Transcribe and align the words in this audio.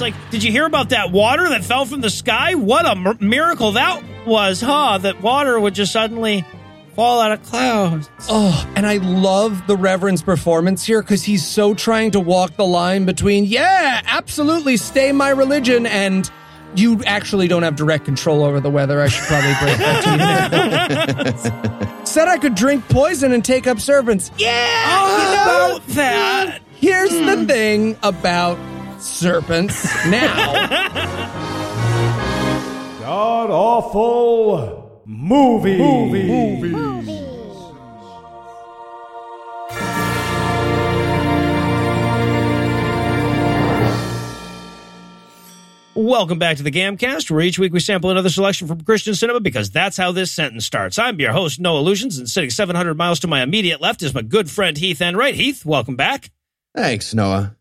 It's 0.00 0.16
like, 0.16 0.30
did 0.30 0.42
you 0.42 0.50
hear 0.50 0.64
about 0.64 0.88
that 0.90 1.12
water 1.12 1.50
that 1.50 1.62
fell 1.62 1.84
from 1.84 2.00
the 2.00 2.08
sky? 2.08 2.54
What 2.54 2.86
a 2.86 3.18
miracle 3.22 3.72
that 3.72 4.02
was, 4.26 4.58
huh? 4.58 4.96
That 4.96 5.20
water 5.20 5.60
would 5.60 5.74
just 5.74 5.92
suddenly 5.92 6.42
fall 6.94 7.20
out 7.20 7.32
of 7.32 7.42
clouds. 7.42 8.08
Oh, 8.30 8.72
and 8.76 8.86
I 8.86 8.96
love 8.96 9.66
the 9.66 9.76
Reverend's 9.76 10.22
performance 10.22 10.86
here 10.86 11.02
because 11.02 11.22
he's 11.22 11.46
so 11.46 11.74
trying 11.74 12.12
to 12.12 12.20
walk 12.20 12.56
the 12.56 12.64
line 12.64 13.04
between, 13.04 13.44
yeah, 13.44 14.00
absolutely, 14.06 14.78
stay 14.78 15.12
my 15.12 15.28
religion, 15.28 15.84
and 15.84 16.30
you 16.74 17.02
actually 17.04 17.46
don't 17.46 17.62
have 17.62 17.76
direct 17.76 18.06
control 18.06 18.42
over 18.42 18.58
the 18.58 18.70
weather. 18.70 19.02
I 19.02 19.08
should 19.08 19.26
probably 19.26 19.52
break 19.60 19.76
that 19.76 21.34
to 21.34 21.98
you. 21.98 22.04
Said 22.06 22.26
I 22.26 22.38
could 22.38 22.54
drink 22.54 22.88
poison 22.88 23.32
and 23.32 23.44
take 23.44 23.66
up 23.66 23.80
servants. 23.80 24.30
Yeah, 24.38 24.82
Oh, 24.86 25.18
you 25.18 25.36
know, 25.36 25.76
about 25.76 25.86
that? 25.88 26.60
Here's 26.76 27.10
the 27.10 27.36
hmm. 27.36 27.44
thing 27.44 27.98
about 28.02 28.56
serpents 29.00 29.84
now. 30.06 30.68
God 33.00 33.50
awful 33.50 35.02
movie. 35.04 35.78
Movie 35.78 36.22
movies. 36.24 36.90
Welcome 45.94 46.38
back 46.38 46.56
to 46.56 46.62
the 46.62 46.70
Gamcast, 46.70 47.30
where 47.30 47.40
each 47.40 47.58
week 47.58 47.72
we 47.72 47.80
sample 47.80 48.10
another 48.10 48.30
selection 48.30 48.68
from 48.68 48.80
Christian 48.82 49.14
cinema 49.14 49.40
because 49.40 49.70
that's 49.70 49.96
how 49.96 50.12
this 50.12 50.30
sentence 50.30 50.64
starts. 50.64 50.98
I'm 50.98 51.18
your 51.20 51.32
host, 51.32 51.58
Noah 51.60 51.80
Lugeons, 51.80 52.16
and 52.16 52.28
sitting 52.28 52.50
700 52.50 52.94
miles 52.96 53.20
to 53.20 53.26
my 53.26 53.42
immediate 53.42 53.80
left 53.80 54.02
is 54.02 54.14
my 54.14 54.22
good 54.22 54.48
friend 54.48 54.78
Heath 54.78 55.02
Enwright. 55.02 55.34
Heath, 55.34 55.66
welcome 55.66 55.96
back. 55.96 56.30
Thanks, 56.74 57.12
Noah. 57.12 57.56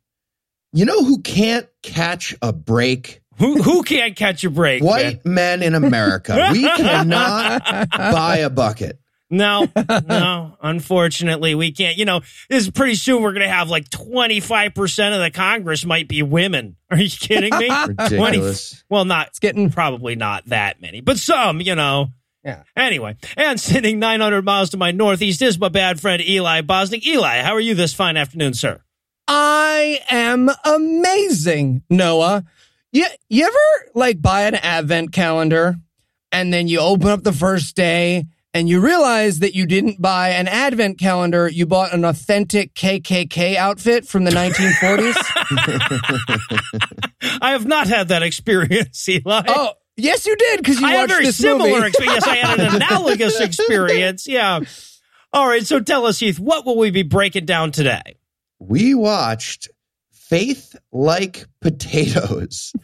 You 0.72 0.86
know 0.86 1.04
who 1.04 1.22
can't 1.22 1.68
catch 1.82 2.36
a 2.42 2.54
break? 2.54 3.22
Who 3.38 3.62
who 3.62 3.84
can't 3.84 4.16
catch 4.16 4.44
a 4.44 4.50
break? 4.50 4.82
man? 4.84 4.90
White 4.90 5.26
men 5.26 5.64
in 5.64 5.74
America. 5.74 6.50
We 6.52 6.64
cannot 6.78 7.90
buy 7.90 8.38
a 8.38 8.50
bucket. 8.50 9.00
No, 9.32 9.68
no. 10.08 10.58
Unfortunately, 10.62 11.54
we 11.54 11.72
can't. 11.72 11.98
You 11.98 12.06
know, 12.06 12.22
this 12.50 12.64
is 12.64 12.72
pretty 12.72 12.96
soon. 12.96 13.22
We're 13.22 13.34
going 13.34 13.46
to 13.46 13.54
have 13.54 13.70
like 13.70 13.90
twenty 13.90 14.40
five 14.40 14.74
percent 14.74 15.14
of 15.16 15.22
the 15.22 15.32
Congress 15.32 15.86
might 15.86 16.08
be 16.08 16.24
women. 16.24 16.76
Are 16.92 16.98
you 16.98 17.10
kidding 17.10 17.56
me? 17.56 17.68
20 17.68 17.96
Ridiculous. 18.10 18.84
well, 18.90 19.06
not 19.06 19.28
It's 19.28 19.40
getting 19.40 19.70
probably 19.70 20.16
not 20.16 20.46
that 20.48 20.82
many, 20.82 21.02
but 21.02 21.18
some. 21.18 21.62
You 21.62 21.76
know. 21.76 22.08
Yeah. 22.44 22.64
Anyway, 22.76 23.18
and 23.38 23.60
sitting 23.60 24.00
nine 24.00 24.20
hundred 24.22 24.46
miles 24.46 24.72
to 24.72 24.78
my 24.78 24.92
northeast 24.92 25.42
is 25.42 25.60
my 25.60 25.70
bad 25.70 26.00
friend 26.00 26.22
Eli 26.22 26.62
Bosnick. 26.62 27.06
Eli, 27.06 27.42
how 27.42 27.54
are 27.54 27.60
you 27.60 27.76
this 27.76 27.94
fine 27.94 28.18
afternoon, 28.18 28.54
sir? 28.54 28.82
I 29.32 30.00
am 30.10 30.50
amazing, 30.66 31.84
Noah. 31.88 32.44
You, 32.92 33.06
you 33.30 33.46
ever 33.46 33.92
like 33.94 34.20
buy 34.22 34.42
an 34.44 34.56
advent 34.56 35.12
calendar 35.14 35.76
and 36.32 36.52
then 36.52 36.68
you 36.68 36.80
open 36.80 37.10
up 37.10 37.24
the 37.24 37.32
first 37.32 37.76
day 37.76 38.26
and 38.56 38.68
you 38.68 38.80
realize 38.80 39.38
that 39.40 39.54
you 39.54 39.68
didn't 39.68 40.02
buy 40.02 40.30
an 40.30 40.48
advent 40.48 40.98
calendar, 40.98 41.48
you 41.48 41.68
bought 41.68 41.94
an 41.94 42.04
authentic 42.06 42.74
KKK 42.74 43.56
outfit 43.56 44.08
from 44.08 44.24
the 44.24 44.32
1940s? 44.32 45.16
I 47.42 47.52
have 47.52 47.68
not 47.68 47.86
had 47.88 48.08
that 48.08 48.24
experience, 48.24 49.08
Eli. 49.08 49.44
oh, 49.48 49.74
yes, 49.96 50.26
you 50.26 50.36
did 50.36 50.58
because 50.58 50.82
you 50.82 50.88
I 50.88 50.92
had 50.92 50.98
a 50.98 51.02
watched 51.02 51.12
very 51.12 51.26
this 51.26 51.38
similar 51.38 51.70
movie. 51.70 51.88
experience. 51.90 52.28
I 52.28 52.36
had 52.38 52.60
an 52.60 52.76
analogous 52.82 53.40
experience. 53.40 54.28
Yeah. 54.28 54.62
All 55.32 55.48
right. 55.48 55.64
So 55.64 55.80
tell 55.80 56.08
us, 56.08 56.20
Heath, 56.20 56.40
what 56.40 56.66
will 56.66 56.78
we 56.80 56.90
be 56.90 57.04
breaking 57.04 57.46
down 57.46 57.70
today? 57.72 58.16
We 58.60 58.94
watched 58.94 59.70
Faith 60.12 60.76
Like 60.92 61.46
Potatoes. 61.62 62.74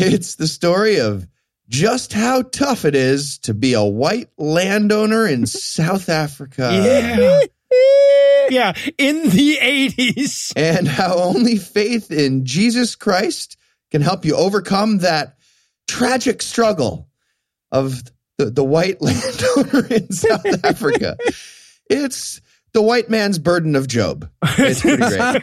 It's 0.00 0.36
the 0.36 0.46
story 0.46 1.00
of 1.00 1.26
just 1.68 2.12
how 2.12 2.42
tough 2.42 2.84
it 2.84 2.94
is 2.94 3.38
to 3.38 3.52
be 3.52 3.74
a 3.74 3.82
white 3.82 4.28
landowner 4.38 5.26
in 5.26 5.44
South 5.46 6.08
Africa. 6.08 6.70
Yeah. 6.72 7.40
Yeah. 8.48 8.72
In 8.96 9.28
the 9.28 9.58
80s. 9.60 10.52
And 10.56 10.86
how 10.86 11.18
only 11.18 11.56
faith 11.56 12.12
in 12.12 12.46
Jesus 12.46 12.94
Christ 12.94 13.56
can 13.90 14.00
help 14.02 14.24
you 14.24 14.36
overcome 14.36 14.98
that 14.98 15.36
tragic 15.88 16.42
struggle 16.42 17.08
of 17.72 18.02
the, 18.38 18.46
the 18.46 18.64
white 18.64 19.02
landowner 19.02 19.86
in 19.86 20.12
South 20.12 20.64
Africa. 20.64 21.18
It's 21.90 22.40
the 22.72 22.82
white 22.82 23.08
man's 23.10 23.38
burden 23.38 23.76
of 23.76 23.88
Job. 23.88 24.28
It's 24.42 24.82
pretty 24.82 24.98
great. 24.98 25.42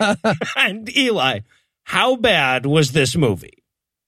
and 0.55 0.95
Eli, 0.97 1.39
how 1.83 2.15
bad 2.15 2.65
was 2.65 2.91
this 2.91 3.15
movie? 3.15 3.63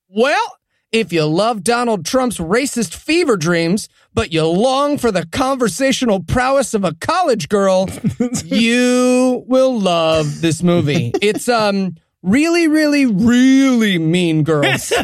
Well, 0.10 0.58
if 0.92 1.12
you 1.12 1.26
love 1.26 1.64
Donald 1.64 2.06
Trump's 2.06 2.38
racist 2.38 2.96
fever 2.96 3.36
dreams, 3.36 3.90
but 4.14 4.32
you 4.32 4.46
long 4.46 4.98
for 4.98 5.12
the 5.12 5.26
conversational 5.28 6.24
prowess 6.24 6.74
of 6.74 6.84
a 6.84 6.94
college 6.96 7.50
girl, 7.50 7.90
you 8.46 9.44
will 9.48 9.80
love 9.80 10.42
this 10.42 10.64
movie. 10.64 11.12
It's 11.22 11.50
um 11.50 11.96
really, 12.24 12.68
really, 12.68 13.06
really 13.06 13.98
mean 14.00 14.44
girls. 14.44 14.92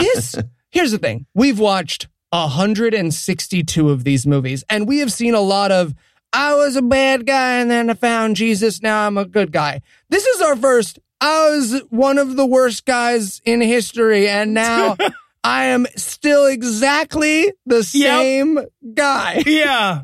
Yes. 0.00 0.34
Here's 0.70 0.90
the 0.90 0.98
thing. 0.98 1.26
We've 1.34 1.58
watched 1.58 2.08
162 2.30 3.90
of 3.90 4.04
these 4.04 4.26
movies, 4.26 4.64
and 4.70 4.88
we 4.88 4.98
have 5.00 5.12
seen 5.12 5.34
a 5.34 5.40
lot 5.40 5.70
of 5.70 5.94
I 6.32 6.54
was 6.54 6.76
a 6.76 6.82
bad 6.82 7.26
guy 7.26 7.56
and 7.60 7.70
then 7.70 7.90
I 7.90 7.94
found 7.94 8.36
Jesus. 8.36 8.82
Now 8.82 9.06
I'm 9.06 9.18
a 9.18 9.24
good 9.24 9.52
guy. 9.52 9.82
This 10.08 10.24
is 10.24 10.40
our 10.40 10.56
first. 10.56 10.98
I 11.20 11.50
was 11.50 11.82
one 11.90 12.18
of 12.18 12.36
the 12.36 12.46
worst 12.46 12.84
guys 12.84 13.40
in 13.44 13.60
history, 13.60 14.28
and 14.28 14.54
now 14.54 14.96
I 15.44 15.66
am 15.66 15.86
still 15.94 16.46
exactly 16.46 17.52
the 17.64 17.84
same 17.84 18.58
guy. 18.94 19.42
Yeah. 19.46 20.02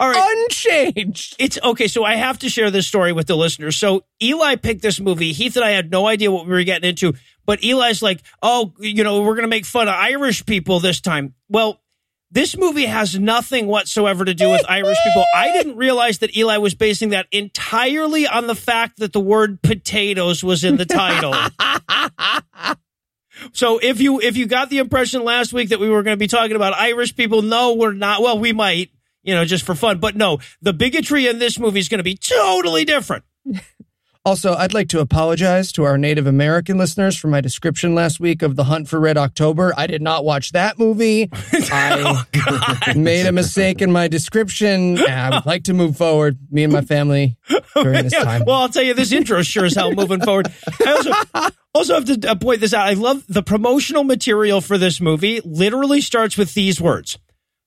All 0.00 0.08
right. 0.08 0.46
Unchanged. 0.46 1.36
It's 1.38 1.58
okay. 1.62 1.88
So 1.88 2.04
I 2.04 2.14
have 2.16 2.38
to 2.40 2.48
share 2.48 2.70
this 2.70 2.86
story 2.86 3.12
with 3.12 3.26
the 3.26 3.36
listeners. 3.36 3.76
So 3.76 4.04
Eli 4.22 4.54
picked 4.56 4.82
this 4.82 5.00
movie. 5.00 5.32
Heath 5.32 5.56
and 5.56 5.64
I 5.64 5.70
had 5.70 5.90
no 5.90 6.06
idea 6.06 6.30
what 6.30 6.44
we 6.44 6.52
were 6.52 6.62
getting 6.62 6.88
into, 6.88 7.14
but 7.46 7.64
Eli's 7.64 8.02
like, 8.02 8.22
oh, 8.40 8.74
you 8.78 9.02
know, 9.02 9.22
we're 9.22 9.34
going 9.34 9.42
to 9.42 9.48
make 9.48 9.64
fun 9.64 9.88
of 9.88 9.94
Irish 9.94 10.46
people 10.46 10.78
this 10.78 11.00
time. 11.00 11.34
Well, 11.48 11.80
this 12.30 12.56
movie 12.56 12.86
has 12.86 13.18
nothing 13.18 13.66
whatsoever 13.66 14.24
to 14.24 14.34
do 14.34 14.50
with 14.50 14.64
Irish 14.68 14.98
people. 15.04 15.24
I 15.34 15.52
didn't 15.52 15.76
realize 15.76 16.18
that 16.18 16.36
Eli 16.36 16.58
was 16.58 16.74
basing 16.74 17.10
that 17.10 17.26
entirely 17.32 18.26
on 18.26 18.46
the 18.46 18.54
fact 18.54 18.98
that 18.98 19.12
the 19.12 19.20
word 19.20 19.62
potatoes 19.62 20.44
was 20.44 20.64
in 20.64 20.76
the 20.76 20.84
title. 20.86 21.34
So 23.52 23.78
if 23.78 24.00
you 24.00 24.20
if 24.20 24.36
you 24.36 24.46
got 24.46 24.68
the 24.68 24.78
impression 24.78 25.22
last 25.24 25.52
week 25.52 25.68
that 25.68 25.80
we 25.80 25.88
were 25.88 26.02
going 26.02 26.16
to 26.16 26.18
be 26.18 26.26
talking 26.26 26.56
about 26.56 26.74
Irish 26.74 27.14
people, 27.14 27.42
no, 27.42 27.74
we're 27.74 27.92
not. 27.92 28.20
Well, 28.22 28.38
we 28.38 28.52
might, 28.52 28.90
you 29.22 29.34
know, 29.34 29.44
just 29.44 29.64
for 29.64 29.74
fun, 29.74 29.98
but 29.98 30.16
no, 30.16 30.38
the 30.60 30.72
bigotry 30.72 31.26
in 31.26 31.38
this 31.38 31.58
movie 31.58 31.80
is 31.80 31.88
going 31.88 31.98
to 31.98 32.04
be 32.04 32.16
totally 32.16 32.84
different. 32.84 33.24
Also, 34.28 34.52
I'd 34.52 34.74
like 34.74 34.90
to 34.90 35.00
apologize 35.00 35.72
to 35.72 35.84
our 35.84 35.96
Native 35.96 36.26
American 36.26 36.76
listeners 36.76 37.16
for 37.16 37.28
my 37.28 37.40
description 37.40 37.94
last 37.94 38.20
week 38.20 38.42
of 38.42 38.56
The 38.56 38.64
Hunt 38.64 38.86
for 38.86 39.00
Red 39.00 39.16
October. 39.16 39.72
I 39.74 39.86
did 39.86 40.02
not 40.02 40.22
watch 40.22 40.52
that 40.52 40.78
movie. 40.78 41.30
I 41.32 42.92
made 42.94 43.24
a 43.24 43.32
mistake 43.32 43.80
in 43.80 43.90
my 43.90 44.06
description. 44.06 44.98
I 44.98 45.30
would 45.30 45.46
like 45.46 45.64
to 45.64 45.72
move 45.72 45.96
forward, 45.96 46.36
me 46.50 46.64
and 46.64 46.70
my 46.74 46.82
family, 46.82 47.38
during 47.74 48.02
this 48.02 48.12
time. 48.12 48.44
well, 48.46 48.56
I'll 48.56 48.68
tell 48.68 48.82
you, 48.82 48.92
this 48.92 49.12
intro 49.12 49.40
sure 49.40 49.64
as 49.64 49.74
hell 49.74 49.92
moving 49.92 50.20
forward. 50.20 50.52
I 50.84 50.92
also, 50.92 51.54
also 51.72 51.94
have 51.94 52.04
to 52.04 52.30
uh, 52.30 52.34
point 52.34 52.60
this 52.60 52.74
out. 52.74 52.86
I 52.86 52.92
love 52.92 53.24
the 53.28 53.42
promotional 53.42 54.04
material 54.04 54.60
for 54.60 54.76
this 54.76 55.00
movie. 55.00 55.40
Literally 55.42 56.02
starts 56.02 56.36
with 56.36 56.52
these 56.52 56.82
words: 56.82 57.18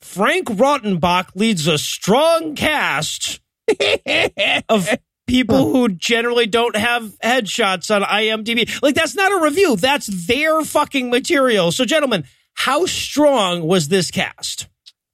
Frank 0.02 0.48
Rautenbach 0.48 1.30
leads 1.34 1.66
a 1.66 1.80
strong 1.80 2.54
cast 2.54 3.42
of 4.70 4.88
people 5.32 5.72
who 5.72 5.88
generally 5.90 6.46
don't 6.46 6.76
have 6.76 7.04
headshots 7.24 7.94
on 7.96 8.02
IMDb. 8.04 8.70
Like 8.82 8.96
that's 8.96 9.16
not 9.16 9.32
a 9.32 9.42
review. 9.44 9.76
That's 9.78 10.08
their 10.28 10.62
fucking 10.64 11.10
material. 11.10 11.72
So, 11.72 11.86
gentlemen, 11.86 12.26
how 12.54 12.86
strong 12.86 13.64
was 13.66 13.88
this 13.88 14.12
cast? 14.12 14.68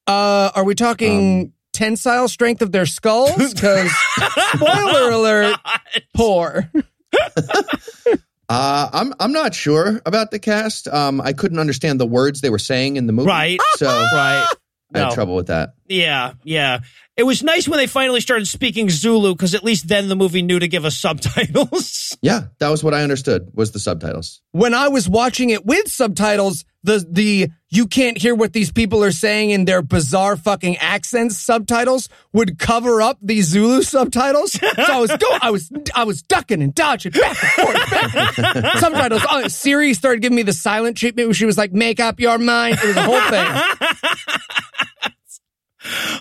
Uh, 0.08 0.50
are 0.56 0.64
we 0.64 0.74
talking 0.76 1.54
tensile 1.74 2.28
strength 2.28 2.62
of 2.62 2.72
their 2.72 2.86
skulls? 2.88 3.32
Because, 3.54 3.92
spoiler 4.56 5.12
alert, 5.12 5.56
poor. 6.16 6.72
Uh, 8.50 8.90
I'm 8.94 9.14
I'm 9.20 9.34
not 9.34 9.54
sure 9.54 10.02
about 10.06 10.32
the 10.32 10.40
cast. 10.40 10.88
Um, 10.88 11.20
I 11.20 11.34
couldn't 11.34 11.60
understand 11.60 12.00
the 12.00 12.06
words 12.06 12.40
they 12.40 12.50
were 12.50 12.60
saying 12.60 12.96
in 12.96 13.06
the 13.06 13.12
movie. 13.12 13.28
Right. 13.28 13.60
So 13.76 13.88
Right. 13.88 14.48
I 14.96 14.98
had 15.00 15.10
No. 15.10 15.14
trouble 15.14 15.36
with 15.36 15.48
that. 15.48 15.74
Yeah, 15.88 16.34
yeah. 16.44 16.80
It 17.16 17.24
was 17.24 17.42
nice 17.42 17.68
when 17.68 17.78
they 17.80 17.88
finally 17.88 18.22
started 18.22 18.48
speaking 18.48 18.90
Zulu 18.90 19.34
because 19.34 19.56
at 19.56 19.64
least 19.64 19.88
then 19.88 20.08
the 20.08 20.16
movie 20.16 20.44
knew 20.44 20.60
to 20.60 20.68
give 20.68 20.86
us 20.86 20.96
subtitles. 21.00 22.16
Yeah, 22.22 22.48
that 22.60 22.70
was 22.70 22.84
what 22.84 22.94
I 22.94 23.02
understood 23.04 23.50
was 23.54 23.72
the 23.72 23.80
subtitles. 23.80 24.42
When 24.52 24.74
I 24.74 24.90
was 24.90 25.10
watching 25.10 25.50
it 25.50 25.66
with 25.66 25.88
subtitles, 25.92 26.64
the 26.84 27.06
the 27.10 27.50
you 27.70 27.88
can't 27.88 28.18
hear 28.18 28.34
what 28.36 28.54
these 28.54 28.72
people 28.72 29.04
are 29.04 29.12
saying 29.12 29.50
in 29.50 29.66
their 29.66 29.82
bizarre 29.82 30.38
fucking 30.38 30.78
accents 30.78 31.38
subtitles 31.38 32.08
would 32.34 32.60
cover 32.60 33.02
up 33.02 33.18
the 33.22 33.42
Zulu 33.42 33.82
subtitles. 33.82 34.60
So 34.78 34.94
I 34.94 35.00
was 35.00 35.10
go 35.10 35.38
I 35.42 35.50
was 35.50 35.72
I 35.96 36.04
was 36.04 36.22
ducking 36.22 36.62
and 36.62 36.74
dodging 36.76 37.14
back 37.14 37.36
and 37.44 37.52
forth. 37.52 37.90
Back 37.90 38.16
and 38.16 38.36
forth. 38.36 38.78
Subtitles. 38.80 39.22
Oh, 39.30 39.48
Siri 39.48 39.94
started 39.96 40.22
giving 40.22 40.36
me 40.36 40.44
the 40.44 40.54
silent 40.54 40.98
treatment 40.98 41.28
where 41.28 41.34
she 41.34 41.46
was 41.46 41.58
like, 41.58 41.74
"Make 41.74 42.00
up 42.00 42.20
your 42.20 42.38
mind." 42.38 42.78
It 42.82 42.88
was 42.88 42.96
a 42.96 43.04
whole 43.04 43.22
thing. 43.22 45.12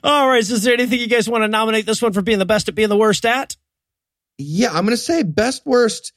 All 0.05 0.29
right. 0.29 0.45
So 0.45 0.55
is 0.55 0.63
there 0.63 0.75
anything 0.75 1.01
you 1.01 1.09
guys 1.09 1.29
want 1.29 1.45
to 1.45 1.49
nominate 1.49 1.87
this 1.87 2.01
one 2.03 2.13
for 2.13 2.23
being 2.23 2.39
the 2.39 2.47
best 2.47 2.69
at 2.69 2.75
being 2.75 2.89
the 2.89 2.97
worst 2.97 3.25
at? 3.25 3.57
Yeah, 4.39 4.69
I'm 4.69 4.85
going 4.85 4.91
to 4.91 4.97
say 4.97 5.23
best 5.23 5.65
worst 5.65 6.13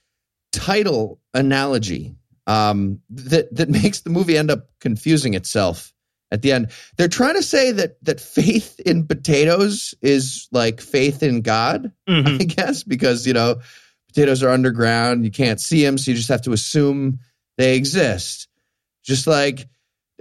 title 0.52 1.20
analogy 1.34 2.16
um, 2.48 3.00
that 3.12 3.54
that 3.56 3.70
makes 3.82 4.02
the 4.02 4.10
movie 4.10 4.38
end 4.38 4.52
up 4.52 4.68
confusing 4.82 5.34
itself 5.36 5.94
at 6.32 6.42
the 6.42 6.52
end. 6.52 6.72
They're 6.98 7.08
trying 7.08 7.36
to 7.36 7.44
say 7.44 7.72
that 7.72 8.04
that 8.04 8.20
faith 8.20 8.80
in 8.82 9.08
potatoes 9.08 9.94
is 10.02 10.48
like 10.52 10.82
faith 10.82 11.24
in 11.24 11.42
God, 11.42 11.92
Mhm. 12.08 12.42
I 12.42 12.44
guess, 12.46 12.84
because 12.84 13.26
you 13.26 13.34
know 13.34 13.62
potatoes 14.10 14.44
are 14.44 14.50
underground, 14.50 15.24
you 15.24 15.32
can't 15.32 15.62
see 15.62 15.84
them, 15.84 15.98
so 15.98 16.12
you 16.12 16.18
just 16.18 16.30
have 16.30 16.42
to 16.44 16.52
assume 16.52 17.20
they 17.58 17.76
exist. 17.76 18.48
Just 19.04 19.28
like 19.28 19.68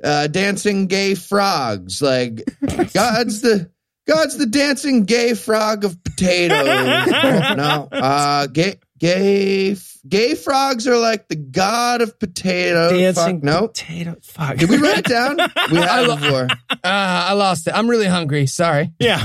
uh, 0.02 0.26
dancing 0.28 0.86
gay 0.86 1.14
frogs, 1.14 2.00
like 2.02 2.44
God's 2.92 3.40
the 3.40 3.70
God's 4.06 4.38
the 4.38 4.46
dancing 4.46 5.04
gay 5.04 5.34
frog 5.34 5.84
of 5.84 6.02
potatoes. 6.02 6.66
no, 7.56 7.88
uh, 7.92 8.46
gay 8.46 8.78
gay 8.98 9.76
gay 10.08 10.34
frogs 10.34 10.86
are 10.86 10.96
like 10.96 11.28
the 11.28 11.36
god 11.36 12.00
of 12.00 12.18
potatoes. 12.18 12.92
Dancing 12.92 13.40
Fuck, 13.40 13.44
no. 13.44 13.68
potato. 13.68 14.16
Fuck. 14.22 14.56
Did 14.56 14.70
we 14.70 14.78
write 14.78 14.98
it 14.98 15.04
down? 15.04 15.36
We 15.70 15.76
had 15.78 16.04
it 16.04 16.20
before. 16.20 16.48
Uh, 16.70 16.78
I 16.84 17.32
lost 17.34 17.66
it. 17.66 17.72
I'm 17.72 17.88
really 17.88 18.06
hungry. 18.06 18.46
Sorry. 18.46 18.92
Yeah, 18.98 19.22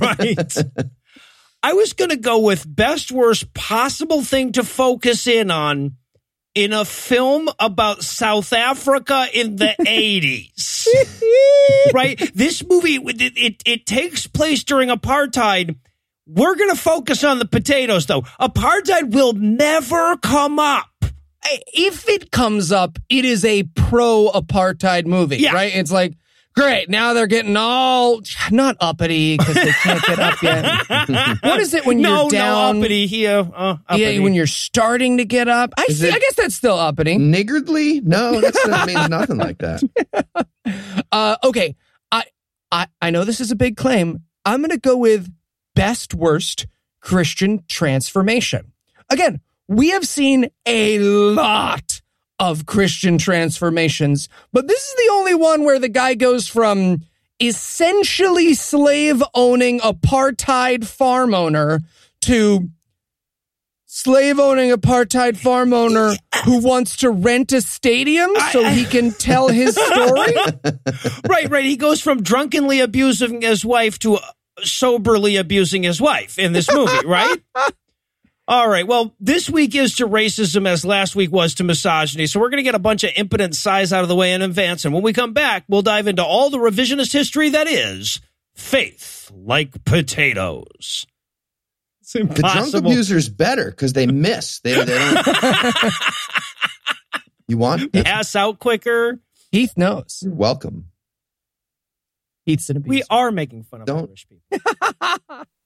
right. 0.00 0.56
I 1.62 1.74
was 1.74 1.92
going 1.92 2.10
to 2.10 2.16
go 2.16 2.40
with 2.40 2.64
best 2.66 3.12
worst 3.12 3.54
possible 3.54 4.22
thing 4.22 4.52
to 4.52 4.64
focus 4.64 5.28
in 5.28 5.50
on 5.50 5.96
in 6.54 6.72
a 6.72 6.84
film 6.84 7.48
about 7.58 8.02
South 8.02 8.52
Africa 8.52 9.26
in 9.32 9.56
the 9.56 9.74
80s. 9.80 10.86
right? 11.94 12.18
This 12.34 12.62
movie 12.66 12.96
it, 12.96 13.32
it 13.36 13.62
it 13.66 13.86
takes 13.86 14.26
place 14.26 14.62
during 14.64 14.88
apartheid. 14.88 15.76
We're 16.26 16.54
going 16.54 16.70
to 16.70 16.76
focus 16.76 17.24
on 17.24 17.38
the 17.38 17.44
potatoes 17.46 18.06
though. 18.06 18.22
Apartheid 18.40 19.12
will 19.12 19.32
never 19.32 20.16
come 20.18 20.58
up. 20.58 20.86
if 21.74 22.08
it 22.08 22.30
comes 22.30 22.70
up, 22.70 22.98
it 23.08 23.24
is 23.24 23.44
a 23.44 23.64
pro 23.74 24.30
apartheid 24.32 25.06
movie, 25.06 25.38
Yeah. 25.38 25.52
right? 25.54 25.74
It's 25.74 25.90
like, 25.90 26.14
great, 26.54 26.88
now 26.88 27.12
they're 27.12 27.26
getting 27.26 27.56
all 27.56 28.20
not 28.50 28.76
uppity 28.80 29.36
because 29.36 29.54
they 29.54 29.70
can't 29.70 30.02
get 30.02 30.18
up 30.18 30.42
yet. 30.42 30.88
what 31.42 31.60
is 31.60 31.74
it 31.74 31.86
when 31.86 32.00
no, 32.00 32.22
you're 32.22 32.30
down? 32.30 32.76
no 32.76 32.80
uppity 32.80 33.06
here. 33.06 33.48
Uh, 33.54 33.76
uppity. 33.88 34.02
Yeah, 34.02 34.18
when 34.20 34.34
you're 34.34 34.46
starting 34.46 35.18
to 35.18 35.24
get 35.24 35.48
up. 35.48 35.72
I 35.76 35.86
Is 35.88 36.00
see. 36.00 36.10
I 36.10 36.18
guess 36.18 36.34
that's 36.36 36.54
still 36.54 36.78
uppity. 36.78 37.16
Niggardly? 37.16 38.00
No, 38.02 38.40
that 38.40 38.84
means 38.86 39.08
nothing 39.08 39.38
like 39.38 39.58
that. 39.58 39.82
Uh, 41.10 41.36
okay, 41.44 41.74
I, 42.10 42.22
I 42.70 42.86
I 43.02 43.10
know 43.10 43.24
this 43.24 43.40
is 43.40 43.50
a 43.50 43.56
big 43.56 43.76
claim. 43.76 44.22
I'm 44.44 44.60
going 44.60 44.70
to 44.70 44.78
go 44.78 44.96
with 44.96 45.30
best 45.74 46.14
worst 46.14 46.66
Christian 47.00 47.64
transformation. 47.68 48.72
Again, 49.10 49.40
we 49.68 49.90
have 49.90 50.06
seen 50.06 50.50
a 50.64 50.98
lot 51.00 52.01
of 52.38 52.66
Christian 52.66 53.18
transformations, 53.18 54.28
but 54.52 54.66
this 54.66 54.82
is 54.82 54.94
the 54.94 55.12
only 55.12 55.34
one 55.34 55.64
where 55.64 55.78
the 55.78 55.88
guy 55.88 56.14
goes 56.14 56.48
from 56.48 57.02
essentially 57.40 58.54
slave 58.54 59.22
owning 59.34 59.80
apartheid 59.80 60.84
farm 60.84 61.34
owner 61.34 61.80
to 62.22 62.68
slave 63.86 64.38
owning 64.38 64.70
apartheid 64.70 65.36
farm 65.36 65.72
owner 65.72 66.14
who 66.44 66.58
wants 66.58 66.96
to 66.96 67.10
rent 67.10 67.52
a 67.52 67.60
stadium 67.60 68.30
so 68.50 68.64
he 68.64 68.84
can 68.84 69.10
tell 69.12 69.48
his 69.48 69.74
story. 69.74 70.34
right, 71.28 71.50
right. 71.50 71.64
He 71.64 71.76
goes 71.76 72.00
from 72.00 72.22
drunkenly 72.22 72.80
abusing 72.80 73.42
his 73.42 73.64
wife 73.64 73.98
to 74.00 74.18
soberly 74.62 75.36
abusing 75.36 75.82
his 75.82 76.00
wife 76.00 76.38
in 76.38 76.52
this 76.52 76.72
movie, 76.72 77.06
right? 77.06 77.36
All 78.52 78.68
right. 78.68 78.86
Well, 78.86 79.14
this 79.18 79.48
week 79.48 79.74
is 79.74 79.94
to 79.94 80.06
racism 80.06 80.68
as 80.68 80.84
last 80.84 81.16
week 81.16 81.32
was 81.32 81.54
to 81.54 81.64
misogyny. 81.64 82.26
So 82.26 82.38
we're 82.38 82.50
going 82.50 82.58
to 82.58 82.62
get 82.62 82.74
a 82.74 82.78
bunch 82.78 83.02
of 83.02 83.10
impotent 83.16 83.56
size 83.56 83.94
out 83.94 84.02
of 84.02 84.10
the 84.10 84.14
way 84.14 84.34
in 84.34 84.42
advance. 84.42 84.84
And 84.84 84.92
when 84.92 85.02
we 85.02 85.14
come 85.14 85.32
back, 85.32 85.64
we'll 85.68 85.80
dive 85.80 86.06
into 86.06 86.22
all 86.22 86.50
the 86.50 86.58
revisionist 86.58 87.14
history 87.14 87.48
that 87.48 87.66
is 87.66 88.20
faith 88.54 89.30
like 89.34 89.82
potatoes. 89.86 91.06
It's 92.02 92.12
The 92.12 92.24
drunk 92.24 92.74
abuser's 92.74 93.30
better 93.30 93.70
because 93.70 93.94
they 93.94 94.06
miss. 94.06 94.60
They, 94.60 94.74
they 94.74 94.84
don't. 94.84 95.94
you 97.48 97.56
want? 97.56 97.90
Pass 97.94 98.36
out 98.36 98.58
quicker. 98.58 99.18
Heath 99.50 99.72
knows. 99.78 100.18
You're 100.22 100.34
welcome. 100.34 100.90
Heath's 102.44 102.68
an 102.68 102.76
abuser. 102.76 102.90
We 102.90 103.02
are 103.08 103.30
making 103.30 103.62
fun 103.62 103.80
of 103.80 103.86
Don't- 103.86 104.10
Irish 104.10 104.26
people. 104.28 105.46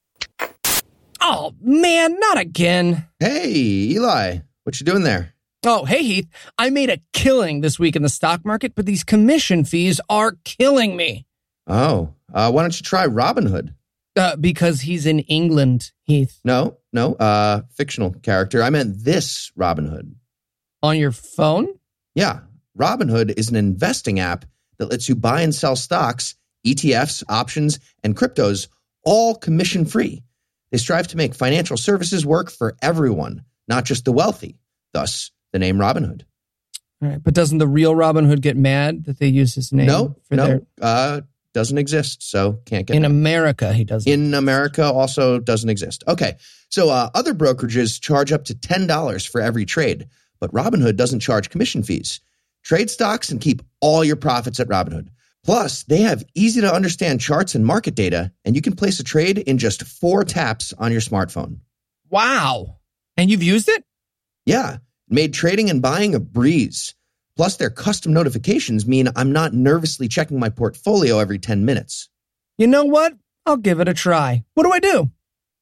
Oh 1.21 1.53
man, 1.61 2.19
not 2.19 2.37
again. 2.37 3.07
Hey, 3.19 3.49
Eli, 3.49 4.39
what 4.63 4.79
you 4.79 4.85
doing 4.85 5.03
there? 5.03 5.33
Oh, 5.65 5.85
hey 5.85 6.03
Heath. 6.03 6.27
I 6.57 6.69
made 6.69 6.89
a 6.89 6.99
killing 7.13 7.61
this 7.61 7.79
week 7.79 7.95
in 7.95 8.03
the 8.03 8.09
stock 8.09 8.45
market, 8.45 8.75
but 8.75 8.85
these 8.85 9.03
commission 9.03 9.65
fees 9.65 9.99
are 10.09 10.37
killing 10.43 10.95
me. 10.95 11.25
Oh, 11.65 12.13
uh, 12.33 12.51
why 12.51 12.61
don't 12.61 12.79
you 12.79 12.83
try 12.83 13.05
Robin 13.05 13.45
Hood? 13.45 13.73
Uh, 14.15 14.35
because 14.35 14.81
he's 14.81 15.05
in 15.05 15.19
England, 15.19 15.91
Heath. 16.03 16.39
No, 16.43 16.77
no, 16.93 17.13
uh, 17.15 17.61
fictional 17.73 18.11
character. 18.11 18.63
I 18.63 18.69
meant 18.69 19.03
this 19.03 19.51
Robin 19.55 19.85
Hood. 19.85 20.15
On 20.81 20.97
your 20.97 21.11
phone? 21.11 21.67
Yeah, 22.15 22.39
Robinhood 22.77 23.37
is 23.37 23.49
an 23.49 23.55
investing 23.55 24.19
app 24.19 24.45
that 24.77 24.89
lets 24.89 25.09
you 25.09 25.15
buy 25.15 25.41
and 25.41 25.53
sell 25.53 25.75
stocks, 25.75 26.35
ETFs, 26.65 27.23
options, 27.29 27.79
and 28.03 28.15
cryptos 28.15 28.67
all 29.03 29.35
commission 29.35 29.85
free. 29.85 30.23
They 30.71 30.77
strive 30.77 31.07
to 31.09 31.17
make 31.17 31.33
financial 31.33 31.77
services 31.77 32.25
work 32.25 32.51
for 32.51 32.75
everyone, 32.81 33.43
not 33.67 33.85
just 33.85 34.05
the 34.05 34.11
wealthy. 34.11 34.59
Thus, 34.93 35.31
the 35.53 35.59
name 35.59 35.77
Robinhood. 35.77 36.23
All 37.01 37.09
right, 37.09 37.21
but 37.21 37.33
doesn't 37.33 37.59
the 37.59 37.67
real 37.67 37.95
Robin 37.95 38.25
Hood 38.25 38.41
get 38.41 38.57
mad 38.57 39.05
that 39.05 39.19
they 39.19 39.27
use 39.27 39.53
his 39.53 39.71
name 39.71 39.85
No, 39.85 40.15
no, 40.31 40.45
their 40.45 40.61
uh, 40.81 41.21
doesn't 41.53 41.77
exist. 41.77 42.23
So 42.23 42.59
can't 42.65 42.85
get 42.85 42.95
in 42.95 43.03
that. 43.03 43.09
America 43.11 43.73
he 43.73 43.83
doesn't. 43.83 44.11
in 44.11 44.33
America 44.33 44.83
also 44.83 45.39
doesn't 45.39 45.69
exist. 45.69 46.03
Okay. 46.07 46.37
So 46.69 46.89
uh, 46.89 47.09
other 47.13 47.33
brokerages 47.33 47.99
charge 48.01 48.31
up 48.31 48.45
to 48.45 48.55
$10 48.55 49.29
for 49.29 49.41
every 49.41 49.65
trade, 49.65 50.07
but 50.39 50.51
Robinhood 50.51 50.97
doesn't 50.97 51.19
charge 51.19 51.49
commission 51.49 51.83
fees. 51.83 52.19
Trade 52.63 52.89
stocks 52.89 53.29
and 53.29 53.39
keep 53.39 53.61
all 53.79 54.03
your 54.03 54.17
profits 54.17 54.59
at 54.59 54.67
Robinhood. 54.67 55.07
Plus, 55.47 55.83
they 55.83 56.01
have 56.01 56.25
easy 56.35 56.59
to 56.59 56.73
understand 56.73 57.21
charts 57.21 57.55
and 57.55 57.65
market 57.65 57.95
data, 57.95 58.33
and 58.43 58.53
you 58.53 58.61
can 58.61 58.75
place 58.75 58.99
a 58.99 59.03
trade 59.03 59.37
in 59.37 59.57
just 59.57 59.83
four 59.83 60.25
taps 60.25 60.73
on 60.77 60.91
your 60.91 60.99
smartphone. 61.01 61.59
wow. 62.09 62.75
And 63.15 63.31
you've 63.31 63.41
used 63.41 63.69
it? 63.69 63.83
Yeah, 64.45 64.77
made 65.09 65.33
trading 65.33 65.69
and 65.69 65.81
buying 65.81 66.13
a 66.13 66.19
breeze. 66.19 66.93
Plus, 67.37 67.55
their 67.55 67.69
custom 67.69 68.13
notifications 68.13 68.85
mean 68.85 69.07
I'm 69.15 69.31
not 69.31 69.53
nervously 69.53 70.07
checking 70.07 70.37
my 70.37 70.49
portfolio 70.49 71.17
every 71.17 71.39
10 71.39 71.63
minutes. 71.65 72.09
You 72.57 72.67
know 72.67 72.83
what? 72.83 73.13
I'll 73.45 73.57
give 73.57 73.79
it 73.79 73.87
a 73.87 73.93
try. 73.93 74.43
What 74.53 74.63
do 74.65 74.71
I 74.73 74.79
do? 74.79 75.09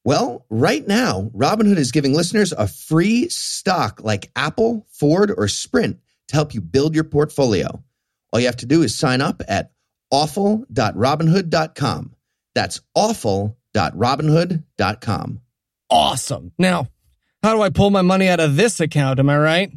Well, 0.03 0.45
right 0.49 0.85
now, 0.85 1.29
Robinhood 1.35 1.77
is 1.77 1.91
giving 1.91 2.13
listeners 2.13 2.51
a 2.51 2.67
free 2.67 3.29
stock 3.29 4.01
like 4.03 4.31
Apple, 4.35 4.87
Ford, 4.89 5.31
or 5.37 5.47
Sprint 5.47 5.99
to 6.29 6.35
help 6.35 6.53
you 6.53 6.61
build 6.61 6.95
your 6.95 7.03
portfolio. 7.03 7.83
All 8.33 8.39
you 8.39 8.47
have 8.47 8.57
to 8.57 8.65
do 8.65 8.81
is 8.81 8.97
sign 8.97 9.21
up 9.21 9.41
at 9.47 9.71
awful.robinhood.com. 10.15 12.15
That's 12.53 12.81
awful.robinhood.com. 12.95 15.41
Awesome. 15.89 16.51
Now, 16.57 16.87
how 17.43 17.53
do 17.53 17.61
I 17.61 17.69
pull 17.69 17.89
my 17.89 18.01
money 18.01 18.29
out 18.29 18.39
of 18.39 18.55
this 18.55 18.79
account? 18.79 19.19
Am 19.19 19.29
I 19.29 19.37
right? 19.37 19.73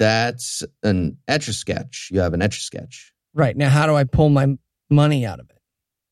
That's 0.00 0.64
an 0.82 1.18
etch 1.28 1.46
a 1.48 1.52
sketch. 1.52 2.08
You 2.12 2.18
have 2.20 2.34
an 2.34 2.42
etch 2.42 2.58
a 2.58 2.62
sketch. 2.62 3.12
Right. 3.32 3.56
Now, 3.56 3.68
how 3.68 3.86
do 3.86 3.94
I 3.94 4.02
pull 4.04 4.28
my 4.28 4.58
money 4.90 5.24
out 5.24 5.38
of 5.38 5.48
it? 5.50 5.60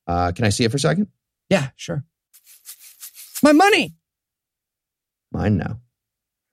Uh, 0.07 0.31
can 0.33 0.45
I 0.45 0.51
see 0.51 0.63
it 0.65 0.71
for 0.71 0.77
a 0.77 0.81
second? 0.81 1.09
Yeah, 1.51 1.71
sure. 1.77 2.05
My 3.43 3.51
money. 3.53 3.97
Mine 5.33 5.57
now. 5.57 5.81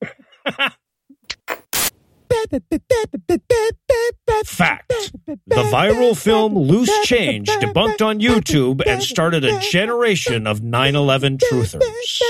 Fact. 4.45 4.91
The 5.25 5.63
viral 5.71 6.17
film 6.17 6.55
Loose 6.55 6.91
Change 7.05 7.47
debunked 7.47 8.05
on 8.05 8.19
YouTube 8.19 8.81
and 8.85 9.01
started 9.01 9.45
a 9.45 9.59
generation 9.59 10.47
of 10.47 10.61
9 10.61 10.95
11 10.95 11.37
truthers. 11.37 12.21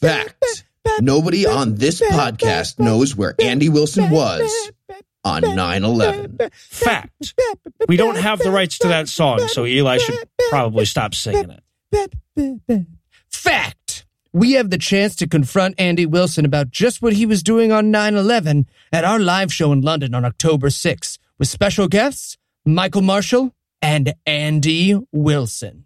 Fact. 0.00 0.64
Nobody 1.00 1.46
on 1.46 1.76
this 1.76 2.00
podcast 2.00 2.78
knows 2.78 3.14
where 3.16 3.34
Andy 3.40 3.68
Wilson 3.68 4.10
was 4.10 4.50
on 5.24 5.42
9 5.42 5.84
11. 5.84 6.38
Fact. 6.52 7.34
We 7.88 7.96
don't 7.96 8.16
have 8.16 8.38
the 8.38 8.50
rights 8.50 8.78
to 8.78 8.88
that 8.88 9.08
song, 9.08 9.46
so 9.48 9.64
Eli 9.66 9.98
should 9.98 10.18
probably 10.50 10.84
stop 10.84 11.14
singing 11.14 11.58
it. 12.34 12.86
Fact. 13.30 13.76
We 14.32 14.52
have 14.52 14.70
the 14.70 14.78
chance 14.78 15.14
to 15.16 15.26
confront 15.26 15.74
Andy 15.78 16.06
Wilson 16.06 16.46
about 16.46 16.70
just 16.70 17.02
what 17.02 17.12
he 17.12 17.26
was 17.26 17.42
doing 17.42 17.70
on 17.70 17.90
9 17.90 18.14
11 18.14 18.66
at 18.90 19.04
our 19.04 19.18
live 19.18 19.52
show 19.52 19.72
in 19.72 19.82
London 19.82 20.14
on 20.14 20.24
October 20.24 20.68
6th 20.68 21.18
with 21.38 21.48
special 21.48 21.86
guests 21.86 22.38
Michael 22.64 23.02
Marshall 23.02 23.54
and 23.82 24.14
Andy 24.24 24.98
Wilson. 25.12 25.84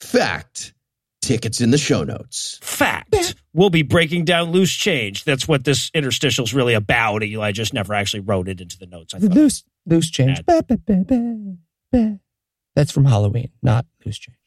Fact. 0.00 0.72
Tickets 1.20 1.60
in 1.60 1.70
the 1.70 1.76
show 1.76 2.02
notes. 2.02 2.58
Fact. 2.62 3.34
We'll 3.52 3.68
be 3.68 3.82
breaking 3.82 4.24
down 4.24 4.52
loose 4.52 4.72
change. 4.72 5.24
That's 5.24 5.46
what 5.46 5.64
this 5.64 5.90
interstitial 5.92 6.44
is 6.44 6.54
really 6.54 6.72
about. 6.72 7.22
Eli 7.22 7.52
just 7.52 7.74
never 7.74 7.92
actually 7.92 8.20
wrote 8.20 8.48
it 8.48 8.62
into 8.62 8.78
the 8.78 8.86
notes. 8.86 9.12
I 9.12 9.18
thought. 9.18 9.32
Loose, 9.32 9.64
loose 9.84 10.10
change. 10.10 10.40
That's 12.74 12.92
from 12.92 13.04
Halloween, 13.04 13.50
not 13.62 13.84
loose 14.06 14.18
change. 14.18 14.38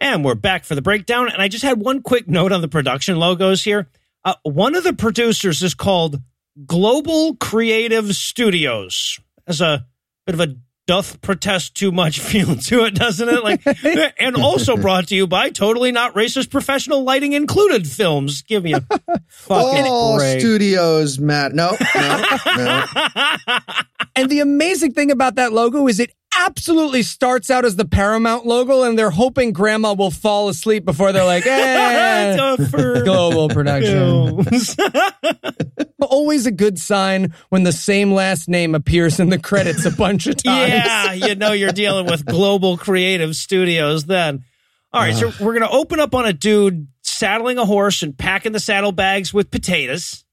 And 0.00 0.24
we're 0.24 0.34
back 0.34 0.64
for 0.64 0.74
the 0.74 0.82
breakdown. 0.82 1.30
And 1.30 1.42
I 1.42 1.48
just 1.48 1.62
had 1.62 1.78
one 1.78 2.00
quick 2.02 2.26
note 2.26 2.52
on 2.52 2.62
the 2.62 2.68
production 2.68 3.18
logos 3.18 3.62
here. 3.62 3.88
Uh, 4.24 4.34
one 4.42 4.74
of 4.74 4.82
the 4.82 4.94
producers 4.94 5.62
is 5.62 5.74
called 5.74 6.20
Global 6.66 7.36
Creative 7.36 8.14
Studios. 8.14 9.20
As 9.46 9.60
a 9.60 9.86
bit 10.26 10.34
of 10.34 10.40
a 10.40 10.56
doth 10.86 11.20
protest 11.20 11.74
too 11.76 11.92
much 11.92 12.18
feel 12.20 12.56
to 12.56 12.84
it, 12.84 12.94
doesn't 12.94 13.28
it? 13.28 13.44
Like, 13.44 13.62
and 14.18 14.36
also 14.36 14.76
brought 14.76 15.08
to 15.08 15.14
you 15.14 15.26
by 15.26 15.50
totally 15.50 15.92
not 15.92 16.14
racist 16.14 16.50
professional 16.50 17.04
lighting 17.04 17.34
included 17.34 17.86
films. 17.86 18.42
Give 18.42 18.64
me 18.64 18.72
a 18.72 18.80
fucking 19.28 19.84
All 19.84 20.16
break. 20.16 20.40
studios, 20.40 21.18
Matt. 21.18 21.52
No, 21.52 21.76
no, 21.94 22.24
no. 22.56 23.58
And 24.20 24.30
the 24.30 24.40
amazing 24.40 24.92
thing 24.92 25.10
about 25.10 25.36
that 25.36 25.52
logo 25.52 25.88
is 25.88 25.98
it 25.98 26.14
absolutely 26.38 27.02
starts 27.02 27.50
out 27.50 27.64
as 27.64 27.76
the 27.76 27.84
Paramount 27.84 28.46
logo, 28.46 28.82
and 28.82 28.98
they're 28.98 29.10
hoping 29.10 29.52
grandma 29.52 29.94
will 29.94 30.10
fall 30.10 30.48
asleep 30.48 30.84
before 30.84 31.12
they're 31.12 31.24
like, 31.24 31.44
eh, 31.46 32.56
global 33.04 33.48
production. 33.48 34.44
Always 36.00 36.46
a 36.46 36.50
good 36.50 36.78
sign 36.78 37.34
when 37.50 37.62
the 37.62 37.72
same 37.72 38.12
last 38.12 38.48
name 38.48 38.74
appears 38.74 39.20
in 39.20 39.28
the 39.28 39.38
credits 39.38 39.84
a 39.84 39.90
bunch 39.90 40.26
of 40.26 40.42
times. 40.42 40.72
Yeah, 40.72 41.12
you 41.12 41.34
know 41.34 41.52
you're 41.52 41.72
dealing 41.72 42.06
with 42.06 42.24
global 42.24 42.76
creative 42.76 43.36
studios 43.36 44.04
then. 44.04 44.44
All 44.92 45.00
right, 45.00 45.14
so 45.14 45.32
we're 45.40 45.52
going 45.52 45.68
to 45.68 45.70
open 45.70 46.00
up 46.00 46.14
on 46.16 46.26
a 46.26 46.32
dude 46.32 46.88
saddling 47.02 47.58
a 47.58 47.64
horse 47.64 48.02
and 48.02 48.16
packing 48.16 48.50
the 48.52 48.58
saddlebags 48.58 49.32
with 49.32 49.50
potatoes. 49.50 50.24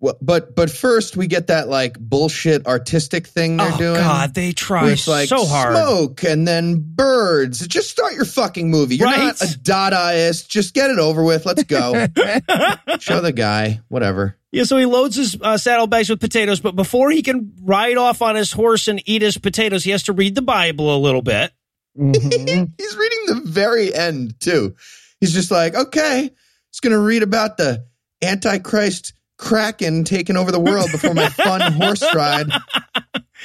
Well, 0.00 0.16
but 0.22 0.54
but 0.54 0.70
first 0.70 1.16
we 1.16 1.26
get 1.26 1.48
that 1.48 1.68
like 1.68 1.98
bullshit 1.98 2.66
artistic 2.68 3.26
thing 3.26 3.56
they're 3.56 3.66
doing. 3.72 3.74
oh 3.74 3.94
doing. 3.94 4.00
god, 4.00 4.32
they 4.32 4.52
try 4.52 4.84
with 4.84 5.08
like 5.08 5.28
so 5.28 5.44
hard. 5.44 5.74
smoke 5.74 6.22
and 6.22 6.46
then 6.46 6.76
birds. 6.94 7.66
Just 7.66 7.90
start 7.90 8.14
your 8.14 8.24
fucking 8.24 8.70
movie. 8.70 8.94
You're 8.94 9.08
Right? 9.08 9.18
not 9.18 9.40
a 9.42 9.46
Dadaist. 9.58 10.46
Just 10.48 10.72
get 10.72 10.90
it 10.90 11.00
over 11.00 11.24
with. 11.24 11.46
Let's 11.46 11.64
go. 11.64 11.92
Show 13.00 13.20
the 13.20 13.32
guy. 13.34 13.80
Whatever. 13.88 14.36
Yeah, 14.52 14.64
so 14.64 14.76
he 14.78 14.86
loads 14.86 15.16
his 15.16 15.36
uh, 15.42 15.58
saddlebags 15.58 16.08
with 16.08 16.20
potatoes, 16.20 16.60
but 16.60 16.76
before 16.76 17.10
he 17.10 17.22
can 17.22 17.52
ride 17.64 17.96
off 17.98 18.22
on 18.22 18.34
his 18.36 18.52
horse 18.52 18.86
and 18.88 19.02
eat 19.04 19.20
his 19.20 19.36
potatoes, 19.36 19.82
he 19.84 19.90
has 19.90 20.04
to 20.04 20.12
read 20.12 20.34
the 20.36 20.42
Bible 20.42 20.94
a 20.94 20.98
little 20.98 21.20
bit. 21.22 21.50
Mhm. 21.98 22.72
He's 22.78 22.96
reading 22.96 23.18
the 23.26 23.40
very 23.44 23.92
end 23.92 24.38
too. 24.40 24.76
He's 25.20 25.34
just 25.34 25.50
like, 25.50 25.74
okay, 25.74 26.30
just 26.72 26.82
gonna 26.82 27.00
read 27.00 27.24
about 27.24 27.56
the 27.56 27.84
Antichrist 28.22 29.12
Kraken 29.38 30.04
taking 30.04 30.36
over 30.36 30.52
the 30.52 30.60
world 30.60 30.90
before 30.92 31.14
my 31.14 31.28
fun 31.30 31.72
horse 31.80 32.02
ride. 32.14 32.48
In 32.48 32.52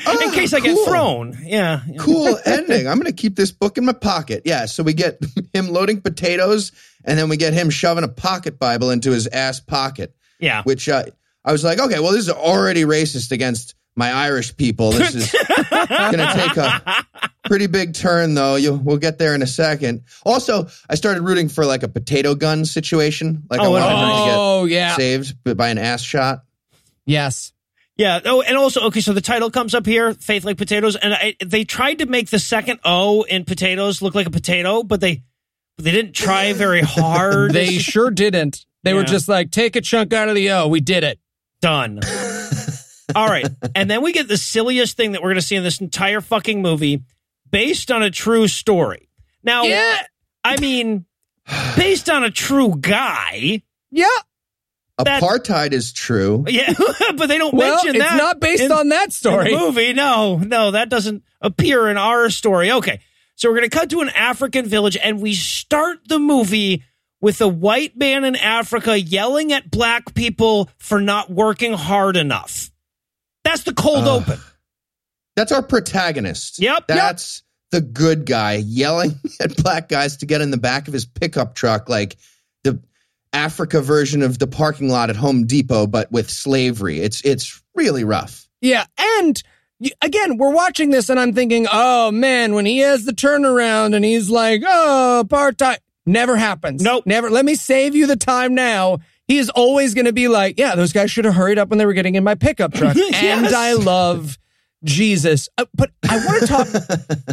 Ah, 0.08 0.32
case 0.34 0.54
I 0.54 0.60
get 0.60 0.76
thrown. 0.88 1.38
Yeah. 1.44 1.82
Cool 2.00 2.38
ending. 2.46 2.88
I'm 2.88 2.98
gonna 2.98 3.12
keep 3.14 3.36
this 3.36 3.52
book 3.52 3.78
in 3.78 3.86
my 3.86 3.94
pocket. 3.94 4.42
Yeah. 4.44 4.66
So 4.66 4.84
we 4.84 4.94
get 4.94 5.20
him 5.54 5.70
loading 5.70 6.02
potatoes, 6.02 6.72
and 7.06 7.18
then 7.18 7.30
we 7.30 7.38
get 7.38 7.54
him 7.54 7.70
shoving 7.70 8.04
a 8.04 8.08
pocket 8.08 8.58
Bible 8.60 8.90
into 8.90 9.12
his 9.12 9.28
ass 9.28 9.60
pocket. 9.60 10.16
Yeah. 10.40 10.64
Which 10.64 10.90
uh, 10.90 11.04
I 11.46 11.52
was 11.52 11.64
like, 11.64 11.80
okay, 11.80 12.00
well, 12.00 12.12
this 12.12 12.22
is 12.28 12.30
already 12.32 12.84
racist 12.84 13.32
against 13.32 13.76
my 13.96 14.12
Irish 14.12 14.58
people. 14.58 14.92
This 14.92 15.14
is 15.14 15.32
gonna 15.70 16.34
take 16.34 16.58
a 16.58 17.00
pretty 17.44 17.68
big 17.68 17.94
turn, 17.94 18.34
though. 18.34 18.56
You, 18.56 18.74
we'll 18.74 18.98
get 18.98 19.18
there 19.18 19.36
in 19.36 19.42
a 19.42 19.48
second. 19.48 20.04
Also, 20.26 20.68
I 20.90 20.96
started 20.96 21.22
rooting 21.24 21.50
for 21.50 21.66
like 21.66 21.84
a 21.84 21.88
potato 21.88 22.36
gun 22.36 22.66
situation. 22.66 23.44
Like 23.50 23.60
oh, 23.60 23.64
I 23.64 23.68
Oh, 23.68 23.72
wanted 23.72 24.32
him 24.32 24.40
Oh, 24.40 24.66
to 24.68 24.72
yeah. 24.74 24.90
get 24.90 24.96
saved 24.98 25.58
by 25.58 25.70
an 25.70 25.78
ass 25.78 26.02
shot. 26.02 26.44
Yes. 27.06 27.52
Yeah. 27.98 28.20
Oh, 28.26 28.42
and 28.42 28.58
also, 28.58 28.82
okay, 28.88 29.02
so 29.02 29.14
the 29.14 29.22
title 29.22 29.52
comes 29.52 29.76
up 29.76 29.86
here, 29.86 30.14
Faith 30.14 30.44
Like 30.46 30.58
Potatoes, 30.58 30.96
and 30.96 31.14
I, 31.14 31.36
they 31.46 31.64
tried 31.64 32.00
to 32.00 32.06
make 32.06 32.30
the 32.30 32.40
second 32.40 32.80
O 32.84 33.22
in 33.24 33.46
potatoes 33.46 34.02
look 34.02 34.16
like 34.16 34.26
a 34.28 34.32
potato, 34.32 34.82
but 34.84 35.00
they 35.02 35.22
they 35.78 35.92
didn't 35.92 36.14
try 36.14 36.54
very 36.54 36.82
hard. 36.82 37.52
They 37.52 37.78
sure 37.78 38.10
didn't. 38.12 38.66
They 38.84 38.94
were 38.94 39.02
Yeah. 39.02 39.06
just 39.08 39.28
like, 39.30 39.52
take 39.52 39.76
a 39.76 39.82
chunk 39.82 40.12
out 40.14 40.28
of 40.30 40.36
the 40.36 40.50
O. 40.52 40.68
We 40.68 40.80
did 40.82 41.04
it. 41.04 41.20
done. 41.62 42.00
All 43.16 43.28
right, 43.28 43.46
and 43.76 43.90
then 43.92 44.02
we 44.02 44.12
get 44.14 44.28
the 44.28 44.38
silliest 44.38 44.98
thing 44.98 45.12
that 45.12 45.22
we're 45.22 45.30
going 45.30 45.36
to 45.42 45.46
see 45.46 45.56
in 45.56 45.64
this 45.64 45.80
entire 45.82 46.22
fucking 46.22 46.62
movie, 46.62 47.04
based 47.54 47.92
on 47.92 48.04
a 48.04 48.10
true 48.12 48.48
story. 48.50 49.08
Now, 49.44 49.64
Yeah. 49.64 50.02
I 50.44 50.60
mean, 50.60 51.06
based 51.78 52.10
on 52.10 52.24
a 52.26 52.32
true 52.32 52.76
guy. 52.80 53.62
Yeah. 53.92 54.08
That- 54.98 55.22
Apartheid 55.24 55.72
is 55.72 55.94
true. 55.94 56.44
Yeah, 56.50 56.74
but 57.16 57.28
they 57.28 57.38
don't 57.38 57.54
Well, 57.54 57.76
mention 57.76 57.96
it's 57.96 58.04
that. 58.06 58.14
It's 58.16 58.22
not 58.24 58.40
based 58.40 58.64
in- 58.64 58.72
on 58.72 58.90
that 58.90 59.06
in 59.06 59.12
story. 59.12 59.54
the 59.54 59.60
movie. 59.60 59.94
No, 59.94 60.38
no, 60.38 60.72
that 60.72 60.90
doesn't 60.90 61.24
appear 61.42 61.88
in 61.90 61.98
our 61.98 62.30
story. 62.30 62.72
Okay. 62.72 63.00
So 63.36 63.50
we're 63.50 63.58
going 63.58 63.70
to 63.70 63.76
cut 63.78 63.90
to 63.92 64.02
an 64.02 64.10
African 64.10 64.66
village 64.68 64.98
and 64.98 65.22
we 65.22 65.34
start 65.34 66.00
the 66.08 66.20
movie 66.20 66.84
with 67.22 67.40
a 67.42 67.48
white 67.48 67.96
man 67.98 68.24
in 68.26 68.36
Africa 68.36 69.00
yelling 69.00 69.54
at 69.54 69.72
black 69.72 70.14
people 70.14 70.70
for 70.78 71.00
not 71.02 71.30
working 71.32 71.74
hard 71.74 72.18
enough. 72.18 72.70
That's 73.44 73.64
the 73.64 73.74
cold 73.74 74.06
Ugh. 74.08 74.22
open. 74.22 74.40
That's 75.36 75.52
our 75.52 75.64
protagonist. 75.64 76.60
Yep. 76.60 76.88
That's 76.88 77.43
the 77.74 77.82
good 77.82 78.26
guy 78.28 78.54
yelling 78.54 79.20
at 79.42 79.58
black 79.58 79.90
guys 79.90 80.18
to 80.18 80.28
get 80.28 80.42
in 80.42 80.52
the 80.52 80.58
back 80.58 80.88
of 80.88 80.94
his 80.94 81.06
pickup 81.06 81.56
truck, 81.56 81.90
like 81.90 82.16
the 82.64 82.80
Africa 83.34 83.82
version 83.82 84.22
of 84.22 84.38
the 84.38 84.46
parking 84.46 84.90
lot 84.90 85.10
at 85.10 85.16
Home 85.16 85.48
Depot, 85.48 85.88
but 85.88 86.12
with 86.12 86.30
slavery. 86.30 87.00
It's 87.00 87.26
it's 87.26 87.62
really 87.74 88.04
rough. 88.04 88.48
Yeah. 88.62 88.86
And 88.98 89.42
again, 90.04 90.38
we're 90.38 90.54
watching 90.54 90.92
this 90.92 91.10
and 91.10 91.20
I'm 91.20 91.34
thinking, 91.34 91.66
oh 91.72 92.12
man, 92.12 92.54
when 92.54 92.68
he 92.68 92.78
has 92.78 93.06
the 93.06 93.12
turnaround 93.12 93.96
and 93.96 94.06
he's 94.06 94.30
like, 94.30 94.62
oh, 94.64 95.26
apartheid, 95.28 95.78
never 96.06 96.36
happens. 96.36 96.84
Nope. 96.84 97.08
Never. 97.08 97.32
Let 97.32 97.44
me 97.44 97.56
save 97.56 97.96
you 97.96 98.06
the 98.06 98.16
time 98.16 98.54
now. 98.54 99.00
He 99.28 99.40
is 99.40 99.50
always 99.50 99.96
going 99.96 100.06
to 100.06 100.14
be 100.14 100.28
like, 100.28 100.60
yeah, 100.60 100.76
those 100.76 100.94
guys 100.94 101.10
should 101.10 101.26
have 101.26 101.34
hurried 101.34 101.58
up 101.58 101.70
when 101.70 101.80
they 101.80 101.88
were 101.88 101.94
getting 101.94 102.14
in 102.14 102.24
my 102.24 102.36
pickup 102.36 102.74
truck. 102.74 102.96
Yes. 102.98 103.46
And 103.46 103.56
I 103.56 103.74
love 103.74 104.38
Jesus. 104.84 105.50
Uh, 105.58 105.66
but 105.74 105.92
I 106.10 106.18
want 106.26 106.42
to 106.42 106.48
talk. 106.48 106.68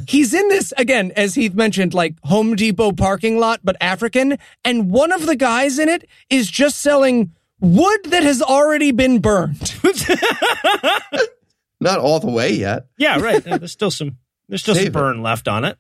he's 0.09 0.35
in 0.35 0.49
this 0.49 0.73
again, 0.77 1.13
as 1.17 1.35
Heath 1.35 1.55
mentioned, 1.55 1.95
like 1.95 2.15
Home 2.25 2.55
Depot 2.57 2.93
parking 2.93 3.39
lot, 3.39 3.61
but 3.65 3.77
African. 3.81 4.39
And 4.65 4.91
one 4.91 5.13
of 5.13 5.27
the 5.27 5.37
guys 5.37 5.79
in 5.79 5.89
it 5.89 6.09
is 6.29 6.51
just 6.51 6.81
selling 6.81 7.33
wood 7.61 8.01
that 8.07 8.23
has 8.23 8.41
already 8.43 8.91
been 8.93 9.21
burned. 9.21 9.75
Not 11.81 11.99
all 11.99 12.21
the 12.21 12.31
way 12.31 12.53
yet. 12.53 12.87
Yeah, 12.99 13.21
right. 13.21 13.43
There's 13.45 13.73
still 13.73 13.91
some 13.91 14.19
there's 14.49 14.63
still 14.63 14.75
Save 14.75 14.85
some 14.85 14.91
it. 14.91 14.93
burn 14.95 15.23
left 15.23 15.47
on 15.49 15.65
it. 15.65 15.79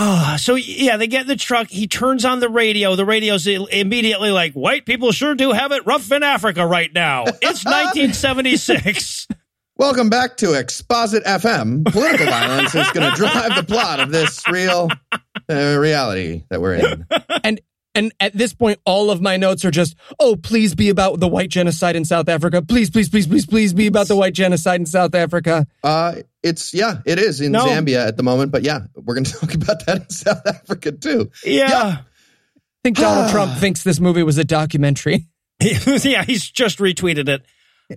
Ah, 0.00 0.36
so 0.38 0.54
yeah, 0.54 0.96
they 0.96 1.08
get 1.08 1.22
in 1.22 1.26
the 1.26 1.34
truck. 1.34 1.68
He 1.70 1.88
turns 1.88 2.24
on 2.24 2.38
the 2.38 2.48
radio. 2.48 2.94
The 2.94 3.04
radio's 3.04 3.48
immediately 3.48 4.30
like, 4.30 4.52
"White 4.52 4.86
people 4.86 5.10
sure 5.10 5.34
do 5.34 5.50
have 5.50 5.72
it 5.72 5.84
rough 5.86 6.12
in 6.12 6.22
Africa 6.22 6.64
right 6.64 6.92
now." 6.94 7.24
It's 7.24 7.64
1976. 7.64 9.26
Welcome 9.78 10.10
back 10.10 10.36
to 10.38 10.54
Exposit 10.54 11.24
FM. 11.24 11.84
Political 11.84 12.26
violence 12.26 12.74
is 12.74 12.90
going 12.90 13.08
to 13.10 13.16
drive 13.16 13.54
the 13.54 13.62
plot 13.62 14.00
of 14.00 14.10
this 14.10 14.42
real 14.50 14.88
uh, 15.48 15.76
reality 15.78 16.42
that 16.50 16.60
we're 16.60 16.74
in. 16.74 17.06
and 17.44 17.60
and 17.94 18.12
at 18.18 18.36
this 18.36 18.52
point 18.54 18.80
all 18.84 19.10
of 19.10 19.20
my 19.20 19.36
notes 19.36 19.64
are 19.64 19.70
just 19.70 19.96
oh 20.18 20.34
please 20.36 20.74
be 20.74 20.88
about 20.88 21.20
the 21.20 21.28
white 21.28 21.48
genocide 21.48 21.96
in 21.96 22.04
south 22.04 22.28
africa 22.28 22.60
please 22.60 22.90
please 22.90 23.08
please 23.08 23.26
please 23.26 23.46
please 23.46 23.72
be 23.72 23.86
about 23.86 24.06
the 24.08 24.14
white 24.16 24.34
genocide 24.34 24.78
in 24.78 24.84
south 24.86 25.14
africa 25.14 25.66
Uh, 25.82 26.16
it's 26.42 26.74
yeah, 26.74 26.98
it 27.06 27.18
is 27.18 27.40
in 27.40 27.52
No. 27.52 27.64
Zambia 27.66 28.06
at 28.06 28.16
the 28.16 28.22
moment, 28.22 28.52
but 28.52 28.62
yeah, 28.62 28.80
we're 28.94 29.14
going 29.14 29.24
to 29.24 29.32
talk 29.32 29.54
about 29.54 29.86
that 29.86 30.02
in 30.02 30.10
South 30.10 30.46
Africa 30.46 30.92
too. 30.92 31.30
Yeah. 31.44 31.98
i 31.98 32.04
think 32.84 32.96
donald 32.98 33.30
trump 33.32 33.56
thinks 33.58 33.82
this 33.84 34.00
movie 34.00 34.22
was 34.24 34.38
a 34.38 34.44
documentary 34.44 35.26
yeah, 35.60 36.22
he's 36.24 36.48
just 36.48 36.78
retweeted 36.78 37.28
it. 37.28 37.44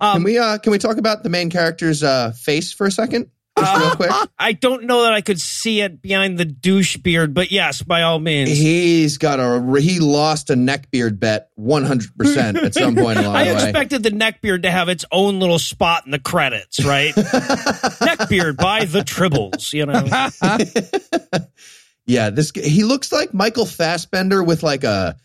Can 0.00 0.16
Um, 0.16 0.22
we 0.24 0.38
uh 0.38 0.58
can 0.58 0.72
we 0.72 0.78
talk 0.78 0.96
about 0.96 1.22
the 1.22 1.28
main 1.30 1.50
character's 1.50 2.02
uh 2.02 2.32
face 2.32 2.72
for 2.72 2.86
a 2.86 2.90
second? 2.90 3.30
Just 3.58 3.76
real 3.76 3.96
quick. 3.96 4.10
I 4.38 4.52
don't 4.54 4.84
know 4.84 5.02
that 5.02 5.12
I 5.12 5.20
could 5.20 5.38
see 5.38 5.82
it 5.82 6.00
behind 6.00 6.38
the 6.38 6.46
douche 6.46 6.96
beard, 6.96 7.34
but 7.34 7.52
yes, 7.52 7.82
by 7.82 8.00
all 8.00 8.18
means. 8.18 8.48
He's 8.48 9.18
got 9.18 9.40
a 9.40 9.78
he 9.78 10.00
lost 10.00 10.48
a 10.48 10.56
neck 10.56 10.90
beard 10.90 11.20
bet 11.20 11.50
100% 11.60 12.62
at 12.64 12.72
some 12.72 12.96
point 12.96 13.18
along 13.18 13.36
I 13.36 13.44
the 13.44 13.54
way. 13.54 13.60
I 13.60 13.64
expected 13.64 14.02
the 14.04 14.10
neckbeard 14.10 14.62
to 14.62 14.70
have 14.70 14.88
its 14.88 15.04
own 15.12 15.38
little 15.38 15.58
spot 15.58 16.06
in 16.06 16.12
the 16.12 16.18
credits, 16.18 16.82
right? 16.82 17.14
neck 18.00 18.30
beard 18.30 18.56
by 18.56 18.86
the 18.86 19.00
Tribbles, 19.00 19.74
you 19.74 19.84
know. 19.84 21.46
Yeah, 22.06 22.30
this 22.30 22.50
he 22.50 22.82
looks 22.82 23.12
like 23.12 23.32
Michael 23.32 23.64
Fassbender 23.66 24.42
with 24.42 24.62
like 24.64 24.82
a 24.82 25.16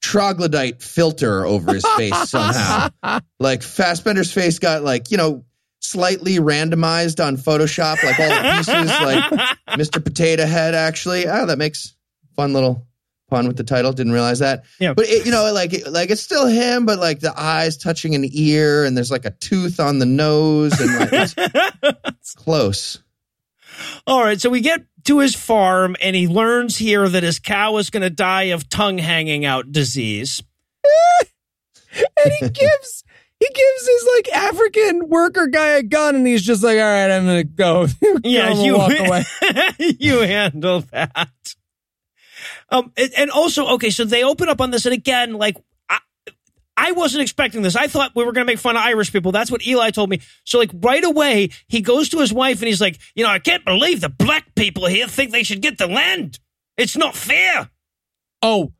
troglodyte 0.00 0.82
filter 0.82 1.46
over 1.46 1.74
his 1.74 1.86
face 1.96 2.30
somehow. 2.30 2.88
like 3.40 3.62
Fassbender's 3.62 4.32
face 4.32 4.58
got 4.58 4.82
like, 4.82 5.10
you 5.10 5.16
know, 5.16 5.44
slightly 5.80 6.36
randomized 6.36 7.24
on 7.24 7.36
Photoshop, 7.36 8.02
like 8.02 8.18
all 8.18 8.28
the 8.28 8.52
pieces, 8.56 8.90
like 9.00 9.56
Mr. 9.78 10.04
Potato 10.04 10.46
Head 10.46 10.74
actually. 10.74 11.26
Oh, 11.26 11.46
that 11.46 11.58
makes 11.58 11.94
fun 12.36 12.52
little 12.52 12.86
pun 13.28 13.46
with 13.46 13.56
the 13.56 13.64
title. 13.64 13.92
Didn't 13.92 14.12
realize 14.12 14.38
that. 14.40 14.64
Yeah. 14.78 14.94
But 14.94 15.06
it, 15.06 15.26
you 15.26 15.32
know, 15.32 15.52
like 15.52 15.86
like 15.88 16.10
it's 16.10 16.22
still 16.22 16.46
him, 16.46 16.86
but 16.86 16.98
like 16.98 17.20
the 17.20 17.38
eyes 17.38 17.76
touching 17.76 18.14
an 18.14 18.28
ear 18.32 18.84
and 18.84 18.96
there's 18.96 19.10
like 19.10 19.24
a 19.24 19.30
tooth 19.30 19.80
on 19.80 19.98
the 19.98 20.06
nose 20.06 20.78
and 20.80 20.98
like 20.98 21.32
it's 22.04 22.34
close. 22.36 23.02
All 24.06 24.22
right, 24.22 24.40
so 24.40 24.50
we 24.50 24.60
get 24.60 24.82
to 25.04 25.18
his 25.18 25.34
farm 25.34 25.96
and 26.00 26.16
he 26.16 26.28
learns 26.28 26.76
here 26.76 27.08
that 27.08 27.22
his 27.22 27.38
cow 27.38 27.76
is 27.76 27.90
going 27.90 28.02
to 28.02 28.10
die 28.10 28.44
of 28.44 28.68
tongue 28.68 28.98
hanging 28.98 29.44
out 29.44 29.72
disease. 29.72 30.42
and 31.96 32.32
he 32.40 32.48
gives 32.48 33.04
he 33.38 33.46
gives 33.46 33.86
his 33.86 34.08
like 34.14 34.32
African 34.32 35.08
worker 35.08 35.46
guy 35.48 35.70
a 35.70 35.82
gun, 35.82 36.14
and 36.14 36.26
he's 36.26 36.42
just 36.42 36.62
like, 36.62 36.78
"All 36.78 36.84
right, 36.84 37.10
I'm 37.10 37.26
gonna 37.26 37.44
go." 37.44 37.88
Yeah, 38.24 38.62
you 38.62 38.76
walk 38.76 38.98
away. 38.98 39.24
you 39.78 40.20
handle 40.20 40.80
that. 40.92 41.28
Um, 42.70 42.92
and 42.96 43.30
also, 43.30 43.66
okay, 43.74 43.90
so 43.90 44.04
they 44.04 44.24
open 44.24 44.48
up 44.48 44.60
on 44.60 44.70
this, 44.70 44.86
and 44.86 44.94
again, 44.94 45.34
like 45.34 45.56
I, 46.76 46.92
wasn't 46.92 47.22
expecting 47.22 47.62
this. 47.62 47.76
I 47.76 47.86
thought 47.86 48.12
we 48.14 48.24
were 48.24 48.32
going 48.32 48.46
to 48.46 48.50
make 48.50 48.58
fun 48.58 48.76
of 48.76 48.82
Irish 48.82 49.12
people. 49.12 49.32
That's 49.32 49.50
what 49.50 49.66
Eli 49.66 49.90
told 49.90 50.10
me. 50.10 50.20
So, 50.44 50.58
like 50.58 50.70
right 50.74 51.04
away, 51.04 51.50
he 51.68 51.80
goes 51.80 52.08
to 52.10 52.18
his 52.18 52.32
wife 52.32 52.60
and 52.60 52.68
he's 52.68 52.80
like, 52.80 52.98
you 53.14 53.24
know, 53.24 53.30
I 53.30 53.38
can't 53.38 53.64
believe 53.64 54.00
the 54.00 54.08
black 54.08 54.54
people 54.54 54.86
here 54.86 55.06
think 55.06 55.32
they 55.32 55.42
should 55.42 55.62
get 55.62 55.78
the 55.78 55.86
land. 55.86 56.38
It's 56.76 56.96
not 56.96 57.14
fair. 57.14 57.70
Oh, 58.42 58.72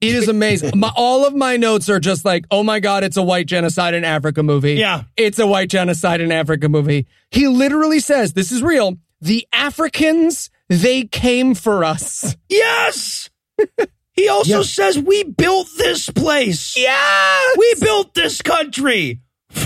it 0.00 0.14
is 0.14 0.28
amazing. 0.28 0.72
my, 0.76 0.90
all 0.96 1.26
of 1.26 1.34
my 1.34 1.56
notes 1.56 1.88
are 1.90 2.00
just 2.00 2.24
like, 2.24 2.46
"Oh 2.50 2.62
my 2.62 2.80
god, 2.80 3.04
it's 3.04 3.16
a 3.16 3.22
white 3.22 3.46
genocide 3.46 3.94
in 3.94 4.04
Africa 4.04 4.42
movie." 4.42 4.74
Yeah. 4.74 5.04
it's 5.16 5.38
a 5.38 5.46
white 5.46 5.68
genocide 5.68 6.20
in 6.20 6.32
Africa 6.32 6.68
movie. 6.68 7.06
He 7.30 7.46
literally 7.48 8.00
says, 8.00 8.32
"This 8.32 8.50
is 8.50 8.62
real. 8.62 8.98
The 9.20 9.46
Africans, 9.52 10.50
they 10.68 11.04
came 11.04 11.54
for 11.54 11.84
us." 11.84 12.36
Yes. 12.48 13.28
He 14.20 14.28
also 14.28 14.58
Yeah. 14.58 14.62
says 14.62 14.98
we 14.98 15.24
built 15.24 15.68
this 15.78 16.10
place. 16.10 16.74
Yeah. 16.76 17.40
We 17.56 17.74
built 17.80 18.12
this 18.14 18.42
country. 18.42 19.20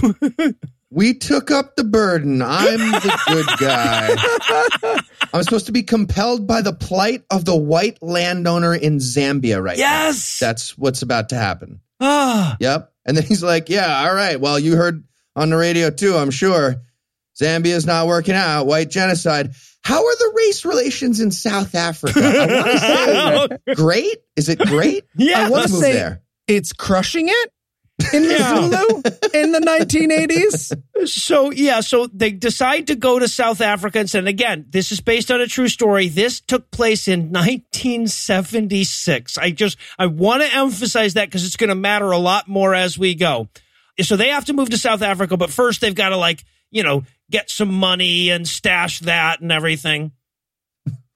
We 0.91 1.15
took 1.15 1.51
up 1.51 1.75
the 1.75 1.83
burden. 1.83 2.41
I'm 2.41 2.79
the 2.79 3.19
good 3.27 3.47
guy. 3.59 4.15
I'm 5.33 5.43
supposed 5.43 5.67
to 5.67 5.73
be 5.73 5.83
compelled 5.83 6.47
by 6.47 6.61
the 6.63 6.73
plight 6.73 7.25
of 7.33 7.45
the 7.45 7.57
white 7.57 8.01
landowner 8.01 8.77
in 8.77 8.99
Zambia 8.99 9.61
right 9.61 9.77
now. 9.77 9.83
Yes. 10.07 10.39
That's 10.39 10.79
what's 10.79 11.03
about 11.03 11.31
to 11.31 11.35
happen. 11.37 11.81
ah. 12.01 12.57
Yep. 12.61 12.93
And 13.07 13.17
then 13.17 13.25
he's 13.25 13.43
like, 13.43 13.69
Yeah, 13.69 14.07
all 14.07 14.15
right. 14.15 14.39
Well, 14.41 14.57
you 14.57 14.77
heard 14.77 15.03
on 15.35 15.51
the 15.51 15.57
radio 15.57 15.91
too, 15.91 16.15
I'm 16.17 16.31
sure. 16.31 16.77
Zambia's 17.41 17.87
not 17.87 18.07
working 18.07 18.35
out. 18.35 18.67
White 18.67 18.91
genocide. 18.91 19.55
How 19.83 20.05
are 20.05 20.17
the 20.17 20.33
race 20.37 20.64
relations 20.64 21.21
in 21.21 21.31
South 21.31 21.75
Africa? 21.75 22.21
I 22.23 23.37
want 23.37 23.50
to 23.53 23.59
say 23.69 23.75
great. 23.75 24.17
Is 24.37 24.49
it 24.49 24.59
great? 24.59 25.05
Yeah. 25.17 25.38
I 25.38 25.43
want 25.50 25.53
Let's 25.53 25.67
to 25.69 25.73
move 25.75 25.83
say- 25.83 25.93
there. 25.93 26.23
it's 26.47 26.73
crushing 26.73 27.29
it 27.29 27.50
in 28.12 28.23
the 28.23 28.29
Yeah. 28.31 28.61
Zulu 28.61 29.03
in 29.43 29.53
the 29.53 29.61
1980s. 29.61 30.81
So 31.07 31.50
yeah, 31.50 31.81
so 31.81 32.07
they 32.14 32.31
decide 32.31 32.87
to 32.87 32.95
go 32.97 33.19
to 33.19 33.29
South 33.29 33.61
Africa 33.61 33.99
and 33.99 34.09
said 34.09 34.26
again, 34.26 34.64
this 34.71 34.91
is 34.91 35.03
based 35.03 35.31
on 35.31 35.43
a 35.43 35.47
true 35.47 35.69
story. 35.69 36.09
This 36.09 36.41
took 36.41 36.71
place 36.71 37.09
in 37.09 37.31
1976. 37.31 39.37
I 39.38 39.50
just 39.50 39.76
I 39.99 40.07
want 40.07 40.43
to 40.43 40.55
emphasize 40.55 41.14
that 41.14 41.26
because 41.26 41.45
it's 41.45 41.57
going 41.57 41.69
to 41.69 41.75
matter 41.75 42.11
a 42.11 42.19
lot 42.19 42.49
more 42.49 42.75
as 42.75 42.99
we 42.99 43.14
go. 43.14 43.49
So 44.01 44.16
they 44.16 44.31
have 44.31 44.47
to 44.47 44.53
move 44.55 44.70
to 44.70 44.79
South 44.79 45.03
Africa, 45.03 45.37
but 45.37 45.51
first 45.51 45.81
they've 45.81 45.94
got 45.94 46.09
to 46.09 46.16
like 46.16 46.42
you 46.70 46.83
know 46.83 47.05
get 47.31 47.50
some 47.50 47.72
money 47.72 48.31
and 48.31 48.46
stash 48.46 49.00
that 49.00 49.40
and 49.40 49.50
everything. 49.53 50.12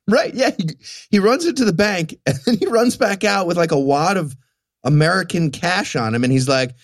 Right. 0.08 0.32
Yeah. 0.34 0.50
He, 0.56 0.70
he 1.10 1.18
runs 1.18 1.44
into 1.44 1.64
the 1.66 1.72
bank 1.72 2.18
and 2.26 2.36
then 2.46 2.56
he 2.58 2.66
runs 2.66 2.96
back 2.96 3.24
out 3.24 3.46
with 3.46 3.56
like 3.58 3.72
a 3.72 3.78
wad 3.78 4.16
of 4.16 4.34
American 4.84 5.50
cash 5.50 5.96
on 5.96 6.14
him. 6.14 6.24
And 6.24 6.32
he's 6.32 6.48
like, 6.48 6.74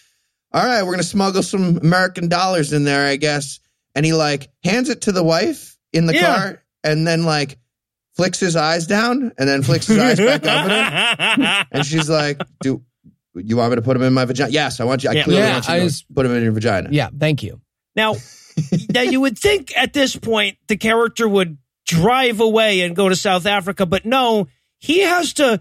all 0.53 0.63
right, 0.65 0.83
we're 0.83 0.91
going 0.91 0.99
to 0.99 1.05
smuggle 1.05 1.43
some 1.43 1.79
American 1.79 2.29
dollars 2.29 2.73
in 2.73 2.85
there, 2.85 3.07
I 3.07 3.17
guess. 3.17 3.61
And 3.95 4.05
he 4.05 4.13
like 4.13 4.51
hands 4.63 4.91
it 4.91 5.03
to 5.03 5.13
the 5.13 5.25
wife 5.25 5.79
in 5.93 6.05
the 6.07 6.15
Yeah. 6.15 6.35
car 6.37 6.63
and 6.85 7.07
then 7.07 7.25
like 7.25 7.59
flicks 8.15 8.39
his 8.41 8.57
eyes 8.57 8.87
down 8.87 9.33
and 9.39 9.49
then 9.49 9.63
flicks 9.63 9.87
his 9.87 9.99
eyes 9.99 10.19
back 10.19 10.43
up 10.45 10.71
at 10.71 11.39
her. 11.41 11.67
And 11.73 11.87
she's 11.87 12.11
like, 12.11 12.43
do 12.61 12.83
you 13.35 13.57
want 13.57 13.71
me 13.71 13.77
to 13.77 13.83
put 13.83 13.97
him 13.97 14.03
in 14.03 14.13
my 14.13 14.27
vagina? 14.27 14.51
Yes, 14.51 14.81
I 14.81 14.85
want 14.85 15.03
you. 15.03 15.09
I 15.11 15.15
Yeah. 15.15 15.25
clearly 15.25 15.43
Yeah, 15.43 15.53
want 15.55 15.69
you 15.69 15.75
I 15.75 15.79
to 15.79 15.85
was- 15.85 16.05
put 16.15 16.27
him 16.27 16.33
in 16.33 16.43
your 16.43 16.53
vagina. 16.53 16.91
Yeah, 16.93 17.09
thank 17.19 17.43
you. 17.43 17.61
Now, 17.97 18.17
now 18.93 19.03
you 19.03 19.21
would 19.21 19.39
think 19.39 19.77
at 19.77 19.93
this 19.93 20.17
point 20.17 20.59
the 20.69 20.77
character 20.77 21.29
would 21.29 21.59
drive 21.87 22.41
away 22.41 22.81
and 22.81 22.97
go 22.97 23.09
to 23.09 23.17
South 23.17 23.47
Africa, 23.47 23.87
but 23.87 24.05
no, 24.05 24.49
he 24.79 25.01
has 25.01 25.35
to 25.35 25.61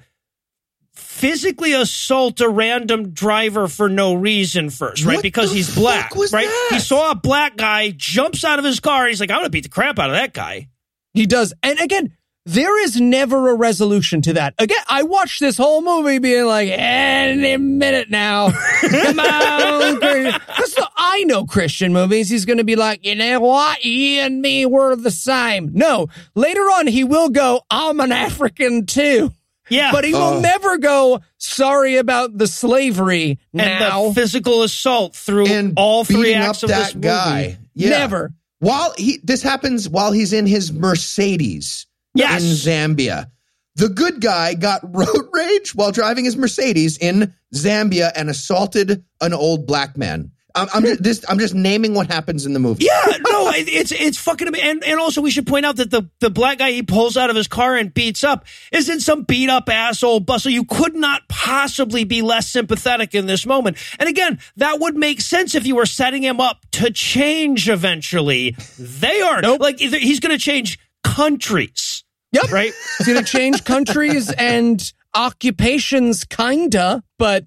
physically 0.93 1.73
assault 1.73 2.39
a 2.39 2.47
random 2.47 3.11
driver 3.11 3.67
for 3.67 3.89
no 3.89 4.13
reason 4.13 4.69
first, 4.69 5.03
right? 5.05 5.15
What 5.15 5.23
because 5.23 5.51
he's 5.51 5.73
black, 5.75 6.15
right? 6.15 6.29
that? 6.31 6.69
He 6.71 6.79
saw 6.79 7.11
a 7.11 7.15
black 7.15 7.57
guy, 7.57 7.91
jumps 7.95 8.43
out 8.43 8.59
of 8.59 8.65
his 8.65 8.79
car, 8.79 9.07
he's 9.07 9.19
like, 9.19 9.31
I'm 9.31 9.39
gonna 9.39 9.49
beat 9.49 9.63
the 9.63 9.69
crap 9.69 9.99
out 9.99 10.09
of 10.09 10.15
that 10.15 10.33
guy. 10.33 10.69
He 11.13 11.25
does. 11.25 11.53
And 11.63 11.79
again, 11.79 12.13
there 12.45 12.83
is 12.83 12.99
never 12.99 13.49
a 13.49 13.55
resolution 13.55 14.21
to 14.23 14.33
that. 14.33 14.53
Again, 14.59 14.77
I 14.89 15.03
watched 15.03 15.39
this 15.39 15.55
whole 15.57 15.81
movie 15.81 16.19
being 16.19 16.45
like, 16.45 16.69
any 16.71 17.55
minute 17.57 18.09
now. 18.09 18.51
Come 18.81 19.19
on, 19.19 19.97
Christian. 19.99 20.41
Because 20.47 20.75
I 20.97 21.23
know 21.23 21.45
Christian 21.45 21.93
movies. 21.93 22.29
He's 22.29 22.45
going 22.45 22.57
to 22.57 22.63
be 22.63 22.75
like, 22.75 23.05
you 23.05 23.15
know 23.15 23.39
what? 23.39 23.85
You 23.85 24.21
and 24.21 24.41
me 24.41 24.65
were 24.65 24.95
the 24.95 25.11
same. 25.11 25.71
No, 25.73 26.07
later 26.35 26.61
on, 26.63 26.87
he 26.87 27.03
will 27.03 27.29
go, 27.29 27.61
I'm 27.69 27.99
an 28.01 28.11
African 28.11 28.85
too. 28.85 29.31
Yeah. 29.69 29.93
But 29.93 30.03
he 30.03 30.11
will 30.13 30.19
Oh. 30.21 30.39
never 30.41 30.77
go, 30.77 31.21
sorry 31.37 31.95
about 31.95 32.37
the 32.37 32.47
slavery 32.47 33.39
and 33.53 33.79
now. 33.79 34.09
the 34.09 34.13
physical 34.15 34.63
assault 34.63 35.15
through 35.15 35.47
And 35.47 35.73
all 35.77 36.03
three 36.03 36.17
beating 36.23 36.35
acts 36.41 36.63
of 36.63 36.69
that 36.69 36.87
this 36.87 36.95
movie. 36.95 37.07
guy. 37.07 37.57
Yeah. 37.73 37.89
Never. 37.91 38.33
While 38.59 38.93
he 38.97 39.19
this 39.23 39.41
happens 39.41 39.87
while 39.87 40.11
he's 40.11 40.33
in 40.33 40.45
his 40.45 40.71
Mercedes 40.73 41.85
Yes. 42.13 42.43
in 42.43 42.49
Zambia. 42.95 43.29
The 43.75 43.89
good 43.89 44.21
guy 44.21 44.53
got 44.53 44.81
road 44.95 45.29
rage 45.33 45.73
while 45.73 45.91
driving 45.91 46.25
his 46.25 46.37
Mercedes 46.37 46.97
in 46.97 47.33
Zambia 47.55 48.11
and 48.15 48.29
assaulted 48.29 49.03
an 49.21 49.33
old 49.33 49.65
black 49.65 49.97
man. 49.97 50.31
I'm, 50.55 50.67
I'm 50.71 50.83
just 50.83 51.01
this, 51.01 51.25
I'm 51.27 51.39
just 51.39 51.55
naming 51.55 51.95
what 51.95 52.05
happens 52.05 52.45
in 52.45 52.53
the 52.53 52.59
movie. 52.59 52.85
Yeah, 52.85 53.01
no, 53.31 53.49
it's 53.55 53.91
it's 53.91 54.19
fucking 54.19 54.49
ama- 54.49 54.59
and 54.59 54.83
and 54.83 54.99
also 54.99 55.19
we 55.19 55.31
should 55.31 55.47
point 55.47 55.65
out 55.65 55.77
that 55.77 55.89
the 55.89 56.07
the 56.19 56.29
black 56.29 56.59
guy 56.59 56.69
he 56.71 56.83
pulls 56.83 57.17
out 57.17 57.31
of 57.31 57.35
his 57.35 57.47
car 57.47 57.75
and 57.75 57.91
beats 57.91 58.23
up 58.23 58.45
isn't 58.71 58.99
some 58.99 59.23
beat 59.23 59.49
up 59.49 59.67
asshole 59.67 60.19
bustle. 60.19 60.51
You 60.51 60.63
could 60.65 60.93
not 60.93 61.27
possibly 61.27 62.03
be 62.03 62.21
less 62.21 62.47
sympathetic 62.47 63.15
in 63.15 63.25
this 63.25 63.47
moment. 63.47 63.77
And 63.97 64.07
again, 64.07 64.37
that 64.57 64.79
would 64.79 64.95
make 64.95 65.21
sense 65.21 65.55
if 65.55 65.65
you 65.65 65.75
were 65.75 65.87
setting 65.87 66.21
him 66.21 66.39
up 66.39 66.59
to 66.73 66.91
change 66.91 67.67
eventually. 67.67 68.55
They 68.77 69.21
aren't 69.21 69.41
Nope. 69.41 69.59
like 69.59 69.79
he's 69.79 70.19
going 70.19 70.37
to 70.37 70.43
change 70.43 70.77
countries, 71.03 71.92
Yep. 72.33 72.51
right? 72.51 72.73
It's 72.99 73.07
going 73.07 73.23
to 73.23 73.31
change 73.31 73.63
countries 73.63 74.31
and 74.31 74.91
occupations, 75.15 76.23
kinda, 76.25 77.03
but 77.17 77.45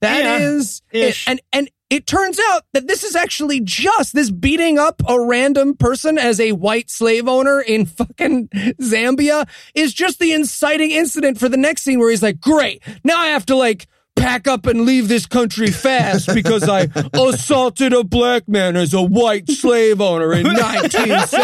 that 0.00 0.24
Yeah, 0.24 0.38
is 0.50 0.82
ish. 0.92 1.26
and 1.26 1.40
and 1.52 1.70
it 1.88 2.06
turns 2.06 2.38
out 2.50 2.64
that 2.72 2.88
this 2.88 3.04
is 3.04 3.14
actually 3.14 3.60
just 3.60 4.12
this 4.12 4.30
beating 4.30 4.76
up 4.78 5.00
a 5.08 5.20
random 5.20 5.76
person 5.76 6.18
as 6.18 6.40
a 6.40 6.52
white 6.52 6.90
slave 6.90 7.28
owner 7.28 7.60
in 7.60 7.86
fucking 7.86 8.48
Zambia 8.82 9.48
is 9.74 9.94
just 9.94 10.18
the 10.18 10.32
inciting 10.32 10.90
incident 10.90 11.38
for 11.38 11.48
the 11.48 11.56
next 11.56 11.82
scene 11.82 11.98
where 12.00 12.10
he's 12.10 12.22
like, 12.22 12.40
"Great, 12.40 12.82
now 13.04 13.18
I 13.18 13.28
have 13.28 13.46
to 13.46 13.56
like." 13.56 13.86
Pack 14.16 14.48
up 14.48 14.66
and 14.66 14.82
leave 14.86 15.08
this 15.08 15.26
country 15.26 15.70
fast 15.70 16.34
because 16.34 16.68
I 16.68 16.88
assaulted 17.12 17.92
a 17.92 18.02
black 18.02 18.48
man 18.48 18.74
as 18.76 18.92
a 18.94 19.02
white 19.02 19.48
slave 19.50 20.00
owner 20.00 20.32
in 20.32 20.44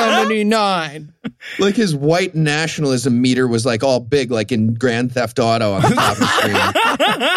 1979. 0.03 1.13
Like 1.59 1.77
his 1.77 1.95
white 1.95 2.35
nationalism 2.35 3.21
meter 3.21 3.47
was 3.47 3.65
like 3.67 3.83
all 3.85 4.01
big, 4.01 4.31
like 4.31 4.51
in 4.53 4.75
Grand 4.75 5.13
Theft 5.13 5.39
Auto 5.39 5.73
on 5.75 5.83
the 5.83 5.89
top 5.89 6.13
of 6.13 6.19
the 6.19 6.27
screen. 6.27 6.57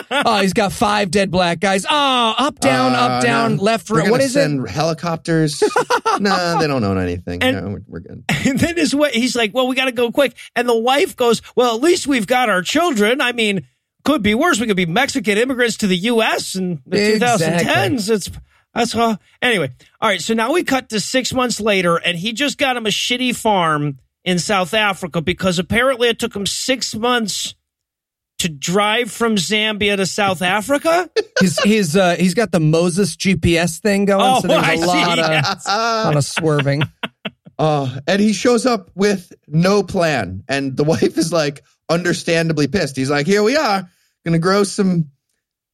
Oh, 0.28 0.40
he's 0.42 0.54
got 0.54 0.72
five 0.72 1.12
dead 1.12 1.30
black 1.32 1.60
guys. 1.60 1.86
Oh, 1.90 2.36
up, 2.38 2.60
down, 2.60 2.94
Uh, 2.94 2.98
up, 2.98 3.24
down, 3.24 3.58
no. 3.58 3.64
left, 3.64 3.90
We're 3.90 3.98
right. 3.98 4.04
gonna 4.04 4.12
What 4.12 4.22
is 4.22 4.36
it? 4.36 4.42
send 4.42 4.68
Helicopters? 4.70 5.62
nah, 6.20 6.58
they 6.60 6.68
don't 6.68 6.84
own 6.84 6.98
anything. 6.98 7.42
And- 7.44 7.58
No, 7.58 7.72
we're, 7.74 7.82
we're 7.88 8.00
good. 8.00 8.24
And 8.30 8.60
then 8.60 8.78
his 8.78 8.96
wa 8.96 9.08
he's 9.12 9.36
like, 9.36 9.54
"Well, 9.54 9.68
we 9.68 9.76
got 9.76 9.86
to 9.86 9.92
go 9.92 10.12
quick." 10.12 10.36
And 10.56 10.70
the 10.70 10.78
wife 10.78 11.16
goes, 11.16 11.42
"Well, 11.56 11.76
at 11.76 11.82
least 11.82 12.08
we've 12.08 12.28
got 12.28 12.50
our 12.50 12.62
children. 12.62 13.20
I 13.22 13.32
mean, 13.34 13.68
could 14.06 14.22
be 14.24 14.34
worse. 14.36 14.60
We 14.60 14.68
could 14.68 14.78
be 14.78 14.86
Mexican 14.86 15.38
immigrants 15.38 15.78
to 15.78 15.88
the 15.88 15.98
U.S. 15.98 16.56
in 16.56 16.82
the 16.86 17.14
Exactly. 17.16 17.48
2010s. 17.48 18.10
It's 18.10 18.32
that's 18.74 18.96
all. 18.96 19.18
Anyway, 19.42 19.72
all 20.02 20.10
right. 20.10 20.22
So 20.22 20.34
now 20.34 20.54
we 20.54 20.64
cut 20.64 20.90
to 20.90 21.00
six 21.02 21.34
months 21.34 21.60
later, 21.60 21.98
and 21.98 22.18
he 22.18 22.32
just 22.34 22.58
got 22.58 22.78
him 22.78 22.86
a 22.86 22.90
shitty 22.90 23.36
farm 23.36 24.00
in 24.24 24.40
South 24.40 24.74
Africa 24.74 25.22
because 25.22 25.60
apparently 25.60 26.08
it 26.10 26.20
took 26.20 26.36
him 26.36 26.46
six 26.46 26.96
months 26.96 27.56
to 28.40 28.50
drive 28.50 29.10
from 29.12 29.36
Zambia 29.38 29.96
to 29.98 30.06
South 30.06 30.42
Africa. 30.58 31.10
He's 31.40 31.58
he's 31.64 31.96
uh, 31.96 32.16
he's 32.18 32.34
got 32.34 32.52
the 32.52 32.60
Moses 32.60 33.16
GPS 33.16 33.80
thing 33.80 34.06
going, 34.06 34.22
Oh, 34.24 34.42
so 34.42 34.48
there's 34.48 34.62
a 34.62 34.66
I 34.72 34.76
see, 34.76 34.86
lot 34.86 35.20
of 35.20 35.30
yes. 35.30 35.68
lot 35.68 36.16
of 36.18 36.24
swerving. 36.24 36.84
Uh, 37.58 38.02
and 38.06 38.22
he 38.22 38.34
shows 38.34 38.66
up 38.66 38.92
with 38.96 39.32
no 39.48 39.82
plan. 39.82 40.44
And 40.50 40.76
the 40.76 40.84
wife 40.84 41.18
is 41.18 41.32
like, 41.32 41.64
understandably 41.90 42.68
pissed. 42.68 42.98
He's 42.98 43.10
like, 43.10 43.26
here 43.26 43.44
we 43.44 43.56
are, 43.56 43.90
gonna 44.26 44.40
grow 44.40 44.64
some 44.64 45.12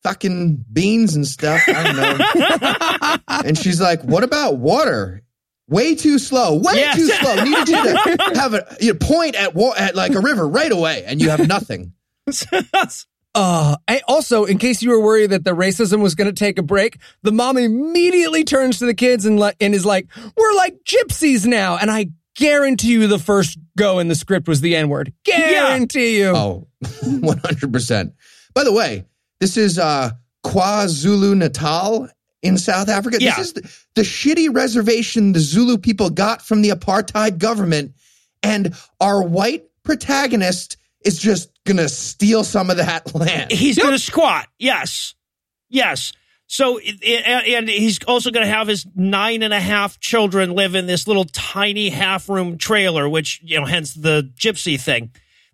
fucking 0.03 0.65
beans 0.71 1.15
and 1.15 1.25
stuff. 1.27 1.61
I 1.67 1.83
don't 1.83 1.95
know. 1.97 3.17
and 3.47 3.57
she's 3.57 3.79
like, 3.81 4.01
what 4.03 4.23
about 4.23 4.57
water? 4.57 5.21
Way 5.67 5.95
too 5.95 6.19
slow. 6.19 6.55
Way 6.57 6.73
Yes. 6.75 6.95
too 6.97 7.07
slow. 7.07 7.35
Needed 7.43 7.69
you 7.69 7.83
to 7.83 8.31
have 8.35 8.53
a 8.53 8.75
you 8.81 8.91
know, 8.93 8.99
point 8.99 9.35
at 9.35 9.55
wa- 9.55 9.73
at 9.77 9.95
like 9.95 10.13
a 10.13 10.19
river 10.19 10.47
right 10.47 10.71
away, 10.71 11.03
and 11.05 11.21
you 11.21 11.29
have 11.29 11.47
nothing. 11.47 11.93
Uh, 13.33 13.77
I 13.87 14.01
also, 14.09 14.43
in 14.43 14.57
case 14.57 14.81
you 14.81 14.89
were 14.89 14.99
worried 14.99 15.29
that 15.29 15.45
the 15.45 15.51
racism 15.55 16.01
was 16.01 16.15
going 16.15 16.27
to 16.29 16.37
take 16.37 16.57
a 16.59 16.61
break, 16.61 16.97
the 17.23 17.31
mom 17.31 17.55
immediately 17.57 18.43
turns 18.43 18.79
to 18.79 18.85
the 18.85 18.93
kids 18.93 19.25
and, 19.25 19.39
le- 19.39 19.53
and 19.61 19.73
is 19.73 19.85
like, 19.85 20.07
"We're 20.35 20.53
like 20.55 20.83
gypsies 20.83 21.45
now," 21.45 21.77
and 21.77 21.89
I 21.89 22.07
guarantee 22.35 22.91
you, 22.91 23.07
the 23.07 23.19
first 23.19 23.57
go 23.77 23.99
in 23.99 24.09
the 24.09 24.15
script 24.15 24.49
was 24.49 24.59
the 24.59 24.75
N 24.75 24.89
word. 24.89 25.13
Guarantee 25.23 26.17
you. 26.19 26.27
Oh, 26.35 26.67
100%. 26.83 28.11
By 28.53 28.63
the 28.63 28.73
way, 28.73 29.05
this 29.39 29.57
is 29.57 29.79
uh, 29.79 30.11
KwaZulu 30.45 31.35
Natal 31.37 32.09
in 32.41 32.57
South 32.57 32.89
Africa. 32.89 33.17
Yeah. 33.19 33.35
This 33.35 33.47
is 33.47 33.53
the, 33.53 33.61
the 33.95 34.01
shitty 34.01 34.53
reservation 34.53 35.33
the 35.33 35.39
Zulu 35.39 35.77
people 35.77 36.09
got 36.09 36.41
from 36.41 36.61
the 36.61 36.69
apartheid 36.69 37.37
government. 37.37 37.93
And 38.43 38.75
our 38.99 39.21
white 39.21 39.65
protagonist 39.83 40.77
is 41.05 41.19
just 41.19 41.51
going 41.65 41.77
to 41.77 41.89
steal 41.89 42.43
some 42.43 42.69
of 42.69 42.77
that 42.77 43.13
land. 43.13 43.51
He's 43.51 43.77
going 43.77 43.91
to 43.91 43.99
squat. 43.99 44.47
Yes. 44.57 45.15
Yes. 45.69 46.13
So, 46.47 46.79
and 46.79 47.69
he's 47.69 48.03
also 48.03 48.29
going 48.29 48.45
to 48.45 48.51
have 48.51 48.67
his 48.67 48.85
nine 48.93 49.41
and 49.41 49.53
a 49.53 49.59
half 49.59 49.99
children 49.99 50.51
live 50.51 50.75
in 50.75 50.85
this 50.85 51.07
little 51.07 51.23
tiny 51.23 51.89
half 51.89 52.27
room 52.27 52.57
trailer, 52.57 53.07
which, 53.07 53.39
you 53.41 53.59
know, 53.59 53.65
hence 53.65 53.93
the 53.93 54.29
gypsy 54.37 54.79
thing. 54.79 55.11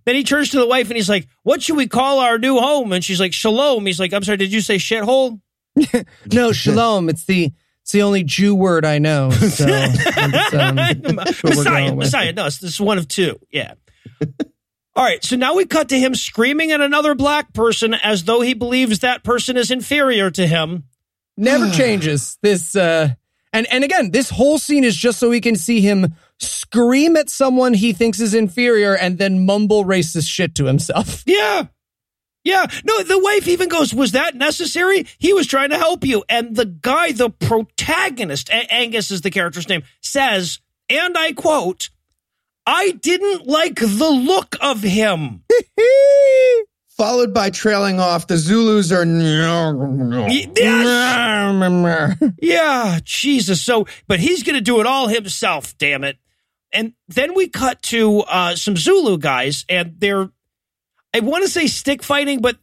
Then 0.08 0.16
he 0.16 0.24
turns 0.24 0.52
to 0.52 0.58
the 0.60 0.66
wife 0.66 0.88
and 0.88 0.96
he's 0.96 1.10
like, 1.10 1.28
What 1.44 1.62
should 1.62 1.76
we 1.76 1.86
call 1.86 2.20
our 2.20 2.38
new 2.38 2.58
home? 2.58 2.94
And 2.94 3.04
she's 3.04 3.20
like, 3.20 3.34
Shalom. 3.34 3.86
He's 3.86 4.00
like, 4.00 4.14
I'm 4.14 4.24
sorry, 4.24 4.38
did 4.38 4.54
you 4.54 4.62
say 4.62 4.78
shithole? 4.78 5.42
No, 6.32 6.54
shalom. 6.54 7.10
It's 7.10 7.26
the 7.26 7.52
it's 7.82 7.92
the 7.92 8.04
only 8.04 8.24
Jew 8.24 8.56
word 8.56 8.86
I 8.86 9.00
know. 9.00 9.32
So 9.32 9.66
it's, 9.70 10.54
um, 10.54 10.76
that's 10.78 11.44
what 11.44 11.58
we're 11.58 11.64
Messiah. 11.64 11.94
Messiah. 11.94 12.32
No, 12.32 12.46
this 12.46 12.64
is 12.64 12.80
one 12.80 12.98
of 12.98 13.10
two. 13.10 13.38
Yeah. 13.52 13.74
All 14.96 15.04
right. 15.04 15.22
So 15.26 15.36
now 15.36 15.56
we 15.56 15.66
cut 15.66 15.90
to 15.90 16.00
him 16.00 16.16
screaming 16.16 16.72
at 16.72 16.80
another 16.80 17.14
black 17.14 17.52
person 17.54 17.94
as 17.94 18.24
though 18.24 18.40
he 18.40 18.54
believes 18.54 19.00
that 19.00 19.26
person 19.26 19.58
is 19.58 19.72
inferior 19.72 20.32
to 20.32 20.48
him. 20.48 20.86
never 21.36 21.70
changes 21.74 22.38
this 22.42 22.78
uh 22.78 23.10
and 23.52 23.68
and 23.70 23.84
again 23.84 24.12
this 24.12 24.30
whole 24.30 24.58
scene 24.58 24.86
is 24.86 24.96
just 24.96 25.20
so 25.20 25.30
we 25.30 25.42
can 25.42 25.58
see 25.58 25.82
him 25.82 26.16
scream 26.40 27.16
at 27.18 27.30
someone 27.30 27.74
he 27.74 27.94
thinks 27.94 28.20
is 28.20 28.34
inferior 28.34 28.96
and 28.96 29.18
then 29.18 29.46
mumble 29.46 29.86
racist 29.86 30.28
shit 30.28 30.54
to 30.56 30.66
himself 30.66 31.24
Yeah. 31.28 31.68
Yeah. 32.44 32.66
No, 32.86 33.04
the 33.04 33.20
wife 33.20 33.48
even 33.48 33.68
goes, 33.68 33.94
Was 33.94 34.14
that 34.14 34.36
necessary? 34.36 35.06
He 35.18 35.34
was 35.34 35.48
trying 35.48 35.72
to 35.72 35.78
help 35.78 36.06
you. 36.06 36.24
And 36.30 36.56
the 36.56 36.66
guy, 36.66 37.12
the 37.12 37.30
protagonist, 37.30 38.50
A- 38.50 38.74
Angus 38.74 39.12
is 39.12 39.20
the 39.22 39.32
character's 39.32 39.68
name, 39.68 39.84
says, 40.02 40.60
and 40.90 41.18
I 41.18 41.34
quote, 41.34 41.90
I 42.66 42.92
didn't 42.92 43.48
like 43.48 43.76
the 43.76 44.10
look 44.10 44.56
of 44.62 44.82
him. 44.82 45.44
Followed 46.98 47.34
by 47.34 47.50
trailing 47.50 48.00
off, 48.00 48.28
the 48.28 48.38
Zulus 48.38 48.92
are. 48.92 49.06
Y- 49.06 50.48
yes. 50.56 50.86
Yeah, 52.42 53.00
Jesus. 53.04 53.62
So, 53.62 53.86
but 54.08 54.20
he's 54.20 54.44
going 54.44 54.56
to 54.56 54.62
do 54.62 54.80
it 54.80 54.86
all 54.86 55.08
himself, 55.08 55.78
damn 55.78 56.04
it. 56.04 56.18
And 56.74 56.94
then 57.08 57.34
we 57.34 57.48
cut 57.48 57.82
to 57.84 58.20
uh, 58.22 58.56
some 58.56 58.76
Zulu 58.76 59.18
guys, 59.18 59.66
and 59.70 59.96
they're, 59.98 60.30
I 61.14 61.20
want 61.22 61.44
to 61.44 61.50
say 61.50 61.68
stick 61.68 62.04
fighting, 62.04 62.42
but 62.42 62.58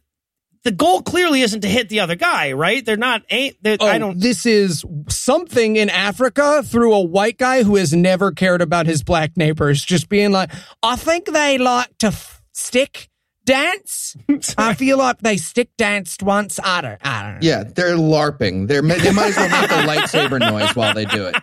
the 0.63 0.71
goal 0.71 1.01
clearly 1.01 1.41
isn't 1.41 1.61
to 1.61 1.67
hit 1.67 1.89
the 1.89 1.99
other 1.99 2.15
guy, 2.15 2.53
right? 2.53 2.83
They're 2.83 2.97
not, 2.97 3.23
ain't, 3.29 3.55
they're, 3.61 3.77
Oh, 3.79 3.85
I 3.87 3.97
don't, 3.99 4.19
this 4.19 4.45
is 4.45 4.83
something 5.09 5.75
in 5.75 5.89
Africa 5.89 6.63
through 6.63 6.93
a 6.93 7.01
white 7.01 7.37
guy 7.37 7.63
who 7.63 7.75
has 7.75 7.93
never 7.93 8.31
cared 8.31 8.61
about 8.61 8.85
his 8.87 9.03
black 9.03 9.37
neighbors, 9.37 9.83
just 9.83 10.09
being 10.09 10.31
like, 10.31 10.51
I 10.81 10.95
think 10.95 11.25
they 11.25 11.57
like 11.59 11.95
to 11.99 12.07
f- 12.07 12.41
stick 12.51 13.09
dance. 13.45 14.15
I 14.57 14.73
feel 14.73 14.97
like 14.97 15.19
they 15.19 15.37
stick 15.37 15.69
danced 15.77 16.23
once. 16.23 16.59
I 16.63 16.81
don't, 16.81 16.97
I 17.05 17.21
don't 17.23 17.33
know. 17.33 17.39
Yeah, 17.41 17.63
they're 17.63 17.95
LARPing. 17.95 18.67
They're, 18.67 18.81
they 18.81 19.11
might 19.11 19.29
as 19.29 19.37
well 19.37 19.49
make 19.49 19.69
a 19.69 19.73
lightsaber 19.87 20.39
noise 20.39 20.75
while 20.75 20.95
they 20.95 21.05
do 21.05 21.27
it. 21.27 21.35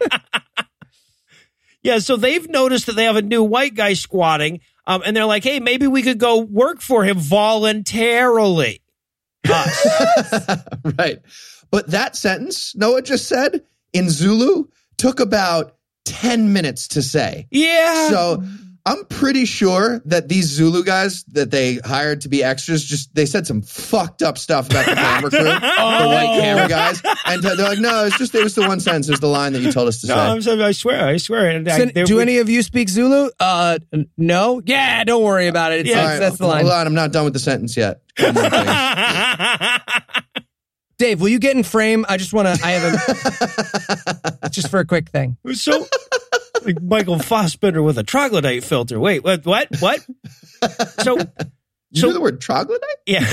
Yeah. 1.82 1.98
So 1.98 2.16
they've 2.16 2.48
noticed 2.48 2.86
that 2.86 2.96
they 2.96 3.04
have 3.04 3.16
a 3.16 3.22
new 3.22 3.42
white 3.42 3.74
guy 3.74 3.94
squatting, 3.94 4.60
um, 4.86 5.02
and 5.04 5.16
they're 5.16 5.26
like, 5.26 5.44
hey, 5.44 5.60
maybe 5.60 5.86
we 5.86 6.02
could 6.02 6.18
go 6.18 6.38
work 6.38 6.80
for 6.80 7.04
him 7.04 7.18
voluntarily. 7.18 8.82
Us. 9.48 10.58
right. 10.98 11.20
But 11.70 11.88
that 11.88 12.16
sentence 12.16 12.76
Noah 12.76 13.02
just 13.02 13.28
said 13.28 13.62
in 13.92 14.08
Zulu 14.08 14.66
took 14.98 15.20
about 15.20 15.76
10 16.04 16.52
minutes 16.52 16.88
to 16.88 17.02
say. 17.02 17.46
yeah. 17.50 18.08
So 18.08 18.42
I'm 18.84 19.04
pretty 19.04 19.44
sure 19.44 20.02
that 20.06 20.28
these 20.28 20.46
Zulu 20.46 20.82
guys 20.82 21.22
that 21.28 21.52
they 21.52 21.76
hired 21.84 22.22
to 22.22 22.28
be 22.28 22.42
extras 22.42 22.84
just 22.84 23.14
they 23.14 23.26
said 23.26 23.46
some 23.46 23.62
fucked 23.62 24.22
up 24.22 24.36
stuff 24.36 24.68
about 24.68 24.86
the 24.86 24.94
camera 24.96 25.30
crew, 25.30 25.38
the 25.44 25.50
white 25.52 26.38
camera 26.40 26.68
guys, 26.68 27.00
and 27.26 27.40
they're 27.44 27.54
like, 27.54 27.78
no, 27.78 28.06
it's 28.06 28.18
just 28.18 28.34
it 28.34 28.42
was 28.42 28.56
the 28.56 28.62
one 28.66 28.80
sentence, 28.80 29.06
it 29.08 29.12
was 29.12 29.20
the 29.20 29.28
line 29.28 29.52
that 29.52 29.60
you 29.62 29.70
told 29.70 29.86
us 29.86 30.00
to 30.00 30.08
no, 30.08 30.14
say. 30.14 30.20
I'm 30.20 30.42
sorry, 30.42 30.64
I 30.64 30.72
swear, 30.72 31.06
I 31.06 31.16
swear. 31.18 31.48
And 31.50 31.68
I- 31.68 31.84
there 31.92 32.06
do 32.06 32.16
we- 32.16 32.22
any 32.22 32.38
of 32.38 32.48
you 32.48 32.60
speak 32.62 32.88
Zulu? 32.88 33.30
Uh, 33.38 33.78
no. 34.16 34.60
Yeah, 34.66 35.04
don't 35.04 35.22
worry 35.22 35.46
about 35.46 35.70
it. 35.72 35.80
It's, 35.80 35.90
Yeah. 35.90 35.98
it's- 35.98 36.04
All 36.04 36.10
right, 36.14 36.18
that's 36.18 36.38
the 36.38 36.46
line. 36.48 36.62
Hold 36.62 36.72
on, 36.72 36.86
I'm 36.88 36.94
not 36.94 37.12
done 37.12 37.22
with 37.24 37.34
the 37.34 37.38
sentence 37.38 37.76
yet. 37.76 38.02
One 38.18 38.34
more 38.34 38.50
thing. 38.50 38.66
Dave, 40.98 41.20
will 41.20 41.28
you 41.28 41.40
get 41.40 41.56
in 41.56 41.64
frame? 41.64 42.06
I 42.08 42.16
just 42.16 42.32
want 42.32 42.46
to. 42.46 42.64
I 42.66 42.70
have 42.72 44.38
a 44.42 44.48
just 44.50 44.70
for 44.70 44.78
a 44.78 44.84
quick 44.84 45.08
thing. 45.10 45.36
so 45.52 45.80
like 45.80 45.88
Michael 46.82 47.18
Fassbender 47.18 47.82
with 47.82 47.98
a 47.98 48.02
troglodyte 48.02 48.64
filter. 48.64 48.98
Wait, 49.00 49.22
what? 49.24 49.44
What? 49.46 49.68
What? 49.80 50.00
So, 51.02 51.18
You 51.94 52.00
So- 52.00 52.06
know 52.08 52.12
the 52.14 52.20
word 52.20 52.40
troglodyte? 52.40 52.80
yeah. 53.06 53.24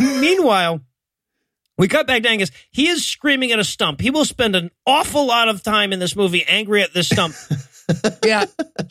Meanwhile, 0.20 0.80
we 1.78 1.86
cut 1.88 2.06
back 2.06 2.22
to 2.24 2.28
Angus. 2.28 2.50
He 2.70 2.88
is 2.88 3.06
screaming 3.06 3.52
at 3.52 3.58
a 3.60 3.64
stump. 3.64 4.00
He 4.00 4.10
will 4.10 4.24
spend 4.24 4.56
an 4.56 4.70
awful 4.86 5.26
lot 5.26 5.48
of 5.48 5.62
time 5.62 5.92
in 5.92 5.98
this 6.00 6.16
movie 6.16 6.44
angry 6.46 6.82
at 6.82 6.92
this 6.94 7.08
stump. 7.08 7.34
Yeah, 8.24 8.44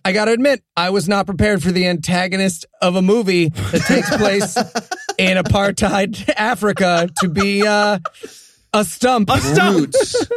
I 0.03 0.11
got 0.11 0.25
to 0.25 0.33
admit, 0.33 0.61
I 0.75 0.89
was 0.91 1.07
not 1.07 1.25
prepared 1.25 1.63
for 1.63 1.71
the 1.71 1.87
antagonist 1.87 2.65
of 2.81 2.97
a 2.97 3.01
movie 3.01 3.47
that 3.47 3.81
takes 3.87 4.15
place 4.15 4.55
in 5.17 5.37
apartheid 5.37 6.29
Africa 6.35 7.09
to 7.21 7.29
be 7.29 7.65
uh, 7.65 7.99
a 8.73 8.83
stump. 8.85 9.29
A 9.31 9.39
stump. 9.39 9.77
Roots. 9.79 10.27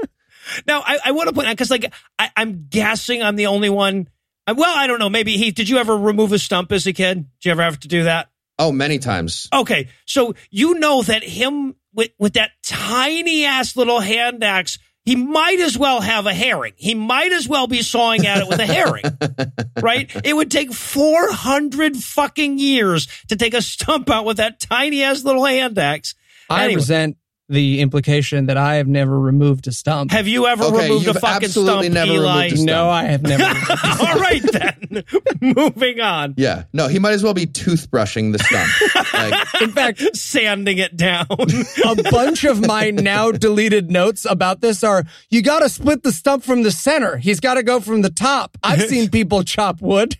Now, 0.66 0.83
I, 0.85 0.98
I 1.07 1.11
want 1.12 1.28
to 1.28 1.35
point 1.35 1.48
out 1.48 1.52
because, 1.52 1.70
like, 1.70 1.92
I, 2.18 2.30
I'm 2.37 2.66
guessing 2.68 3.22
I'm 3.22 3.37
the 3.37 3.46
only 3.46 3.70
one. 3.70 4.09
I, 4.46 4.52
well, 4.52 4.74
I 4.76 4.87
don't 4.87 4.98
know. 4.98 5.09
Maybe 5.11 5.37
he. 5.37 5.50
Did 5.50 5.68
you 5.68 5.78
ever 5.78 5.96
remove 5.96 6.33
a 6.33 6.38
stump 6.38 6.70
as 6.72 6.87
a 6.87 6.92
kid? 6.92 7.26
Did 7.40 7.44
you 7.46 7.50
ever 7.52 7.62
have 7.62 7.80
to 7.80 7.88
do 7.88 8.04
that? 8.04 8.28
Oh, 8.59 8.70
many 8.70 8.98
times. 8.98 9.48
Okay, 9.52 9.88
so 10.07 10.35
you 10.50 10.74
know 10.74 11.02
that 11.02 11.24
him 11.24 11.74
with 11.92 12.11
with 12.18 12.35
that 12.35 12.50
tiny 12.62 13.44
ass 13.46 13.76
little 13.76 13.98
hand 14.00 14.44
axe, 14.44 14.78
he 15.04 15.16
might 15.16 15.59
as 15.61 15.76
well 15.76 16.00
have 16.00 16.26
a 16.26 16.33
herring. 16.35 16.72
He 16.76 16.94
might 16.94 17.33
as 17.33 17.48
well 17.48 17.66
be 17.66 17.83
sawing 17.83 18.26
at 18.26 18.38
it 18.38 18.48
with 18.48 18.61
a 18.61 18.66
herring, 18.66 19.04
right? 19.83 20.09
It 20.24 20.35
would 20.37 20.50
take 20.50 20.72
four 20.72 21.33
hundred 21.33 21.96
fucking 21.96 22.59
years 22.59 23.09
to 23.28 23.37
take 23.37 23.54
a 23.54 23.62
stump 23.62 24.09
out 24.11 24.24
with 24.24 24.37
that 24.37 24.61
tiny 24.61 25.02
ass 25.02 25.24
little 25.24 25.44
hand 25.44 25.76
axe. 25.78 26.14
I 26.48 26.64
Anyway. 26.64 26.76
resent 26.76 27.16
the 27.48 27.80
implication 27.80 28.46
that 28.46 28.57
I 28.57 28.76
have 28.76 28.88
never 28.88 29.18
removed 29.18 29.66
a 29.66 29.72
stump. 29.72 30.11
Have 30.12 30.26
you 30.26 30.46
ever 30.46 30.64
Okay, 30.64 30.85
removed 30.88 31.04
a 31.07 31.09
you've 31.12 31.18
fucking 31.20 31.44
absolutely 31.46 31.90
stump, 31.90 31.94
never 31.94 32.12
Eli? 32.12 32.37
removed 32.44 32.54
a 32.54 32.57
stump. 32.57 32.66
no, 32.66 32.88
I 32.88 33.04
have 33.04 33.22
never. 33.22 33.42
All 34.00 34.14
right 34.18 34.42
then. 34.52 35.04
Moving 35.54 36.00
on. 36.00 36.35
Yeah. 36.38 36.64
No, 36.72 36.88
he 36.88 36.98
might 36.98 37.12
as 37.12 37.22
well 37.22 37.35
be 37.35 37.46
toothbrushing 37.46 38.33
the 38.33 38.38
stump. 38.38 39.12
like, 39.12 39.62
In 39.62 39.72
fact, 39.72 40.16
Sanding 40.16 40.78
it 40.78 40.96
down. 40.96 41.26
a 41.30 42.02
bunch 42.11 42.44
of 42.44 42.66
my 42.66 42.90
now 42.90 43.30
deleted 43.30 43.90
notes 43.90 44.24
about 44.28 44.61
this 44.62 44.83
are 44.83 45.04
you 45.30 45.42
got 45.42 45.61
to 45.61 45.68
split 45.68 46.02
the 46.02 46.12
stump 46.12 46.44
from 46.44 46.62
the 46.62 46.70
center. 46.70 47.16
He's 47.18 47.40
got 47.40 47.54
to 47.54 47.62
go 47.62 47.78
from 47.80 48.00
the 48.02 48.11
top. 48.11 48.57
I've 48.62 48.83
seen 48.88 49.11
people 49.11 49.42
chop 49.44 49.80
wood. 49.83 50.16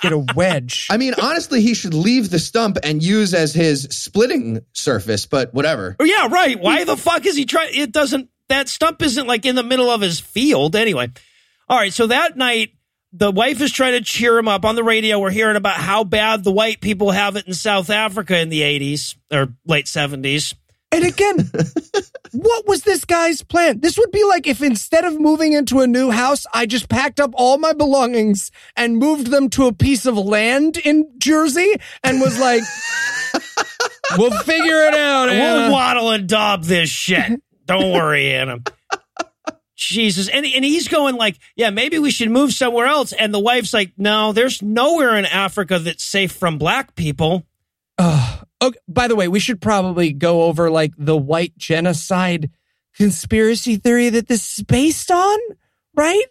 Get 0.00 0.12
a 0.12 0.24
wedge. 0.34 0.88
I 0.90 0.96
mean, 0.96 1.14
honestly, 1.20 1.60
he 1.60 1.74
should 1.74 1.94
leave 1.94 2.30
the 2.30 2.38
stump 2.38 2.78
and 2.82 3.02
use 3.02 3.34
as 3.34 3.52
his 3.54 3.86
splitting 4.14 4.60
surface, 4.72 5.26
but 5.26 5.52
whatever. 5.52 5.96
Oh, 5.98 6.04
yeah, 6.04 6.28
right. 6.30 6.58
Why 6.58 6.84
the 6.84 6.96
fuck 6.96 7.26
is 7.26 7.36
he 7.36 7.46
trying? 7.46 7.74
It 7.74 7.90
doesn't. 7.90 8.30
That 8.48 8.68
stump 8.68 9.02
isn't 9.02 9.26
like 9.26 9.44
in 9.44 9.56
the 9.56 9.64
middle 9.64 9.90
of 9.90 10.00
his 10.00 10.20
field 10.20 10.76
anyway. 10.76 11.08
All 11.68 11.76
right. 11.78 11.92
So 11.92 12.06
that 12.06 12.36
night, 12.36 12.74
the 13.12 13.32
wife 13.32 13.60
is 13.60 13.72
trying 13.72 13.92
to 13.92 14.02
cheer 14.02 14.38
him 14.38 14.46
up 14.46 14.64
on 14.64 14.76
the 14.76 14.84
radio. 14.84 15.18
We're 15.18 15.30
hearing 15.30 15.56
about 15.56 15.76
how 15.76 16.04
bad 16.04 16.44
the 16.44 16.52
white 16.52 16.80
people 16.80 17.10
have 17.10 17.34
it 17.34 17.48
in 17.48 17.54
South 17.54 17.90
Africa 17.90 18.38
in 18.38 18.50
the 18.50 18.60
80s 18.60 19.16
or 19.32 19.54
late 19.66 19.86
70s. 19.86 20.54
And 20.92 21.04
again, 21.04 21.50
what 22.32 22.68
was 22.68 22.82
this 22.82 23.04
guy's 23.04 23.42
plan? 23.42 23.80
This 23.80 23.98
would 23.98 24.12
be 24.12 24.22
like 24.24 24.46
if 24.46 24.62
instead 24.62 25.04
of 25.04 25.18
moving 25.18 25.54
into 25.54 25.80
a 25.80 25.88
new 25.88 26.12
house, 26.12 26.46
I 26.54 26.66
just 26.66 26.88
packed 26.88 27.18
up 27.18 27.32
all 27.34 27.58
my 27.58 27.72
belongings 27.72 28.52
and 28.76 28.98
moved 28.98 29.28
them 29.28 29.50
to 29.50 29.66
a 29.66 29.72
piece 29.72 30.06
of 30.06 30.16
land 30.16 30.76
in 30.76 31.10
Jersey 31.18 31.74
and 32.04 32.20
was 32.20 32.38
like, 32.38 32.62
we'll 34.16 34.30
figure 34.42 34.82
it 34.86 34.94
out. 34.94 35.26
We'll 35.28 35.72
wattle 35.72 36.10
and 36.10 36.28
daub 36.28 36.64
this 36.64 36.88
shit. 36.88 37.40
Don't 37.66 37.92
worry, 37.92 38.32
Anna. 38.32 38.58
Jesus. 39.76 40.28
And, 40.28 40.46
and 40.46 40.64
he's 40.64 40.88
going 40.88 41.16
like, 41.16 41.38
yeah, 41.56 41.70
maybe 41.70 41.98
we 41.98 42.10
should 42.10 42.30
move 42.30 42.52
somewhere 42.52 42.86
else. 42.86 43.12
And 43.12 43.34
the 43.34 43.38
wife's 43.40 43.74
like, 43.74 43.92
no, 43.96 44.32
there's 44.32 44.62
nowhere 44.62 45.16
in 45.16 45.24
Africa 45.24 45.78
that's 45.78 46.04
safe 46.04 46.32
from 46.32 46.58
black 46.58 46.94
people. 46.94 47.44
Ugh. 47.98 48.46
okay, 48.62 48.78
by 48.88 49.08
the 49.08 49.16
way, 49.16 49.28
we 49.28 49.40
should 49.40 49.60
probably 49.60 50.12
go 50.12 50.44
over 50.44 50.70
like 50.70 50.92
the 50.96 51.16
white 51.16 51.56
genocide 51.58 52.50
conspiracy 52.96 53.76
theory 53.76 54.08
that 54.10 54.28
this 54.28 54.58
is 54.58 54.64
based 54.64 55.10
on, 55.10 55.38
right? 55.94 56.24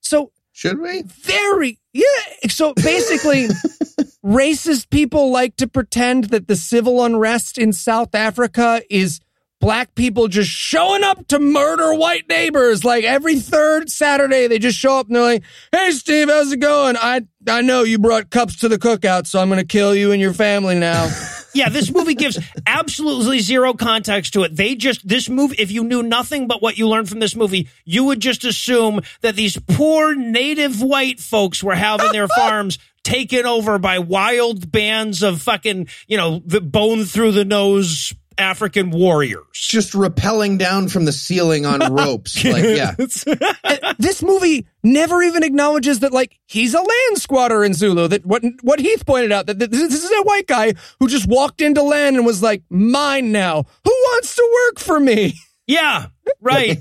So 0.00 0.32
Should 0.52 0.80
we? 0.80 1.02
very 1.02 1.78
yeah 1.92 2.04
so 2.48 2.74
basically 2.74 3.48
racist 4.26 4.90
people 4.90 5.30
like 5.30 5.54
to 5.54 5.68
pretend 5.68 6.24
that 6.24 6.48
the 6.48 6.56
civil 6.56 7.04
unrest 7.04 7.58
in 7.58 7.72
south 7.72 8.12
africa 8.12 8.82
is 8.90 9.20
black 9.60 9.94
people 9.94 10.26
just 10.26 10.50
showing 10.50 11.04
up 11.04 11.26
to 11.28 11.38
murder 11.38 11.94
white 11.94 12.28
neighbors. 12.28 12.84
Like 12.84 13.04
every 13.04 13.38
third 13.38 13.88
saturday 13.88 14.48
they 14.48 14.58
just 14.58 14.76
show 14.76 14.98
up 14.98 15.06
and 15.06 15.16
they're 15.16 15.22
like 15.22 15.44
hey 15.72 15.90
steve 15.92 16.28
how's 16.28 16.52
it 16.52 16.58
going? 16.58 16.96
I 16.96 17.22
i 17.48 17.62
know 17.62 17.84
you 17.84 17.98
brought 17.98 18.30
cups 18.30 18.56
to 18.56 18.68
the 18.68 18.78
cookout 18.78 19.26
so 19.26 19.40
i'm 19.40 19.48
gonna 19.48 19.64
kill 19.64 19.94
you 19.94 20.12
and 20.12 20.20
your 20.20 20.34
family 20.34 20.74
now 20.74 21.08
Yeah, 21.56 21.70
this 21.70 21.90
movie 21.90 22.14
gives 22.14 22.38
absolutely 22.66 23.38
zero 23.38 23.72
context 23.72 24.34
to 24.34 24.42
it. 24.42 24.54
They 24.54 24.74
just, 24.74 25.08
this 25.08 25.30
movie, 25.30 25.56
if 25.58 25.70
you 25.70 25.84
knew 25.84 26.02
nothing 26.02 26.46
but 26.46 26.60
what 26.60 26.76
you 26.76 26.86
learned 26.86 27.08
from 27.08 27.18
this 27.18 27.34
movie, 27.34 27.68
you 27.86 28.04
would 28.04 28.20
just 28.20 28.44
assume 28.44 29.00
that 29.22 29.36
these 29.36 29.58
poor 29.66 30.14
native 30.14 30.82
white 30.82 31.18
folks 31.18 31.64
were 31.64 31.74
having 31.74 32.12
their 32.12 32.28
farms 32.36 32.78
taken 33.04 33.46
over 33.46 33.78
by 33.78 33.98
wild 33.98 34.70
bands 34.70 35.22
of 35.22 35.40
fucking, 35.40 35.88
you 36.06 36.18
know, 36.18 36.42
the 36.44 36.60
bone 36.60 37.06
through 37.06 37.32
the 37.32 37.46
nose 37.46 38.12
African 38.38 38.90
warriors. 38.90 39.46
Just 39.52 39.92
rappelling 39.92 40.58
down 40.58 40.88
from 40.88 41.04
the 41.04 41.12
ceiling 41.12 41.66
on 41.66 41.92
ropes. 41.92 42.44
like, 42.44 42.64
yeah. 42.64 42.94
this 43.98 44.22
movie 44.22 44.66
never 44.82 45.22
even 45.22 45.42
acknowledges 45.42 46.00
that 46.00 46.12
like 46.12 46.38
he's 46.46 46.74
a 46.74 46.78
land 46.80 47.18
squatter 47.18 47.64
in 47.64 47.74
Zulu. 47.74 48.08
That 48.08 48.26
what 48.26 48.42
what 48.62 48.80
Heath 48.80 49.04
pointed 49.06 49.32
out 49.32 49.46
that, 49.46 49.58
that 49.58 49.70
this 49.70 50.04
is 50.04 50.10
a 50.10 50.22
white 50.22 50.46
guy 50.46 50.74
who 51.00 51.08
just 51.08 51.28
walked 51.28 51.60
into 51.60 51.82
land 51.82 52.16
and 52.16 52.26
was 52.26 52.42
like, 52.42 52.62
"Mine 52.70 53.32
now. 53.32 53.64
Who 53.84 53.90
wants 53.90 54.36
to 54.36 54.66
work 54.66 54.78
for 54.78 55.00
me?" 55.00 55.34
Yeah, 55.68 56.06
right. 56.40 56.78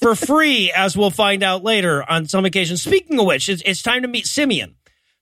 For 0.00 0.14
free, 0.14 0.72
as 0.74 0.96
we'll 0.96 1.10
find 1.10 1.42
out 1.42 1.62
later 1.62 2.02
on 2.10 2.26
some 2.26 2.46
occasions. 2.46 2.80
Speaking 2.80 3.18
of 3.18 3.26
which, 3.26 3.50
it's, 3.50 3.62
it's 3.66 3.82
time 3.82 4.00
to 4.00 4.08
meet 4.08 4.26
Simeon. 4.26 4.76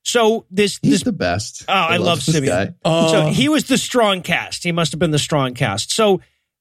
So 0.04 0.46
this 0.50 0.78
He's 0.82 0.92
this 0.92 1.02
the 1.02 1.12
best. 1.12 1.64
Oh, 1.68 1.72
I, 1.72 1.96
love, 1.98 2.24
this 2.24 2.34
Simeon. 2.34 2.54
guy. 2.54 2.74
Oh. 2.84 3.08
So 3.08 3.26
he 3.26 3.48
was 3.48 3.64
the 3.64 3.78
strong 3.78 4.22
cast. 4.22 4.64
He 4.64 4.72
must 4.72 4.92
have 4.92 4.98
been 4.98 5.12
the 5.12 5.18
strong 5.18 5.54
cast. 5.54 5.92
So 5.92 6.20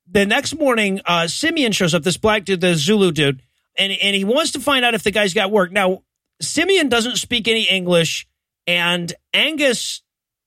the 0.10 0.25
next 0.25 0.58
morning, 0.58 1.01
uh, 1.06 1.27
Simeon 1.27 1.71
shows 1.71 1.93
up, 1.95 2.04
this 2.04 2.17
black 2.17 2.45
dude, 2.45 2.62
the 2.62 2.75
Zulu 2.75 3.12
dude, 3.12 3.41
and, 3.77 3.91
and 3.93 4.15
he 4.15 4.23
wants 4.23 4.51
to 4.51 4.60
find 4.60 4.86
out 4.86 4.93
if 4.93 5.04
the 5.04 5.12
guy's 5.12 5.34
got 5.34 5.51
work. 5.51 5.71
Now, 5.71 6.04
Simeon 6.41 6.89
doesn't 6.89 7.17
speak 7.17 7.47
any 7.47 7.63
English, 7.63 8.27
and 8.67 9.13
Angus 9.34 10.01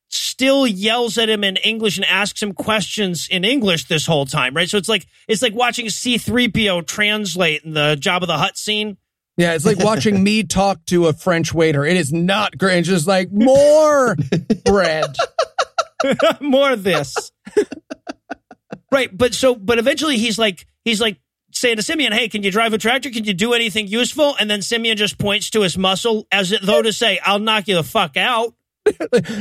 still 0.09 0.67
yells 0.67 1.19
at 1.19 1.29
him 1.29 1.43
in 1.43 1.57
English 1.57 1.97
and 1.97 2.05
asks 2.07 2.43
him 2.43 2.53
questions 2.53 3.27
in 3.29 3.45
English 3.45 3.87
this 3.87 4.07
whole 4.07 4.27
time, 4.27 4.55
right? 4.55 4.69
So 4.69 4.79
it's 4.79 4.89
like 4.89 5.07
it's 5.27 5.43
like 5.43 5.55
watching 5.55 5.87
C3PO 5.87 6.87
translate 6.87 7.65
in 7.65 7.75
the 7.75 7.97
Jabba 7.99 8.27
the 8.27 8.39
Hutt 8.39 8.57
scene. 8.57 8.97
Yeah, 9.37 9.55
it's 9.55 9.65
like 9.65 9.79
watching 9.81 10.23
me 10.23 10.45
talk 10.45 10.85
to 10.87 11.09
a 11.09 11.13
French 11.13 11.53
waiter. 11.53 11.85
It 11.85 11.97
is 11.97 12.13
not 12.13 12.57
great. 12.57 12.79
It's 12.79 12.89
just 12.89 13.09
like 13.09 13.33
more 13.33 14.17
bread. 14.65 15.17
more 16.41 16.71
of 16.71 16.85
this. 16.85 17.33
right, 18.93 19.17
but 19.17 19.35
so 19.35 19.57
but 19.57 19.79
eventually 19.79 20.19
he's 20.19 20.39
like 20.39 20.67
he's 20.85 21.01
like 21.01 21.19
saying 21.51 21.77
to 21.77 21.83
Simeon, 21.83 22.13
"Hey, 22.13 22.29
can 22.29 22.45
you 22.45 22.53
drive 22.53 22.75
a 22.75 22.79
tractor? 22.79 23.11
Can 23.11 23.25
you 23.25 23.35
do 23.35 23.55
anything 23.55 23.89
useful?" 23.89 24.37
And 24.39 24.49
then 24.49 24.63
Simeon 24.63 24.97
just 24.97 25.19
points 25.19 25.51
to 25.51 25.63
his 25.63 25.77
muscle 25.77 26.27
as 26.31 26.55
though 26.63 26.83
to 26.83 26.93
say, 26.93 27.19
"I'll 27.25 27.41
knock 27.41 27.67
you 27.67 27.75
the 27.75 27.83
fuck 27.83 28.17
out." 28.17 28.55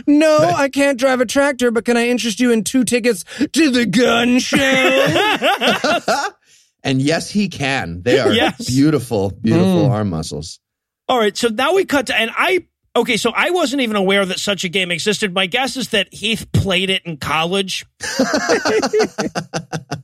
No, 0.08 0.38
I 0.38 0.70
can't 0.70 0.98
drive 0.98 1.20
a 1.20 1.26
tractor, 1.26 1.70
but 1.72 1.84
can 1.86 1.98
I 1.98 2.08
interest 2.08 2.40
you 2.40 2.52
in 2.52 2.64
two 2.64 2.84
tickets 2.86 3.26
to 3.40 3.72
the 3.72 3.86
gun 3.86 4.40
show? 4.40 4.58
And 6.84 7.02
yes, 7.02 7.30
he 7.30 7.48
can. 7.50 8.02
They 8.04 8.20
are 8.20 8.32
Yes. 8.34 8.68
beautiful, 8.70 9.30
beautiful 9.30 9.88
Mm. 9.88 9.92
arm 9.92 10.10
muscles. 10.10 10.60
All 11.08 11.18
right, 11.18 11.36
so 11.36 11.48
now 11.50 11.74
we 11.76 11.86
cut 11.86 12.08
to 12.08 12.16
and 12.16 12.32
I 12.36 12.66
okay, 12.96 13.18
so 13.18 13.32
I 13.36 13.50
wasn't 13.52 13.82
even 13.82 13.96
aware 13.96 14.26
that 14.26 14.40
such 14.40 14.64
a 14.64 14.70
game 14.70 14.92
existed. 14.92 15.34
My 15.34 15.46
guess 15.48 15.78
is 15.78 15.90
that 15.90 16.14
Heath 16.14 16.46
played 16.52 16.90
it 16.90 17.02
in 17.06 17.18
college. 17.18 17.86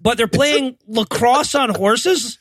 but 0.01 0.17
they're 0.17 0.27
playing 0.27 0.77
lacrosse 0.87 1.55
on 1.55 1.69
horses? 1.69 2.37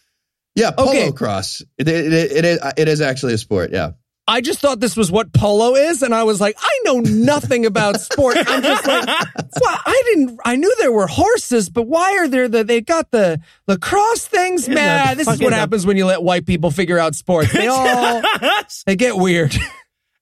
Yeah, 0.55 0.71
polo 0.73 0.91
Okay. 0.91 1.13
cross. 1.13 1.63
It, 1.77 1.89
it, 1.89 2.13
it, 2.13 2.33
it, 2.33 2.45
is, 2.45 2.59
it 2.77 2.89
is 2.89 3.01
actually 3.01 3.35
a 3.35 3.39
sport. 3.39 3.71
Yeah. 3.73 3.91
I 4.29 4.43
just 4.43 4.61
thought 4.61 4.79
this 4.79 4.95
was 4.95 5.11
what 5.11 5.33
polo 5.33 5.75
is, 5.75 6.03
and 6.03 6.15
I 6.15 6.25
was 6.25 6.39
like, 6.39 6.55
I 6.61 6.81
know 6.85 7.01
nothing 7.01 7.65
about 7.65 7.99
sport. 8.01 8.37
I'm 8.37 8.63
just 8.63 8.87
like, 8.87 9.07
well, 9.07 9.81
I 9.87 10.03
didn't. 10.07 10.39
I 10.45 10.57
knew 10.57 10.73
there 10.79 10.93
were 10.93 11.07
horses, 11.07 11.71
but 11.71 11.85
why 11.85 12.19
are 12.19 12.29
there 12.29 12.47
the? 12.47 12.63
They 12.63 12.83
got 12.83 13.11
the 13.11 13.41
lacrosse 13.67 14.27
things. 14.27 14.69
Yeah, 14.69 14.75
Man, 14.75 15.17
this 15.17 15.27
is 15.27 15.41
what 15.41 15.55
happens 15.55 15.87
when 15.87 15.97
you 15.97 16.05
let 16.05 16.23
white 16.23 16.45
people 16.45 16.71
figure 16.71 16.99
out 16.99 17.15
sports. 17.15 17.53
They 17.53 17.67
all 17.69 18.23
they 18.87 18.97
get 18.97 19.17
weird. 19.17 19.57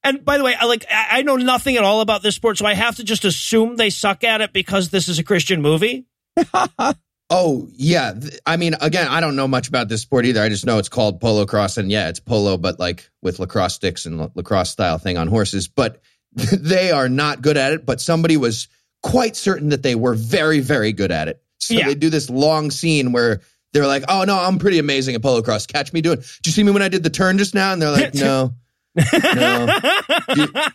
And 0.03 0.23
by 0.23 0.37
the 0.37 0.43
way, 0.45 0.55
I 0.57 0.65
like 0.65 0.85
I 0.89 1.23
know 1.23 1.35
nothing 1.35 1.75
at 1.75 1.83
all 1.83 1.99
about 1.99 2.23
this 2.23 2.35
sport, 2.35 2.57
so 2.57 2.65
I 2.65 2.75
have 2.75 2.95
to 2.95 3.03
just 3.03 3.25
assume 3.25 3.75
they 3.75 3.89
suck 3.89 4.23
at 4.23 4.39
it 4.39 4.53
because 4.53 4.89
this 4.89 5.09
is 5.09 5.19
a 5.19 5.23
Christian 5.23 5.61
movie. 5.61 6.05
Oh, 7.29 7.67
yeah. 7.73 8.13
I 8.45 8.55
mean, 8.55 8.75
again, 8.79 9.07
I 9.09 9.19
don't 9.19 9.35
know 9.35 9.47
much 9.49 9.67
about 9.67 9.89
this 9.89 10.01
sport 10.01 10.25
either. 10.25 10.41
I 10.41 10.47
just 10.47 10.65
know 10.65 10.77
it's 10.77 10.87
called 10.89 11.19
polo 11.19 11.45
cross. 11.45 11.77
And 11.77 11.91
yeah, 11.91 12.07
it's 12.07 12.21
polo, 12.21 12.57
but 12.57 12.79
like 12.79 13.09
with 13.21 13.39
lacrosse 13.39 13.75
sticks 13.75 14.05
and 14.05 14.17
la- 14.17 14.29
lacrosse 14.35 14.69
style 14.69 14.97
thing 14.97 15.17
on 15.17 15.27
horses. 15.27 15.67
But 15.67 16.01
they 16.33 16.91
are 16.91 17.09
not 17.09 17.41
good 17.41 17.57
at 17.57 17.73
it. 17.73 17.85
But 17.85 17.99
somebody 17.99 18.37
was 18.37 18.69
quite 19.03 19.35
certain 19.35 19.69
that 19.69 19.83
they 19.83 19.95
were 19.95 20.13
very, 20.13 20.61
very 20.61 20.93
good 20.93 21.11
at 21.11 21.27
it. 21.27 21.41
So 21.59 21.73
Yeah. 21.73 21.87
they 21.87 21.95
do 21.95 22.09
this 22.09 22.29
long 22.29 22.71
scene 22.71 23.11
where 23.11 23.41
they're 23.73 23.87
like, 23.87 24.05
oh, 24.07 24.23
no, 24.23 24.37
I'm 24.39 24.57
pretty 24.57 24.79
amazing 24.79 25.15
at 25.15 25.21
polo 25.21 25.41
cross. 25.41 25.65
Catch 25.65 25.91
me 25.91 25.99
doing. 26.01 26.19
Did 26.19 26.45
you 26.45 26.51
see 26.53 26.63
me 26.63 26.71
when 26.71 26.81
I 26.81 26.87
did 26.87 27.03
the 27.03 27.09
turn 27.09 27.37
just 27.37 27.53
now? 27.53 27.73
And 27.73 27.81
they're 27.81 27.91
like, 27.91 28.13
no. 28.15 28.53
No. 28.97 29.77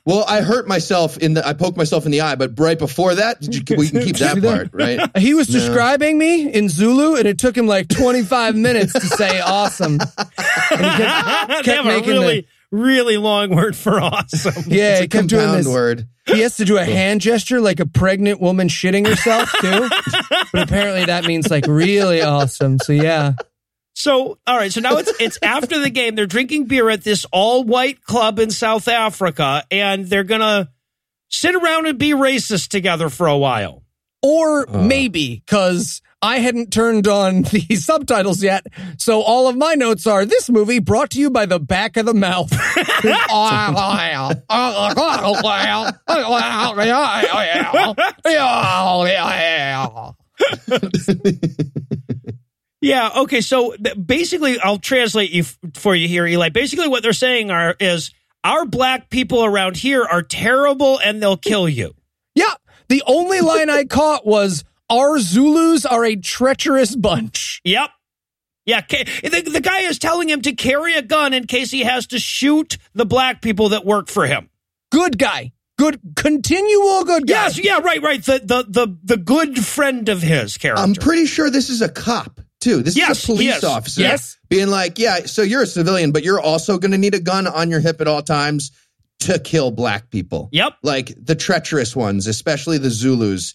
Well, 0.04 0.24
I 0.28 0.40
hurt 0.40 0.66
myself 0.68 1.18
in 1.18 1.34
the. 1.34 1.46
I 1.46 1.52
poked 1.52 1.76
myself 1.76 2.04
in 2.06 2.12
the 2.12 2.20
eye, 2.22 2.34
but 2.36 2.58
right 2.58 2.78
before 2.78 3.14
that, 3.16 3.40
did 3.40 3.54
you, 3.68 3.76
we 3.76 3.88
can 3.88 4.02
keep 4.02 4.16
that 4.18 4.40
part, 4.42 4.70
right? 4.72 5.00
He 5.18 5.34
was 5.34 5.48
No. 5.48 5.54
describing 5.58 6.18
me 6.18 6.52
in 6.52 6.68
Zulu, 6.68 7.16
and 7.16 7.26
it 7.26 7.38
took 7.38 7.56
him 7.56 7.66
like 7.66 7.88
25 7.88 8.56
minutes 8.56 8.92
to 8.92 9.00
say 9.00 9.40
awesome. 9.40 9.98
Kept, 9.98 10.18
kept 11.64 11.84
making 11.84 12.10
really, 12.10 12.46
really 12.70 13.16
long 13.16 13.54
word 13.54 13.76
for 13.76 14.00
awesome. 14.00 14.64
yeah, 14.66 15.00
he 15.00 15.08
kept 15.08 15.28
doing 15.28 15.42
compound 15.42 15.58
this. 15.60 15.66
word. 15.72 16.08
He 16.26 16.40
has 16.40 16.56
to 16.58 16.64
do 16.64 16.78
a 16.78 16.84
hand 16.84 17.20
gesture 17.20 17.60
like 17.60 17.80
a 17.80 17.86
pregnant 17.86 18.40
woman 18.40 18.68
shitting 18.68 19.06
herself 19.06 19.52
too. 19.60 19.88
but 20.52 20.62
apparently 20.62 21.04
that 21.06 21.24
means 21.24 21.50
like 21.50 21.66
really 21.66 22.22
awesome. 22.22 22.78
So 22.78 22.92
yeah. 22.92 23.32
So, 23.94 24.38
all 24.46 24.56
right. 24.56 24.72
So 24.72 24.80
now 24.80 24.96
it's 24.96 25.12
it's 25.20 25.38
after 25.42 25.78
the 25.80 25.90
game. 25.90 26.14
They're 26.14 26.26
drinking 26.26 26.64
beer 26.66 26.88
at 26.90 27.04
this 27.04 27.24
all 27.32 27.64
white 27.64 28.02
club 28.02 28.38
in 28.38 28.50
South 28.50 28.88
Africa, 28.88 29.64
and 29.70 30.06
they're 30.06 30.24
gonna 30.24 30.70
sit 31.28 31.54
around 31.54 31.86
and 31.86 31.98
be 31.98 32.10
racist 32.10 32.68
together 32.68 33.08
for 33.08 33.26
a 33.26 33.36
while. 33.38 33.82
Or 34.22 34.68
Uh. 34.68 34.82
maybe 34.82 35.42
because 35.44 36.00
I 36.24 36.38
hadn't 36.38 36.72
turned 36.72 37.08
on 37.08 37.42
the 37.50 37.74
subtitles 37.74 38.42
yet. 38.42 38.64
So 38.96 39.20
all 39.22 39.48
of 39.48 39.56
my 39.56 39.74
notes 39.74 40.06
are 40.06 40.24
this 40.24 40.48
movie 40.48 40.78
brought 40.78 41.10
to 41.10 41.18
you 41.20 41.30
by 41.30 41.46
the 41.46 41.58
back 41.58 41.96
of 41.96 42.06
the 42.06 42.14
mouth. 42.14 42.50
Yeah. 52.82 53.10
Okay. 53.16 53.40
So 53.40 53.74
basically, 54.04 54.58
I'll 54.60 54.78
translate 54.78 55.30
you 55.30 55.44
for 55.74 55.94
you 55.94 56.08
here, 56.08 56.26
Eli. 56.26 56.50
Basically, 56.50 56.88
what 56.88 57.02
they're 57.02 57.12
saying 57.12 57.50
are 57.50 57.74
is 57.80 58.12
our 58.44 58.66
black 58.66 59.08
people 59.08 59.44
around 59.44 59.76
here 59.76 60.02
are 60.02 60.22
terrible 60.22 60.98
and 60.98 61.22
they'll 61.22 61.36
kill 61.36 61.68
you. 61.68 61.94
yeah. 62.34 62.54
The 62.88 63.02
only 63.06 63.40
line 63.40 63.70
I 63.70 63.84
caught 63.88 64.26
was 64.26 64.64
our 64.90 65.18
Zulus 65.18 65.86
are 65.86 66.04
a 66.04 66.16
treacherous 66.16 66.94
bunch. 66.94 67.60
Yep. 67.64 67.88
Yeah. 68.66 68.80
The, 68.90 69.48
the 69.50 69.60
guy 69.62 69.80
is 69.82 69.98
telling 69.98 70.28
him 70.28 70.42
to 70.42 70.52
carry 70.52 70.94
a 70.94 71.02
gun 71.02 71.32
in 71.32 71.46
case 71.46 71.70
he 71.70 71.84
has 71.84 72.06
to 72.08 72.18
shoot 72.18 72.76
the 72.92 73.06
black 73.06 73.40
people 73.40 73.70
that 73.70 73.86
work 73.86 74.08
for 74.08 74.26
him. 74.26 74.50
Good 74.90 75.18
guy. 75.18 75.52
Good 75.78 76.00
continual 76.16 77.04
good 77.04 77.26
guy. 77.26 77.44
Yes. 77.44 77.58
Yeah. 77.64 77.78
Right. 77.78 78.02
Right. 78.02 78.22
The 78.22 78.40
the 78.44 78.64
the 78.68 78.98
the 79.02 79.16
good 79.16 79.64
friend 79.64 80.08
of 80.10 80.20
his 80.20 80.58
character. 80.58 80.82
I'm 80.82 80.94
pretty 80.94 81.24
sure 81.26 81.48
this 81.48 81.70
is 81.70 81.80
a 81.80 81.88
cop 81.88 82.40
too. 82.62 82.82
This 82.82 82.96
Yes, 82.96 83.18
is 83.18 83.24
a 83.24 83.26
police 83.26 83.46
yes, 83.46 83.64
officer. 83.64 84.00
yes. 84.00 84.38
Being 84.48 84.68
like, 84.68 84.98
yeah, 84.98 85.26
so 85.26 85.42
you're 85.42 85.62
a 85.62 85.66
civilian, 85.66 86.12
but 86.12 86.22
you're 86.22 86.40
also 86.40 86.78
going 86.78 86.92
to 86.92 86.98
need 86.98 87.14
a 87.14 87.20
gun 87.20 87.46
on 87.46 87.70
your 87.70 87.80
hip 87.80 88.00
at 88.00 88.08
all 88.08 88.22
times 88.22 88.70
to 89.20 89.38
kill 89.38 89.70
black 89.70 90.10
people. 90.10 90.48
Yep. 90.52 90.74
Like 90.82 91.12
the 91.22 91.34
treacherous 91.34 91.94
ones, 91.94 92.26
especially 92.26 92.78
the 92.78 92.90
Zulus. 92.90 93.54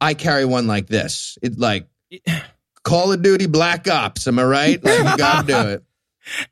I 0.00 0.14
carry 0.14 0.44
one 0.44 0.66
like 0.66 0.86
this. 0.86 1.38
It 1.42 1.58
like 1.58 1.86
Call 2.84 3.12
of 3.12 3.22
Duty 3.22 3.46
Black 3.46 3.88
Ops. 3.88 4.26
Am 4.28 4.38
I 4.38 4.44
right? 4.44 4.84
Like, 4.84 4.98
you 4.98 5.16
got 5.16 5.46
to 5.46 5.46
do 5.46 5.68
it. 5.70 5.82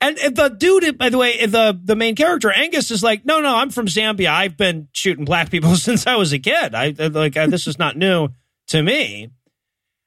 And, 0.00 0.16
the 0.16 0.54
dude, 0.56 0.96
by 0.98 1.08
the 1.08 1.18
way, 1.18 1.46
the 1.46 1.76
the 1.82 1.96
main 1.96 2.14
character 2.14 2.48
Angus 2.48 2.92
is 2.92 3.02
like, 3.02 3.24
no, 3.24 3.40
no, 3.40 3.56
I'm 3.56 3.70
from 3.70 3.86
Zambia. 3.86 4.28
I've 4.28 4.56
been 4.56 4.86
shooting 4.92 5.24
black 5.24 5.50
people 5.50 5.74
since 5.88 6.06
I 6.06 6.14
was 6.14 6.32
a 6.32 6.38
kid. 6.38 6.76
I 6.76 6.90
like 6.90 7.34
this 7.34 7.66
is 7.66 7.76
not 7.76 7.96
new 7.96 8.28
to 8.68 8.80
me. 8.80 9.30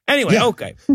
Anyway, 0.07 0.33
Yeah. 0.33 0.45
okay, 0.47 0.75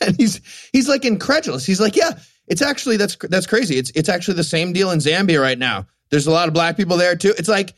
and 0.00 0.16
he's 0.16 0.40
he's 0.72 0.88
like 0.88 1.04
incredulous. 1.04 1.64
He's 1.64 1.80
like, 1.80 1.96
yeah, 1.96 2.18
it's 2.48 2.62
actually 2.62 2.96
that's 2.96 3.16
that's 3.16 3.46
crazy. 3.46 3.76
It's 3.76 3.90
it's 3.94 4.08
actually 4.08 4.34
the 4.34 4.44
same 4.44 4.72
deal 4.72 4.90
in 4.90 4.98
Zambia 4.98 5.40
right 5.40 5.58
now. 5.58 5.86
There's 6.10 6.26
a 6.26 6.30
lot 6.30 6.48
of 6.48 6.54
black 6.54 6.76
people 6.76 6.96
there 6.96 7.16
too. 7.16 7.32
It's 7.38 7.48
like 7.48 7.74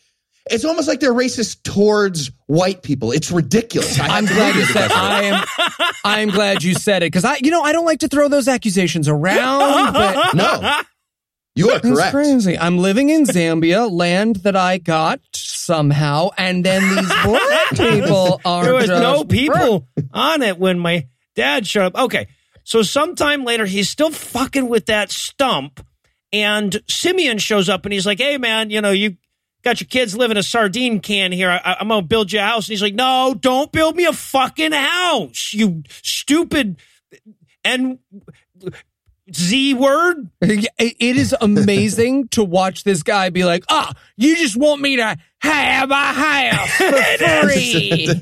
it's 0.51 0.65
almost 0.65 0.89
like 0.89 1.01
they're 1.01 1.13
racist 1.13 1.63
towards 1.63 2.31
white 2.47 2.83
people. 2.83 3.13
It's 3.13 3.31
ridiculous. 3.31 4.01
I 4.01 4.09
I'm 4.17 4.25
glad 4.25 4.55
you 4.55 4.65
said. 4.65 4.87
it. 4.91 4.97
I 4.97 5.23
am. 5.25 5.45
I'm 6.05 6.29
glad 6.31 6.63
you 6.63 6.73
said 6.75 7.03
it 7.03 7.07
because 7.13 7.25
I, 7.27 7.37
you 7.43 7.51
know, 7.51 7.61
I 7.63 7.73
don't 7.73 7.85
like 7.85 8.01
to 8.01 8.09
throw 8.09 8.29
those 8.29 8.49
accusations 8.49 9.09
around. 9.09 9.93
But 9.93 10.35
No, 10.35 10.81
you 11.59 11.71
are 11.71 11.81
correct. 11.81 12.13
crazy. 12.13 12.59
I'm 12.59 12.79
living 12.79 13.11
in 13.11 13.25
Zambia, 13.25 13.91
land 13.91 14.37
that 14.37 14.57
I 14.57 14.79
got 14.79 15.21
somehow, 15.33 16.31
and 16.39 16.65
then 16.65 16.83
these 16.95 17.09
black 17.25 17.71
people 17.71 18.41
are 18.45 18.65
there 18.65 18.75
was 18.75 18.87
just 18.87 19.03
no 19.03 19.25
people 19.25 19.89
on 20.13 20.43
it 20.43 20.59
when 20.59 20.79
my 20.79 21.07
dad 21.35 21.67
showed 21.67 21.95
up. 21.95 22.05
Okay, 22.05 22.29
so 22.65 22.83
sometime 22.83 23.45
later, 23.45 23.67
he's 23.67 23.91
still 23.91 24.11
fucking 24.11 24.69
with 24.69 24.87
that 24.87 25.11
stump, 25.11 25.85
and 26.33 26.81
Simeon 26.89 27.39
shows 27.39 27.69
up 27.69 27.85
and 27.85 27.93
he's 27.93 28.07
like, 28.07 28.19
"Hey, 28.19 28.39
man, 28.39 28.71
you 28.71 28.81
know 28.81 28.93
you." 28.93 29.17
Got 29.65 29.81
your 29.81 29.89
kids 29.89 30.17
live 30.17 30.31
in 30.31 30.37
a 30.37 30.43
sardine 30.43 31.01
can 31.01 31.33
here. 31.33 31.51
I, 31.51 31.79
I'm 31.81 31.89
gonna 31.89 32.03
build 32.03 32.31
you 32.31 32.39
a 32.39 32.43
house. 32.43 32.69
And 32.69 32.71
he's 32.73 32.81
like, 32.81 32.95
"No, 32.95 33.35
don't 33.39 33.73
build 33.73 33.97
me 33.97 34.05
a 34.05 34.13
fucking 34.13 34.71
house, 34.71 35.53
you 35.53 35.83
stupid 35.91 36.77
and 37.65 37.99
Z 39.35 39.75
word." 39.75 40.31
It 40.41 40.69
it 40.79 41.17
is 41.17 41.35
amazing 41.41 42.29
to 42.29 42.45
watch 42.45 42.85
this 42.85 43.03
guy 43.03 43.31
be 43.31 43.45
like, 43.45 43.65
"Ah, 43.71 43.93
you 44.17 44.37
just 44.37 44.57
want 44.57 44.81
me 44.81 44.97
to 44.97 45.17
have 45.41 45.91
a 45.91 45.95
house 45.95 46.71
for 46.71 46.93
free." 47.49 48.09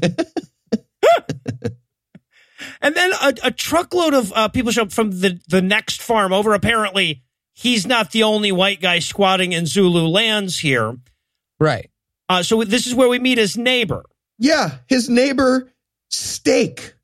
And 2.83 2.95
then 2.95 3.11
a, 3.12 3.35
a 3.45 3.51
truckload 3.51 4.12
of 4.14 4.33
uh, 4.35 4.49
people 4.49 4.71
show 4.71 4.83
up 4.83 4.92
from 4.92 5.11
the, 5.21 5.40
the 5.49 5.62
next 5.62 6.03
farm 6.03 6.33
over. 6.33 6.53
Apparently, 6.55 7.23
he's 7.55 7.87
not 7.87 8.11
the 8.12 8.23
only 8.23 8.53
white 8.53 8.81
guy 8.81 8.99
squatting 8.99 9.53
in 9.53 9.66
Zulu 9.66 10.07
lands 10.07 10.59
here. 10.59 10.97
right. 11.59 11.90
Uh, 12.29 12.42
so 12.42 12.64
this 12.64 12.87
is 12.88 12.95
where 12.95 13.09
we 13.09 13.19
meet 13.21 13.38
his 13.38 13.57
neighbor. 13.57 14.03
Yeah, 14.38 14.79
his 14.88 15.09
neighbor 15.09 15.71
Steak. 16.11 16.95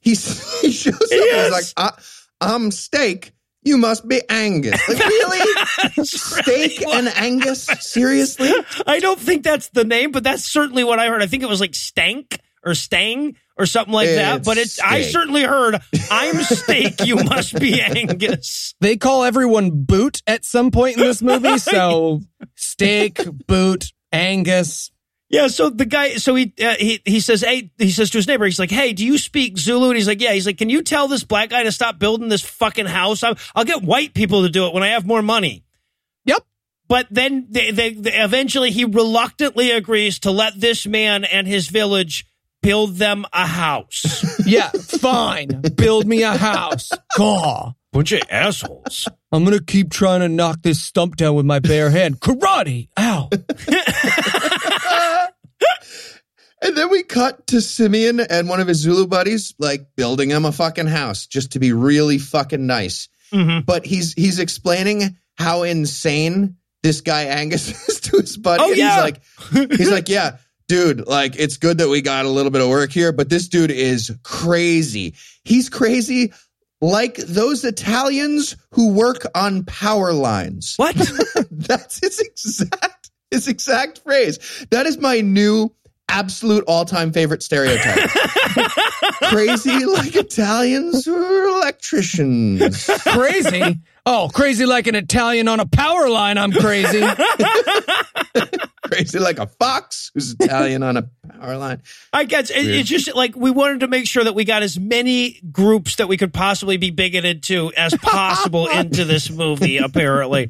He's, 0.00 0.60
he 0.60 0.70
shows 0.70 0.94
up. 0.94 1.00
and 1.02 1.10
Yes. 1.10 1.44
He's 1.44 1.74
like, 1.76 1.92
I, 2.40 2.54
"I'm 2.54 2.70
Steak. 2.70 3.32
You 3.62 3.76
must 3.78 4.08
be 4.08 4.22
Angus." 4.28 4.80
Like, 4.88 4.98
really? 4.98 6.04
Steak 6.04 6.86
and 6.86 7.08
Angus? 7.08 7.66
Seriously? 7.80 8.52
I 8.86 9.00
don't 9.00 9.20
think 9.20 9.42
that's 9.44 9.68
the 9.68 9.84
name, 9.84 10.12
but 10.12 10.24
that's 10.24 10.50
certainly 10.50 10.84
what 10.84 10.98
I 10.98 11.08
heard. 11.08 11.22
I 11.22 11.26
think 11.26 11.42
it 11.42 11.48
was 11.48 11.60
like 11.60 11.74
Stank 11.74 12.40
or 12.64 12.74
Stang 12.74 13.36
or 13.56 13.66
something 13.66 13.92
like 13.92 14.08
that. 14.08 14.44
But 14.44 14.56
it's 14.58 14.80
I 14.80 15.02
certainly 15.02 15.42
heard 15.42 15.78
I'm 16.10 16.42
Steak. 16.42 17.04
You 17.04 17.16
must 17.16 17.58
be 17.60 17.80
Angus. 17.80 18.74
They 18.80 18.96
call 18.96 19.24
everyone 19.24 19.84
Boot 19.84 20.22
at 20.26 20.44
some 20.44 20.70
point 20.70 20.96
in 20.96 21.02
this 21.02 21.20
movie, 21.22 21.58
so 21.58 22.20
Steak, 22.54 23.18
Boot, 23.46 23.92
Angus. 24.12 24.90
Yeah, 25.30 25.46
so 25.46 25.70
the 25.70 25.86
guy, 25.86 26.16
so 26.16 26.34
he 26.34 26.52
uh, 26.60 26.74
he 26.74 27.00
he 27.04 27.20
says, 27.20 27.40
hey, 27.42 27.70
he 27.78 27.92
says 27.92 28.10
to 28.10 28.18
his 28.18 28.26
neighbor, 28.26 28.44
he's 28.46 28.58
like, 28.58 28.72
hey, 28.72 28.92
do 28.92 29.06
you 29.06 29.16
speak 29.16 29.56
Zulu? 29.58 29.86
And 29.86 29.96
he's 29.96 30.08
like, 30.08 30.20
yeah. 30.20 30.32
He's 30.32 30.44
like, 30.44 30.58
can 30.58 30.68
you 30.68 30.82
tell 30.82 31.06
this 31.06 31.22
black 31.22 31.50
guy 31.50 31.62
to 31.62 31.70
stop 31.70 32.00
building 32.00 32.28
this 32.28 32.42
fucking 32.42 32.86
house? 32.86 33.22
I'll, 33.22 33.38
I'll 33.54 33.64
get 33.64 33.80
white 33.80 34.12
people 34.12 34.42
to 34.42 34.48
do 34.48 34.66
it 34.66 34.74
when 34.74 34.82
I 34.82 34.88
have 34.88 35.06
more 35.06 35.22
money. 35.22 35.64
Yep. 36.24 36.44
But 36.88 37.06
then 37.10 37.46
they, 37.48 37.70
they, 37.70 37.94
they 37.94 38.12
eventually 38.12 38.72
he 38.72 38.84
reluctantly 38.84 39.70
agrees 39.70 40.18
to 40.20 40.32
let 40.32 40.60
this 40.60 40.84
man 40.84 41.22
and 41.22 41.46
his 41.46 41.68
village 41.68 42.26
build 42.60 42.96
them 42.96 43.24
a 43.32 43.46
house. 43.46 44.26
Yeah, 44.50 44.70
fine. 44.70 45.62
Build 45.76 46.06
me 46.06 46.24
a 46.24 46.36
house. 46.36 46.90
Gaw. 47.16 47.72
Bunch 47.92 48.10
of 48.10 48.22
assholes. 48.30 49.06
I'm 49.30 49.44
gonna 49.44 49.62
keep 49.62 49.92
trying 49.92 50.20
to 50.20 50.28
knock 50.28 50.62
this 50.62 50.82
stump 50.82 51.14
down 51.14 51.36
with 51.36 51.46
my 51.46 51.60
bare 51.60 51.90
hand. 51.90 52.18
Karate. 52.18 52.88
Ow. 52.98 53.28
And 56.62 56.76
then 56.76 56.90
we 56.90 57.02
cut 57.02 57.46
to 57.48 57.60
Simeon 57.60 58.20
and 58.20 58.48
one 58.48 58.60
of 58.60 58.68
his 58.68 58.78
Zulu 58.78 59.06
buddies, 59.06 59.54
like 59.58 59.88
building 59.96 60.30
him 60.30 60.44
a 60.44 60.52
fucking 60.52 60.86
house 60.88 61.26
just 61.26 61.52
to 61.52 61.58
be 61.58 61.72
really 61.72 62.18
fucking 62.18 62.66
nice. 62.66 63.08
Mhm. 63.32 63.64
But 63.64 63.86
he's 63.86 64.12
he's 64.12 64.38
explaining 64.38 65.16
how 65.38 65.62
insane 65.62 66.56
this 66.82 67.00
guy 67.00 67.22
Angus 67.24 67.68
is 67.88 68.00
to 68.00 68.18
his 68.18 68.36
buddy. 68.36 68.62
Oh, 68.62 68.68
and 68.68 68.76
yeah. 68.76 68.94
He's 68.94 69.02
like, 69.02 69.72
he's 69.72 69.90
like, 69.90 70.08
yeah, 70.08 70.36
dude, 70.68 71.06
like 71.06 71.38
it's 71.38 71.56
good 71.56 71.78
that 71.78 71.88
we 71.88 72.02
got 72.02 72.26
a 72.26 72.28
little 72.28 72.50
bit 72.50 72.60
of 72.60 72.68
work 72.68 72.92
here, 72.92 73.12
but 73.12 73.28
this 73.28 73.48
dude 73.48 73.70
is 73.70 74.12
crazy. 74.22 75.14
He's 75.44 75.68
crazy 75.68 76.32
like 76.80 77.16
those 77.16 77.64
Italians 77.64 78.56
who 78.72 78.92
work 78.92 79.24
on 79.34 79.64
power 79.64 80.12
lines. 80.12 80.74
What? 80.76 80.94
That's 81.50 82.00
his 82.00 82.20
exact 82.20 83.10
his 83.30 83.48
exact 83.48 83.98
phrase. 84.00 84.66
That 84.70 84.86
is 84.86 84.98
my 84.98 85.20
new 85.20 85.72
absolute 86.10 86.64
all-time 86.66 87.12
favorite 87.12 87.42
stereotype. 87.42 88.10
Crazy 89.24 89.84
like 89.86 90.16
Italians 90.16 91.06
are 91.06 91.44
electricians. 91.48 92.90
Crazy. 93.02 93.78
Oh, 94.06 94.30
crazy 94.32 94.64
like 94.66 94.86
an 94.86 94.94
Italian 94.94 95.46
on 95.46 95.60
a 95.60 95.66
power 95.66 96.08
line. 96.08 96.38
I'm 96.38 96.52
crazy. 96.52 97.00
Crazy 98.90 99.18
like 99.18 99.38
a 99.38 99.46
fox 99.46 100.10
who's 100.14 100.34
Italian 100.38 100.82
on 100.82 100.96
a 100.96 101.02
power 101.28 101.56
line. 101.56 101.82
I 102.12 102.24
guess 102.24 102.50
it, 102.50 102.66
it's 102.66 102.88
just 102.88 103.14
like 103.14 103.36
we 103.36 103.50
wanted 103.50 103.80
to 103.80 103.88
make 103.88 104.06
sure 104.06 104.24
that 104.24 104.34
we 104.34 104.44
got 104.44 104.62
as 104.62 104.78
many 104.78 105.40
groups 105.52 105.96
that 105.96 106.08
we 106.08 106.16
could 106.16 106.32
possibly 106.32 106.76
be 106.76 106.90
bigoted 106.90 107.42
to 107.44 107.72
as 107.76 107.94
possible 107.94 108.66
into 108.72 109.04
this 109.04 109.30
movie. 109.30 109.78
Apparently. 109.78 110.48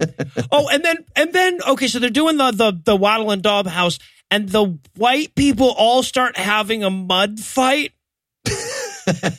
Oh, 0.50 0.68
and 0.68 0.84
then 0.84 1.04
and 1.16 1.32
then 1.32 1.60
okay, 1.68 1.88
so 1.88 1.98
they're 1.98 2.10
doing 2.10 2.36
the 2.36 2.50
the 2.50 2.80
the 2.84 2.96
Wattle 2.96 3.30
and 3.30 3.42
Daub 3.42 3.66
house, 3.66 3.98
and 4.30 4.48
the 4.48 4.78
white 4.96 5.34
people 5.34 5.74
all 5.76 6.02
start 6.02 6.36
having 6.36 6.82
a 6.84 6.90
mud 6.90 7.40
fight. 7.40 7.92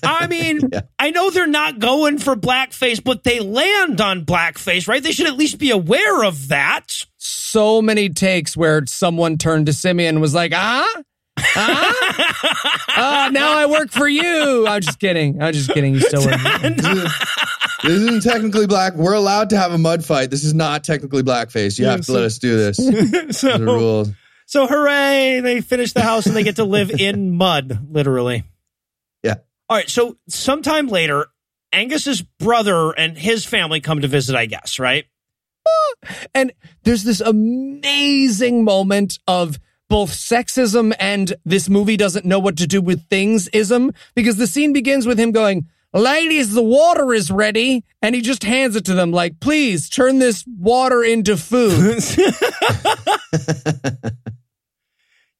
I 0.04 0.28
mean, 0.28 0.60
I 1.00 1.12
know 1.12 1.30
they're 1.30 1.48
not 1.48 1.80
going 1.80 2.18
for 2.18 2.36
blackface, 2.36 3.04
but 3.04 3.24
they 3.24 3.40
land 3.40 4.02
on 4.02 4.26
blackface, 4.26 4.88
right? 4.88 5.02
They 5.02 5.12
should 5.12 5.28
at 5.28 5.38
least 5.38 5.58
be 5.58 5.72
aware 5.72 6.24
of 6.24 6.50
that. 6.50 7.06
so 7.18 7.82
many 7.82 8.10
takes 8.10 8.56
where 8.56 8.86
someone 8.86 9.38
turned 9.38 9.66
to 9.68 9.74
Simeon 9.74 10.16
and 10.16 10.22
was 10.22 10.34
like, 10.34 10.54
ah? 10.56 10.88
Ah? 11.56 12.84
ah, 12.90 13.30
now 13.32 13.58
I 13.58 13.66
work 13.66 13.92
for 13.92 14.08
you. 14.08 14.68
I'm 14.68 14.82
just 14.82 15.00
kidding. 15.00 15.42
I'm 15.42 15.54
just 15.54 15.70
kidding. 15.70 15.94
You 15.94 16.02
still 16.02 16.26
work. 16.26 16.40
This 17.84 17.94
isn't 17.94 18.22
technically 18.22 18.68
black. 18.68 18.94
We're 18.94 19.14
allowed 19.16 19.50
to 19.50 19.58
have 19.58 19.72
a 19.72 19.78
mud 19.80 20.06
fight. 20.06 20.30
This 20.30 20.44
is 20.44 20.54
not 20.54 20.84
technically 20.84 21.24
blackface. 21.24 21.80
You 21.80 21.86
have 21.88 22.02
to 22.02 22.12
let 22.12 22.24
us 22.24 22.38
do 22.38 22.56
this. 22.56 22.78
so, 23.40 23.58
The 23.58 23.66
rules. 23.66 24.12
So 24.46 24.68
hooray! 24.68 25.40
They 25.40 25.62
finish 25.62 25.94
the 25.94 26.02
house 26.04 26.28
and 26.28 26.36
they 26.36 26.44
get 26.44 26.58
to 26.58 26.64
live 26.64 26.92
in 26.92 27.32
mud, 27.32 27.88
literally. 27.90 28.44
Yeah. 29.72 29.74
All 29.74 29.78
right. 29.78 29.90
So 29.90 30.18
sometime 30.28 30.88
later, 30.88 31.28
Angus's 31.72 32.22
brother 32.22 32.92
and 32.92 33.18
his 33.18 33.46
family 33.46 33.80
come 33.80 34.02
to 34.02 34.08
visit. 34.08 34.36
I 34.36 34.46
guess 34.46 34.80
right. 34.80 35.06
Ah, 35.68 36.16
and 36.34 36.52
there's 36.84 37.04
this 37.04 37.22
amazing 37.22 38.64
moment 38.64 39.20
of 39.28 39.60
both 39.90 40.12
sexism 40.12 40.94
and 41.00 41.34
this 41.46 41.70
movie 41.70 41.98
doesn't 41.98 42.26
know 42.26 42.40
what 42.40 42.58
to 42.58 42.68
do 42.68 42.82
with 42.82 43.08
things 43.10 43.48
ism 43.50 43.92
because 44.16 44.38
the 44.38 44.48
scene 44.48 44.74
begins 44.74 45.06
with 45.06 45.20
him 45.20 45.32
going, 45.32 45.68
Ladies, 45.94 46.54
the 46.54 46.64
water 46.64 47.14
is 47.14 47.30
ready. 47.30 47.84
And 48.02 48.16
he 48.16 48.22
just 48.22 48.44
hands 48.44 48.76
it 48.76 48.86
to 48.86 48.94
them 48.94 49.12
like, 49.12 49.42
please 49.42 49.90
turn 49.90 50.20
this 50.20 50.46
water 50.48 51.04
into 51.04 51.36
food. 51.36 52.02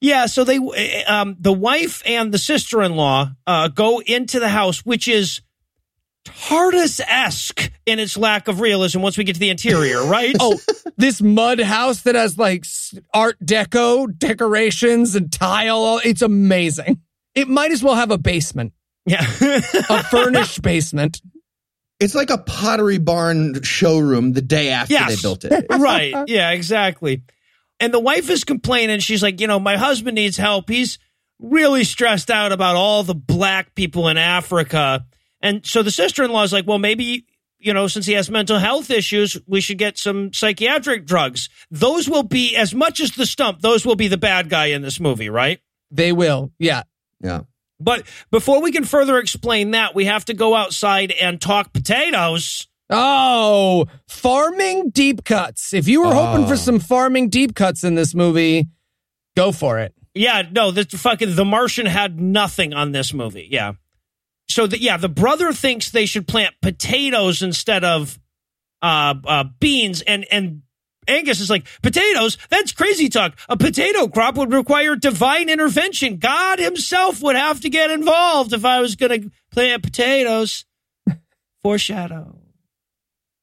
Yeah, 0.02 0.26
so 0.26 0.42
they, 0.42 0.58
um, 1.04 1.36
the 1.38 1.52
wife 1.52 2.02
and 2.04 2.34
the 2.34 2.38
sister-in-law, 2.38 3.30
uh, 3.46 3.68
go 3.68 4.00
into 4.00 4.40
the 4.40 4.48
house, 4.48 4.84
which 4.84 5.06
is 5.06 5.40
TARDIS-esque 6.24 7.70
in 7.86 7.98
its 7.98 8.16
lack 8.16 8.48
of 8.48 8.60
realism 8.60 9.00
once 9.00 9.16
we 9.16 9.24
get 9.24 9.34
to 9.34 9.40
the 9.40 9.50
interior, 9.50 10.04
right? 10.06 10.34
oh, 10.40 10.58
this 10.96 11.22
mud 11.22 11.60
house 11.60 12.02
that 12.02 12.14
has 12.14 12.36
like 12.36 12.64
art 13.14 13.36
deco 13.44 14.06
decorations 14.18 15.14
and 15.14 15.32
tile. 15.32 16.00
It's 16.04 16.22
amazing. 16.22 17.00
It 17.34 17.48
might 17.48 17.70
as 17.70 17.82
well 17.82 17.94
have 17.94 18.10
a 18.10 18.18
basement, 18.18 18.72
yeah. 19.06 19.22
a 19.22 20.02
furnished 20.04 20.62
basement. 20.62 21.22
It's 22.00 22.14
like 22.16 22.30
a 22.30 22.38
pottery 22.38 22.98
barn 22.98 23.62
showroom 23.62 24.32
the 24.32 24.42
day 24.42 24.70
after 24.70 24.94
Yes. 24.94 25.08
they 25.16 25.22
built 25.22 25.44
it. 25.44 25.66
right. 25.70 26.12
Yeah, 26.26 26.50
exactly. 26.50 27.22
And 27.82 27.92
the 27.92 27.98
wife 27.98 28.30
is 28.30 28.44
complaining. 28.44 29.00
She's 29.00 29.24
like, 29.24 29.40
you 29.40 29.48
know, 29.48 29.58
my 29.58 29.76
husband 29.76 30.14
needs 30.14 30.36
help. 30.36 30.70
He's 30.70 31.00
really 31.40 31.82
stressed 31.82 32.30
out 32.30 32.52
about 32.52 32.76
all 32.76 33.02
the 33.02 33.12
black 33.12 33.74
people 33.74 34.06
in 34.06 34.16
Africa. 34.16 35.04
And 35.40 35.66
so 35.66 35.82
the 35.82 35.90
sister 35.90 36.22
in 36.22 36.30
law 36.30 36.44
is 36.44 36.52
like, 36.52 36.64
well, 36.64 36.78
maybe, 36.78 37.26
you 37.58 37.74
know, 37.74 37.88
since 37.88 38.06
he 38.06 38.12
has 38.12 38.30
mental 38.30 38.60
health 38.60 38.88
issues, 38.92 39.36
we 39.48 39.60
should 39.60 39.78
get 39.78 39.98
some 39.98 40.32
psychiatric 40.32 41.06
drugs. 41.06 41.48
Those 41.72 42.08
will 42.08 42.22
be, 42.22 42.54
as 42.54 42.72
much 42.72 43.00
as 43.00 43.10
the 43.10 43.26
stump, 43.26 43.62
those 43.62 43.84
will 43.84 43.96
be 43.96 44.06
the 44.06 44.16
bad 44.16 44.48
guy 44.48 44.66
in 44.66 44.82
this 44.82 45.00
movie, 45.00 45.28
right? 45.28 45.58
They 45.90 46.12
will. 46.12 46.52
Yeah. 46.60 46.84
Yeah. 47.20 47.40
But 47.80 48.06
before 48.30 48.62
we 48.62 48.70
can 48.70 48.84
further 48.84 49.18
explain 49.18 49.72
that, 49.72 49.92
we 49.92 50.04
have 50.04 50.24
to 50.26 50.34
go 50.34 50.54
outside 50.54 51.10
and 51.10 51.40
talk 51.40 51.72
potatoes. 51.72 52.68
Oh, 52.92 53.86
farming 54.08 54.90
deep 54.90 55.24
cuts. 55.24 55.72
If 55.72 55.88
you 55.88 56.02
were 56.02 56.14
hoping 56.14 56.44
Oh. 56.44 56.48
for 56.48 56.56
some 56.56 56.78
farming 56.78 57.28
deep 57.30 57.54
cuts 57.54 57.82
in 57.84 57.94
this 57.94 58.14
movie, 58.14 58.68
go 59.36 59.50
for 59.52 59.78
it. 59.78 59.94
Yeah, 60.14 60.42
no, 60.50 60.70
this 60.70 60.86
fucking 60.88 61.34
The 61.34 61.44
Martian 61.44 61.86
had 61.86 62.20
nothing 62.20 62.74
on 62.74 62.92
this 62.92 63.14
movie. 63.14 63.48
Yeah. 63.50 63.72
So 64.50 64.66
the, 64.66 64.78
yeah, 64.78 64.98
the 64.98 65.08
brother 65.08 65.52
thinks 65.54 65.90
they 65.90 66.04
should 66.04 66.28
plant 66.28 66.54
potatoes 66.60 67.40
instead 67.42 67.82
of 67.84 68.18
uh, 68.82 69.14
uh, 69.24 69.44
beans, 69.60 70.02
and 70.02 70.26
and 70.30 70.62
Angus 71.08 71.40
is 71.40 71.48
like 71.48 71.66
potatoes. 71.82 72.36
That's 72.50 72.72
crazy 72.72 73.08
talk. 73.08 73.38
A 73.48 73.56
potato 73.56 74.08
crop 74.08 74.36
would 74.36 74.52
require 74.52 74.94
divine 74.96 75.48
intervention. 75.48 76.18
God 76.18 76.58
Himself 76.58 77.22
would 77.22 77.36
have 77.36 77.60
to 77.60 77.70
get 77.70 77.90
involved 77.90 78.52
if 78.52 78.64
I 78.64 78.80
was 78.80 78.94
going 78.96 79.22
to 79.22 79.30
plant 79.50 79.82
potatoes. 79.82 80.64
Foreshadow. 81.62 82.38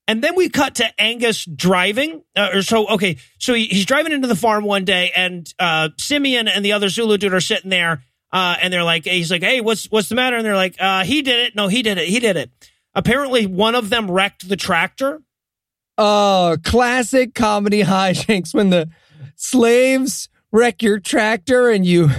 And 0.10 0.24
then 0.24 0.34
we 0.36 0.49
cut 0.49 0.74
to 0.76 0.88
Angus 0.99 1.45
driving. 1.45 2.24
Uh, 2.36 2.49
or 2.55 2.62
so, 2.64 2.88
okay. 2.88 3.18
So 3.38 3.53
he, 3.53 3.66
he's 3.66 3.86
driving 3.86 4.12
into 4.12 4.28
the 4.28 4.36
farm 4.36 4.64
one 4.64 4.84
day, 4.84 5.12
and 5.16 5.47
uh, 5.60 5.89
Simeon 5.99 6.47
and 6.47 6.66
the 6.66 6.72
other 6.72 6.89
Zulu 6.89 7.20
dude 7.20 7.32
are 7.32 7.39
sitting 7.39 7.70
there, 7.70 8.01
uh, 8.34 8.55
and 8.60 8.74
they're 8.74 8.84
like, 8.84 9.05
he's 9.05 9.30
like, 9.30 9.43
hey, 9.43 9.62
what's 9.62 9.86
what's 9.91 10.10
the 10.10 10.16
matter? 10.16 10.38
And 10.38 10.43
they're 10.43 10.55
like, 10.55 10.82
uh, 10.82 11.03
he 11.03 11.22
did 11.22 11.45
it. 11.45 11.55
No, 11.55 11.68
he 11.68 11.84
did 11.84 11.99
it. 11.99 12.07
He 12.07 12.20
did 12.20 12.38
it. 12.38 12.49
Apparently, 12.95 13.45
one 13.45 13.76
of 13.76 13.91
them 13.91 14.10
wrecked 14.10 14.49
the 14.49 14.57
tractor. 14.57 15.22
Oh, 15.95 16.57
classic 16.64 17.36
comedy 17.36 17.84
hijinks 17.84 18.51
when 18.51 18.72
the 18.72 18.89
slaves 19.36 20.28
wreck 20.51 20.82
your 20.82 20.99
tractor 20.99 21.70
and 21.70 21.86
you 21.86 22.10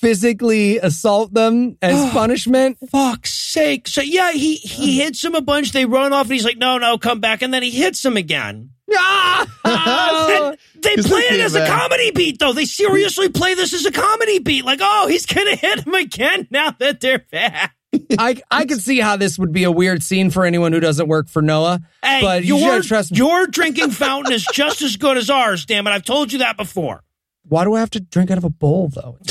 physically 0.00 0.78
assault 0.78 1.32
them 1.34 1.76
as 1.82 2.10
punishment. 2.12 2.78
Fuck's 2.90 3.32
sake! 3.34 3.88
So 3.88 4.00
yeah, 4.02 4.32
he 4.32 4.56
he 4.56 4.98
hits 5.00 5.24
him 5.24 5.34
a 5.34 5.40
bunch. 5.42 5.72
They 5.72 5.84
run 5.84 6.12
off, 6.12 6.26
and 6.26 6.32
he's 6.32 6.44
like, 6.44 6.58
no, 6.58 6.78
no, 6.78 6.98
come 6.98 7.20
back. 7.20 7.42
And 7.42 7.52
then 7.52 7.62
he 7.62 7.70
hits 7.70 8.04
him 8.04 8.16
again. 8.16 8.70
Ah! 8.96 9.46
And 9.64 10.56
they 10.82 10.96
'Cause 10.96 11.06
play 11.08 11.20
it 11.20 11.40
as 11.40 11.54
a 11.54 11.66
comedy 11.66 12.10
beat, 12.10 12.38
though. 12.38 12.52
They 12.52 12.64
seriously 12.64 13.28
play 13.28 13.54
this 13.54 13.74
as 13.74 13.84
a 13.84 13.92
comedy 13.92 14.38
beat. 14.38 14.64
Like, 14.64 14.80
oh, 14.82 15.06
he's 15.08 15.26
gonna 15.26 15.56
hit 15.56 15.86
him 15.86 15.94
again 15.94 16.46
now 16.50 16.70
that 16.78 17.00
they're 17.00 17.18
back. 17.30 17.74
I 18.18 18.40
I 18.50 18.64
could 18.66 18.82
see 18.82 18.98
how 19.00 19.16
this 19.16 19.38
would 19.38 19.52
be 19.52 19.64
a 19.64 19.70
weird 19.70 20.02
scene 20.02 20.30
for 20.30 20.44
anyone 20.44 20.72
who 20.72 20.80
doesn't 20.80 21.08
work 21.08 21.28
for 21.28 21.42
Noah. 21.42 21.80
Hey, 22.02 22.20
but 22.22 22.44
you 22.44 22.56
your, 22.56 22.70
gotta 22.76 22.82
trust 22.88 23.12
me. 23.12 23.18
your 23.18 23.46
drinking 23.46 23.90
fountain 23.90 24.32
is 24.32 24.46
just 24.52 24.82
as 24.82 24.96
good 24.96 25.16
as 25.16 25.30
ours. 25.30 25.64
Damn 25.66 25.86
it! 25.86 25.90
I've 25.90 26.04
told 26.04 26.32
you 26.32 26.38
that 26.40 26.56
before. 26.56 27.02
Why 27.48 27.64
do 27.64 27.74
I 27.74 27.80
have 27.80 27.90
to 27.90 28.00
drink 28.00 28.30
out 28.30 28.38
of 28.38 28.44
a 28.44 28.50
bowl 28.50 28.88
though? 28.88 29.18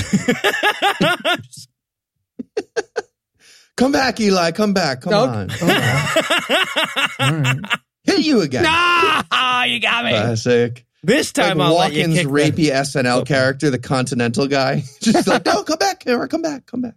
Come 3.76 3.92
back, 3.92 4.20
Eli. 4.20 4.52
Come 4.52 4.74
back. 4.74 5.02
Come 5.02 5.14
Okay. 5.14 5.32
on. 5.32 5.52
All 7.20 7.32
right. 7.42 7.60
Hit 8.04 8.26
you 8.26 8.42
again. 8.42 8.64
ah, 8.68 9.66
you 9.66 9.80
got 9.80 10.04
me. 10.06 10.12
Classic. 10.12 10.84
this 11.04 11.38
Like 11.38 11.48
time 11.50 11.62
I'll 11.62 11.76
let 11.76 11.94
you 11.94 12.04
Walken's 12.08 12.16
kick 12.16 12.28
the- 12.28 12.34
rapey 12.34 12.72
SNL 12.72 13.28
character, 13.28 13.70
the 13.70 13.78
Continental 13.78 14.48
guy. 14.48 14.84
Just 15.02 15.28
like, 15.28 15.46
no, 15.46 15.64
come 15.64 15.78
back, 15.78 16.00
Cameron. 16.00 16.28
Come 16.30 16.42
back. 16.42 16.66
Come 16.66 16.82
back. 16.82 16.96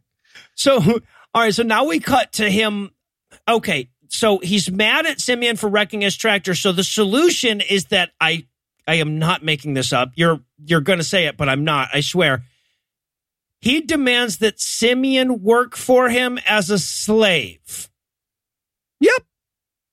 So, 0.55 0.77
all 0.81 1.43
right. 1.43 1.55
So 1.55 1.63
now 1.65 1.85
we 1.85 2.01
cut 2.01 2.33
to 2.35 2.49
him. 2.49 2.91
Okay. 3.47 3.91
So 4.09 4.39
he's 4.39 4.71
mad 4.71 5.05
at 5.07 5.21
Simeon 5.21 5.57
for 5.57 5.69
wrecking 5.69 6.01
his 6.01 6.17
tractor. 6.17 6.55
So 6.55 6.73
the 6.73 6.83
solution 6.85 7.61
is 7.61 7.87
that 7.87 8.11
I, 8.21 8.47
I 8.89 8.95
am 8.97 9.19
not 9.19 9.45
making 9.45 9.75
this 9.75 9.93
up. 9.93 10.13
You're, 10.17 10.41
you're 10.65 10.81
going 10.81 10.99
to 10.99 11.05
say 11.05 11.27
it, 11.27 11.37
but 11.37 11.49
I'm 11.49 11.65
not. 11.65 11.89
I 11.93 12.01
swear. 12.01 12.45
He 13.61 13.83
demands 13.83 14.39
that 14.39 14.59
Simeon 14.61 15.43
work 15.43 15.77
for 15.77 16.09
him 16.09 16.39
as 16.47 16.71
a 16.71 16.79
slave. 16.79 17.89
Yep. 19.01 19.23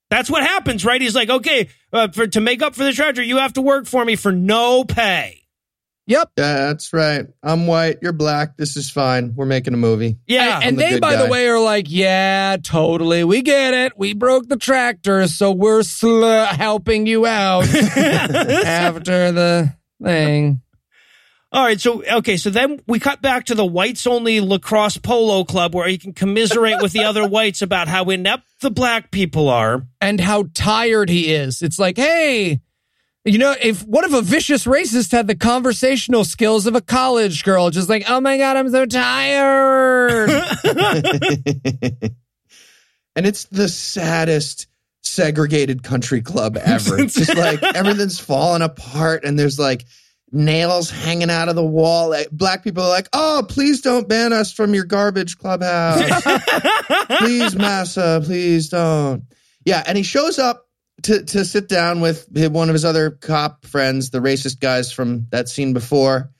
That's 0.09 0.29
what 0.29 0.43
happens, 0.43 0.85
right? 0.85 1.01
He's 1.01 1.15
like, 1.15 1.29
okay, 1.29 1.67
uh, 1.91 2.07
for 2.09 2.27
to 2.27 2.39
make 2.39 2.61
up 2.61 2.75
for 2.75 2.83
the 2.85 2.93
tractor, 2.93 3.21
you 3.21 3.37
have 3.37 3.53
to 3.53 3.61
work 3.61 3.85
for 3.85 4.05
me 4.05 4.15
for 4.15 4.31
no 4.31 4.85
pay. 4.85 5.41
Yep. 6.05 6.31
That's 6.37 6.93
right. 6.93 7.25
I'm 7.43 7.67
white. 7.67 7.97
You're 8.01 8.13
black. 8.13 8.55
This 8.55 8.77
is 8.77 8.89
fine. 8.89 9.33
We're 9.35 9.45
making 9.45 9.73
a 9.73 9.77
movie. 9.77 10.17
Yeah, 10.25 10.55
And, 10.55 10.63
and 10.63 10.77
the 10.77 10.81
they, 10.83 10.89
good 10.91 11.01
by 11.01 11.15
guy. 11.15 11.25
the 11.25 11.29
way, 11.29 11.49
are 11.49 11.59
like, 11.59 11.87
yeah, 11.89 12.55
totally. 12.63 13.25
We 13.25 13.41
get 13.41 13.73
it. 13.73 13.97
We 13.97 14.13
broke 14.13 14.47
the 14.47 14.55
tractor, 14.55 15.27
so 15.27 15.51
we're 15.51 15.83
sl- 15.83 16.23
helping 16.45 17.07
you 17.07 17.25
out 17.25 17.67
after 17.97 19.33
the 19.33 19.75
thing. 20.01 20.61
All 21.49 21.63
right, 21.63 21.79
so 21.79 22.03
okay, 22.03 22.35
so 22.35 22.49
then 22.49 22.81
we 22.87 22.99
cut 22.99 23.21
back 23.21 23.45
to 23.45 23.55
the 23.55 23.65
whites 23.65 24.05
only 24.05 24.41
lacrosse 24.41 24.97
polo 24.97 25.45
club 25.45 25.73
where 25.73 25.87
he 25.87 25.97
can 25.97 26.11
commiserate 26.11 26.81
with 26.81 26.91
the 26.91 27.05
other 27.05 27.25
whites 27.29 27.61
about 27.61 27.87
how 27.87 28.03
inept 28.05 28.45
the 28.59 28.69
black 28.69 29.11
people 29.11 29.47
are. 29.47 29.87
And 30.01 30.19
how 30.19 30.49
tired 30.53 31.09
he 31.09 31.33
is. 31.33 31.61
It's 31.61 31.79
like, 31.79 31.95
hey, 31.95 32.59
you 33.23 33.37
know, 33.37 33.55
if 33.61 33.85
what 33.85 34.03
if 34.03 34.13
a 34.13 34.21
vicious 34.21 34.65
racist 34.65 35.13
had 35.13 35.27
the 35.27 35.35
conversational 35.35 36.25
skills 36.25 36.65
of 36.65 36.75
a 36.75 36.81
college 36.81 37.45
girl, 37.45 37.69
just 37.69 37.87
like, 37.87 38.03
oh 38.09 38.19
my 38.19 38.37
god, 38.37 38.57
I'm 38.57 38.69
so 38.69 38.85
tired. 38.85 40.29
and 43.15 43.25
it's 43.25 43.45
the 43.45 43.69
saddest 43.69 44.67
segregated 45.17 45.83
country 45.83 46.21
club 46.21 46.55
ever. 46.63 46.99
It's 46.99 47.15
just 47.15 47.35
like 47.35 47.61
everything's 47.63 48.19
falling 48.19 48.61
apart 48.61 49.25
and 49.25 49.37
there's 49.37 49.59
like 49.59 49.83
nails 50.31 50.89
hanging 50.89 51.31
out 51.31 51.49
of 51.49 51.55
the 51.55 51.65
wall. 51.65 52.09
Like, 52.09 52.29
black 52.31 52.63
people 52.63 52.83
are 52.83 52.89
like, 52.89 53.09
oh, 53.13 53.43
please 53.49 53.81
don't 53.81 54.07
ban 54.07 54.31
us 54.31 54.53
from 54.53 54.73
your 54.73 54.85
garbage 54.85 55.37
clubhouse. 55.37 56.21
please, 57.19 57.55
Massa, 57.55 58.21
please 58.23 58.69
don't. 58.69 59.23
Yeah, 59.65 59.83
and 59.85 59.97
he 59.97 60.03
shows 60.03 60.39
up 60.39 60.65
to 61.03 61.23
to 61.23 61.45
sit 61.45 61.67
down 61.67 61.99
with 61.99 62.27
one 62.31 62.69
of 62.69 62.73
his 62.73 62.85
other 62.85 63.11
cop 63.11 63.65
friends, 63.65 64.11
the 64.11 64.19
racist 64.19 64.59
guys 64.59 64.91
from 64.91 65.27
that 65.31 65.49
scene 65.49 65.73
before, 65.73 66.31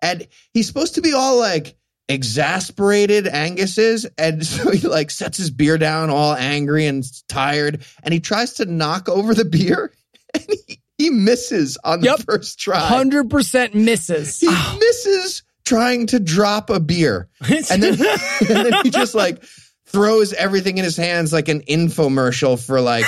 and 0.00 0.26
he's 0.52 0.66
supposed 0.66 0.94
to 0.94 1.00
be 1.00 1.12
all 1.12 1.38
like 1.38 1.76
exasperated. 2.10 3.26
Angus 3.26 3.78
is, 3.78 4.08
and 4.18 4.44
so 4.46 4.70
he 4.70 4.86
like 4.86 5.10
sets 5.10 5.38
his 5.38 5.50
beer 5.50 5.78
down, 5.78 6.10
all 6.10 6.34
angry 6.34 6.86
and 6.86 7.04
tired, 7.28 7.84
and 8.02 8.12
he 8.12 8.20
tries 8.20 8.54
to 8.54 8.66
knock 8.66 9.08
over 9.08 9.34
the 9.34 9.44
beer, 9.44 9.92
and 10.34 10.44
he, 10.66 10.80
he 10.98 11.10
misses 11.10 11.78
on 11.84 12.00
the 12.00 12.06
Yep. 12.06 12.20
first 12.20 12.58
try. 12.58 12.80
100% 12.80 13.74
misses. 13.74 14.40
He 14.40 14.48
ah. 14.50 14.76
misses 14.78 15.42
trying 15.64 16.06
to 16.08 16.20
drop 16.20 16.68
a 16.70 16.80
beer, 16.80 17.28
and 17.48 17.82
then 17.82 17.94
and 18.00 18.48
then 18.48 18.72
he 18.82 18.90
just 18.90 19.14
like 19.14 19.42
throws 19.86 20.32
everything 20.32 20.78
in 20.78 20.84
his 20.84 20.96
hands 20.96 21.32
like 21.32 21.48
an 21.48 21.62
infomercial 21.62 22.64
for 22.64 22.80
like 22.80 23.04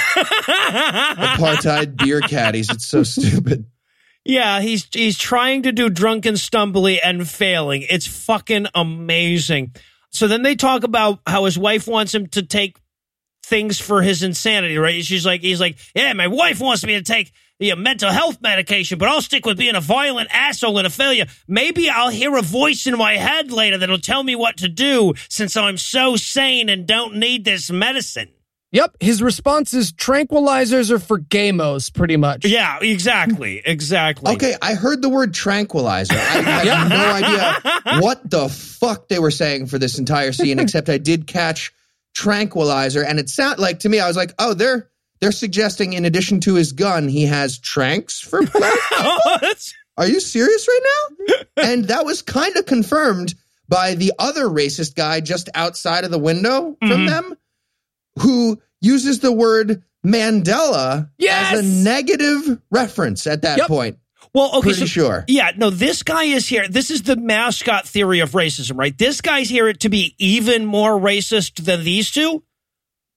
apartheid 0.46 1.96
beer 1.96 2.20
caddies. 2.20 2.70
It's 2.70 2.86
so 2.86 3.02
stupid. 3.04 3.66
Yeah, 4.24 4.60
he's 4.60 4.86
he's 4.92 5.18
trying 5.18 5.62
to 5.62 5.72
do 5.72 5.90
drunken 5.90 6.34
stumbly 6.34 6.98
and 7.02 7.28
failing. 7.28 7.84
It's 7.90 8.06
fucking 8.06 8.66
amazing. 8.74 9.74
So 10.10 10.28
then 10.28 10.42
they 10.42 10.54
talk 10.54 10.84
about 10.84 11.20
how 11.26 11.44
his 11.46 11.58
wife 11.58 11.88
wants 11.88 12.14
him 12.14 12.26
to 12.28 12.42
take 12.42 12.78
things 13.44 13.80
for 13.80 14.02
his 14.02 14.22
insanity, 14.22 14.78
right? 14.78 15.04
She's 15.04 15.26
like, 15.26 15.40
he's 15.40 15.60
like, 15.60 15.76
yeah, 15.94 16.12
my 16.12 16.28
wife 16.28 16.60
wants 16.60 16.84
me 16.84 16.94
to 16.94 17.02
take 17.02 17.32
the 17.58 17.74
mental 17.74 18.10
health 18.10 18.40
medication, 18.40 18.98
but 18.98 19.08
I'll 19.08 19.22
stick 19.22 19.44
with 19.46 19.58
being 19.58 19.74
a 19.74 19.80
violent 19.80 20.28
asshole 20.32 20.78
and 20.78 20.86
a 20.86 20.90
failure. 20.90 21.26
Maybe 21.48 21.88
I'll 21.88 22.10
hear 22.10 22.36
a 22.36 22.42
voice 22.42 22.86
in 22.86 22.96
my 22.96 23.16
head 23.16 23.50
later 23.50 23.78
that'll 23.78 23.98
tell 23.98 24.22
me 24.22 24.36
what 24.36 24.58
to 24.58 24.68
do 24.68 25.14
since 25.28 25.56
I'm 25.56 25.76
so 25.76 26.16
sane 26.16 26.68
and 26.68 26.86
don't 26.86 27.16
need 27.16 27.44
this 27.44 27.70
medicine. 27.70 28.30
Yep, 28.72 28.96
his 29.00 29.22
response 29.22 29.74
is 29.74 29.92
tranquilizers 29.92 30.90
are 30.90 30.98
for 30.98 31.18
gamos, 31.18 31.92
pretty 31.92 32.16
much. 32.16 32.44
Yeah, 32.46 32.78
exactly, 32.80 33.60
exactly. 33.64 34.32
Okay, 34.34 34.54
I 34.62 34.74
heard 34.74 35.02
the 35.02 35.10
word 35.10 35.34
tranquilizer. 35.34 36.14
I 36.14 36.16
have 36.16 36.88
no 36.88 36.96
idea 37.92 38.00
what 38.00 38.28
the 38.28 38.48
fuck 38.48 39.08
they 39.08 39.18
were 39.18 39.30
saying 39.30 39.66
for 39.66 39.78
this 39.78 39.98
entire 39.98 40.32
scene, 40.32 40.58
except 40.58 40.88
I 40.88 40.96
did 40.98 41.26
catch 41.26 41.70
tranquilizer, 42.14 43.02
and 43.04 43.18
it 43.18 43.28
sounded 43.28 43.60
like 43.60 43.80
to 43.80 43.88
me, 43.88 43.98
I 44.00 44.06
was 44.08 44.16
like, 44.16 44.32
oh, 44.38 44.54
they're 44.54 44.88
they're 45.20 45.32
suggesting 45.32 45.92
in 45.92 46.04
addition 46.04 46.40
to 46.40 46.54
his 46.54 46.72
gun, 46.72 47.08
he 47.08 47.26
has 47.26 47.58
tranks 47.58 48.20
for 48.20 48.42
black. 48.46 48.78
Are 49.98 50.06
you 50.06 50.18
serious 50.20 50.66
right 50.66 50.80
now? 50.82 51.34
and 51.64 51.84
that 51.88 52.04
was 52.04 52.22
kind 52.22 52.56
of 52.56 52.64
confirmed 52.66 53.34
by 53.68 53.94
the 53.94 54.12
other 54.18 54.46
racist 54.46 54.94
guy 54.94 55.20
just 55.20 55.48
outside 55.54 56.04
of 56.04 56.10
the 56.10 56.18
window 56.18 56.76
from 56.80 56.88
Mhm. 56.90 57.08
them, 57.08 57.34
who 58.20 58.60
uses 58.80 59.20
the 59.20 59.32
word 59.32 59.82
Mandela 60.04 61.08
Yes! 61.18 61.52
as 61.54 61.60
a 61.60 61.84
negative 61.84 62.60
reference 62.70 63.26
at 63.26 63.42
that 63.42 63.58
Yep. 63.58 63.68
point. 63.68 63.98
well, 64.34 64.50
okay, 64.56 64.60
Pretty 64.70 64.80
so 64.80 64.86
sure. 64.86 65.24
Yeah, 65.28 65.52
no, 65.56 65.70
this 65.70 66.02
guy 66.02 66.24
is 66.24 66.48
here. 66.48 66.66
This 66.68 66.90
is 66.90 67.02
the 67.02 67.16
mascot 67.16 67.86
theory 67.86 68.20
of 68.20 68.30
racism, 68.32 68.76
right? 68.78 68.96
This 68.96 69.20
guy's 69.20 69.48
here 69.48 69.72
to 69.72 69.88
be 69.88 70.14
even 70.18 70.64
more 70.64 70.98
racist 70.98 71.64
than 71.64 71.84
these 71.84 72.10
two, 72.10 72.42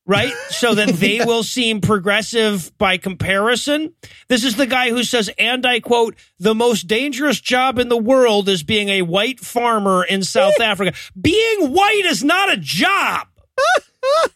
right? 0.06 0.34
So 0.50 0.76
that 0.76 0.90
they 0.96 1.24
will 1.26 1.42
seem 1.44 1.82
progressive 1.82 2.72
by 2.78 2.98
comparison. 2.98 3.94
This 4.28 4.44
is 4.44 4.56
the 4.58 4.68
guy 4.68 4.90
who 4.90 5.04
says, 5.04 5.30
and 5.40 5.66
I 5.66 5.80
quote, 5.80 6.16
the 6.38 6.54
most 6.54 6.86
dangerous 6.88 7.40
job 7.40 7.80
in 7.80 7.88
the 7.90 7.98
world 7.98 8.48
is 8.50 8.62
being 8.64 8.90
a 8.90 9.02
white 9.04 9.40
farmer 9.40 10.04
in 10.04 10.22
South 10.22 10.60
Africa. 10.62 10.94
Being 11.20 11.72
white 11.72 12.04
is 12.06 12.24
not 12.24 12.52
a 12.54 12.58
job. 12.58 13.28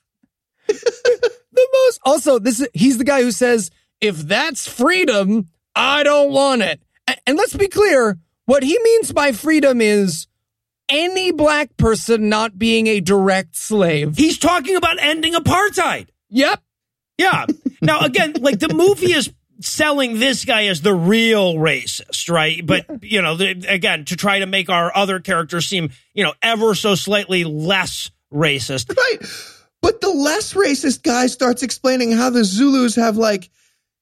the 0.73 1.67
most 1.73 1.99
also 2.03 2.39
this 2.39 2.59
is 2.59 2.67
he's 2.73 2.97
the 2.97 3.03
guy 3.03 3.21
who 3.21 3.31
says 3.31 3.71
if 4.01 4.17
that's 4.17 4.67
freedom 4.67 5.47
i 5.75 6.03
don't 6.03 6.31
want 6.31 6.61
it 6.61 6.79
A- 7.07 7.17
and 7.27 7.37
let's 7.37 7.55
be 7.55 7.67
clear 7.67 8.17
what 8.45 8.63
he 8.63 8.77
means 8.83 9.11
by 9.11 9.31
freedom 9.31 9.81
is 9.81 10.27
any 10.87 11.31
black 11.31 11.75
person 11.77 12.29
not 12.29 12.57
being 12.57 12.87
a 12.87 12.99
direct 12.99 13.55
slave 13.55 14.17
He's 14.17 14.39
talking 14.39 14.75
about 14.75 14.97
ending 14.99 15.33
apartheid. 15.33 16.07
yep 16.29 16.61
Yeah. 17.17 17.45
Now, 17.81 18.01
again, 18.01 18.33
like 18.39 18.57
the 18.59 18.73
movie 18.73 19.11
is 19.13 19.31
selling 19.61 20.19
this 20.19 20.45
guy 20.45 20.65
as 20.65 20.81
the 20.81 20.93
real 20.93 21.55
racist, 21.55 22.29
right? 22.29 22.65
But, 22.65 23.03
you 23.03 23.21
know, 23.21 23.35
the, 23.37 23.51
again, 23.67 24.05
to 24.05 24.15
try 24.15 24.39
to 24.39 24.45
make 24.47 24.69
our 24.69 24.91
other 24.95 25.19
characters 25.19 25.67
seem, 25.67 25.91
you 26.13 26.23
know, 26.23 26.33
ever 26.41 26.73
so 26.75 26.95
slightly 26.95 27.43
less 27.43 28.09
racist. 28.33 28.95
Right. 28.97 29.21
But 29.81 30.01
the 30.01 30.09
less 30.09 30.53
racist 30.53 31.03
guy 31.03 31.27
starts 31.27 31.63
explaining 31.63 32.11
how 32.11 32.29
the 32.29 32.43
Zulus 32.43 32.95
have 32.95 33.17
like 33.17 33.49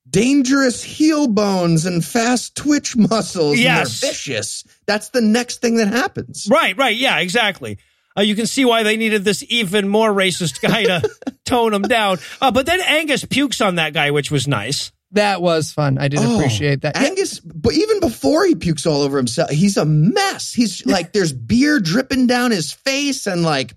dangerous 0.09 0.83
heel 0.83 1.27
bones 1.27 1.85
and 1.85 2.03
fast 2.03 2.55
twitch 2.55 2.95
muscles. 2.95 3.59
Yes. 3.59 4.01
And 4.01 4.07
they're 4.07 4.09
vicious. 4.11 4.63
That's 4.85 5.09
the 5.09 5.21
next 5.21 5.61
thing 5.61 5.77
that 5.77 5.89
happens. 5.89 6.47
Right, 6.49 6.75
right. 6.77 6.95
Yeah, 6.95 7.19
exactly. 7.19 7.77
Uh, 8.17 8.21
you 8.21 8.35
can 8.35 8.47
see 8.47 8.65
why 8.65 8.83
they 8.83 8.97
needed 8.97 9.23
this 9.23 9.43
even 9.49 9.87
more 9.87 10.11
racist 10.11 10.61
guy 10.61 10.85
to 10.85 11.09
tone 11.45 11.73
him 11.73 11.83
down. 11.83 12.17
Uh, 12.41 12.51
but 12.51 12.65
then 12.65 12.79
Angus 12.81 13.25
pukes 13.25 13.61
on 13.61 13.75
that 13.75 13.93
guy, 13.93 14.09
which 14.11 14.31
was 14.31 14.47
nice. 14.47 14.91
that 15.11 15.41
was 15.41 15.71
fun 15.71 15.97
i 15.99 16.07
did 16.09 16.19
Oh, 16.21 16.35
appreciate 16.37 16.81
that 16.81 16.97
Angus, 16.97 17.39
but 17.39 17.73
even 17.73 17.99
before 17.99 18.45
he 18.45 18.55
pukes 18.55 18.85
all 18.87 19.01
over 19.03 19.17
himself, 19.17 19.49
he's 19.51 19.77
a 19.77 19.85
mess. 19.85 20.51
He's 20.53 20.83
like, 20.85 21.13
there's 21.13 21.31
beer 21.31 21.79
dripping 21.79 22.25
down 22.27 22.49
his 22.51 22.71
face 22.71 23.27
and 23.27 23.43
like 23.43 23.75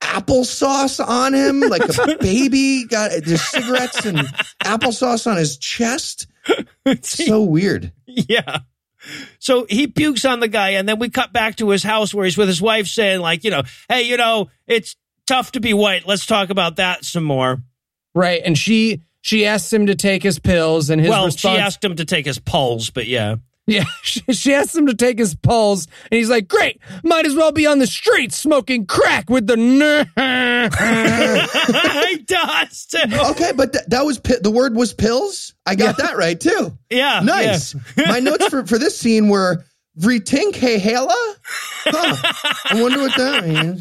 applesauce 0.00 1.04
on 1.04 1.34
him, 1.34 1.60
like 1.60 1.82
a 1.82 2.16
baby. 2.20 2.84
Got 2.86 3.10
there's 3.24 3.42
cigarettes 3.42 4.04
and 4.04 4.18
applesauce 4.64 5.30
on 5.30 5.36
his 5.36 5.56
chest. 5.58 6.26
It's 6.84 7.10
so 7.24 7.42
weird. 7.42 7.92
Yeah. 8.06 8.60
So 9.38 9.66
he 9.68 9.86
pukes 9.86 10.24
on 10.24 10.40
the 10.40 10.48
guy, 10.48 10.70
and 10.70 10.88
then 10.88 10.98
we 10.98 11.10
cut 11.10 11.32
back 11.32 11.56
to 11.56 11.68
his 11.70 11.82
house 11.82 12.12
where 12.14 12.24
he's 12.24 12.36
with 12.36 12.48
his 12.48 12.60
wife 12.62 12.86
saying, 12.86 13.20
like, 13.20 13.44
you 13.44 13.50
know, 13.50 13.62
hey, 13.88 14.02
you 14.02 14.16
know, 14.16 14.48
it's 14.66 14.96
tough 15.26 15.52
to 15.52 15.60
be 15.60 15.74
white. 15.74 16.06
Let's 16.06 16.26
talk 16.26 16.50
about 16.50 16.76
that 16.76 17.04
some 17.04 17.24
more. 17.24 17.62
right 18.14 18.40
and 18.44 18.56
she 18.56 19.02
she 19.20 19.44
asks 19.44 19.72
him 19.72 19.86
to 19.86 19.96
take 19.96 20.22
his 20.22 20.38
pills 20.38 20.88
and 20.88 21.00
his 21.00 21.10
well, 21.10 21.26
response 21.26 21.56
she 21.56 21.60
asked 21.60 21.84
him 21.84 21.96
to 21.96 22.04
take 22.04 22.26
his 22.26 22.38
pulse, 22.38 22.90
but 22.90 23.06
yeah. 23.08 23.36
Yeah 23.66 23.84
she, 24.02 24.20
she 24.32 24.54
asks 24.54 24.74
him 24.74 24.86
to 24.86 24.94
take 24.94 25.18
his 25.18 25.34
pulse 25.34 25.86
and 26.10 26.18
he's 26.18 26.30
like 26.30 26.48
great 26.48 26.80
might 27.02 27.26
as 27.26 27.34
well 27.34 27.52
be 27.52 27.66
on 27.66 27.78
the 27.78 27.86
street 27.86 28.32
smoking 28.32 28.86
crack 28.86 29.28
with 29.28 29.46
the 29.46 29.56
he 32.08 32.18
does 32.24 32.86
too. 32.86 32.98
Okay, 33.30 33.52
but 33.54 33.72
th- 33.72 33.84
that 33.88 34.04
was 34.04 34.18
pi- 34.18 34.38
the 34.40 34.50
word 34.50 34.74
was 34.74 34.92
pills. 34.92 35.54
I 35.64 35.74
got 35.74 35.98
that 35.98 36.16
right 36.16 36.38
too. 36.38 36.76
Yeah. 36.90 37.20
Nice. 37.22 37.74
My 37.96 38.20
notes 38.20 38.48
for, 38.48 38.66
for 38.66 38.78
this 38.78 38.98
scene 38.98 39.28
were 39.28 39.64
Vritink 39.98 40.52
Hehela. 40.54 41.14
Huh. 41.88 42.32
I 42.70 42.82
wonder 42.82 42.98
what 42.98 43.16
that 43.16 43.46
means. 43.46 43.80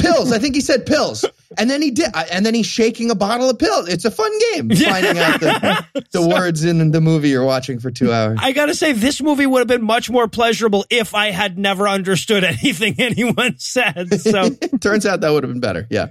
Pills. 0.00 0.32
I 0.32 0.38
think 0.38 0.54
he 0.54 0.60
said 0.60 0.86
pills, 0.86 1.24
and 1.58 1.68
then 1.70 1.82
he 1.82 1.90
did, 1.90 2.10
and 2.32 2.44
then 2.44 2.54
he's 2.54 2.66
shaking 2.66 3.10
a 3.10 3.14
bottle 3.14 3.48
of 3.50 3.58
pills. 3.58 3.88
It's 3.88 4.04
a 4.04 4.10
fun 4.10 4.32
game 4.52 4.70
finding 4.70 5.18
out 5.18 5.40
the, 5.40 6.06
the 6.12 6.26
words 6.26 6.64
in 6.64 6.90
the 6.90 7.00
movie 7.00 7.28
you're 7.28 7.44
watching 7.44 7.78
for 7.78 7.90
two 7.90 8.12
hours. 8.12 8.38
I 8.42 8.52
gotta 8.52 8.74
say, 8.74 8.92
this 8.92 9.20
movie 9.22 9.46
would 9.46 9.58
have 9.60 9.68
been 9.68 9.84
much 9.84 10.10
more 10.10 10.26
pleasurable 10.26 10.84
if 10.90 11.14
I 11.14 11.30
had 11.30 11.58
never 11.58 11.86
understood 11.86 12.44
anything 12.44 12.96
anyone 12.98 13.58
said. 13.58 14.20
So, 14.20 14.50
Turns 14.80 15.04
out 15.06 15.20
that 15.20 15.30
would 15.30 15.44
have 15.44 15.52
been 15.52 15.60
better. 15.60 15.86
Yeah. 15.90 16.08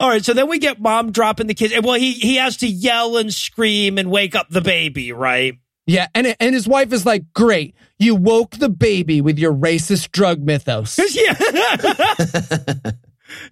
all 0.00 0.08
right. 0.08 0.24
So 0.24 0.32
then 0.32 0.48
we 0.48 0.58
get 0.58 0.80
mom 0.80 1.12
dropping 1.12 1.46
the 1.46 1.54
kids. 1.54 1.74
Well, 1.82 1.94
he 1.94 2.12
he 2.14 2.36
has 2.36 2.56
to 2.58 2.66
yell 2.66 3.18
and 3.18 3.32
scream 3.32 3.98
and 3.98 4.10
wake 4.10 4.34
up 4.34 4.48
the 4.48 4.62
baby, 4.62 5.12
right? 5.12 5.54
Yeah, 5.86 6.06
and 6.14 6.34
and 6.40 6.54
his 6.54 6.66
wife 6.68 6.92
is 6.92 7.06
like, 7.06 7.32
"Great, 7.34 7.74
you 7.98 8.14
woke 8.14 8.52
the 8.56 8.68
baby 8.68 9.20
with 9.20 9.38
your 9.38 9.52
racist 9.52 10.10
drug 10.12 10.42
mythos." 10.42 10.98
Yeah. 11.14 11.34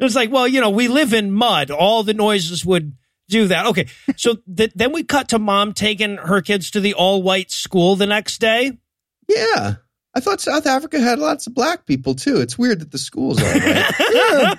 it's 0.01 0.14
like, 0.14 0.30
well, 0.30 0.49
you 0.49 0.61
know, 0.61 0.70
we 0.70 0.88
live 0.88 1.12
in 1.12 1.32
mud. 1.32 1.70
All 1.70 2.03
the 2.03 2.14
noises 2.14 2.64
would 2.64 2.97
do 3.28 3.49
that. 3.49 3.66
Okay. 3.66 3.86
So 4.16 4.36
th- 4.57 4.72
then 4.74 4.92
we 4.92 5.03
cut 5.05 5.28
to 5.30 5.38
mom 5.38 5.72
taking 5.72 6.16
her 6.16 6.40
kids 6.40 6.70
to 6.72 6.80
the 6.80 6.94
all 6.94 7.22
white 7.22 7.51
school 7.51 7.97
the 7.97 8.07
next 8.07 8.38
day. 8.40 8.72
Yeah. 9.28 9.74
I 10.14 10.20
thought 10.20 10.40
South 10.40 10.66
Africa 10.66 10.99
had 11.01 11.18
lots 11.18 11.47
of 11.47 11.55
black 11.55 11.84
people 11.84 12.14
too. 12.14 12.40
It's 12.40 12.57
weird 12.57 12.80
that 12.80 12.90
the 12.90 12.99
schools 12.99 13.40
are. 13.42 13.44
Right? 13.44 14.57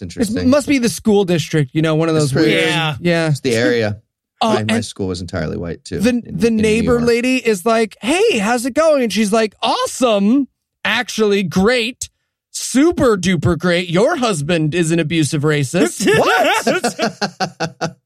It's 0.00 0.02
It 0.02 0.04
interesting. 0.04 0.48
must 0.50 0.68
be 0.68 0.78
the 0.78 0.88
school 0.88 1.24
district, 1.24 1.72
you 1.74 1.82
know, 1.82 1.96
one 1.96 2.08
of 2.08 2.14
those 2.14 2.32
weird. 2.32 2.50
Yeah. 2.52 2.96
yeah. 3.00 3.28
It's 3.30 3.40
the 3.40 3.54
area. 3.56 4.00
Uh, 4.40 4.64
my, 4.68 4.74
my 4.74 4.80
school 4.80 5.08
was 5.08 5.20
entirely 5.20 5.56
white 5.56 5.84
too. 5.84 5.98
the 5.98 6.10
in- 6.10 6.22
the 6.26 6.46
in 6.48 6.56
neighbor 6.56 7.00
lady 7.00 7.36
is 7.36 7.66
like, 7.66 7.96
"Hey, 8.00 8.38
how's 8.38 8.66
it 8.66 8.74
going?" 8.74 9.02
And 9.02 9.12
she's 9.12 9.32
like, 9.32 9.54
"Awesome, 9.62 10.48
actually, 10.84 11.42
great." 11.42 12.08
Super 12.50 13.16
duper 13.16 13.56
great. 13.58 13.88
Your 13.88 14.16
husband 14.16 14.74
is 14.74 14.90
an 14.90 14.98
abusive 14.98 15.42
racist. 15.42 16.06
What? 16.18 17.96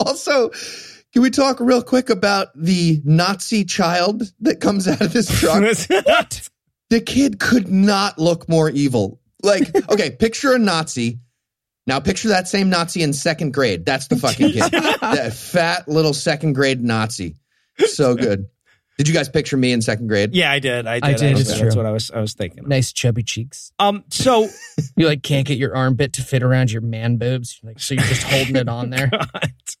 also, 0.04 0.50
can 1.12 1.22
we 1.22 1.30
talk 1.30 1.60
real 1.60 1.82
quick 1.82 2.10
about 2.10 2.48
the 2.54 3.00
Nazi 3.04 3.64
child 3.64 4.22
that 4.40 4.60
comes 4.60 4.86
out 4.86 5.00
of 5.00 5.12
this 5.12 5.28
truck? 5.40 5.62
what? 6.04 6.48
the 6.90 7.00
kid 7.00 7.38
could 7.40 7.68
not 7.68 8.18
look 8.18 8.48
more 8.48 8.68
evil. 8.70 9.20
Like, 9.42 9.74
okay, 9.90 10.10
picture 10.10 10.52
a 10.52 10.58
Nazi. 10.58 11.20
Now 11.86 12.00
picture 12.00 12.28
that 12.28 12.48
same 12.48 12.68
Nazi 12.68 13.02
in 13.02 13.12
second 13.12 13.52
grade. 13.54 13.84
That's 13.84 14.08
the 14.08 14.16
fucking 14.16 14.52
kid. 14.52 14.62
that 14.72 15.32
fat 15.34 15.86
little 15.88 16.12
second 16.14 16.54
grade 16.54 16.82
Nazi. 16.82 17.36
So 17.78 18.14
good. 18.14 18.46
Did 18.98 19.08
you 19.08 19.12
guys 19.14 19.28
picture 19.28 19.58
me 19.58 19.72
in 19.72 19.82
second 19.82 20.06
grade? 20.06 20.34
Yeah, 20.34 20.50
I 20.50 20.58
did. 20.58 20.86
I 20.86 21.00
did. 21.00 21.04
I 21.04 21.12
did, 21.12 21.36
That's, 21.36 21.60
that's 21.60 21.76
what 21.76 21.84
I 21.84 21.90
was. 21.90 22.10
I 22.10 22.18
was 22.20 22.32
thinking. 22.32 22.60
of. 22.60 22.66
nice 22.66 22.92
chubby 22.92 23.22
cheeks. 23.22 23.70
Um. 23.78 24.04
So 24.10 24.48
You 24.96 25.06
like 25.06 25.22
can't 25.22 25.46
get 25.46 25.58
your 25.58 25.76
armpit 25.76 26.14
to 26.14 26.22
fit 26.22 26.42
around 26.42 26.72
your 26.72 26.80
man 26.80 27.18
boobs. 27.18 27.60
Like 27.62 27.78
so, 27.78 27.94
you're 27.94 28.04
just 28.04 28.22
holding 28.22 28.56
it 28.56 28.68
on 28.70 28.88
there. 28.90 29.10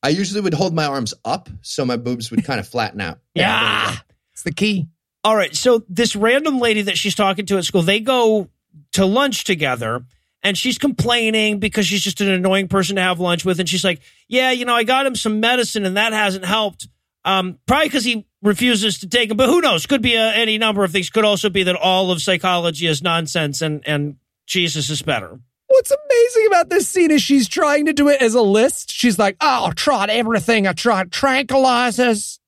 I 0.02 0.10
usually 0.10 0.42
would 0.42 0.52
hold 0.54 0.74
my 0.74 0.84
arms 0.84 1.14
up 1.24 1.48
so 1.62 1.84
my 1.86 1.96
boobs 1.96 2.30
would 2.30 2.44
kind 2.44 2.60
of 2.60 2.68
flatten 2.68 3.00
out. 3.00 3.18
yeah. 3.34 3.96
It's 4.34 4.42
the 4.42 4.52
key. 4.52 4.86
All 5.24 5.34
right. 5.34 5.56
So 5.56 5.82
this 5.88 6.14
random 6.14 6.58
lady 6.60 6.82
that 6.82 6.98
she's 6.98 7.14
talking 7.14 7.46
to 7.46 7.56
at 7.56 7.64
school, 7.64 7.80
they 7.80 8.00
go 8.00 8.50
to 8.92 9.06
lunch 9.06 9.44
together. 9.44 10.04
And 10.46 10.56
she's 10.56 10.78
complaining 10.78 11.58
because 11.58 11.88
she's 11.88 12.02
just 12.02 12.20
an 12.20 12.28
annoying 12.28 12.68
person 12.68 12.94
to 12.94 13.02
have 13.02 13.18
lunch 13.18 13.44
with. 13.44 13.58
And 13.58 13.68
she's 13.68 13.82
like, 13.82 14.00
Yeah, 14.28 14.52
you 14.52 14.64
know, 14.64 14.76
I 14.76 14.84
got 14.84 15.04
him 15.04 15.16
some 15.16 15.40
medicine 15.40 15.84
and 15.84 15.96
that 15.96 16.12
hasn't 16.12 16.44
helped. 16.44 16.86
Um, 17.24 17.58
probably 17.66 17.88
because 17.88 18.04
he 18.04 18.28
refuses 18.42 19.00
to 19.00 19.08
take 19.08 19.28
him. 19.28 19.36
But 19.36 19.48
who 19.48 19.60
knows? 19.60 19.86
Could 19.86 20.02
be 20.02 20.14
a, 20.14 20.32
any 20.34 20.56
number 20.56 20.84
of 20.84 20.92
things. 20.92 21.10
Could 21.10 21.24
also 21.24 21.50
be 21.50 21.64
that 21.64 21.74
all 21.74 22.12
of 22.12 22.22
psychology 22.22 22.86
is 22.86 23.02
nonsense 23.02 23.60
and 23.60 23.82
and 23.88 24.18
Jesus 24.46 24.88
is 24.88 25.02
better. 25.02 25.40
What's 25.66 25.90
amazing 25.90 26.46
about 26.46 26.70
this 26.70 26.86
scene 26.86 27.10
is 27.10 27.22
she's 27.22 27.48
trying 27.48 27.86
to 27.86 27.92
do 27.92 28.08
it 28.08 28.22
as 28.22 28.34
a 28.34 28.40
list. 28.40 28.92
She's 28.92 29.18
like, 29.18 29.36
oh, 29.40 29.66
I 29.66 29.70
tried 29.70 30.10
everything. 30.10 30.68
I 30.68 30.74
tried 30.74 31.10
tranquilizers. 31.10 32.38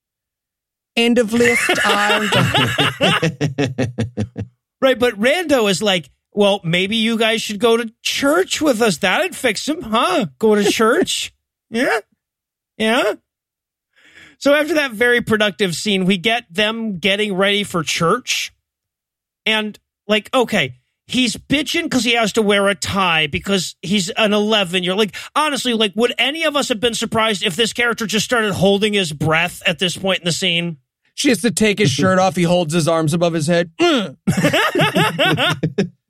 End 0.94 1.18
of 1.18 1.32
list. 1.32 1.68
Right, 4.80 4.98
but 4.98 5.18
Rando 5.18 5.68
is 5.68 5.82
like, 5.82 6.08
well, 6.32 6.60
maybe 6.64 6.96
you 6.96 7.18
guys 7.18 7.42
should 7.42 7.58
go 7.58 7.76
to 7.76 7.92
church 8.02 8.60
with 8.60 8.80
us. 8.80 8.98
That'd 8.98 9.34
fix 9.34 9.66
him, 9.66 9.82
huh? 9.82 10.26
Go 10.38 10.54
to 10.54 10.64
church. 10.64 11.32
yeah. 11.70 12.00
Yeah. 12.76 13.14
So 14.38 14.54
after 14.54 14.74
that 14.74 14.92
very 14.92 15.20
productive 15.20 15.74
scene, 15.74 16.04
we 16.04 16.16
get 16.16 16.44
them 16.50 16.98
getting 16.98 17.34
ready 17.34 17.64
for 17.64 17.82
church. 17.82 18.52
And 19.44 19.76
like, 20.06 20.32
okay, 20.32 20.76
he's 21.06 21.34
bitching 21.34 21.84
because 21.84 22.04
he 22.04 22.12
has 22.12 22.34
to 22.34 22.42
wear 22.42 22.68
a 22.68 22.74
tie 22.74 23.26
because 23.26 23.74
he's 23.82 24.10
an 24.10 24.32
11 24.32 24.84
year 24.84 24.92
old. 24.92 24.98
like 24.98 25.16
honestly 25.34 25.72
like 25.72 25.92
would 25.96 26.12
any 26.18 26.44
of 26.44 26.54
us 26.54 26.68
have 26.68 26.80
been 26.80 26.94
surprised 26.94 27.42
if 27.42 27.56
this 27.56 27.72
character 27.72 28.06
just 28.06 28.26
started 28.26 28.52
holding 28.52 28.92
his 28.92 29.10
breath 29.10 29.62
at 29.66 29.78
this 29.78 29.96
point 29.96 30.18
in 30.18 30.26
the 30.26 30.32
scene 30.32 30.76
she 31.18 31.30
has 31.30 31.40
to 31.40 31.50
take 31.50 31.80
his 31.80 31.90
shirt 31.90 32.20
off. 32.20 32.36
He 32.36 32.44
holds 32.44 32.72
his 32.72 32.86
arms 32.86 33.12
above 33.12 33.32
his 33.32 33.48
head. 33.48 33.72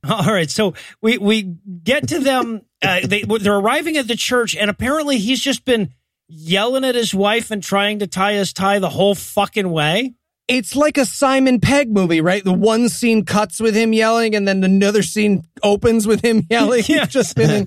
All 0.08 0.32
right, 0.32 0.50
so 0.50 0.74
we 1.02 1.18
we 1.18 1.42
get 1.82 2.08
to 2.08 2.20
them. 2.20 2.62
Uh, 2.80 3.00
they 3.04 3.22
they're 3.22 3.56
arriving 3.56 3.96
at 3.96 4.06
the 4.06 4.16
church, 4.16 4.54
and 4.56 4.70
apparently 4.70 5.18
he's 5.18 5.40
just 5.40 5.64
been 5.64 5.92
yelling 6.28 6.84
at 6.84 6.94
his 6.94 7.14
wife 7.14 7.50
and 7.50 7.62
trying 7.62 7.98
to 8.00 8.06
tie 8.06 8.34
his 8.34 8.52
tie 8.52 8.78
the 8.78 8.90
whole 8.90 9.14
fucking 9.14 9.70
way. 9.70 10.14
It's 10.46 10.74
like 10.76 10.96
a 10.96 11.04
Simon 11.04 11.60
Pegg 11.60 11.90
movie, 11.92 12.20
right? 12.20 12.42
The 12.42 12.52
one 12.54 12.88
scene 12.88 13.24
cuts 13.24 13.60
with 13.60 13.74
him 13.74 13.92
yelling, 13.92 14.34
and 14.34 14.46
then 14.48 14.62
another 14.64 15.02
scene 15.02 15.46
opens 15.62 16.06
with 16.06 16.22
him 16.24 16.46
yelling. 16.50 16.84
Yeah. 16.86 17.00
He's 17.00 17.08
just 17.08 17.34
been 17.36 17.50
in, 17.50 17.64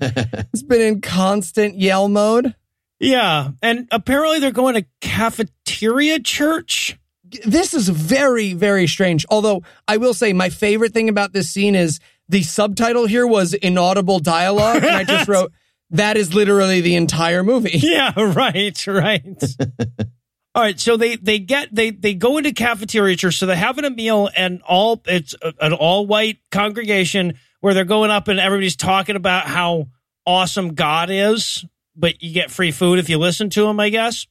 it's 0.52 0.62
been 0.62 0.80
in 0.80 1.00
constant 1.00 1.78
yell 1.78 2.08
mode. 2.08 2.54
Yeah, 2.98 3.50
and 3.62 3.88
apparently 3.90 4.40
they're 4.40 4.52
going 4.52 4.74
to 4.76 4.86
cafeteria 5.00 6.18
church. 6.20 6.96
this 7.44 7.72
is 7.74 7.88
very 7.88 8.52
very 8.52 8.86
strange 8.86 9.24
although 9.30 9.62
i 9.88 9.96
will 9.96 10.12
say 10.12 10.34
my 10.34 10.50
favorite 10.50 10.92
thing 10.92 11.08
about 11.08 11.32
this 11.32 11.48
scene 11.48 11.74
is 11.74 11.98
the 12.32 12.42
subtitle 12.42 13.06
here 13.06 13.26
was 13.26 13.54
inaudible 13.54 14.18
dialogue 14.18 14.76
and 14.82 14.86
i 14.96 15.04
just 15.04 15.28
wrote 15.32 15.52
that 15.90 16.16
is 16.16 16.34
literally 16.34 16.80
the 16.80 16.94
entire 16.96 17.42
movie 17.44 17.70
Yeah, 17.82 18.12
right, 18.16 18.86
right. 18.86 19.24
all 20.54 20.62
right, 20.62 20.78
so 20.80 20.96
they 20.96 21.16
they 21.16 21.38
get 21.38 21.74
they 21.74 21.90
they 21.90 22.14
go 22.14 22.36
into 22.38 22.52
cafeteria 22.52 23.16
church, 23.16 23.38
so 23.38 23.46
they're 23.46 23.56
having 23.56 23.84
a 23.84 23.90
meal, 23.90 24.28
and 24.36 24.60
all 24.62 25.00
it's 25.06 25.34
a- 25.42 25.52
an 25.60 25.72
all 25.72 26.06
white 26.06 26.38
congregation 26.50 27.34
where 27.60 27.74
they're 27.74 27.84
going 27.84 28.10
up 28.10 28.28
and 28.28 28.40
everybody's 28.40 28.76
talking 28.76 29.16
about 29.16 29.46
how 29.46 29.86
awesome 30.26 30.74
God 30.74 31.08
is, 31.10 31.64
but 31.96 32.22
you 32.22 32.32
get 32.34 32.50
free 32.50 32.70
food 32.70 32.98
if 32.98 33.08
you 33.08 33.18
listen 33.18 33.50
to 33.50 33.66
him, 33.66 33.78
I 33.80 33.88
guess. 33.90 34.26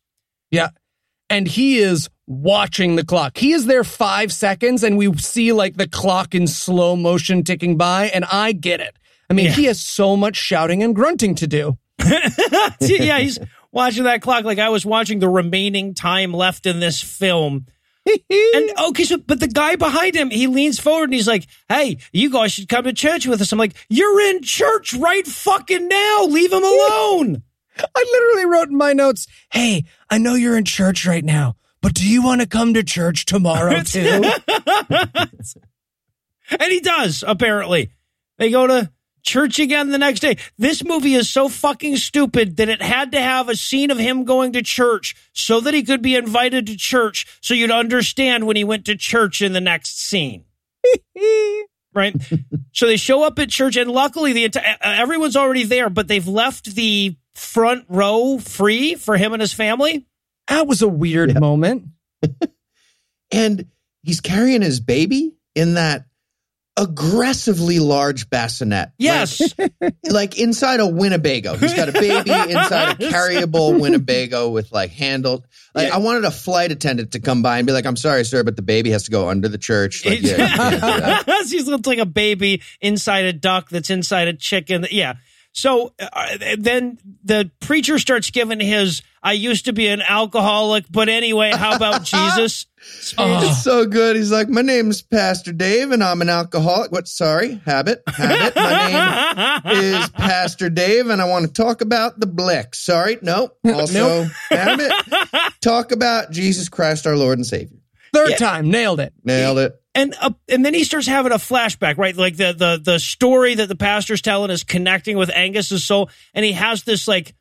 yeah 0.52 0.70
and 1.32 1.48
he 1.48 1.80
is 1.80 2.10
watching 2.28 2.96
the 2.96 3.04
clock 3.06 3.38
he 3.38 3.52
is 3.52 3.66
there 3.66 3.84
five 3.84 4.32
seconds 4.32 4.84
and 4.84 4.98
we 4.98 5.12
see 5.18 5.52
like 5.52 5.76
the 5.78 5.88
clock 5.88 6.36
in 6.36 6.46
slow 6.48 6.96
motion 6.96 7.44
ticking 7.44 7.76
by 7.78 8.06
and 8.14 8.24
i 8.26 8.52
get 8.52 8.80
it 8.80 8.96
i 9.30 9.34
mean 9.34 9.46
Yeah. 9.48 9.52
he 9.54 9.66
has 9.66 9.82
so 9.82 10.16
much 10.16 10.36
shouting 10.36 10.84
and 10.84 10.96
grunting 10.96 11.36
to 11.36 11.48
do 11.48 11.78
yeah, 12.82 13.20
he's 13.20 13.38
watching 13.72 14.06
that 14.06 14.22
clock 14.24 14.44
like 14.44 14.58
I 14.58 14.70
was 14.70 14.84
watching 14.86 15.20
the 15.20 15.30
remaining 15.30 15.94
time 15.94 16.34
left 16.34 16.66
in 16.66 16.80
this 16.80 17.00
film. 17.02 17.68
And 18.32 18.72
okay, 18.88 19.04
so 19.04 19.18
but 19.20 19.40
the 19.40 19.48
guy 19.48 19.76
behind 19.76 20.16
him, 20.16 20.32
he 20.32 20.48
leans 20.48 20.80
forward 20.80 21.04
and 21.06 21.14
he's 21.14 21.28
like, 21.28 21.46
"Hey, 21.70 21.98
you 22.12 22.32
guys 22.32 22.52
should 22.54 22.68
come 22.68 22.86
to 22.86 22.94
church 22.94 23.28
with 23.28 23.40
us." 23.40 23.52
I'm 23.52 23.60
like, 23.60 23.76
"You're 23.90 24.20
in 24.32 24.42
church 24.42 24.96
right 24.96 25.28
fucking 25.28 25.88
now. 25.88 26.24
Leave 26.26 26.52
him 26.52 26.64
alone." 26.64 27.44
I 27.96 28.06
literally 28.12 28.46
wrote 28.46 28.70
in 28.70 28.78
my 28.78 28.94
notes, 28.94 29.28
"Hey, 29.52 29.86
I 30.10 30.18
know 30.18 30.36
you're 30.36 30.58
in 30.58 30.66
church 30.66 31.06
right 31.06 31.24
now, 31.24 31.56
but 31.82 31.94
do 31.94 32.08
you 32.08 32.24
want 32.24 32.42
to 32.42 32.48
come 32.48 32.74
to 32.74 32.84
church 32.84 33.26
tomorrow 33.26 33.82
too?" 33.84 34.24
And 36.60 36.72
he 36.72 36.80
does, 36.80 37.24
apparently. 37.26 37.92
They 38.38 38.52
go 38.52 38.68
to 38.68 38.92
church 39.24 39.60
again 39.60 39.90
the 39.90 39.98
next 39.98 40.20
day. 40.20 40.38
This 40.58 40.84
movie 40.84 41.14
is 41.14 41.30
so 41.30 41.48
fucking 41.48 41.98
stupid 41.98 42.58
that 42.58 42.70
it 42.70 42.82
had 42.82 43.12
to 43.12 43.22
have 43.22 43.50
a 43.50 43.56
scene 43.56 43.92
of 43.92 43.98
him 43.98 44.26
going 44.26 44.54
to 44.54 44.62
church 44.62 45.16
so 45.34 45.60
that 45.62 45.74
he 45.74 45.84
could 45.84 46.02
be 46.02 46.16
invited 46.16 46.68
to 46.68 46.76
church 46.76 47.26
so 47.42 47.54
you'd 47.54 47.72
understand 47.72 48.48
when 48.48 48.56
he 48.56 48.64
went 48.64 48.86
to 48.86 48.96
church 48.96 49.42
in 49.42 49.54
the 49.54 49.62
next 49.62 50.00
scene. 50.00 50.46
right? 51.94 52.16
so 52.72 52.88
they 52.88 52.98
show 52.98 53.24
up 53.24 53.38
at 53.40 53.50
church, 53.50 53.76
and 53.76 53.92
luckily, 53.92 54.34
the 54.34 54.78
everyone's 54.82 55.36
already 55.36 55.64
there, 55.64 55.90
but 55.90 56.08
they've 56.08 56.28
left 56.28 56.76
the 56.76 57.16
front 57.42 57.86
row 57.90 58.38
free 58.38 58.96
for 58.96 59.18
him 59.18 59.34
and 59.34 59.42
his 59.42 59.54
family. 59.54 60.06
that 60.48 60.68
was 60.68 60.82
a 60.82 60.88
weird 60.88 61.40
moment. 61.40 61.88
and 63.32 63.66
he's 64.04 64.22
carrying 64.22 64.62
his 64.62 64.80
baby 64.80 65.34
in 65.56 65.74
that 65.74 66.06
aggressively 66.78 67.80
large 67.80 68.30
bassinet. 68.30 68.92
Yes, 68.98 69.42
Like, 69.58 69.74
like 70.10 70.40
inside 70.40 70.80
a 70.80 70.88
Winnebago. 70.88 71.56
He's 71.56 71.74
got 71.74 71.90
a 71.90 71.92
baby 71.92 72.32
inside 72.52 73.02
a 73.02 73.10
carryable 73.10 73.80
Winnebago 73.80 74.50
with 74.50 74.72
like 74.72 74.92
handles. 74.92 75.42
Like 75.76 75.88
Yeah. 75.90 75.96
I 75.96 75.98
wanted 75.98 76.24
a 76.26 76.32
flight 76.32 76.72
attendant 76.72 77.12
to 77.14 77.20
come 77.20 77.42
by 77.42 77.58
and 77.58 77.68
be 77.68 77.74
like, 77.74 77.86
"I'm 77.86 77.98
sorry, 77.98 78.24
sir, 78.24 78.44
but 78.44 78.56
the 78.56 78.62
baby 78.62 78.92
has 78.92 79.04
to 79.04 79.12
go 79.12 79.30
under 79.30 79.48
the 79.50 79.58
church." 79.58 80.06
Like, 80.06 80.22
yeah, 80.22 80.32
you 80.32 80.38
can't 80.58 80.74
do 80.74 80.80
that. 81.26 81.46
he 81.50 81.62
looks 81.64 81.88
like 81.88 82.00
a 82.00 82.06
baby 82.06 82.62
inside 82.80 83.26
a 83.26 83.34
duck 83.34 83.70
that's 83.70 83.90
inside 83.90 84.28
a 84.28 84.34
chicken. 84.34 84.86
Yeah. 84.92 85.16
So 85.54 85.94
uh, 86.00 86.38
then 86.58 86.98
the 87.24 87.52
preacher 87.60 88.00
starts 88.00 88.30
giving 88.32 88.60
his 88.60 89.02
"I 89.22 89.34
used 89.34 89.66
to 89.66 89.74
be 89.74 89.88
an 89.88 90.02
alcoholic, 90.02 90.86
but 90.90 91.10
anyway, 91.10 91.52
how 91.52 91.76
about 91.76 92.04
Jesus?" 92.06 92.66
speech. 92.82 93.18
It's 93.20 93.64
so 93.64 93.86
good. 93.86 94.16
He's 94.16 94.32
like, 94.32 94.48
"My 94.48 94.62
name's 94.62 95.02
Pastor 95.02 95.52
Dave, 95.52 95.92
and 95.92 96.04
I'm 96.04 96.22
an 96.22 96.30
alcoholic." 96.30 96.92
What? 96.92 97.08
Sorry, 97.08 97.62
habit, 97.66 98.02
habit. 98.08 98.56
My 98.56 99.62
name 99.66 99.74
is 100.02 100.10
Pastor 100.10 100.70
Dave, 100.70 101.10
and 101.10 101.22
I 101.22 101.26
want 101.26 101.46
to 101.46 101.52
talk 101.52 101.82
about 101.82 102.20
the 102.20 102.28
blick. 102.28 102.74
Sorry, 102.74 103.18
no. 103.22 103.52
Also, 103.66 104.26
habit. 104.50 104.92
Talk 105.62 105.92
about 105.92 106.32
Jesus 106.32 106.70
Christ, 106.70 107.06
our 107.06 107.18
Lord 107.18 107.38
and 107.38 107.46
Savior. 107.46 107.78
Third 108.14 108.38
time, 108.38 108.70
nailed 108.72 109.00
it. 109.00 109.14
Nailed 109.24 109.58
it. 109.60 109.81
And 109.94 110.16
uh, 110.22 110.32
and 110.48 110.66
then 110.66 110.74
he 110.74 110.84
starts 110.84 111.08
having 111.08 111.32
a 111.32 111.36
flashback, 111.36 111.98
right? 111.98 112.16
Like 112.16 112.38
the 112.38 112.54
the 112.54 112.82
the 112.84 113.00
story 113.00 113.56
that 113.56 113.68
the 113.68 113.76
pastor's 113.76 114.22
telling 114.22 114.52
is 114.52 114.64
connecting 114.64 115.18
with 115.18 115.30
Angus's 115.30 115.84
soul, 115.84 116.10
and 116.34 116.46
he 116.46 116.54
has 116.54 116.84
this 116.84 117.08
like 117.08 117.36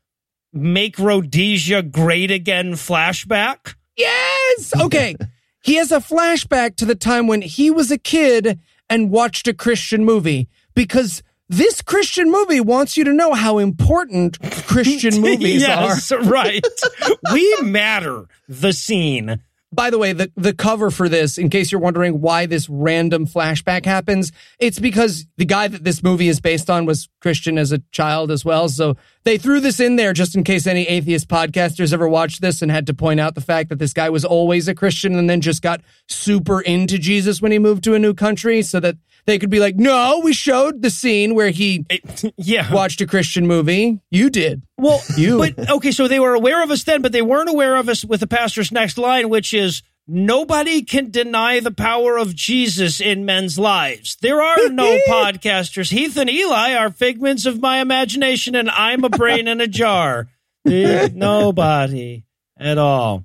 make 0.53 0.99
Rhodesia 0.99 1.83
great 1.83 2.31
again 2.31 2.73
flashback. 2.73 3.75
Yes. 3.97 4.73
Okay. 4.81 5.17
he 5.63 5.77
has 5.77 5.93
a 5.93 5.99
flashback 5.99 6.77
to 6.77 6.85
the 6.85 6.95
time 6.95 7.27
when 7.27 7.43
he 7.43 7.71
was 7.71 7.91
a 7.91 7.99
kid 7.99 8.59
and 8.89 9.11
watched 9.11 9.47
a 9.47 9.55
Christian 9.55 10.05
movie 10.05 10.49
because 10.75 11.23
this 11.49 11.83
Christian 11.83 12.31
movie 12.31 12.61
wants 12.61 12.97
you 12.97 13.05
to 13.05 13.13
know 13.13 13.35
how 13.35 13.59
important 13.59 14.41
Christian 14.67 15.21
movies 15.21 15.65
are. 15.65 15.89
yes, 15.89 16.13
right. 16.13 16.65
we 17.33 17.57
matter. 17.63 18.27
The 18.49 18.73
scene. 18.73 19.41
By 19.73 19.91
the 19.91 19.99
way, 19.99 20.13
the, 20.13 20.33
the 20.35 20.53
cover 20.53 20.91
for 20.91 21.09
this, 21.09 21.39
in 21.39 21.49
case 21.49 21.71
you're 21.71 21.81
wondering 21.81 22.21
why 22.21 22.47
this 22.47 22.69
random 22.69 23.25
flashback 23.25 23.85
happens, 23.85 24.33
it's 24.59 24.81
because 24.81 25.27
the 25.37 25.45
guy 25.45 25.69
that 25.69 25.85
this 25.85 26.03
movie 26.03 26.27
is 26.27 26.41
based 26.41 26.69
on 26.69 26.87
was 26.87 27.09
Christian 27.21 27.57
as 27.57 27.71
a 27.71 27.79
child 27.93 28.33
as 28.33 28.45
well. 28.45 28.69
So 28.69 28.97
they 29.23 29.39
threw 29.39 29.61
this 29.61 29.79
in 29.79 29.95
there 29.95 30.13
just 30.13 30.35
in 30.35 30.43
case 30.43 30.67
any 30.67 30.89
atheist 30.89 31.29
podcasters 31.29 31.93
ever 31.93 32.09
watched 32.09 32.41
this 32.41 32.63
and 32.63 32.71
had 32.71 32.87
to 32.89 32.95
point 32.95 33.21
out 33.21 33.37
the 33.37 33.41
fact 33.41 33.69
that 33.69 33.79
this 33.79 33.93
guy 33.93 34.11
was 34.11 34.25
always 34.25 34.67
a 34.67 34.75
Christian 34.75 35.15
and 35.15 35.31
then 35.31 35.41
just 35.41 35.63
got 35.63 35.83
super 36.09 36.61
into 36.61 36.99
Jesus 36.99 37.41
when 37.41 37.53
he 37.53 37.61
moved 37.61 37.85
to 37.85 37.95
a 37.95 37.99
new 38.01 38.13
country 38.13 38.63
so 38.63 38.81
that 38.81 38.97
they 39.27 39.39
could 39.39 39.51
be 39.51 39.61
like, 39.61 39.77
no, 39.77 40.21
we 40.25 40.33
showed 40.33 40.83
the 40.83 40.91
scene 40.91 41.35
where 41.35 41.51
he 41.51 41.85
It- 41.91 42.33
yeah. 42.37 42.73
watched 42.73 43.01
a 43.01 43.07
Christian 43.07 43.47
movie. 43.47 44.01
You 44.11 44.31
did. 44.31 44.63
Well, 44.79 45.01
You. 45.17 45.39
but 45.39 45.71
okay, 45.71 45.93
so 45.93 46.09
they 46.09 46.21
were 46.21 46.35
aware 46.35 46.63
of 46.63 46.71
us 46.71 46.85
then, 46.85 47.03
but 47.03 47.13
they 47.13 47.23
weren't 47.23 47.49
aware 47.51 47.77
of 47.77 47.89
us 47.89 48.05
with 48.05 48.21
the 48.21 48.27
pastor's 48.27 48.73
next 48.73 48.99
line, 48.99 49.29
which 49.29 49.53
is 49.55 49.83
nobody 50.09 50.83
can 50.83 51.11
deny 51.11 51.61
the 51.61 51.71
power 51.71 52.17
of 52.19 52.35
Jesus 52.35 53.01
in 53.01 53.25
men's 53.25 53.59
lives. 53.59 54.17
There 54.21 54.41
are 54.43 54.69
no 54.71 54.99
podcasters. 55.09 55.91
Heath 55.93 56.17
and 56.17 56.29
Eli 56.31 56.75
are 56.75 56.91
figments 56.91 57.47
of 57.47 57.61
my 57.61 57.81
imagination, 57.81 58.55
and 58.57 58.69
I'm 58.71 59.05
a 59.05 59.09
brain 59.11 59.47
in 59.47 59.61
a 59.61 59.67
jar. 59.69 60.29
Nobody 60.65 62.25
at 62.59 62.79
all. 62.79 63.25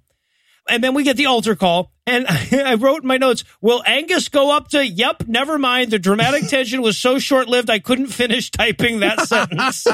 And 0.69 0.83
then 0.83 0.93
we 0.93 1.03
get 1.03 1.17
the 1.17 1.27
altar 1.27 1.55
call. 1.55 1.91
And 2.07 2.25
I 2.51 2.75
wrote 2.75 3.01
in 3.01 3.07
my 3.07 3.17
notes, 3.17 3.43
will 3.61 3.83
Angus 3.85 4.29
go 4.29 4.55
up 4.55 4.69
to, 4.69 4.85
yep, 4.85 5.23
never 5.27 5.57
mind. 5.57 5.91
The 5.91 5.99
dramatic 5.99 6.47
tension 6.49 6.81
was 6.81 6.97
so 6.97 7.19
short 7.19 7.47
lived, 7.47 7.69
I 7.69 7.79
couldn't 7.79 8.07
finish 8.07 8.51
typing 8.51 8.99
that 8.99 9.21
sentence. 9.27 9.85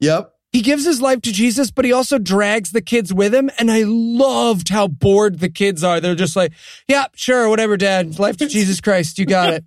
Yep. 0.00 0.26
He 0.26 0.42
he 0.52 0.60
gives 0.60 0.84
his 0.84 1.00
life 1.00 1.22
to 1.22 1.32
Jesus, 1.32 1.70
but 1.70 1.86
he 1.86 1.92
also 1.92 2.18
drags 2.18 2.72
the 2.72 2.82
kids 2.82 3.12
with 3.12 3.34
him. 3.34 3.50
And 3.58 3.70
I 3.70 3.84
loved 3.86 4.68
how 4.68 4.86
bored 4.86 5.38
the 5.38 5.48
kids 5.48 5.82
are. 5.82 5.98
They're 5.98 6.14
just 6.14 6.36
like, 6.36 6.52
yeah, 6.86 7.06
sure, 7.14 7.48
whatever, 7.48 7.78
dad. 7.78 8.18
Life 8.18 8.36
to 8.36 8.46
Jesus 8.46 8.80
Christ. 8.80 9.18
You 9.18 9.24
got 9.24 9.54
it. 9.54 9.64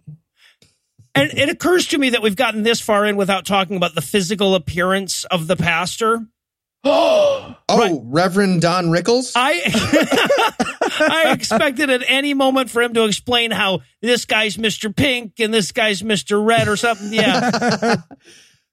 And 1.16 1.32
it 1.34 1.50
occurs 1.50 1.88
to 1.88 1.98
me 1.98 2.12
that 2.12 2.22
we've 2.22 2.36
gotten 2.36 2.62
this 2.64 2.82
far 2.82 3.06
in 3.06 3.16
without 3.16 3.46
talking 3.46 3.78
about 3.78 3.96
the 3.96 4.02
physical 4.02 4.54
appearance 4.54 5.24
of 5.26 5.48
the 5.48 5.56
pastor. 5.56 6.28
Oh, 7.68 8.04
Reverend 8.06 8.62
Don 8.62 8.86
Rickles? 8.92 9.32
I 9.36 9.60
I 11.00 11.34
expected 11.34 11.90
at 11.90 12.04
any 12.06 12.36
moment 12.36 12.70
for 12.70 12.82
him 12.84 12.94
to 12.94 13.06
explain 13.06 13.50
how 13.50 13.80
this 14.04 14.26
guy's 14.26 14.56
Mr. 14.56 14.96
Pink 14.96 15.40
and 15.40 15.52
this 15.52 15.72
guy's 15.72 16.04
Mr. 16.04 16.46
Red 16.46 16.68
or 16.68 16.78
something. 16.78 17.12
Yeah. 17.12 17.98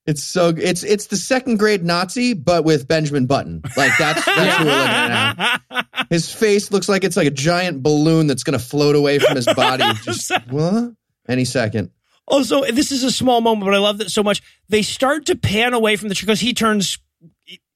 It's 0.05 0.25
so 0.25 0.49
it's 0.49 0.83
it's 0.83 1.07
the 1.07 1.17
second 1.17 1.61
grade 1.61 1.85
Nazi, 1.85 2.35
but 2.35 2.65
with 2.65 2.89
Benjamin 2.89 3.27
Button. 3.27 3.63
Like 3.77 3.93
that's 3.99 4.25
that's 4.25 4.57
who 4.57 4.65
we're 4.65 4.73
looking 4.73 4.91
at 4.91 5.61
now. 5.71 5.83
His 6.11 6.33
face 6.33 6.73
looks 6.73 6.89
like 6.89 7.05
it's 7.05 7.17
like 7.17 7.29
a 7.29 7.31
giant 7.31 7.85
balloon 7.85 8.27
that's 8.27 8.43
gonna 8.43 8.59
float 8.59 8.97
away 8.97 9.21
from 9.21 9.37
his 9.37 9.47
body. 9.47 9.85
Just 10.03 10.33
what? 10.51 10.95
Any 11.29 11.45
second. 11.45 11.91
Also, 12.27 12.65
this 12.65 12.91
is 12.91 13.05
a 13.05 13.13
small 13.13 13.41
moment, 13.41 13.65
but 13.65 13.75
I 13.75 13.79
love 13.79 13.99
that 13.99 14.11
so 14.11 14.25
much. 14.25 14.43
They 14.69 14.83
start 14.83 15.27
to 15.27 15.37
pan 15.37 15.73
away 15.73 15.95
from 15.95 16.09
the 16.09 16.17
because 16.19 16.41
he 16.41 16.53
turns 16.53 16.99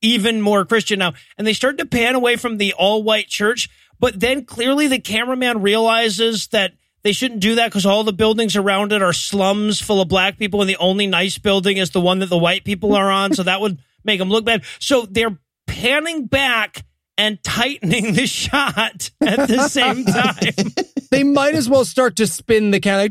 even 0.03 0.41
more 0.41 0.65
Christian 0.65 0.99
now, 0.99 1.15
and 1.39 1.47
they 1.47 1.53
start 1.53 1.79
to 1.79 1.87
pan 1.87 2.15
away 2.15 2.37
from 2.37 2.59
the 2.59 2.73
all 2.75 3.03
white 3.03 3.29
church. 3.29 3.69
But 3.99 4.21
then 4.21 4.45
clearly 4.45 4.89
the 4.89 4.99
cameraman 5.01 5.63
realizes 5.63 6.49
that 6.49 6.73
they 7.03 7.13
shouldn't 7.13 7.41
do 7.41 7.55
that 7.55 7.71
because 7.71 7.87
all 7.87 8.05
the 8.05 8.13
buildings 8.13 8.57
around 8.57 8.93
it 8.93 9.01
are 9.03 9.13
slums 9.13 9.81
full 9.81 10.01
of 10.01 10.09
black 10.09 10.39
people, 10.39 10.61
and 10.61 10.69
the 10.69 10.77
only 10.77 11.07
nice 11.07 11.39
building 11.39 11.77
is 11.77 11.91
the 11.91 12.01
one 12.01 12.19
that 12.19 12.29
the 12.29 12.37
white 12.39 12.65
people 12.65 12.95
are 12.95 13.11
on. 13.11 13.33
so 13.35 13.43
that 13.43 13.61
would 13.61 13.79
make 14.05 14.19
them 14.19 14.29
look 14.29 14.45
bad. 14.45 14.65
So 14.81 15.07
they're 15.09 15.39
panning 15.67 16.27
back 16.27 16.85
and 17.19 17.43
tightening 17.43 18.13
the 18.13 18.27
shot 18.27 19.11
at 19.21 19.49
the 19.49 19.69
same 19.69 20.05
time. 20.07 20.75
They 21.11 21.23
might 21.23 21.55
as 21.55 21.69
well 21.69 21.85
start 21.85 22.17
to 22.17 22.27
spin 22.27 22.73
the 22.73 22.81
camera. 22.81 23.09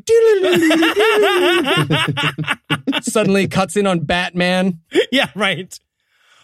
Like, 2.91 3.03
suddenly 3.03 3.47
cuts 3.47 3.75
in 3.75 3.87
on 3.87 4.01
Batman. 4.01 4.79
yeah, 5.11 5.29
right. 5.35 5.77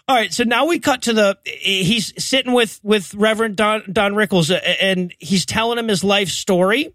All 0.08 0.16
right, 0.16 0.32
so 0.32 0.44
now 0.44 0.66
we 0.66 0.78
cut 0.78 1.02
to 1.02 1.12
the 1.12 1.38
he's 1.44 2.12
sitting 2.22 2.52
with 2.52 2.80
with 2.82 3.14
Reverend 3.14 3.56
Don 3.56 3.84
Don 3.92 4.14
Rickles 4.14 4.50
uh, 4.50 4.58
and 4.80 5.14
he's 5.18 5.46
telling 5.46 5.78
him 5.78 5.88
his 5.88 6.02
life 6.02 6.28
story, 6.28 6.92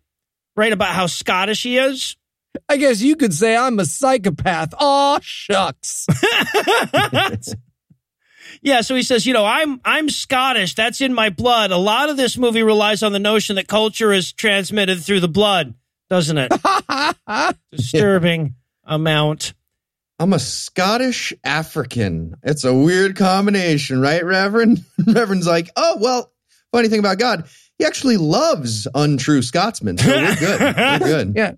right 0.55 0.73
about 0.73 0.89
how 0.89 1.07
Scottish 1.07 1.63
he 1.63 1.77
is. 1.77 2.17
I 2.67 2.77
guess 2.77 3.01
you 3.01 3.15
could 3.15 3.33
say 3.33 3.55
I'm 3.55 3.79
a 3.79 3.85
psychopath. 3.85 4.73
Aw, 4.77 5.19
shucks. 5.21 6.07
Yeah, 8.61 8.81
so 8.81 8.95
he 8.95 9.03
says, 9.03 9.25
you 9.25 9.33
know, 9.33 9.45
I'm 9.45 9.79
I'm 9.85 10.09
Scottish. 10.09 10.75
That's 10.75 11.01
in 11.01 11.13
my 11.13 11.29
blood. 11.29 11.71
A 11.71 11.77
lot 11.77 12.09
of 12.09 12.17
this 12.17 12.37
movie 12.37 12.63
relies 12.63 13.03
on 13.03 13.11
the 13.11 13.19
notion 13.19 13.55
that 13.57 13.67
culture 13.67 14.11
is 14.11 14.33
transmitted 14.33 15.03
through 15.03 15.19
the 15.19 15.27
blood, 15.27 15.73
doesn't 16.09 16.37
it? 16.37 16.51
Disturbing 17.71 18.55
amount. 18.83 19.53
I'm 20.19 20.33
a 20.33 20.39
Scottish 20.39 21.33
African. 21.43 22.35
It's 22.41 22.63
a 22.63 22.73
weird 22.73 23.15
combination, 23.15 24.01
right, 24.01 24.23
Reverend? 24.23 24.83
Reverend's 25.05 25.47
like, 25.47 25.69
oh 25.75 25.97
well, 25.99 26.31
funny 26.71 26.87
thing 26.87 26.99
about 26.99 27.19
God, 27.19 27.47
he 27.77 27.85
actually 27.85 28.17
loves 28.17 28.87
untrue 28.95 29.43
Scotsmen. 29.43 29.97
So 29.97 30.07
we're 30.07 30.35
good. 30.39 30.59
We're 30.59 30.99
good. 30.99 31.33
Yeah. 31.35 31.51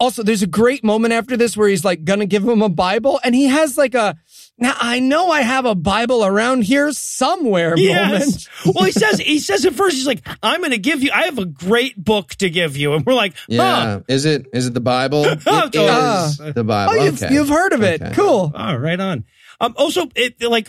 Also, 0.00 0.24
there's 0.24 0.42
a 0.42 0.48
great 0.48 0.82
moment 0.82 1.14
after 1.14 1.36
this 1.36 1.56
where 1.56 1.68
he's 1.68 1.84
like 1.84 2.04
gonna 2.04 2.26
give 2.26 2.42
him 2.42 2.62
a 2.62 2.68
Bible, 2.68 3.20
and 3.22 3.32
he 3.34 3.44
has 3.44 3.78
like 3.78 3.94
a 3.94 4.16
now 4.58 4.74
I 4.78 5.00
know 5.00 5.30
I 5.30 5.42
have 5.42 5.64
a 5.64 5.74
Bible 5.74 6.24
around 6.24 6.62
here 6.62 6.92
somewhere 6.92 7.70
moment. 7.70 7.80
Yes. 7.82 8.48
well, 8.64 8.84
he 8.84 8.92
says 8.92 9.18
he 9.18 9.38
says 9.38 9.64
at 9.66 9.74
first 9.74 9.96
he's 9.96 10.06
like, 10.06 10.26
"I'm 10.42 10.60
going 10.60 10.70
to 10.70 10.78
give 10.78 11.02
you. 11.02 11.10
I 11.12 11.24
have 11.24 11.38
a 11.38 11.44
great 11.44 12.02
book 12.02 12.30
to 12.36 12.48
give 12.50 12.76
you," 12.76 12.94
and 12.94 13.04
we're 13.04 13.14
like, 13.14 13.34
Yeah. 13.48 14.00
Is 14.08 14.24
it 14.24 14.46
is 14.52 14.66
it 14.66 14.74
the 14.74 14.80
Bible? 14.80 15.24
It 15.26 15.42
Oh, 15.46 16.26
is 16.26 16.38
the 16.54 16.64
Bible. 16.64 16.92
Oh, 16.92 17.04
you've, 17.04 17.22
okay. 17.22 17.34
you've 17.34 17.48
heard 17.48 17.72
of 17.72 17.82
it. 17.82 18.00
Okay. 18.02 18.14
Cool. 18.14 18.52
Oh, 18.54 18.74
right 18.76 19.00
on. 19.00 19.24
Um, 19.60 19.74
also, 19.76 20.06
it 20.14 20.40
like 20.42 20.68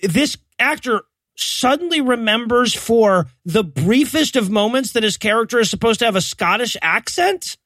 this 0.00 0.36
actor 0.58 1.02
suddenly 1.36 2.00
remembers 2.00 2.74
for 2.74 3.26
the 3.44 3.64
briefest 3.64 4.36
of 4.36 4.50
moments 4.50 4.92
that 4.92 5.02
his 5.02 5.16
character 5.16 5.58
is 5.58 5.70
supposed 5.70 5.98
to 6.00 6.04
have 6.04 6.16
a 6.16 6.20
Scottish 6.20 6.76
accent. 6.82 7.56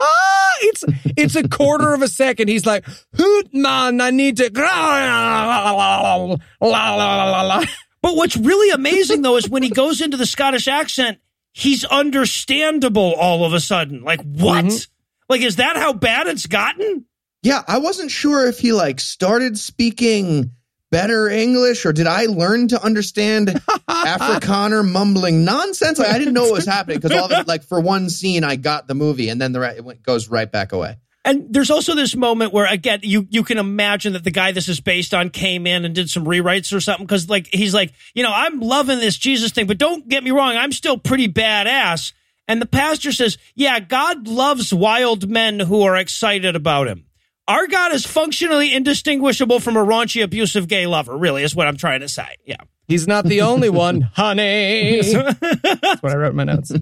Ah, 0.00 0.50
it's 0.60 0.84
it's 1.16 1.36
a 1.36 1.48
quarter 1.48 1.94
of 1.94 2.02
a 2.02 2.08
second. 2.08 2.48
He's 2.48 2.66
like, 2.66 2.84
"Hoot, 3.14 3.54
man, 3.54 4.00
I 4.00 4.10
need 4.10 4.36
to." 4.38 4.50
But 8.00 8.14
what's 8.14 8.36
really 8.36 8.70
amazing 8.70 9.22
though 9.22 9.36
is 9.36 9.48
when 9.48 9.64
he 9.64 9.70
goes 9.70 10.00
into 10.00 10.16
the 10.16 10.24
Scottish 10.24 10.68
accent, 10.68 11.18
he's 11.52 11.84
understandable 11.84 13.14
all 13.14 13.44
of 13.44 13.52
a 13.52 13.60
sudden. 13.60 14.02
Like 14.02 14.22
what? 14.22 14.86
Like 15.28 15.40
is 15.40 15.56
that 15.56 15.76
how 15.76 15.92
bad 15.92 16.28
it's 16.28 16.46
gotten? 16.46 17.06
Yeah, 17.42 17.62
I 17.66 17.78
wasn't 17.78 18.10
sure 18.10 18.46
if 18.46 18.60
he 18.60 18.72
like 18.72 19.00
started 19.00 19.58
speaking 19.58 20.52
better 20.90 21.28
English 21.28 21.84
or 21.86 21.92
did 21.92 22.06
I 22.06 22.26
learn 22.26 22.68
to 22.68 22.82
understand 22.82 23.48
Afrikaner 23.88 24.88
mumbling 24.88 25.44
nonsense? 25.44 25.98
Like, 25.98 26.08
I 26.08 26.18
didn't 26.18 26.34
know 26.34 26.44
what 26.44 26.52
was 26.52 26.66
happening 26.66 26.98
because 26.98 27.16
all 27.16 27.26
of 27.26 27.32
it, 27.32 27.46
like 27.46 27.64
for 27.64 27.80
one 27.80 28.10
scene, 28.10 28.44
I 28.44 28.56
got 28.56 28.86
the 28.86 28.94
movie 28.94 29.28
and 29.28 29.40
then 29.40 29.52
the 29.52 29.60
it 29.76 29.84
went, 29.84 30.02
goes 30.02 30.28
right 30.28 30.50
back 30.50 30.72
away. 30.72 30.96
And 31.24 31.52
there's 31.52 31.70
also 31.70 31.94
this 31.94 32.16
moment 32.16 32.54
where 32.54 32.64
again 32.64 33.00
you 33.02 33.26
you 33.28 33.42
can 33.42 33.58
imagine 33.58 34.14
that 34.14 34.24
the 34.24 34.30
guy 34.30 34.52
this 34.52 34.68
is 34.68 34.80
based 34.80 35.12
on 35.12 35.28
came 35.28 35.66
in 35.66 35.84
and 35.84 35.94
did 35.94 36.08
some 36.08 36.24
rewrites 36.24 36.72
or 36.74 36.80
something 36.80 37.04
because 37.04 37.28
like 37.28 37.48
he's 37.52 37.74
like 37.74 37.92
you 38.14 38.22
know 38.22 38.32
I'm 38.32 38.60
loving 38.60 38.98
this 38.98 39.18
Jesus 39.18 39.52
thing, 39.52 39.66
but 39.66 39.76
don't 39.76 40.08
get 40.08 40.24
me 40.24 40.30
wrong, 40.30 40.56
I'm 40.56 40.72
still 40.72 40.96
pretty 40.96 41.28
badass. 41.28 42.12
And 42.46 42.62
the 42.62 42.66
pastor 42.66 43.12
says, 43.12 43.36
yeah, 43.54 43.78
God 43.78 44.26
loves 44.26 44.72
wild 44.72 45.28
men 45.28 45.60
who 45.60 45.82
are 45.82 45.96
excited 45.96 46.56
about 46.56 46.88
him. 46.88 47.04
Our 47.48 47.66
God 47.66 47.92
is 47.92 48.04
functionally 48.04 48.74
indistinguishable 48.74 49.58
from 49.58 49.76
a 49.78 49.84
raunchy, 49.84 50.22
abusive 50.22 50.68
gay 50.68 50.86
lover. 50.86 51.16
Really, 51.16 51.42
is 51.42 51.56
what 51.56 51.66
I'm 51.66 51.78
trying 51.78 52.00
to 52.00 52.08
say. 52.08 52.36
Yeah. 52.44 52.58
He's 52.86 53.08
not 53.08 53.24
the 53.24 53.40
only 53.40 53.70
one, 53.70 54.00
honey. 54.14 55.00
That's 55.00 56.02
what 56.02 56.12
I 56.12 56.16
wrote 56.16 56.30
in 56.30 56.36
my 56.36 56.44
notes. 56.44 56.72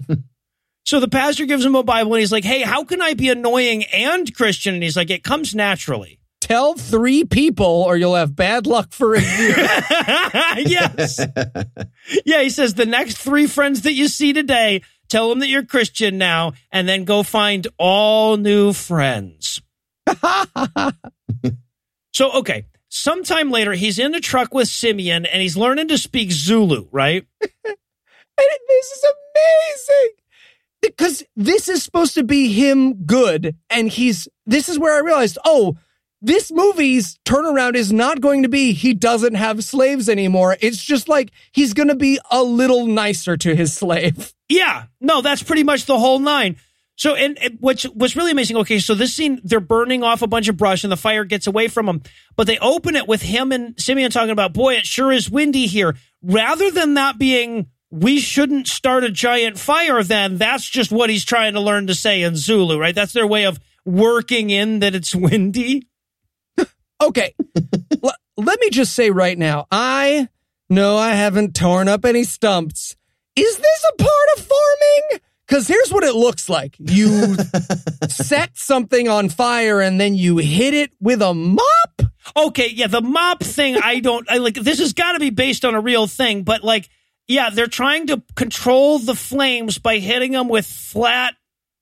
So 0.85 0.99
the 0.99 1.07
pastor 1.07 1.45
gives 1.45 1.65
him 1.65 1.75
a 1.75 1.83
Bible 1.83 2.13
and 2.13 2.21
he's 2.21 2.31
like, 2.31 2.45
hey, 2.45 2.61
how 2.61 2.83
can 2.83 3.01
I 3.01 3.13
be 3.13 3.29
annoying 3.29 3.83
and 3.85 4.33
Christian? 4.33 4.73
And 4.73 4.83
he's 4.83 4.95
like, 4.95 5.09
it 5.09 5.23
comes 5.23 5.55
naturally. 5.55 6.19
Tell 6.39 6.75
three 6.75 7.25
people, 7.25 7.65
or 7.65 7.97
you'll 7.97 8.15
have 8.15 8.35
bad 8.35 8.67
luck 8.67 8.93
for 8.93 9.15
a 9.15 9.21
year. 9.21 9.55
yes. 10.65 11.19
Yeah, 12.25 12.41
he 12.41 12.49
says 12.49 12.73
the 12.75 12.85
next 12.85 13.17
three 13.17 13.47
friends 13.47 13.81
that 13.81 13.93
you 13.93 14.07
see 14.07 14.31
today, 14.31 14.81
tell 15.09 15.27
them 15.27 15.39
that 15.39 15.49
you're 15.49 15.65
Christian 15.65 16.17
now, 16.17 16.53
and 16.71 16.87
then 16.87 17.03
go 17.03 17.23
find 17.23 17.67
all 17.77 18.37
new 18.37 18.71
friends. 18.71 19.61
so, 22.13 22.31
okay. 22.33 22.65
Sometime 22.89 23.51
later, 23.51 23.73
he's 23.73 23.99
in 23.99 24.11
the 24.11 24.21
truck 24.21 24.53
with 24.53 24.69
Simeon 24.69 25.25
and 25.25 25.41
he's 25.41 25.57
learning 25.57 25.89
to 25.89 25.97
speak 25.97 26.31
Zulu, 26.31 26.87
right? 26.91 27.25
And 28.39 28.59
this 28.69 28.85
is 28.91 29.03
amazing 29.03 30.13
because 30.81 31.23
this 31.35 31.67
is 31.69 31.81
supposed 31.81 32.13
to 32.13 32.23
be 32.23 32.53
him 32.53 33.05
good 33.05 33.55
and 33.69 33.89
he's 33.89 34.27
this 34.45 34.69
is 34.69 34.77
where 34.77 34.95
i 34.95 34.99
realized 34.99 35.39
oh 35.43 35.75
this 36.21 36.51
movie's 36.51 37.17
turnaround 37.25 37.73
is 37.73 37.91
not 37.91 38.21
going 38.21 38.43
to 38.43 38.49
be 38.49 38.73
he 38.73 38.93
doesn't 38.93 39.33
have 39.33 39.63
slaves 39.63 40.07
anymore 40.07 40.55
it's 40.61 40.83
just 40.83 41.09
like 41.09 41.31
he's 41.51 41.73
going 41.73 41.87
to 41.89 41.95
be 41.95 42.19
a 42.29 42.43
little 42.43 42.85
nicer 42.85 43.35
to 43.37 43.55
his 43.55 43.73
slave 43.77 44.35
Yeah, 44.49 44.85
no, 45.01 45.21
that's 45.21 45.43
pretty 45.43 45.63
much 45.63 45.85
the 45.85 45.99
whole 45.99 46.19
nine. 46.19 46.55
So, 46.97 47.13
and, 47.15 47.37
and 47.37 47.57
what's 47.59 47.85
really 48.15 48.31
amazing? 48.31 48.57
Okay, 48.57 48.79
so 48.79 48.95
this 48.95 49.13
scene, 49.13 49.39
they're 49.43 49.59
burning 49.59 50.01
off 50.03 50.23
a 50.23 50.27
bunch 50.27 50.47
of 50.47 50.57
brush, 50.57 50.83
and 50.83 50.91
the 50.91 50.97
fire 50.97 51.23
gets 51.23 51.45
away 51.45 51.67
from 51.67 51.85
them. 51.85 52.01
But 52.35 52.47
they 52.47 52.57
open 52.57 52.95
it 52.95 53.07
with 53.07 53.21
him 53.21 53.51
and 53.51 53.79
Simeon 53.79 54.09
talking 54.11 54.31
about, 54.31 54.53
"Boy, 54.53 54.75
it 54.75 54.85
sure 54.85 55.11
is 55.11 55.29
windy 55.29 55.67
here." 55.67 55.95
Rather 56.23 56.71
than 56.71 56.95
that 56.95 57.19
being, 57.19 57.67
"We 57.91 58.19
shouldn't 58.19 58.67
start 58.67 59.03
a 59.03 59.11
giant 59.11 59.59
fire," 59.59 60.01
then 60.03 60.37
that's 60.37 60.67
just 60.67 60.91
what 60.91 61.11
he's 61.11 61.23
trying 61.23 61.53
to 61.53 61.59
learn 61.61 61.85
to 61.87 61.95
say 61.95 62.23
in 62.23 62.35
Zulu, 62.35 62.79
right? 62.79 62.95
That's 62.95 63.13
their 63.13 63.27
way 63.27 63.45
of 63.45 63.59
working 63.85 64.49
in 64.49 64.79
that 64.79 64.95
it's 64.95 65.15
windy. 65.15 65.87
okay 67.01 67.33
L- 68.03 68.11
let 68.37 68.59
me 68.59 68.69
just 68.71 68.93
say 68.95 69.11
right 69.11 69.37
now 69.37 69.65
i 69.71 70.27
know 70.67 70.97
i 70.97 71.11
haven't 71.11 71.55
torn 71.55 71.87
up 71.87 72.03
any 72.03 72.23
stumps 72.23 72.95
is 73.35 73.55
this 73.57 73.85
a 73.93 73.95
part 73.97 74.09
of 74.35 74.43
farming 74.43 75.21
because 75.47 75.67
here's 75.67 75.91
what 75.91 76.03
it 76.03 76.13
looks 76.13 76.49
like 76.49 76.75
you 76.79 77.35
set 78.09 78.57
something 78.57 79.07
on 79.07 79.29
fire 79.29 79.81
and 79.81 79.99
then 79.99 80.15
you 80.15 80.37
hit 80.37 80.73
it 80.73 80.91
with 80.99 81.21
a 81.21 81.33
mop 81.33 82.01
Okay, 82.35 82.69
yeah, 82.69 82.87
the 82.87 83.01
mop 83.01 83.41
thing, 83.41 83.77
I 83.77 83.99
don't, 83.99 84.29
I 84.29 84.37
like, 84.37 84.55
this 84.55 84.79
has 84.79 84.93
got 84.93 85.13
to 85.13 85.19
be 85.19 85.29
based 85.29 85.63
on 85.63 85.75
a 85.75 85.81
real 85.81 86.07
thing, 86.07 86.43
but 86.43 86.63
like, 86.63 86.89
yeah, 87.27 87.49
they're 87.49 87.67
trying 87.67 88.07
to 88.07 88.21
control 88.35 88.99
the 88.99 89.15
flames 89.15 89.77
by 89.77 89.99
hitting 89.99 90.31
them 90.31 90.47
with 90.47 90.65
flat 90.65 91.35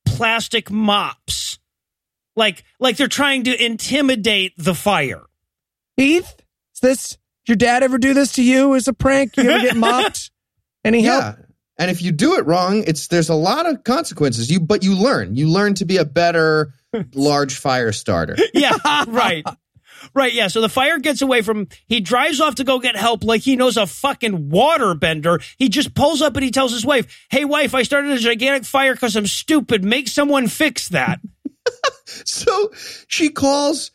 plastic 0.05 0.71
mops. 0.71 1.59
Like, 2.35 2.63
like 2.79 2.97
they're 2.97 3.07
trying 3.07 3.43
to 3.45 3.65
intimidate 3.65 4.53
the 4.57 4.75
fire. 4.75 5.23
Heath, 5.97 6.35
is 6.73 6.79
this 6.81 7.17
your 7.47 7.55
dad 7.55 7.83
ever 7.83 7.97
do 7.97 8.13
this 8.13 8.33
to 8.33 8.43
you 8.43 8.75
as 8.75 8.87
a 8.87 8.93
prank? 8.93 9.37
You 9.37 9.49
ever 9.49 9.61
get 9.61 9.75
mocked? 9.77 10.31
Any 10.83 11.01
help? 11.03 11.23
Yeah. 11.23 11.44
And 11.77 11.91
if 11.91 12.01
you 12.01 12.11
do 12.11 12.35
it 12.35 12.45
wrong, 12.45 12.83
it's 12.87 13.07
there's 13.07 13.29
a 13.29 13.35
lot 13.35 13.65
of 13.65 13.83
consequences. 13.83 14.49
You 14.49 14.59
but 14.59 14.83
you 14.83 14.95
learn. 14.95 15.35
You 15.35 15.49
learn 15.49 15.73
to 15.75 15.85
be 15.85 15.97
a 15.97 16.05
better 16.05 16.73
large 17.13 17.57
fire 17.57 17.91
starter. 17.91 18.37
Yeah, 18.53 18.73
right. 19.07 19.45
Right, 20.13 20.33
yeah. 20.33 20.47
So 20.47 20.61
the 20.61 20.69
fire 20.69 20.99
gets 20.99 21.21
away 21.21 21.41
from 21.41 21.67
he 21.87 21.99
drives 21.99 22.39
off 22.39 22.55
to 22.55 22.63
go 22.63 22.79
get 22.79 22.95
help 22.95 23.23
like 23.23 23.41
he 23.41 23.55
knows 23.55 23.75
a 23.75 23.87
fucking 23.87 24.49
water 24.49 24.93
bender. 24.93 25.39
He 25.57 25.67
just 25.67 25.95
pulls 25.95 26.21
up 26.21 26.35
and 26.35 26.43
he 26.43 26.51
tells 26.51 26.71
his 26.71 26.85
wife, 26.85 27.25
Hey 27.29 27.43
wife, 27.43 27.73
I 27.73 27.83
started 27.83 28.11
a 28.11 28.19
gigantic 28.19 28.65
fire 28.65 28.93
because 28.93 29.15
I'm 29.15 29.25
stupid. 29.25 29.83
Make 29.83 30.07
someone 30.07 30.47
fix 30.47 30.89
that. 30.89 31.19
So 32.05 32.71
she 33.07 33.29
calls 33.29 33.91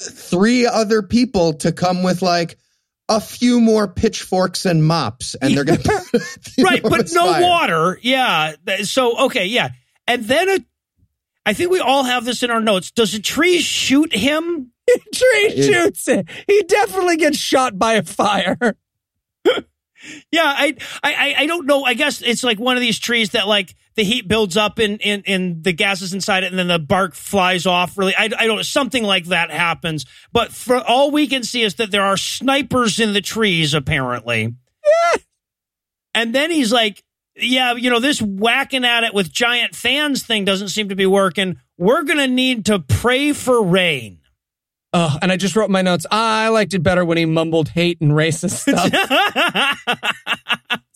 three 0.00 0.66
other 0.66 1.02
people 1.02 1.54
to 1.54 1.72
come 1.72 2.02
with 2.02 2.20
like 2.22 2.58
a 3.08 3.20
few 3.20 3.60
more 3.60 3.86
pitchforks 3.86 4.64
and 4.66 4.84
mops, 4.84 5.34
and 5.34 5.56
they're 5.56 5.64
going 5.64 5.78
to 5.82 6.20
right, 6.62 6.82
but 6.82 7.10
no 7.12 7.40
water. 7.40 7.98
Yeah. 8.02 8.54
So 8.82 9.26
okay, 9.26 9.46
yeah. 9.46 9.70
And 10.06 10.24
then 10.24 10.48
a 10.48 10.58
I 11.46 11.52
think 11.52 11.70
we 11.70 11.80
all 11.80 12.04
have 12.04 12.24
this 12.24 12.42
in 12.42 12.50
our 12.50 12.60
notes. 12.60 12.90
Does 12.90 13.14
a 13.14 13.20
tree 13.20 13.60
shoot 13.60 14.14
him? 14.14 14.72
Tree 15.14 15.62
shoots 15.62 16.08
it. 16.08 16.28
He 16.46 16.62
definitely 16.62 17.16
gets 17.16 17.38
shot 17.38 17.78
by 17.78 17.94
a 17.94 18.02
fire. 18.02 18.58
Yeah, 20.30 20.42
I, 20.44 20.76
I, 21.02 21.34
I 21.38 21.46
don't 21.46 21.64
know. 21.64 21.84
I 21.84 21.94
guess 21.94 22.20
it's 22.20 22.44
like 22.44 22.60
one 22.60 22.76
of 22.76 22.82
these 22.82 22.98
trees 22.98 23.30
that 23.30 23.48
like 23.48 23.74
the 23.96 24.04
heat 24.04 24.26
builds 24.26 24.56
up 24.56 24.78
in, 24.78 24.98
in, 24.98 25.22
in 25.22 25.62
the 25.62 25.72
gases 25.72 26.12
inside 26.12 26.42
it, 26.42 26.50
and 26.50 26.58
then 26.58 26.68
the 26.68 26.78
bark 26.78 27.14
flies 27.14 27.66
off. 27.66 27.96
Really, 27.96 28.14
I, 28.16 28.24
I 28.24 28.46
don't 28.46 28.56
know. 28.56 28.62
Something 28.62 29.04
like 29.04 29.26
that 29.26 29.50
happens. 29.50 30.04
But 30.32 30.52
for 30.52 30.78
all 30.78 31.10
we 31.10 31.26
can 31.26 31.44
see 31.44 31.62
is 31.62 31.76
that 31.76 31.90
there 31.90 32.04
are 32.04 32.16
snipers 32.16 32.98
in 32.98 33.12
the 33.12 33.20
trees, 33.20 33.74
apparently. 33.74 34.54
Yeah. 34.84 35.20
And 36.14 36.34
then 36.34 36.50
he's 36.50 36.72
like, 36.72 37.02
"Yeah, 37.36 37.74
you 37.74 37.90
know, 37.90 38.00
this 38.00 38.20
whacking 38.20 38.84
at 38.84 39.04
it 39.04 39.14
with 39.14 39.32
giant 39.32 39.74
fans 39.74 40.22
thing 40.24 40.44
doesn't 40.44 40.68
seem 40.68 40.88
to 40.88 40.96
be 40.96 41.06
working. 41.06 41.56
We're 41.78 42.02
gonna 42.02 42.28
need 42.28 42.66
to 42.66 42.80
pray 42.80 43.32
for 43.32 43.62
rain." 43.62 44.18
Oh, 44.96 45.18
and 45.20 45.32
I 45.32 45.36
just 45.36 45.56
wrote 45.56 45.70
my 45.70 45.82
notes. 45.82 46.06
I 46.10 46.48
liked 46.48 46.72
it 46.72 46.78
better 46.82 47.04
when 47.04 47.18
he 47.18 47.26
mumbled 47.26 47.68
hate 47.68 48.00
and 48.00 48.12
racist 48.12 48.50
stuff. 48.60 48.90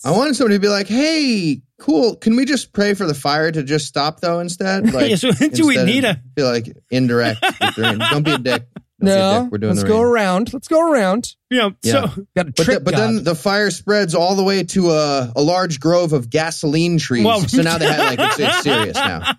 I 0.05 0.11
wanted 0.11 0.35
somebody 0.35 0.55
to 0.55 0.59
be 0.61 0.69
like, 0.69 0.87
"Hey, 0.87 1.61
cool. 1.79 2.15
Can 2.15 2.35
we 2.37 2.45
just 2.45 2.71
pray 2.71 2.93
for 2.93 3.05
the 3.05 3.13
fire 3.13 3.51
to 3.51 3.61
just 3.63 3.87
stop 3.87 4.21
though 4.21 4.39
instead?" 4.39 4.93
Like, 4.93 5.09
Yeah, 5.09 5.15
so 5.17 5.31
do 5.31 5.67
we 5.67 5.83
need 5.83 6.05
of- 6.05 6.15
a- 6.15 6.21
feel 6.35 6.47
like 6.47 6.71
indirect? 6.89 7.41
with 7.41 7.75
the 7.75 7.81
rain. 7.81 7.97
Don't 7.99 8.23
be 8.23 8.31
a 8.31 8.37
dick. 8.37 8.67
Don't 9.01 9.05
be 9.05 9.11
a 9.11 9.15
no, 9.15 9.43
dick. 9.43 9.51
We're 9.51 9.57
doing 9.57 9.71
let's 9.71 9.81
the 9.83 9.87
go 9.89 10.01
rain. 10.01 10.11
around. 10.13 10.53
Let's 10.53 10.67
go 10.69 10.91
around. 10.91 11.35
you 11.49 11.57
know, 11.57 11.71
Yeah. 11.83 11.91
so 12.07 12.25
Got 12.35 12.47
a 12.47 12.51
But, 12.51 12.55
trick 12.65 12.77
the- 12.79 12.83
but 12.85 12.91
God. 12.93 12.99
then 13.01 13.23
the 13.25 13.35
fire 13.35 13.69
spreads 13.71 14.15
all 14.15 14.35
the 14.35 14.43
way 14.43 14.63
to 14.63 14.91
a, 14.91 15.33
a 15.35 15.41
large 15.41 15.79
grove 15.81 16.13
of 16.13 16.29
gasoline 16.29 16.97
trees. 16.97 17.25
Well- 17.25 17.41
so 17.41 17.61
now 17.61 17.77
they 17.77 17.87
had 17.87 18.17
like 18.17 18.19
it's, 18.19 18.39
it's 18.39 18.63
serious 18.63 18.95
now. 18.95 19.33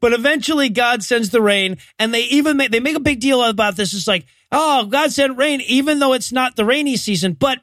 But 0.00 0.12
eventually, 0.12 0.68
God 0.68 1.02
sends 1.02 1.30
the 1.30 1.42
rain, 1.42 1.78
and 1.98 2.14
they 2.14 2.22
even 2.24 2.56
make 2.56 2.70
they 2.70 2.80
make 2.80 2.96
a 2.96 3.00
big 3.00 3.20
deal 3.20 3.42
about 3.42 3.76
this. 3.76 3.94
It's 3.94 4.06
like, 4.06 4.26
oh, 4.52 4.86
God 4.86 5.10
sent 5.12 5.36
rain, 5.38 5.60
even 5.62 5.98
though 5.98 6.12
it's 6.12 6.32
not 6.32 6.56
the 6.56 6.64
rainy 6.64 6.96
season. 6.96 7.32
But 7.32 7.58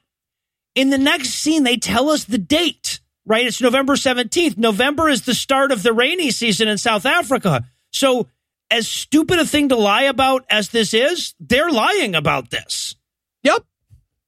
in 0.76 0.90
the 0.90 0.98
next 0.98 1.30
scene, 1.30 1.64
they 1.64 1.78
tell 1.78 2.10
us 2.10 2.26
the 2.26 2.38
date. 2.38 3.00
Right? 3.26 3.48
It's 3.48 3.62
November 3.62 3.96
seventeenth. 3.96 4.58
November 4.58 5.10
is 5.10 5.24
the 5.24 5.34
start 5.34 5.72
of 5.72 5.82
the 5.82 5.94
rainy 5.94 6.30
season 6.32 6.68
in 6.68 6.78
South 6.78 7.06
Africa. 7.06 7.66
So, 7.92 8.28
as 8.70 8.88
stupid 8.88 9.40
a 9.40 9.46
thing 9.46 9.70
to 9.70 9.76
lie 9.76 10.04
about 10.04 10.46
as 10.50 10.70
this 10.70 10.94
is, 10.94 11.34
they're 11.40 11.72
lying 11.72 12.14
about 12.16 12.52
this. 12.52 12.96
yep. 13.44 13.64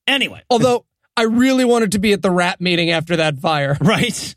Anyway, 0.07 0.41
Although 0.49 0.85
I 1.17 1.23
really 1.23 1.65
wanted 1.65 1.91
to 1.91 1.99
be 1.99 2.13
at 2.13 2.21
the 2.21 2.31
rap 2.31 2.61
meeting 2.61 2.89
after 2.91 3.17
that 3.17 3.39
fire. 3.39 3.77
right? 3.81 4.35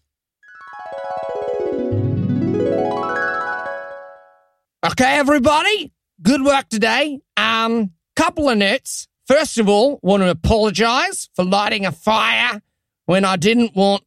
Okay, 4.84 5.18
everybody. 5.18 5.92
Good 6.22 6.42
work 6.42 6.68
today. 6.68 7.20
Um, 7.36 7.92
couple 8.16 8.48
of 8.48 8.58
notes. 8.58 9.06
First 9.26 9.58
of 9.58 9.68
all, 9.68 10.00
want 10.02 10.22
to 10.22 10.30
apologize 10.30 11.28
for 11.34 11.44
lighting 11.44 11.84
a 11.86 11.92
fire 11.92 12.62
when 13.06 13.24
I 13.24 13.36
didn't 13.36 13.76
want 13.76 14.02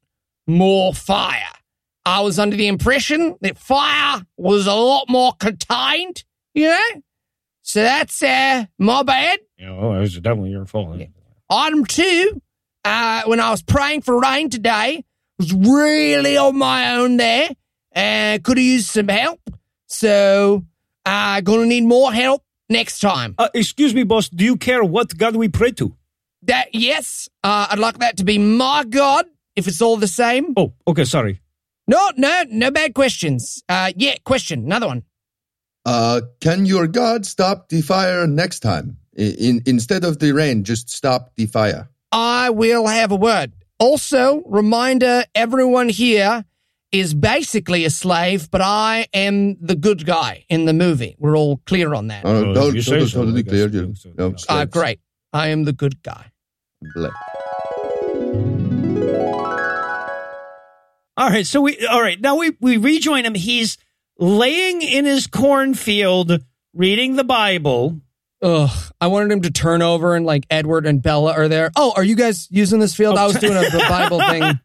more 0.48 0.94
fire. 0.94 1.44
I 2.06 2.22
was 2.22 2.40
under 2.40 2.56
the 2.56 2.68
impression 2.68 3.36
that 3.42 3.58
fire 3.58 4.24
was 4.36 4.68
a 4.68 4.74
lot 4.74 5.06
more 5.10 5.34
contained, 5.40 6.24
you 6.54 6.68
know? 6.70 7.02
So 7.62 7.82
that's 7.82 8.22
uh 8.22 8.66
my 8.78 9.04
bad. 9.04 9.40
Yeah, 9.58 9.70
Oh, 9.80 9.94
it 9.94 10.00
was 10.00 10.16
definitely 10.20 10.52
your 10.52 10.66
fault. 10.66 11.00
Item 11.50 11.86
two, 11.86 12.42
uh, 12.84 13.22
when 13.26 13.40
I 13.40 13.52
was 13.52 13.62
praying 13.62 14.02
for 14.02 14.20
rain 14.20 14.50
today, 14.50 15.06
was 15.38 15.54
really 15.54 16.36
on 16.36 16.58
my 16.58 16.96
own 16.96 17.18
there 17.18 17.50
and 17.94 18.44
could 18.44 18.58
have 18.58 18.66
used 18.66 18.90
some 18.90 19.08
help. 19.08 19.40
So, 19.94 20.66
uh, 21.06 21.42
gonna 21.42 21.66
need 21.66 21.84
more 21.84 22.12
help 22.12 22.44
next 22.68 23.00
time. 23.00 23.36
Uh, 23.38 23.50
excuse 23.54 23.94
me, 23.94 24.04
boss. 24.04 24.28
Do 24.28 24.44
you 24.44 24.58
care 24.58 24.84
what 24.84 25.18
God 25.18 25.36
we 25.36 25.48
pray 25.48 25.72
to? 25.74 25.96
That, 26.42 26.74
yes, 26.74 27.30
uh, 27.44 27.68
I'd 27.70 27.80
like 27.80 28.00
that 28.00 28.18
to 28.18 28.24
be 28.24 28.38
my 28.38 28.84
God, 28.84 29.26
if 29.56 29.68
it's 29.68 29.82
all 29.82 29.98
the 29.98 30.08
same. 30.08 30.54
Oh, 30.58 30.74
okay. 30.88 31.06
Sorry. 31.06 31.42
No, 31.88 32.10
no, 32.18 32.44
no 32.50 32.72
bad 32.72 32.94
questions. 32.94 33.64
Uh, 33.70 33.92
yeah, 33.96 34.16
question, 34.24 34.66
another 34.66 34.88
one. 34.88 35.04
Uh, 35.86 36.22
can 36.42 36.66
your 36.66 36.88
God 36.88 37.26
stop 37.26 37.70
the 37.70 37.82
fire 37.82 38.26
next 38.26 38.62
time? 38.62 38.98
In, 39.16 39.62
instead 39.66 40.04
of 40.04 40.20
the 40.20 40.32
rain, 40.32 40.64
just 40.64 40.90
stop 40.90 41.36
the 41.36 41.46
fire. 41.46 41.90
I 42.12 42.50
will 42.50 42.88
have 42.88 43.12
a 43.12 43.16
word. 43.16 43.54
Also, 43.80 44.42
reminder 44.46 45.26
everyone 45.36 45.90
here 45.90 46.46
is 46.94 47.14
basically 47.14 47.84
a 47.86 47.90
slave, 47.90 48.50
but 48.52 48.62
I 48.62 49.08
am 49.14 49.58
the 49.60 49.76
good 49.76 50.06
guy 50.06 50.46
in 50.48 50.66
the 50.66 50.74
movie. 50.74 51.16
We're 51.20 51.36
all 51.36 51.58
clear 51.66 51.94
on 51.94 52.08
that. 52.08 52.24
Oh, 52.24 52.32
Well, 52.42 52.50
if 52.52 52.56
don't- 52.56 52.76
you 52.76 52.82
say 52.82 53.00
don't- 53.00 53.08
so, 53.08 53.20
totally 53.22 53.44
clear. 53.44 53.68
You- 53.68 53.96
so. 53.96 54.12
no, 54.18 54.28
Yeah. 54.30 54.36
Uh, 54.56 54.66
great. 54.66 55.00
I 55.34 55.48
am 55.50 55.64
the 55.66 55.74
good 55.74 56.02
guy. 56.04 56.32
Blah. 56.96 57.10
All 61.16 61.30
right, 61.30 61.46
so 61.46 61.62
we 61.62 61.86
all 61.88 62.02
right 62.02 62.20
now 62.20 62.36
we 62.36 62.54
we 62.60 62.78
rejoin 62.78 63.24
him. 63.26 63.36
He's 63.36 63.78
laying 64.18 64.82
in 64.82 65.06
his 65.06 65.28
cornfield 65.28 66.40
reading 66.74 67.16
the 67.16 67.24
Bible. 67.24 68.00
Ugh, 68.42 68.70
I 69.00 69.08
wanted 69.08 69.32
him 69.32 69.42
to 69.44 69.52
turn 69.52 69.82
over 69.84 70.16
and 70.16 70.26
like 70.26 70.46
Edward 70.50 70.86
and 70.88 71.02
Bella 71.04 71.32
are 71.34 71.48
there. 71.48 71.72
Oh, 71.78 71.94
are 71.96 72.04
you 72.04 72.16
guys 72.16 72.48
using 72.52 72.80
this 72.80 72.96
field? 72.96 73.18
I 73.18 73.26
was 73.28 73.36
doing 73.38 73.56
a 73.56 73.62
the 73.62 73.86
Bible 73.90 74.20
thing. 74.22 74.60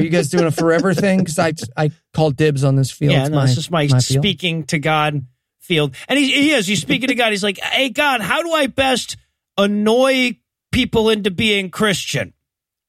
Are 0.00 0.04
you 0.04 0.10
guys 0.10 0.30
doing 0.30 0.44
a 0.44 0.50
forever 0.50 0.94
thing? 0.94 1.18
Because 1.18 1.38
I 1.38 1.52
I 1.76 1.90
called 2.14 2.36
dibs 2.36 2.64
on 2.64 2.76
this 2.76 2.90
field. 2.90 3.12
yeah, 3.12 3.22
It's 3.22 3.30
no, 3.30 3.36
my, 3.36 3.46
this 3.46 3.58
is 3.58 3.70
my, 3.70 3.86
field. 3.86 4.02
speaking 4.02 4.64
to 4.64 4.78
God 4.78 5.26
field, 5.60 5.94
and 6.08 6.18
he, 6.18 6.32
he 6.32 6.50
is. 6.52 6.66
He's 6.66 6.80
speaking 6.80 7.08
to 7.08 7.14
God. 7.14 7.30
He's 7.30 7.44
like, 7.44 7.58
"Hey, 7.58 7.90
God, 7.90 8.20
how 8.20 8.42
do 8.42 8.50
I 8.52 8.66
best 8.66 9.16
annoy 9.58 10.38
people 10.72 11.10
into 11.10 11.30
being 11.30 11.70
Christian?" 11.70 12.32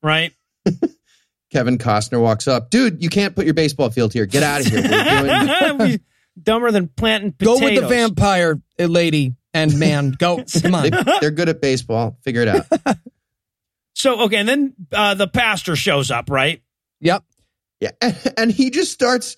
Right? 0.02 0.34
Kevin 1.52 1.78
Costner 1.78 2.22
walks 2.22 2.48
up. 2.48 2.70
Dude, 2.70 3.04
you 3.04 3.10
can't 3.10 3.36
put 3.36 3.44
your 3.46 3.54
baseball 3.54 3.90
field 3.90 4.14
here. 4.14 4.26
Get 4.26 4.42
out 4.42 4.62
of 4.62 4.68
here. 4.68 4.82
Doing 4.82 6.00
Dumber 6.42 6.72
than 6.72 6.88
planting 6.88 7.36
Go 7.38 7.60
with 7.60 7.76
the 7.76 7.88
vampire 7.88 8.62
uh, 8.80 8.86
lady 8.86 9.36
and 9.54 9.78
man. 9.78 10.12
Go. 10.18 10.44
Come 10.62 10.76
on. 10.76 10.84
they, 10.84 11.04
they're 11.20 11.32
good 11.32 11.50
at 11.50 11.60
baseball. 11.60 12.18
Figure 12.24 12.42
it 12.44 12.48
out. 12.48 12.66
So 13.94 14.22
okay, 14.22 14.38
and 14.38 14.48
then 14.48 14.74
uh, 14.94 15.14
the 15.14 15.28
pastor 15.28 15.76
shows 15.76 16.10
up. 16.10 16.30
Right? 16.30 16.64
Yep. 17.02 17.24
Yeah. 17.80 17.92
And 18.38 18.52
he 18.52 18.70
just 18.70 18.92
starts 18.92 19.38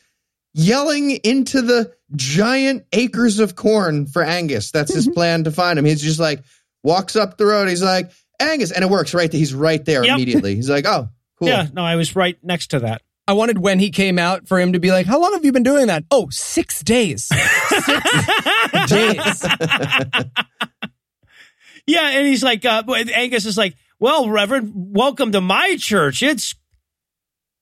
yelling 0.53 1.11
into 1.11 1.61
the 1.61 1.93
giant 2.15 2.85
acres 2.93 3.39
of 3.39 3.55
corn 3.55 4.05
for 4.05 4.23
Angus. 4.23 4.71
That's 4.71 4.93
his 4.93 5.07
plan 5.07 5.45
to 5.45 5.51
find 5.51 5.79
him. 5.79 5.85
He's 5.85 6.01
just 6.01 6.19
like, 6.19 6.43
walks 6.83 7.15
up 7.15 7.37
the 7.37 7.45
road. 7.45 7.69
He's 7.69 7.81
like, 7.81 8.11
Angus. 8.39 8.71
And 8.71 8.83
it 8.83 8.89
works 8.89 9.13
right. 9.13 9.31
He's 9.31 9.53
right 9.53 9.83
there 9.83 10.03
Yep. 10.05 10.15
immediately. 10.15 10.55
He's 10.55 10.69
like, 10.69 10.85
oh, 10.85 11.09
cool. 11.39 11.47
Yeah. 11.47 11.67
No, 11.73 11.83
I 11.83 11.95
was 11.95 12.15
right 12.15 12.37
next 12.43 12.67
to 12.71 12.79
that. 12.81 13.01
I 13.25 13.33
wanted 13.33 13.57
when 13.57 13.79
he 13.79 13.89
came 13.89 14.19
out 14.19 14.49
for 14.49 14.59
him 14.59 14.73
to 14.73 14.79
be 14.81 14.91
like, 14.91 15.05
"How 15.05 15.17
long 15.17 15.31
have 15.31 15.45
you 15.45 15.53
been 15.53 15.63
doing 15.63 15.87
that?" 15.87 16.03
Oh, 16.11 16.27
six 16.29 16.83
days. 16.83 17.25
Six 17.69 18.89
days. 18.89 19.45
Yeah, 21.85 22.09
and 22.09 22.27
he's 22.27 22.43
like, 22.43 22.63
uh, 22.65 22.83
Angus 23.13 23.45
is 23.45 23.57
like, 23.57 23.75
well, 23.99 24.29
Reverend, 24.29 24.71
welcome 24.75 25.31
to 25.33 25.41
my 25.41 25.75
church. 25.77 26.23
It's, 26.23 26.55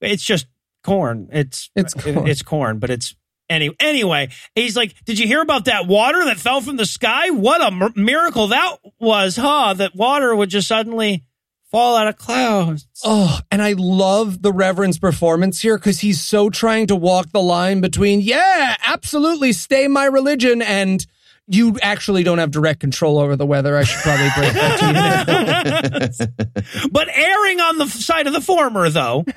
it's 0.02 0.24
just 0.24 0.48
corn. 0.84 1.30
It's 1.32 1.70
It's 1.76 1.94
corn. 1.94 2.28
it's 2.28 2.42
corn, 2.42 2.80
but 2.80 2.90
it's 2.90 3.16
any 3.50 3.70
anyway. 3.80 4.30
He's 4.56 4.76
like, 4.78 4.96
did 5.06 5.20
you 5.20 5.28
hear 5.28 5.42
about 5.42 5.66
that 5.66 5.88
water 5.88 6.26
that 6.26 6.38
fell 6.38 6.62
from 6.62 6.78
the 6.78 6.86
sky? 6.86 7.30
What 7.32 7.62
a 7.62 7.72
mir- 7.72 7.94
miracle 7.96 8.48
that 8.48 8.78
was, 9.00 9.36
huh? 9.36 9.74
That 9.76 9.96
water 9.96 10.36
would 10.36 10.50
just 10.50 10.68
suddenly 10.68 11.24
fall 11.70 11.96
out 11.96 12.08
of 12.08 12.18
clouds. 12.18 12.88
Oh, 13.04 13.40
and 13.50 13.62
I 13.62 13.74
love 13.78 14.42
the 14.42 14.52
Reverend's 14.52 15.00
performance 15.00 15.62
here 15.62 15.78
because 15.78 16.00
he's 16.02 16.22
so 16.22 16.50
trying 16.50 16.88
to 16.88 16.96
walk 16.96 17.32
the 17.32 17.42
line 17.42 17.80
between, 17.82 18.20
yeah, 18.22 18.76
absolutely, 18.86 19.54
stay 19.54 19.88
my 19.88 20.06
religion, 20.06 20.62
and 20.62 21.06
you 21.48 21.78
actually 21.82 22.24
don't 22.24 22.38
have 22.40 22.52
direct 22.52 22.80
control 22.80 23.18
over 23.20 23.36
the 23.36 23.46
weather. 23.46 23.76
I 23.78 23.84
should 23.84 24.02
probably 24.02 24.30
break 24.38 24.54
that 24.54 26.08
to 26.10 26.26
you. 26.84 26.90
but 26.92 27.08
erring 27.14 27.60
on 27.60 27.78
the 27.78 27.88
side 27.88 28.28
of 28.28 28.34
the 28.34 28.42
former, 28.42 28.90
though. 28.90 29.26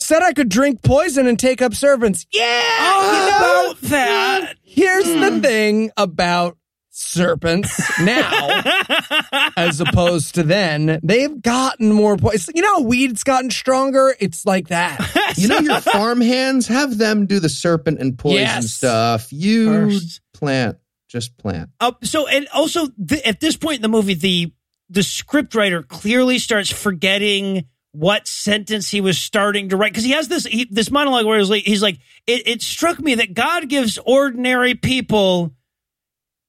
Said 0.00 0.22
I 0.22 0.32
could 0.32 0.48
drink 0.48 0.82
poison 0.82 1.26
and 1.26 1.38
take 1.38 1.60
up 1.60 1.74
servants. 1.74 2.26
Yeah. 2.32 2.44
Oh, 2.80 3.70
about 3.74 3.80
that. 3.90 4.54
Here's 4.62 5.04
the 5.04 5.40
thing 5.42 5.90
about 5.96 6.56
serpents 6.90 7.80
now, 8.00 8.62
as 9.56 9.80
opposed 9.80 10.34
to 10.36 10.42
then. 10.42 10.98
They've 11.02 11.40
gotten 11.42 11.92
more 11.92 12.16
poison. 12.16 12.54
You 12.56 12.62
know, 12.62 12.80
weed's 12.80 13.22
gotten 13.24 13.50
stronger. 13.50 14.14
It's 14.20 14.44
like 14.46 14.68
that. 14.68 14.98
You 15.36 15.46
know 15.46 15.58
your 15.60 15.80
farm 15.80 16.20
hands 16.20 16.66
have 16.68 16.98
them 16.98 17.26
do 17.26 17.38
the 17.38 17.48
serpent 17.50 18.00
and 18.00 18.18
poison 18.18 18.38
Yes. 18.40 18.70
stuff. 18.72 19.32
You 19.32 19.90
First. 19.90 20.20
plant, 20.32 20.78
just 21.08 21.36
plant. 21.38 21.70
Uh, 21.80 21.92
so, 22.02 22.26
and 22.26 22.48
also 22.52 22.88
th- 22.88 23.22
at 23.24 23.38
this 23.38 23.56
point 23.56 23.76
in 23.76 23.82
the 23.82 23.88
movie, 23.88 24.14
the 24.14 24.52
the 24.88 25.00
scriptwriter 25.02 25.86
clearly 25.86 26.38
starts 26.38 26.70
forgetting 26.72 27.66
what 27.92 28.28
sentence 28.28 28.90
he 28.90 29.00
was 29.00 29.18
starting 29.18 29.70
to 29.70 29.76
write 29.76 29.92
because 29.92 30.04
he 30.04 30.12
has 30.12 30.28
this 30.28 30.44
he, 30.44 30.66
this 30.70 30.90
monologue 30.90 31.26
where 31.26 31.38
he's 31.38 31.50
like, 31.50 31.64
he's 31.64 31.82
like 31.82 31.98
it, 32.26 32.46
it 32.46 32.62
struck 32.62 33.00
me 33.00 33.16
that 33.16 33.34
God 33.34 33.68
gives 33.68 33.98
ordinary 33.98 34.74
people. 34.74 35.54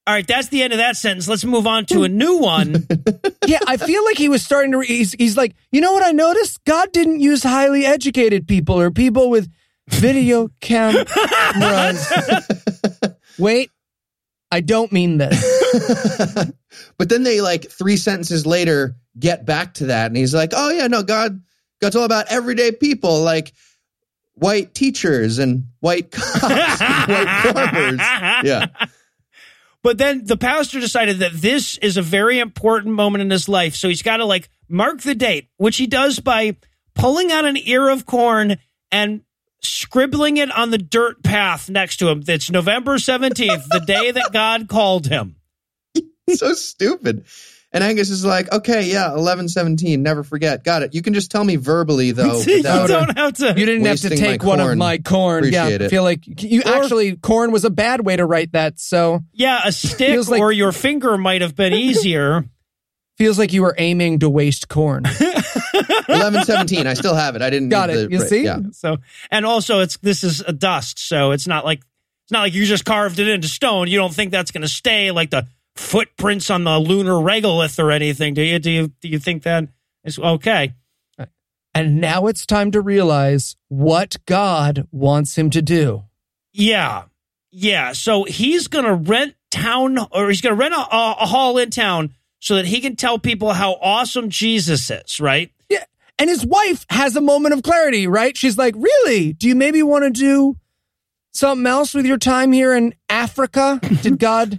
All 0.07 0.15
right, 0.15 0.25
that's 0.25 0.47
the 0.47 0.63
end 0.63 0.73
of 0.73 0.79
that 0.79 0.97
sentence. 0.97 1.27
Let's 1.27 1.45
move 1.45 1.67
on 1.67 1.85
to 1.87 2.03
a 2.03 2.09
new 2.09 2.39
one. 2.39 2.87
yeah, 3.45 3.59
I 3.67 3.77
feel 3.77 4.03
like 4.05 4.17
he 4.17 4.27
was 4.27 4.43
starting 4.43 4.71
to. 4.71 4.79
He's, 4.79 5.13
he's 5.13 5.37
like, 5.37 5.55
you 5.71 5.81
know 5.81 5.93
what 5.93 6.03
I 6.03 6.11
noticed? 6.11 6.63
God 6.65 6.91
didn't 6.91 7.19
use 7.19 7.43
highly 7.43 7.85
educated 7.85 8.47
people 8.47 8.79
or 8.79 8.89
people 8.89 9.29
with 9.29 9.51
video 9.87 10.49
cameras. 10.61 12.11
Wait, 13.37 13.69
I 14.51 14.61
don't 14.61 14.91
mean 14.91 15.19
this. 15.19 15.58
but 16.97 17.09
then 17.09 17.23
they 17.23 17.41
like 17.41 17.69
three 17.69 17.97
sentences 17.97 18.45
later 18.45 18.95
get 19.17 19.45
back 19.45 19.75
to 19.75 19.87
that, 19.87 20.07
and 20.07 20.17
he's 20.17 20.33
like, 20.33 20.51
"Oh 20.55 20.69
yeah, 20.71 20.87
no, 20.87 21.03
God, 21.03 21.41
God's 21.81 21.95
all 21.95 22.03
about 22.03 22.31
everyday 22.31 22.71
people, 22.71 23.21
like 23.21 23.53
white 24.33 24.73
teachers 24.73 25.39
and 25.39 25.65
white 25.79 26.11
cops, 26.11 26.43
and 26.81 27.11
white 27.11 27.53
farmers." 27.53 27.99
Yeah, 28.43 28.67
But 29.81 29.97
then 29.97 30.25
the 30.25 30.37
pastor 30.37 30.79
decided 30.79 31.19
that 31.19 31.33
this 31.33 31.77
is 31.77 31.97
a 31.97 32.01
very 32.01 32.39
important 32.39 32.95
moment 32.95 33.21
in 33.21 33.29
his 33.29 33.47
life. 33.47 33.75
So 33.75 33.87
he's 33.87 34.03
got 34.03 34.17
to 34.17 34.25
like 34.25 34.49
mark 34.67 35.01
the 35.01 35.15
date, 35.15 35.49
which 35.57 35.77
he 35.77 35.87
does 35.87 36.19
by 36.19 36.57
pulling 36.95 37.31
out 37.31 37.45
an 37.45 37.57
ear 37.57 37.89
of 37.89 38.05
corn 38.05 38.57
and 38.91 39.21
scribbling 39.61 40.37
it 40.37 40.51
on 40.51 40.71
the 40.71 40.77
dirt 40.77 41.23
path 41.23 41.69
next 41.69 41.97
to 41.97 42.09
him. 42.09 42.23
It's 42.27 42.49
November 42.49 42.95
17th, 42.95 43.67
the 43.69 43.83
day 43.85 44.11
that 44.11 44.31
God 44.33 44.67
called 44.67 45.07
him. 45.07 45.35
so 46.35 46.53
stupid. 46.53 47.25
And 47.71 47.83
Angus 47.83 48.09
is 48.09 48.25
like, 48.25 48.51
"Okay, 48.51 48.89
yeah, 48.91 49.11
eleven 49.13 49.47
seventeen, 49.47 50.01
never 50.01 50.23
forget. 50.23 50.63
Got 50.63 50.81
it. 50.81 50.95
You 50.95 51.03
can 51.03 51.13
just 51.13 51.29
tell 51.29 51.43
me 51.43 51.55
verbally 51.55 52.11
though." 52.13 52.41
you 52.41 52.63
uh, 52.65 52.87
don't 52.87 53.15
have 53.15 53.33
to. 53.35 53.49
You 53.55 53.65
didn't 53.65 53.85
have 53.85 53.99
to 53.99 54.09
take 54.09 54.43
one 54.43 54.59
of 54.59 54.75
my 54.75 54.97
corn. 54.97 55.43
Yeah, 55.51 55.65
Appreciate 55.65 55.81
I 55.81 55.85
it. 55.85 55.89
feel 55.89 56.01
like 56.03 56.41
you 56.41 56.63
actually 56.65 57.15
corn 57.17 57.51
was 57.51 57.65
a 57.65 57.69
bad 57.69 58.03
way 58.03 58.15
to 58.15 58.25
write 58.25 58.53
that. 58.53 58.79
So 58.79 59.23
yeah, 59.33 59.61
a 59.65 59.71
stick 59.73 60.27
like- 60.27 60.41
or 60.41 60.51
your 60.51 60.71
finger 60.71 61.15
might 61.17 61.41
have 61.41 61.55
been 61.55 61.73
easier. 61.73 62.43
feels 63.19 63.37
like 63.37 63.53
you 63.53 63.61
were 63.61 63.75
aiming 63.77 64.19
to 64.19 64.29
waste 64.29 64.67
corn. 64.67 65.03
eleven 66.07 66.43
seventeen. 66.45 66.87
I 66.87 66.95
still 66.95 67.13
have 67.15 67.35
it. 67.35 67.43
I 67.43 67.51
didn't. 67.51 67.69
Got 67.69 67.89
need 67.89 67.95
it. 67.97 68.09
the- 68.09 68.15
You 68.15 68.21
see? 68.21 68.43
Yeah. 68.45 68.59
So, 68.71 68.97
and 69.29 69.45
also 69.45 69.81
it's 69.81 69.97
this 69.97 70.23
is 70.23 70.41
a 70.41 70.51
dust, 70.53 70.97
so 70.99 71.31
it's 71.31 71.47
not 71.47 71.65
like 71.65 71.81
it's 72.23 72.31
not 72.31 72.41
like 72.41 72.53
you 72.53 72.65
just 72.65 72.85
carved 72.85 73.19
it 73.19 73.27
into 73.27 73.47
stone. 73.47 73.87
You 73.87 73.97
don't 73.99 74.13
think 74.13 74.31
that's 74.31 74.49
going 74.51 74.61
to 74.63 74.67
stay 74.67 75.11
like 75.11 75.29
the 75.29 75.47
footprints 75.79 76.49
on 76.49 76.65
the 76.65 76.77
lunar 76.77 77.13
regolith 77.13 77.79
or 77.79 77.91
anything, 77.91 78.33
do 78.33 78.41
you? 78.41 78.59
Do 78.59 78.69
you 78.69 78.87
do 79.01 79.07
you 79.07 79.17
think 79.17 79.43
that 79.43 79.69
is 80.03 80.19
okay? 80.19 80.73
and 81.73 82.01
now 82.01 82.27
it's 82.27 82.45
time 82.45 82.71
to 82.71 82.81
realize 82.81 83.55
what 83.69 84.17
God 84.25 84.87
wants 84.91 85.37
him 85.37 85.49
to 85.51 85.61
do. 85.61 86.03
Yeah, 86.51 87.03
yeah. 87.51 87.93
So 87.93 88.25
he's 88.25 88.67
going 88.67 88.85
to 88.85 88.93
rent 88.93 89.35
town, 89.51 89.97
or 90.11 90.29
he's 90.29 90.41
going 90.41 90.55
to 90.55 90.59
rent 90.59 90.73
a, 90.73 90.95
a, 90.95 91.15
a 91.21 91.25
hall 91.25 91.57
in 91.57 91.69
town 91.69 92.13
so 92.39 92.55
that 92.55 92.65
he 92.65 92.81
can 92.81 92.95
tell 92.95 93.19
people 93.19 93.53
how 93.53 93.73
awesome 93.81 94.29
Jesus 94.29 94.89
is. 94.91 95.19
Right? 95.19 95.51
Yeah. 95.69 95.85
And 96.17 96.29
his 96.29 96.45
wife 96.45 96.85
has 96.89 97.15
a 97.15 97.21
moment 97.21 97.53
of 97.53 97.63
clarity, 97.63 98.07
right? 98.07 98.35
She's 98.35 98.57
like, 98.57 98.75
Really? 98.75 99.33
Do 99.33 99.47
you 99.47 99.55
maybe 99.55 99.81
want 99.81 100.03
to 100.03 100.09
do 100.09 100.57
something 101.33 101.65
else 101.67 101.93
with 101.93 102.05
your 102.05 102.17
time 102.17 102.51
here 102.51 102.73
in 102.75 102.93
Africa? 103.09 103.79
Did 104.01 104.19
God 104.19 104.51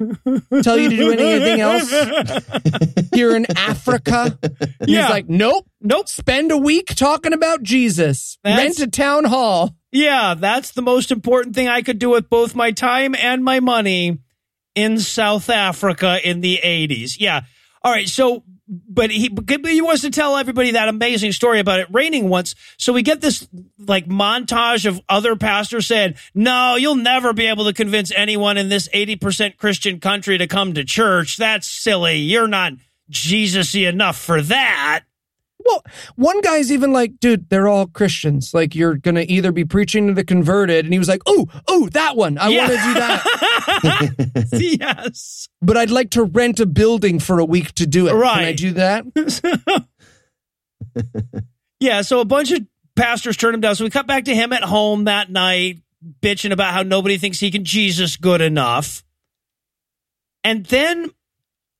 tell 0.63 0.79
you 0.79 0.91
to 0.91 0.97
do 0.97 1.13
anything 1.13 1.61
else 1.61 1.91
here 3.15 3.35
in 3.37 3.47
Africa? 3.57 4.39
And 4.43 4.89
Yeah. 4.89 5.03
He's 5.03 5.11
like, 5.11 5.29
Nope. 5.29 5.67
Nope. 5.81 6.09
Spend 6.09 6.53
a 6.53 6.57
week 6.59 6.95
talking 6.95 7.33
about 7.33 7.63
Jesus. 7.63 8.39
That's- 8.45 8.79
Rent 8.79 8.89
a 8.89 8.91
town 8.91 9.25
hall. 9.25 9.77
Yeah, 9.93 10.35
that's 10.39 10.71
the 10.71 10.83
most 10.83 11.11
important 11.11 11.57
thing 11.57 11.67
I 11.69 11.83
could 11.83 11.99
do 11.99 12.11
with 12.11 12.31
both 12.31 12.55
my 12.55 12.71
time 12.71 13.17
and 13.17 13.43
my 13.43 13.59
money 13.59 14.19
in 14.77 15.01
South 15.01 15.51
Africa 15.51 16.21
in 16.23 16.41
the 16.43 16.61
80s. 16.63 17.17
Yeah. 17.19 17.41
All 17.83 17.91
right. 17.91 18.09
So, 18.09 18.45
but 18.71 19.11
he, 19.11 19.29
but 19.29 19.65
he 19.65 19.83
wants 19.83 20.03
to 20.03 20.11
tell 20.11 20.37
everybody 20.37 20.71
that 20.73 20.89
amazing 20.89 21.33
story 21.33 21.59
about 21.59 21.81
it 21.81 21.89
raining 21.91 22.29
once. 22.29 22.55
So 22.79 22.93
we 22.93 23.03
get 23.03 23.21
this 23.21 23.49
like 23.79 24.07
montage 24.07 24.87
of 24.87 25.01
other 25.09 25.35
pastors 25.35 25.89
saying, 25.89 26.15
no, 26.35 26.77
you'll 26.77 26.95
never 26.95 27.33
be 27.33 27.47
able 27.47 27.65
to 27.65 27.73
convince 27.73 28.13
anyone 28.13 28.57
in 28.57 28.69
this 28.69 28.89
80% 28.89 29.57
Christian 29.57 29.99
country 29.99 30.39
to 30.39 30.47
come 30.47 30.75
to 30.75 30.85
church. 30.85 31.37
That's 31.37 31.67
silly. 31.67 32.19
You're 32.19 32.47
not 32.47 32.75
Jesus-y 33.09 33.89
enough 33.89 34.17
for 34.17 34.41
that. 34.41 35.05
Well, 35.65 35.83
one 36.17 36.41
guy's 36.41 36.73
even 36.73 36.93
like, 36.93 37.19
dude, 37.21 37.49
they're 37.51 37.69
all 37.69 37.87
Christians. 37.87 38.55
Like, 38.55 38.75
you're 38.75 38.95
going 38.97 39.15
to 39.17 39.31
either 39.31 39.53
be 39.53 39.65
preaching 39.65 40.07
to 40.09 40.15
the 40.15 40.25
converted. 40.25 40.85
And 40.85 40.93
he 40.95 40.99
was 40.99 41.09
like, 41.09 41.23
oh, 41.27 41.47
oh, 41.69 41.89
that 41.91 42.17
one. 42.17 42.39
I 42.39 42.49
Yeah. 42.49 42.69
want 42.69 42.73
to 42.73 42.87
do 42.87 42.95
that. 42.95 44.49
yes. 44.81 45.49
but 45.61 45.77
I'd 45.77 45.91
like 45.91 46.11
to 46.11 46.25
rent 46.25 46.61
a 46.61 46.67
building 46.67 47.19
for 47.19 47.39
a 47.39 47.45
week 47.45 47.73
to 47.75 47.87
do 47.87 48.07
it. 48.09 48.11
Can 48.13 48.23
I 48.25 48.53
do 48.53 48.73
that? 48.73 49.05
Yeah, 51.81 52.03
so 52.03 52.21
a 52.21 52.27
bunch 52.27 52.53
of 52.53 52.61
pastors 52.95 53.39
turned 53.39 53.55
him 53.55 53.63
down. 53.63 53.75
So 53.75 53.85
we 53.85 53.91
cut 53.91 54.07
back 54.07 54.25
to 54.27 54.35
him 54.35 54.53
at 54.53 54.63
home 54.63 55.05
that 55.05 55.31
night, 55.31 55.79
bitching 56.21 56.53
about 56.53 56.75
how 56.75 56.83
nobody 56.83 57.17
thinks 57.17 57.41
he 57.41 57.51
can 57.51 57.65
Jesus 57.65 58.19
good 58.19 58.43
enough. 58.43 59.03
And 60.45 60.67
then 60.67 61.11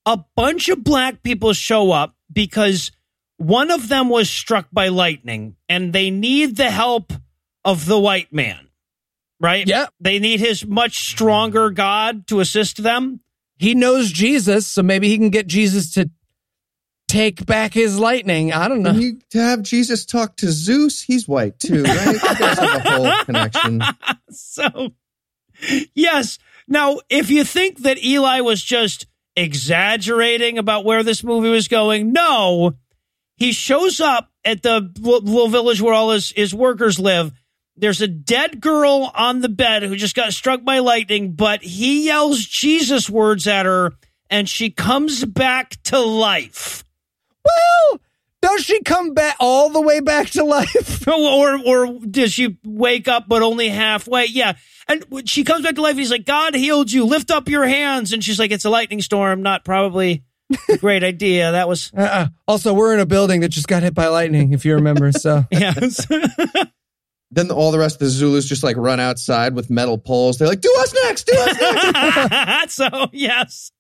a 0.07 0.19
bunch 0.37 0.71
of 0.71 0.83
black 0.83 1.23
people 1.23 1.53
show 1.53 1.93
up 1.93 2.15
because 2.33 2.93
one 3.41 3.71
of 3.71 3.89
them 3.89 4.11
was 4.11 4.29
struck 4.29 4.67
by 4.71 4.89
lightning 4.89 5.57
and 5.67 5.95
they 5.95 6.11
need 6.11 6.57
the 6.57 6.71
help 6.71 7.13
of 7.65 7.87
the 7.87 7.99
white 7.99 8.31
man, 8.33 8.69
right? 9.41 9.67
Yeah. 9.67 9.87
They 9.99 10.19
need 10.19 10.41
his 10.41 10.67
much 10.67 11.09
stronger 11.09 11.71
God 11.71 12.27
to 12.27 12.41
assist 12.41 12.83
them. 12.83 13.21
He 13.57 13.75
knows 13.75 14.13
Jesus, 14.13 14.67
so 14.67 14.83
maybe 14.83 15.09
he 15.09 15.17
can 15.17 15.31
get 15.31 15.47
Jesus 15.47 15.95
to 15.95 16.11
take 17.09 17.47
back 17.47 17.73
his 17.73 17.99
lightning. 17.99 18.53
I 18.53 18.69
don't 18.69 18.83
know. 18.83 18.91
And 18.91 19.31
to 19.31 19.39
have 19.39 19.63
Jesus 19.63 20.05
talk 20.05 20.37
to 20.37 20.51
Zeus, 20.51 21.01
he's 21.01 21.27
white 21.27 21.59
too, 21.59 21.83
right? 21.83 22.13
You 22.13 22.21
guys 22.21 22.59
have 22.59 22.87
a 22.87 22.91
whole 22.91 23.13
connection. 23.25 23.83
so 24.31 24.93
yes 25.95 26.39
now 26.69 26.99
if 27.09 27.31
you 27.31 27.45
think 27.45 27.79
that 27.81 28.03
eli 28.03 28.41
was 28.41 28.63
just 28.63 29.07
exaggerating 29.37 30.59
about 30.59 30.85
where 30.85 31.03
this 31.03 31.23
movie 31.23 31.51
was 31.51 31.69
going 31.69 32.13
no 32.13 32.75
he 33.41 33.51
shows 33.51 34.01
up 34.01 34.31
at 34.45 34.63
the 34.63 34.93
little 35.01 35.49
village 35.49 35.81
where 35.83 35.95
all 35.95 36.11
his, 36.11 36.31
his 36.31 36.55
workers 36.55 37.01
live 37.01 37.33
there's 37.77 38.01
a 38.01 38.07
dead 38.07 38.61
girl 38.61 39.11
on 39.15 39.41
the 39.41 39.49
bed 39.49 39.83
who 39.83 39.97
just 39.97 40.15
got 40.15 40.33
struck 40.33 40.63
by 40.65 40.79
lightning 40.79 41.33
but 41.33 41.63
he 41.63 42.07
yells 42.07 42.39
jesus 42.45 43.11
words 43.11 43.49
at 43.49 43.67
her 43.67 43.93
and 44.29 44.49
she 44.49 44.71
comes 44.71 45.25
back 45.25 45.77
to 45.83 45.99
life 45.99 46.85
Well, 47.45 48.01
does 48.43 48.63
she 48.65 48.83
come 48.83 49.13
back 49.13 49.37
all 49.39 49.69
the 49.71 49.83
way 49.83 50.01
back 50.01 50.31
to 50.31 50.45
life? 50.45 51.07
or 51.09 51.59
or 51.67 51.99
does 51.99 52.33
she 52.33 52.59
wake 52.65 53.07
up 53.07 53.29
but 53.29 53.43
only 53.43 53.69
halfway? 53.69 54.27
Yeah. 54.27 54.55
And 54.89 55.05
when 55.11 55.27
she 55.27 55.45
comes 55.45 55.65
back 55.65 55.75
to 55.75 55.83
life, 55.83 55.97
he's 55.97 56.11
like, 56.11 56.25
God 56.25 56.55
healed 56.55 56.91
you. 56.91 57.05
Lift 57.05 57.31
up 57.31 57.49
your 57.49 57.67
hands. 57.67 58.13
And 58.13 58.25
she's 58.25 58.39
like, 58.39 58.51
It's 58.51 58.65
a 58.65 58.71
lightning 58.71 59.03
storm. 59.03 59.43
Not 59.43 59.65
probably 59.65 60.25
great 60.79 61.03
idea. 61.05 61.53
That 61.53 61.69
was 61.69 61.91
Uh-uh. 61.97 62.27
Also, 62.49 62.73
we're 62.75 62.95
in 62.95 63.01
a 63.01 63.07
building 63.07 63.41
that 63.41 63.49
just 63.51 63.69
got 63.69 63.83
hit 63.83 63.95
by 63.95 64.09
lightning, 64.09 64.53
if 64.53 64.65
you 64.65 64.75
remember. 64.75 65.13
So 65.13 65.45
yes. 65.51 66.07
Then 67.33 67.53
all 67.53 67.71
the 67.71 67.79
rest 67.79 67.95
of 67.97 68.01
the 68.01 68.09
Zulus 68.09 68.45
just 68.45 68.65
like 68.65 68.77
run 68.77 68.99
outside 68.99 69.55
with 69.55 69.71
metal 69.71 69.97
poles. 69.99 70.39
They're 70.39 70.49
like, 70.49 70.61
"Do 70.63 70.75
us 70.81 70.93
next, 71.05 71.27
do 71.29 71.37
us 71.39 71.61
next." 71.93 72.75
so 72.75 73.07
yes. 73.13 73.71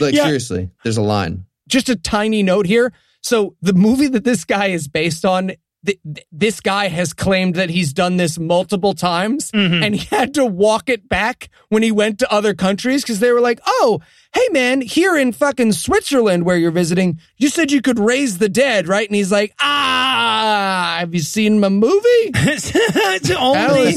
Like 0.00 0.14
Yeah. 0.14 0.24
seriously, 0.24 0.70
there's 0.82 0.96
a 0.96 1.02
line. 1.02 1.44
just 1.68 1.90
a 1.90 1.96
tiny 1.96 2.42
note 2.42 2.64
here. 2.64 2.94
So 3.20 3.56
the 3.60 3.74
movie 3.74 4.08
that 4.08 4.24
this 4.24 4.44
guy 4.46 4.68
is 4.68 4.88
based 4.88 5.26
on 5.26 5.52
th- 5.84 5.98
th- 6.04 6.26
this 6.30 6.60
guy 6.60 6.88
has 6.88 7.12
claimed 7.12 7.54
that 7.56 7.70
he's 7.70 7.92
done 7.92 8.16
this 8.16 8.38
multiple 8.38 8.94
times 8.94 9.50
Mhm. 9.52 9.84
and 9.84 9.94
he 9.96 10.06
had 10.14 10.34
to 10.34 10.44
walk 10.44 10.88
it 10.88 11.08
back 11.08 11.48
when 11.68 11.82
he 11.82 11.90
went 11.90 12.18
to 12.20 12.32
other 12.32 12.54
countries 12.54 13.02
because 13.02 13.18
they 13.20 13.32
were 13.32 13.40
like, 13.40 13.60
oh, 13.66 14.00
hey 14.34 14.46
man, 14.52 14.80
here 14.80 15.16
in 15.16 15.32
fucking 15.32 15.72
Switzerland 15.72 16.44
where 16.44 16.56
you're 16.56 16.70
visiting, 16.70 17.18
you 17.36 17.48
said 17.48 17.70
you 17.72 17.82
could 17.82 17.98
raise 17.98 18.38
the 18.38 18.48
dead, 18.48 18.86
right? 18.88 19.08
And 19.08 19.16
he's 19.16 19.32
like, 19.32 19.52
ah, 19.60 20.96
have 21.00 21.14
you 21.14 21.20
seen 21.20 21.60
my 21.60 21.68
movie? 21.68 21.98
it's 22.34 23.30
only 23.30 23.94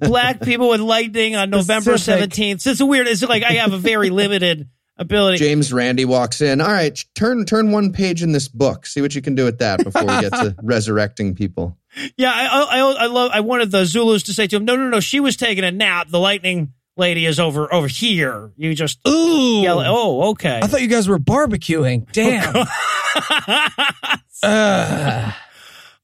black 0.00 0.40
people 0.42 0.68
with 0.70 0.80
lightning 0.80 1.36
on 1.36 1.50
November 1.58 1.92
17th. 1.94 2.60
So 2.60 2.70
it's 2.72 2.80
a 2.80 2.86
weird, 2.86 3.06
it's 3.06 3.22
like 3.22 3.42
I 3.42 3.52
have 3.54 3.72
a 3.72 3.78
very 3.78 4.10
limited 4.10 4.68
ability. 5.00 5.38
James 5.38 5.72
Randi 5.72 6.04
walks 6.04 6.40
in. 6.40 6.60
All 6.60 6.68
right, 6.68 6.96
turn 7.16 7.44
turn 7.44 7.72
one 7.72 7.92
page 7.92 8.22
in 8.22 8.30
this 8.30 8.46
book. 8.46 8.86
See 8.86 9.00
what 9.00 9.14
you 9.16 9.22
can 9.22 9.34
do 9.34 9.44
with 9.44 9.58
that 9.58 9.82
before 9.82 10.02
we 10.02 10.20
get 10.20 10.32
to 10.34 10.54
resurrecting 10.62 11.34
people. 11.34 11.76
Yeah, 12.16 12.30
I, 12.32 12.46
I, 12.46 12.78
I, 12.78 12.92
I 12.92 13.06
love. 13.06 13.30
I 13.34 13.40
wanted 13.40 13.72
the 13.72 13.84
Zulus 13.84 14.22
to 14.24 14.32
say 14.34 14.46
to 14.46 14.56
him, 14.56 14.64
"No, 14.64 14.76
no, 14.76 14.88
no. 14.88 15.00
She 15.00 15.18
was 15.18 15.36
taking 15.36 15.64
a 15.64 15.72
nap. 15.72 16.08
The 16.08 16.20
lightning 16.20 16.72
lady 16.96 17.26
is 17.26 17.40
over 17.40 17.72
over 17.74 17.88
here. 17.88 18.52
You 18.56 18.74
just 18.76 19.00
Ooh. 19.08 19.62
yell. 19.62 19.80
Oh, 19.80 20.30
okay. 20.30 20.60
I 20.62 20.66
thought 20.68 20.82
you 20.82 20.88
guys 20.88 21.08
were 21.08 21.18
barbecuing. 21.18 22.02
Oh, 22.02 22.10
Damn. 22.12 22.54
Ugh. 24.42 25.34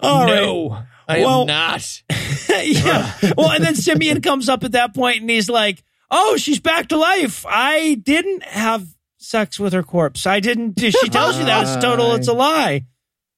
All 0.01 0.25
right. 0.27 0.35
no, 0.43 0.83
I 1.09 1.21
Well- 1.21 1.43
am 1.43 1.47
not. 1.47 2.03
yeah. 2.65 3.13
Well, 3.37 3.51
and 3.51 3.65
then 3.65 3.75
Simeon 3.75 4.21
comes 4.23 4.49
up 4.49 4.65
at 4.65 4.73
that 4.73 4.95
point 4.95 5.21
and 5.21 5.31
he's 5.31 5.49
like, 5.49 5.83
"Oh, 6.11 6.37
she's 6.37 6.61
back 6.61 6.89
to 6.89 6.97
life. 6.97 7.45
I 7.49 7.95
didn't 7.95 8.43
have 8.45 8.87
sex 9.19 9.59
with 9.59 9.73
her 9.73 9.83
corpse. 9.83 10.27
I 10.27 10.41
didn't. 10.41 10.79
She 10.81 10.91
tells 11.11 11.39
you 11.39 11.45
that 11.47 11.63
it's 11.63 11.77
total. 11.85 12.15
It's 12.15 12.29
a 12.29 12.33
lie." 12.33 12.87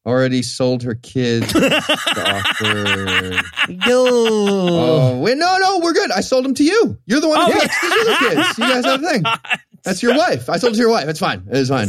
Already 0.07 0.41
sold 0.43 0.85
her 0.85 0.95
kids. 0.95 1.55
Awkward. 1.55 3.35
Yo. 3.69 4.05
Oh 4.09 5.19
wait, 5.21 5.37
no, 5.37 5.59
no, 5.59 5.81
we're 5.81 5.93
good. 5.93 6.11
I 6.11 6.21
sold 6.23 6.45
them 6.45 6.55
to 6.55 6.65
you. 6.65 6.97
You're 7.07 7.21
the 7.21 7.29
one 7.29 7.39
who 7.41 7.57
Oh. 7.57 7.61
fixed 7.61 7.81
the 7.81 7.89
other 8.01 8.17
kids. 8.35 8.59
You 8.59 8.65
guys 8.65 8.85
have 8.85 9.03
a 9.03 9.07
thing. 9.09 9.23
That's 9.85 10.03
your 10.03 10.17
wife. 10.17 10.49
I 10.51 10.57
sold 10.59 10.73
it 10.73 10.77
to 10.77 10.81
your 10.83 10.91
wife. 10.91 11.09
It's 11.09 11.21
fine. 11.21 11.45
It's 11.51 11.69
fine. 11.69 11.89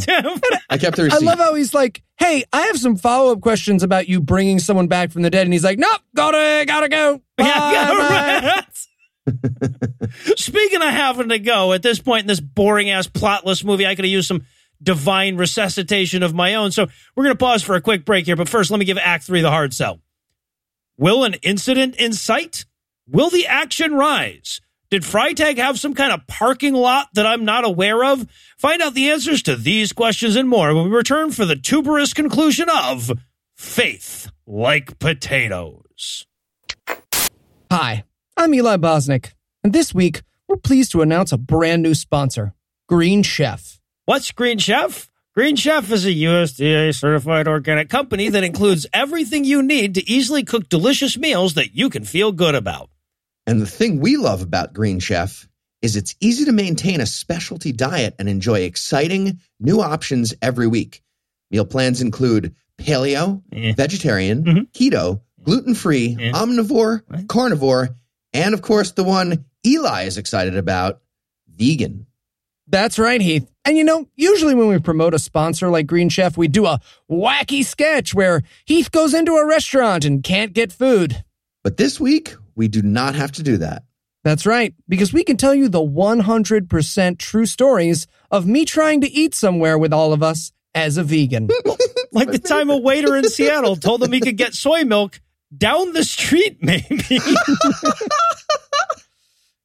I 0.70 0.78
kept 0.78 0.96
the 0.98 1.04
receipt. 1.04 1.22
I 1.24 1.26
love 1.26 1.40
how 1.40 1.54
he's 1.56 1.74
like, 1.74 2.04
"Hey, 2.18 2.44
I 2.54 2.64
have 2.64 2.78
some 2.78 2.98
follow 2.98 3.32
up 3.32 3.42
questions 3.42 3.84
about 3.84 4.08
you 4.08 4.20
bringing 4.22 4.60
someone 4.60 4.88
back 4.88 5.12
from 5.12 5.22
the 5.22 5.30
dead," 5.30 5.46
and 5.48 5.54
he's 5.54 5.64
like, 5.64 5.80
"Nope, 5.80 6.02
gotta 6.16 6.66
gotta 6.68 6.88
go." 6.90 7.22
Bye, 7.38 7.46
Yeah, 7.46 7.88
bye." 7.90 7.98
right. 8.56 8.66
Speaking 10.36 10.82
of 10.82 10.90
having 10.90 11.30
to 11.30 11.40
go, 11.40 11.74
at 11.74 11.82
this 11.82 12.00
point 12.00 12.22
in 12.22 12.28
this 12.28 12.40
boring 12.40 12.90
ass 12.90 13.08
plotless 13.08 13.64
movie, 13.64 13.86
I 13.86 13.96
could 13.96 14.06
have 14.06 14.12
used 14.12 14.28
some 14.28 14.46
divine 14.82 15.38
resuscitation 15.38 16.24
of 16.24 16.34
my 16.34 16.56
own. 16.56 16.72
So 16.72 16.88
we're 17.16 17.24
going 17.26 17.36
to 17.36 17.44
pause 17.44 17.64
for 17.64 17.76
a 17.76 17.82
quick 17.82 18.06
break 18.06 18.26
here. 18.26 18.36
But 18.36 18.50
first, 18.50 18.72
let 18.72 18.80
me 18.80 18.86
give 18.86 18.98
Act 18.98 19.26
Three 19.26 19.42
the 19.42 19.52
hard 19.52 19.74
sell. 19.74 20.00
Will 20.98 21.24
an 21.24 21.36
incident 21.36 21.96
in 21.96 22.14
sight? 22.14 22.66
Will 23.08 23.30
the 23.30 23.48
action 23.48 23.94
rise? 23.94 24.62
Did 24.90 25.04
Freytag 25.04 25.58
have 25.58 25.80
some 25.80 25.94
kind 25.94 26.12
of 26.12 26.26
parking 26.26 26.74
lot 26.74 27.10
that 27.14 27.28
I'm 27.28 27.46
not 27.46 27.64
aware 27.64 28.04
of? 28.04 28.28
Find 28.58 28.82
out 28.82 28.96
the 28.96 29.12
answers 29.12 29.44
to 29.44 29.56
these 29.56 29.94
questions 29.94 30.36
and 30.36 30.50
more 30.50 30.74
when 30.74 30.86
we 30.86 30.96
return 30.96 31.32
for 31.32 31.46
the 31.46 31.56
tuberous 31.56 32.14
conclusion 32.14 32.68
of 32.70 33.12
Faith 33.56 34.32
Like 34.48 34.98
Potatoes. 34.98 36.26
Hi, 37.72 38.04
I'm 38.40 38.54
Eli 38.54 38.78
Bosnick, 38.78 39.34
and 39.66 39.74
this 39.74 39.94
week 39.94 40.22
we're 40.48 40.56
pleased 40.56 40.94
to 40.94 41.02
announce 41.02 41.34
a 41.34 41.38
brand 41.38 41.84
new 41.84 41.94
sponsor, 41.94 42.54
Green 42.88 43.22
Chef. 43.22 43.82
What's 44.06 44.32
Green 44.32 44.58
Chef? 44.58 45.10
Green 45.36 45.58
Chef 45.58 45.92
is 45.92 46.06
a 46.06 46.14
USDA 46.14 46.96
certified 46.96 47.50
organic 47.50 47.90
company 47.90 48.30
that 48.30 48.46
includes 48.46 48.88
everything 48.94 49.44
you 49.44 49.62
need 49.62 49.96
to 49.96 50.10
easily 50.10 50.46
cook 50.46 50.70
delicious 50.70 51.18
meals 51.18 51.56
that 51.56 51.76
you 51.76 51.90
can 51.90 52.06
feel 52.06 52.32
good 52.32 52.56
about. 52.56 52.90
And 53.46 53.60
the 53.60 53.66
thing 53.68 54.00
we 54.00 54.16
love 54.16 54.42
about 54.42 54.72
Green 54.72 55.00
Chef 55.02 55.46
is 55.82 55.98
it's 55.98 56.16
easy 56.22 56.46
to 56.46 56.54
maintain 56.54 57.02
a 57.02 57.06
specialty 57.06 57.74
diet 57.74 58.16
and 58.20 58.30
enjoy 58.30 58.62
exciting 58.62 59.42
new 59.60 59.82
options 59.82 60.34
every 60.42 60.68
week. 60.68 61.02
Meal 61.52 61.66
plans 61.66 62.00
include 62.02 62.56
paleo, 62.78 63.42
Eh. 63.52 63.74
vegetarian, 63.76 64.44
Mhm. 64.46 64.68
keto, 64.72 65.20
gluten 65.44 65.76
free, 65.76 66.16
Yeah. 66.18 66.32
omnivore, 66.32 67.02
Right. 67.10 67.28
carnivore, 67.28 67.98
and 68.34 68.54
of 68.54 68.62
course, 68.62 68.92
the 68.92 69.04
one 69.04 69.46
Eli 69.66 70.04
is 70.04 70.18
excited 70.18 70.56
about 70.56 71.02
vegan. 71.48 72.06
That's 72.68 73.00
right, 73.00 73.20
Heath. 73.20 73.50
And 73.66 73.78
you 73.78 73.84
know, 73.84 74.08
usually 74.16 74.54
when 74.54 74.68
we 74.68 74.80
promote 74.80 75.14
a 75.14 75.20
sponsor 75.20 75.70
like 75.70 75.88
Green 75.88 76.10
Chef, 76.10 76.38
we 76.38 76.48
do 76.48 76.66
a 76.66 76.80
wacky 77.10 77.66
sketch 77.66 78.14
where 78.14 78.44
Heath 78.66 78.92
goes 78.92 79.14
into 79.14 79.34
a 79.34 79.48
restaurant 79.48 80.06
and 80.06 80.24
can't 80.24 80.54
get 80.54 80.72
food. 80.72 81.24
But 81.64 81.78
this 81.78 82.00
week, 82.00 82.36
we 82.56 82.68
do 82.68 82.82
not 82.82 83.16
have 83.16 83.32
to 83.34 83.44
do 83.44 83.58
that. 83.58 83.84
That's 84.24 84.46
right, 84.46 84.74
because 84.88 85.14
we 85.14 85.24
can 85.24 85.38
tell 85.38 85.56
you 85.56 85.70
the 85.70 85.80
100% 85.80 87.18
true 87.18 87.46
stories 87.46 88.06
of 88.30 88.46
me 88.46 88.66
trying 88.66 89.02
to 89.02 89.10
eat 89.10 89.34
somewhere 89.34 89.78
with 89.78 89.94
all 89.94 90.14
of 90.14 90.22
us 90.22 90.52
as 90.76 90.98
a 90.98 91.04
vegan. 91.04 91.50
Like 92.12 92.32
the 92.32 92.40
time 92.40 92.72
a 92.72 92.78
waiter 92.78 93.16
in 93.16 93.30
Seattle 93.30 93.76
told 93.76 94.02
him 94.02 94.12
he 94.12 94.20
could 94.20 94.36
get 94.36 94.56
soy 94.56 94.84
milk 94.84 95.22
down 95.56 95.94
the 95.94 96.04
street, 96.04 96.58
maybe. 96.62 97.04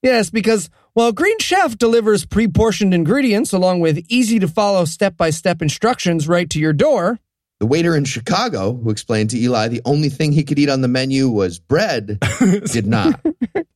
yes, 0.02 0.30
because 0.30 0.70
while 0.92 1.12
Green 1.12 1.38
Chef 1.38 1.76
delivers 1.76 2.24
pre 2.24 2.48
portioned 2.48 2.94
ingredients 2.94 3.52
along 3.52 3.80
with 3.80 4.04
easy 4.08 4.38
to 4.38 4.48
follow 4.48 4.84
step 4.84 5.16
by 5.16 5.30
step 5.30 5.60
instructions 5.62 6.28
right 6.28 6.48
to 6.50 6.58
your 6.58 6.72
door, 6.72 7.18
The 7.60 7.66
waiter 7.66 7.96
in 7.96 8.04
Chicago, 8.04 8.72
who 8.74 8.90
explained 8.90 9.30
to 9.30 9.38
Eli 9.38 9.68
the 9.68 9.82
only 9.84 10.08
thing 10.08 10.32
he 10.32 10.44
could 10.44 10.58
eat 10.58 10.68
on 10.68 10.80
the 10.80 10.88
menu 10.88 11.28
was 11.28 11.58
bread, 11.58 12.18
did 12.72 12.86
not. 12.86 13.20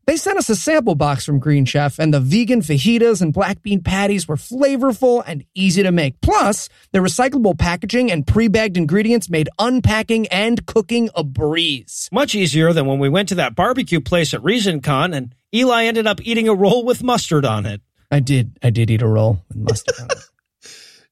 They 0.08 0.16
sent 0.16 0.38
us 0.38 0.48
a 0.48 0.56
sample 0.56 0.94
box 0.94 1.26
from 1.26 1.38
Green 1.38 1.66
Chef, 1.66 1.98
and 1.98 2.14
the 2.14 2.18
vegan 2.18 2.62
fajitas 2.62 3.20
and 3.20 3.30
black 3.30 3.62
bean 3.62 3.82
patties 3.82 4.26
were 4.26 4.36
flavorful 4.36 5.22
and 5.26 5.44
easy 5.54 5.82
to 5.82 5.92
make. 5.92 6.18
Plus, 6.22 6.70
their 6.92 7.02
recyclable 7.02 7.58
packaging 7.58 8.10
and 8.10 8.26
pre 8.26 8.48
bagged 8.48 8.78
ingredients 8.78 9.28
made 9.28 9.50
unpacking 9.58 10.26
and 10.28 10.64
cooking 10.64 11.10
a 11.14 11.22
breeze. 11.22 12.08
Much 12.10 12.34
easier 12.34 12.72
than 12.72 12.86
when 12.86 12.98
we 12.98 13.10
went 13.10 13.28
to 13.28 13.34
that 13.34 13.54
barbecue 13.54 14.00
place 14.00 14.32
at 14.32 14.40
ReasonCon 14.40 15.14
and 15.14 15.34
Eli 15.54 15.84
ended 15.84 16.06
up 16.06 16.22
eating 16.22 16.48
a 16.48 16.54
roll 16.54 16.86
with 16.86 17.02
mustard 17.02 17.44
on 17.44 17.66
it. 17.66 17.82
I 18.10 18.20
did, 18.20 18.58
I 18.62 18.70
did 18.70 18.90
eat 18.90 19.02
a 19.02 19.06
roll 19.06 19.44
with 19.50 19.58
mustard 19.58 19.94
on 20.00 20.06
it. 20.10 20.18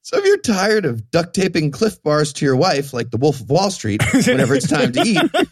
So 0.06 0.18
if 0.18 0.24
you're 0.24 0.38
tired 0.38 0.84
of 0.84 1.10
duct 1.10 1.34
taping 1.34 1.72
Clif 1.72 2.00
Bars 2.00 2.32
to 2.34 2.44
your 2.44 2.54
wife 2.54 2.92
like 2.92 3.10
the 3.10 3.16
Wolf 3.16 3.40
of 3.40 3.50
Wall 3.50 3.72
Street 3.72 4.00
whenever 4.14 4.54
it's 4.54 4.68
time 4.68 4.92
to 4.92 5.02
eat, 5.02 5.45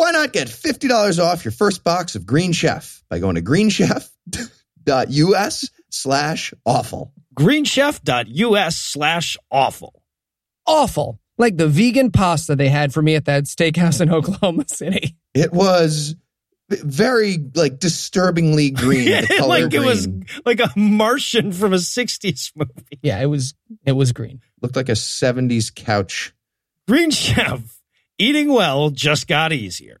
why 0.00 0.10
not 0.12 0.32
get 0.32 0.48
$50 0.48 1.22
off 1.22 1.44
your 1.44 1.52
first 1.52 1.84
box 1.84 2.14
of 2.14 2.24
Green 2.24 2.52
Chef 2.52 3.04
by 3.10 3.18
going 3.18 3.34
to 3.34 3.42
greenchef.us 3.42 4.10
slash 5.90 6.54
awful. 6.64 7.12
Greenchef.us 7.38 8.76
slash 8.76 9.36
awful. 9.50 10.02
Awful. 10.66 11.20
Like 11.36 11.58
the 11.58 11.68
vegan 11.68 12.12
pasta 12.12 12.56
they 12.56 12.70
had 12.70 12.94
for 12.94 13.02
me 13.02 13.14
at 13.14 13.26
that 13.26 13.44
steakhouse 13.44 14.00
in 14.00 14.10
Oklahoma 14.14 14.64
City. 14.68 15.16
It 15.34 15.52
was 15.52 16.16
very 16.70 17.36
like 17.54 17.78
disturbingly 17.78 18.70
green. 18.70 19.04
The 19.04 19.26
color 19.38 19.48
like 19.48 19.74
it 19.74 19.80
was 19.80 20.08
like 20.46 20.60
a 20.60 20.70
Martian 20.76 21.52
from 21.52 21.74
a 21.74 21.76
60s 21.76 22.52
movie. 22.56 22.72
Yeah, 23.02 23.20
it 23.20 23.26
was 23.26 23.52
it 23.84 23.92
was 23.92 24.12
green. 24.12 24.40
looked 24.62 24.76
like 24.76 24.88
a 24.88 24.92
70s 24.92 25.74
couch. 25.74 26.32
Green 26.88 27.10
Chef. 27.10 27.79
Eating 28.20 28.52
well 28.52 28.90
just 28.90 29.28
got 29.28 29.50
easier. 29.50 29.98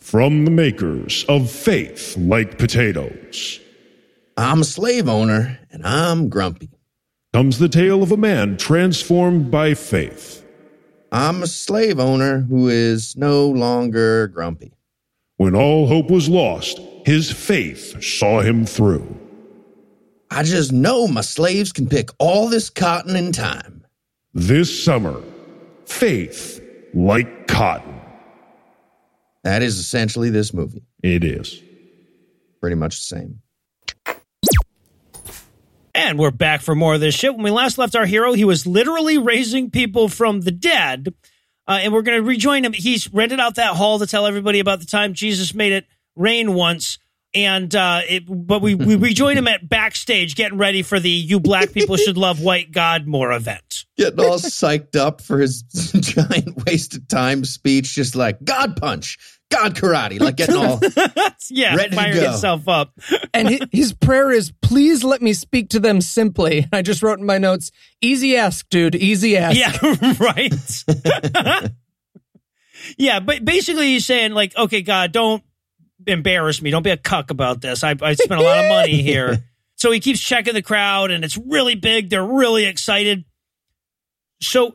From 0.00 0.44
the 0.44 0.50
makers 0.50 1.24
of 1.28 1.48
Faith 1.48 2.16
Like 2.18 2.58
Potatoes 2.58 3.60
I'm 4.36 4.62
a 4.62 4.64
slave 4.64 5.08
owner 5.08 5.60
and 5.70 5.86
I'm 5.86 6.28
grumpy. 6.28 6.70
comes 7.32 7.60
the 7.60 7.68
tale 7.68 8.02
of 8.02 8.10
a 8.10 8.16
man 8.16 8.56
transformed 8.56 9.48
by 9.48 9.74
faith. 9.74 10.44
I'm 11.12 11.44
a 11.44 11.46
slave 11.46 12.00
owner 12.00 12.40
who 12.40 12.66
is 12.66 13.16
no 13.16 13.46
longer 13.46 14.26
grumpy. 14.26 14.72
When 15.36 15.54
all 15.54 15.86
hope 15.86 16.10
was 16.10 16.28
lost, 16.28 16.80
his 17.06 17.30
faith 17.30 18.02
saw 18.02 18.40
him 18.40 18.66
through. 18.66 19.06
I 20.32 20.42
just 20.42 20.72
know 20.72 21.06
my 21.06 21.20
slaves 21.20 21.70
can 21.70 21.88
pick 21.88 22.08
all 22.18 22.48
this 22.48 22.70
cotton 22.70 23.14
in 23.14 23.30
time. 23.30 23.86
This 24.34 24.84
summer, 24.84 25.22
faith 25.86 26.51
like 26.94 27.46
cotton. 27.46 28.00
That 29.44 29.62
is 29.62 29.78
essentially 29.78 30.30
this 30.30 30.54
movie. 30.54 30.84
It 31.02 31.24
is. 31.24 31.60
Pretty 32.60 32.76
much 32.76 32.96
the 32.96 33.16
same. 33.16 33.40
And 35.94 36.18
we're 36.18 36.30
back 36.30 36.62
for 36.62 36.74
more 36.74 36.94
of 36.94 37.00
this 37.00 37.14
shit. 37.14 37.34
When 37.34 37.42
we 37.42 37.50
last 37.50 37.76
left 37.76 37.94
our 37.94 38.06
hero, 38.06 38.32
he 38.32 38.44
was 38.44 38.66
literally 38.66 39.18
raising 39.18 39.70
people 39.70 40.08
from 40.08 40.40
the 40.40 40.50
dead. 40.50 41.14
Uh, 41.68 41.80
and 41.82 41.92
we're 41.92 42.02
going 42.02 42.18
to 42.18 42.26
rejoin 42.26 42.64
him. 42.64 42.72
He's 42.72 43.12
rented 43.12 43.40
out 43.40 43.56
that 43.56 43.76
hall 43.76 43.98
to 43.98 44.06
tell 44.06 44.26
everybody 44.26 44.58
about 44.58 44.80
the 44.80 44.86
time 44.86 45.12
Jesus 45.12 45.54
made 45.54 45.72
it 45.72 45.86
rain 46.16 46.54
once. 46.54 46.98
And 47.34 47.74
uh, 47.74 48.00
it, 48.08 48.24
but 48.26 48.62
we, 48.62 48.74
we 48.74 48.96
we 48.96 49.14
join 49.14 49.36
him 49.36 49.48
at 49.48 49.68
backstage, 49.68 50.34
getting 50.34 50.58
ready 50.58 50.82
for 50.82 51.00
the 51.00 51.10
"You 51.10 51.40
Black 51.40 51.72
People 51.72 51.96
Should 51.96 52.16
Love 52.16 52.40
White 52.40 52.72
God 52.72 53.06
More" 53.06 53.32
event. 53.32 53.84
Getting 53.96 54.20
all 54.20 54.38
psyched 54.38 54.96
up 54.96 55.20
for 55.20 55.38
his 55.38 55.62
giant 56.00 56.64
waste 56.66 56.96
of 56.96 57.06
time 57.08 57.44
speech, 57.44 57.94
just 57.94 58.16
like 58.16 58.42
God 58.44 58.76
punch, 58.76 59.18
God 59.52 59.74
karate, 59.74 60.18
like 60.18 60.36
getting 60.36 60.56
all 60.56 60.80
yeah, 61.50 61.76
Ready 61.76 61.90
to 61.90 61.96
firing 61.96 62.14
go. 62.14 62.30
himself 62.30 62.68
up. 62.68 62.98
And 63.34 63.68
his 63.70 63.92
prayer 63.92 64.30
is, 64.30 64.52
please 64.62 65.04
let 65.04 65.20
me 65.20 65.34
speak 65.34 65.70
to 65.70 65.80
them 65.80 66.00
simply. 66.00 66.66
I 66.72 66.82
just 66.82 67.02
wrote 67.02 67.18
in 67.18 67.26
my 67.26 67.38
notes, 67.38 67.70
easy 68.00 68.36
ask, 68.36 68.68
dude, 68.70 68.94
easy 68.94 69.36
ask. 69.36 69.56
Yeah, 69.58 69.72
right. 70.20 71.74
yeah, 72.96 73.20
but 73.20 73.44
basically 73.44 73.88
he's 73.88 74.06
saying 74.06 74.32
like, 74.32 74.56
okay, 74.56 74.80
God, 74.80 75.12
don't 75.12 75.42
embarrass 76.06 76.62
me. 76.62 76.70
Don't 76.70 76.82
be 76.82 76.90
a 76.90 76.96
cuck 76.96 77.30
about 77.30 77.60
this. 77.60 77.84
I, 77.84 77.94
I 78.00 78.14
spent 78.14 78.40
a 78.40 78.44
lot 78.44 78.58
of 78.58 78.68
money 78.68 79.02
here. 79.02 79.44
So 79.76 79.90
he 79.90 80.00
keeps 80.00 80.20
checking 80.20 80.54
the 80.54 80.62
crowd, 80.62 81.10
and 81.10 81.24
it's 81.24 81.36
really 81.36 81.74
big. 81.74 82.10
They're 82.10 82.24
really 82.24 82.64
excited. 82.64 83.24
So 84.40 84.74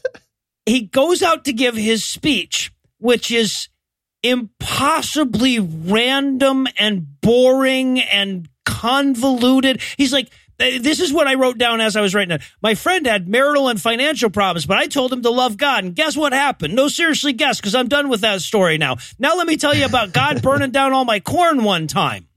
he 0.66 0.82
goes 0.82 1.22
out 1.22 1.44
to 1.44 1.52
give 1.52 1.76
his 1.76 2.04
speech, 2.04 2.72
which 2.98 3.30
is 3.30 3.68
impossibly 4.22 5.58
random 5.58 6.66
and 6.78 7.20
boring 7.20 8.00
and 8.00 8.48
convoluted. 8.64 9.80
He's 9.96 10.12
like, 10.12 10.30
Uh, 10.62 10.78
this 10.80 11.00
is 11.00 11.12
what 11.12 11.26
I 11.26 11.34
wrote 11.34 11.58
down 11.58 11.80
as 11.80 11.96
I 11.96 12.00
was 12.00 12.14
writing 12.14 12.36
it. 12.36 12.42
My 12.62 12.74
friend 12.74 13.06
had 13.06 13.28
marital 13.28 13.68
and 13.68 13.80
financial 13.80 14.30
problems, 14.30 14.66
but 14.66 14.78
I 14.78 14.86
told 14.86 15.12
him 15.12 15.22
to 15.22 15.30
love 15.30 15.56
God. 15.56 15.84
And 15.84 15.94
guess 15.94 16.16
what 16.16 16.32
happened? 16.32 16.74
No, 16.74 16.88
seriously, 16.88 17.32
guess, 17.32 17.60
because 17.60 17.74
I'm 17.74 17.88
done 17.88 18.08
with 18.08 18.20
that 18.20 18.40
story 18.42 18.78
now. 18.78 18.96
Now 19.18 19.36
let 19.36 19.46
me 19.46 19.56
tell 19.56 19.74
you 19.74 19.84
about 19.84 20.12
God 20.12 20.42
burning 20.42 20.70
down 20.70 20.92
all 20.92 21.04
my 21.04 21.20
corn 21.20 21.64
one 21.64 21.86
time. 21.86 22.28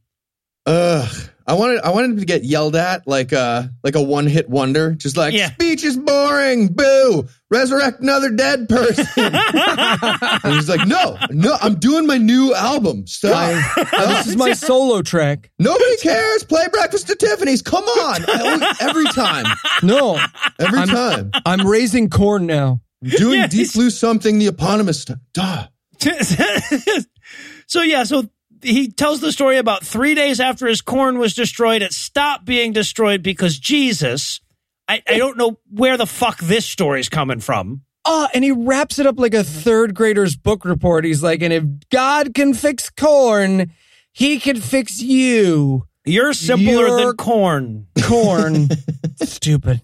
Ugh. 0.66 1.30
I 1.48 1.54
wanted 1.54 1.82
I 1.82 1.92
wanted 1.92 2.18
to 2.20 2.26
get 2.26 2.44
yelled 2.44 2.76
at 2.76 3.06
like 3.08 3.32
a 3.32 3.72
like 3.84 3.96
a 3.96 4.02
one 4.02 4.26
hit 4.26 4.50
wonder, 4.50 4.96
just 4.96 5.16
like 5.16 5.34
Yeah. 5.36 5.52
speech 5.52 5.84
is 5.84 5.96
boring, 5.96 6.68
boo, 6.70 7.28
resurrect 7.52 8.00
another 8.02 8.32
dead 8.32 8.68
person. 8.68 9.06
and 9.16 10.54
he's 10.56 10.68
like, 10.68 10.88
no, 10.88 11.18
no, 11.30 11.56
I'm 11.62 11.76
doing 11.76 12.08
my 12.08 12.18
new 12.18 12.54
album. 12.56 13.06
Stop. 13.06 13.54
This 14.16 14.28
is 14.28 14.38
my 14.38 14.54
solo 14.54 15.02
track. 15.04 15.52
Nobody 15.60 15.98
cares. 15.98 16.44
Play 16.44 16.66
breakfast 16.72 17.10
at 17.12 17.20
Tiffany's. 17.20 17.62
Come 17.62 17.84
on, 17.84 18.26
I 18.28 18.40
always- 18.42 18.82
every 18.82 19.06
time, 19.06 19.46
No, 19.84 20.20
every 20.60 20.80
I'm- 20.80 20.88
time. 20.88 21.32
I'm 21.46 21.68
raising 21.68 22.10
corn 22.10 22.48
now. 22.48 22.82
Doing 23.04 23.42
Yeah, 23.42 23.48
deep 23.48 23.72
blue 23.74 23.92
something 23.92 24.40
the 24.40 24.48
eponymous. 24.48 25.06
Duh. 25.34 25.68
so 27.68 27.82
yeah, 27.82 28.04
so 28.04 28.24
he 28.62 28.90
tells 28.90 29.22
the 29.22 29.32
story 29.32 29.58
about 29.58 29.84
three 29.84 30.16
days 30.16 30.40
after 30.40 30.68
his 30.68 30.82
corn 30.82 31.18
was 31.18 31.34
destroyed. 31.34 31.82
It 31.82 31.94
stopped 31.94 32.46
being 32.46 32.74
destroyed 32.74 33.22
because 33.24 33.58
Jesus. 33.60 34.42
I, 34.88 35.02
I 35.08 35.18
don't 35.18 35.38
know 35.38 35.58
where 35.70 35.98
the 35.98 36.06
fuck 36.06 36.40
this 36.40 36.66
story's 36.66 37.10
coming 37.10 37.40
from. 37.40 37.82
Oh, 38.06 38.28
and 38.36 38.44
he 38.44 38.52
wraps 38.52 39.00
it 39.00 39.08
up 39.08 39.20
like 39.20 39.34
a 39.34 39.44
third 39.44 39.96
grader's 39.96 40.36
book 40.36 40.64
report. 40.64 41.06
He's 41.06 41.24
like, 41.24 41.42
and 41.42 41.52
if 41.52 41.64
God 41.90 42.36
can 42.36 42.54
fix 42.54 42.90
corn, 42.92 43.72
he 44.12 44.40
can 44.40 44.62
fix 44.62 45.02
you. 45.02 45.88
You're 46.06 46.34
simpler 46.34 46.88
You're- 46.88 47.04
than 47.04 47.16
corn. 47.16 47.88
Corn. 48.04 48.70
Stupid. 49.16 49.82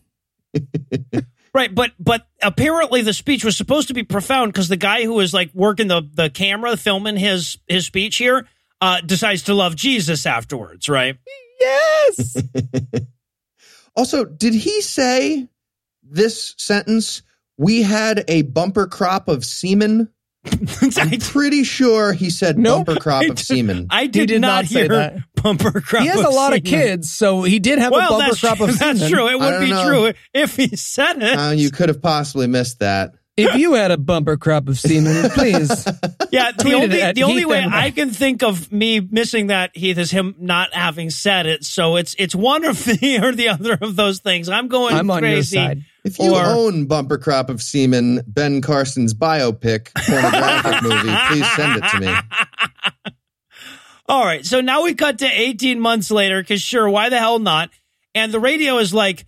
Right, 1.54 1.74
but 1.74 1.92
but 2.00 2.28
apparently 2.42 3.02
the 3.02 3.14
speech 3.14 3.44
was 3.44 3.58
supposed 3.58 3.90
to 3.90 3.94
be 3.94 4.04
profound 4.04 4.54
because 4.54 4.70
the 4.70 4.78
guy 4.78 5.04
who 5.04 5.16
was 5.16 5.34
like 5.34 5.50
working 5.54 5.88
the 5.88 6.08
the 6.14 6.30
camera, 6.30 6.78
filming 6.78 7.18
his 7.18 7.58
his 7.68 7.86
speech 7.86 8.18
here, 8.18 8.48
uh, 8.82 9.00
decides 9.02 9.44
to 9.44 9.54
love 9.54 9.76
Jesus 9.76 10.26
afterwards. 10.26 10.90
Right? 10.90 11.18
Yes. 11.60 12.38
Also, 13.96 14.24
did 14.26 14.54
he 14.54 14.82
say 14.82 15.48
this 16.04 16.56
sentence? 16.58 17.24
We 17.58 17.82
had 17.82 18.24
a 18.28 18.42
bumper 18.44 18.88
crop 18.88 19.28
of 19.28 19.44
semen. 19.44 20.10
I'm 20.98 21.20
pretty 21.20 21.64
sure 21.64 22.14
he 22.14 22.30
said 22.30 22.58
Nope. 22.58 22.86
bumper 22.86 23.00
crop 23.02 23.24
I 23.24 23.26
of 23.28 23.38
semen. 23.40 23.88
I 23.92 24.08
did, 24.08 24.28
did 24.30 24.42
not, 24.42 24.64
not 24.64 24.66
say 24.66 24.80
hear 24.80 24.88
that. 24.88 25.18
bumper 25.36 25.82
crop. 25.82 26.04
He 26.04 26.08
has 26.08 26.22
a 26.22 26.30
lot 26.30 26.56
of 26.56 26.64
kids, 26.64 27.12
so 27.12 27.44
he 27.44 27.60
did 27.60 27.78
have 27.80 27.92
a 27.92 27.96
bumper 27.98 28.36
crop 28.36 28.58
true. 28.58 28.68
of 28.68 28.72
That's 28.80 28.80
semen. 28.80 28.98
That's 28.98 29.12
true. 29.12 29.28
It 29.28 29.40
would 29.40 29.60
be 29.60 29.70
know. 29.70 29.86
true 29.88 30.14
if 30.34 30.56
he 30.56 30.76
said 30.76 31.22
it. 31.22 31.38
Uh, 31.38 31.52
you 31.52 31.70
could 31.70 31.90
have 31.90 32.02
possibly 32.02 32.48
missed 32.48 32.80
that. 32.80 33.14
If 33.38 33.56
you 33.56 33.74
had 33.74 33.92
a 33.92 33.98
bumper 33.98 34.38
crop 34.38 34.68
of 34.68 34.78
semen, 34.80 35.30
please. 35.32 35.88
Yeah, 36.32 36.54
the 36.54 36.64
Tweeted 36.64 36.74
only 36.84 36.96
it 36.98 37.04
at 37.04 37.16
the 37.16 37.24
only 37.24 37.44
way 37.44 37.62
I 37.70 37.92
can 37.92 38.10
think 38.10 38.42
of 38.42 38.72
me 38.72 39.02
missing 39.02 39.48
that 39.48 39.76
Heath 39.76 39.98
is 39.98 40.12
him 40.12 40.34
not 40.40 40.74
having 40.74 41.10
said 41.10 41.46
it. 41.46 41.66
So 41.66 41.98
it's 41.98 42.16
it's 42.18 42.34
one 42.34 42.64
of 42.64 42.82
the 42.86 43.20
or 43.24 43.34
the 43.34 43.50
other 43.50 43.78
of 43.82 43.98
those 43.98 44.20
things. 44.20 44.48
I'm 44.48 44.70
going 44.70 44.96
I'm 44.96 45.12
on 45.12 45.26
your 45.26 45.44
side. 45.44 45.84
If 46.06 46.20
you 46.20 46.34
Or- 46.34 46.46
own 46.46 46.86
Bumper 46.86 47.18
Crop 47.18 47.50
of 47.50 47.62
Semen, 47.62 48.22
Ben 48.26 48.62
Carson's 48.62 49.14
biopic 49.14 49.94
pornographic 49.94 50.82
movie, 50.84 51.16
please 51.28 51.52
send 51.52 51.84
it 51.84 51.90
to 51.90 52.00
me. 52.00 53.12
All 54.08 54.24
right, 54.24 54.46
so 54.46 54.62
now 54.62 54.84
we 54.84 54.94
cut 54.94 55.20
to 55.20 55.26
18 55.28 55.80
months 55.82 56.12
later 56.12 56.42
because 56.42 56.62
sure, 56.62 56.90
why 56.90 57.10
the 57.10 57.18
hell 57.20 57.40
not? 57.40 57.70
And 58.16 58.34
the 58.34 58.40
radio 58.40 58.78
is 58.78 58.94
like, 58.94 59.26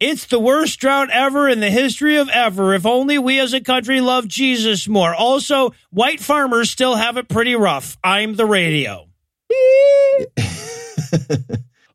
it's 0.00 0.26
the 0.26 0.38
worst 0.38 0.78
drought 0.78 1.08
ever 1.10 1.48
in 1.48 1.60
the 1.60 1.70
history 1.70 2.16
of 2.16 2.28
ever. 2.28 2.74
If 2.74 2.84
only 2.86 3.18
we 3.18 3.38
as 3.40 3.52
a 3.54 3.60
country 3.60 4.00
love 4.00 4.28
Jesus 4.28 4.86
more. 4.88 5.14
Also, 5.14 5.72
white 5.90 6.20
farmers 6.20 6.70
still 6.70 6.96
have 6.96 7.16
it 7.16 7.28
pretty 7.28 7.54
rough. 7.56 7.96
I'm 8.04 8.36
the 8.36 8.46
radio. 8.46 9.08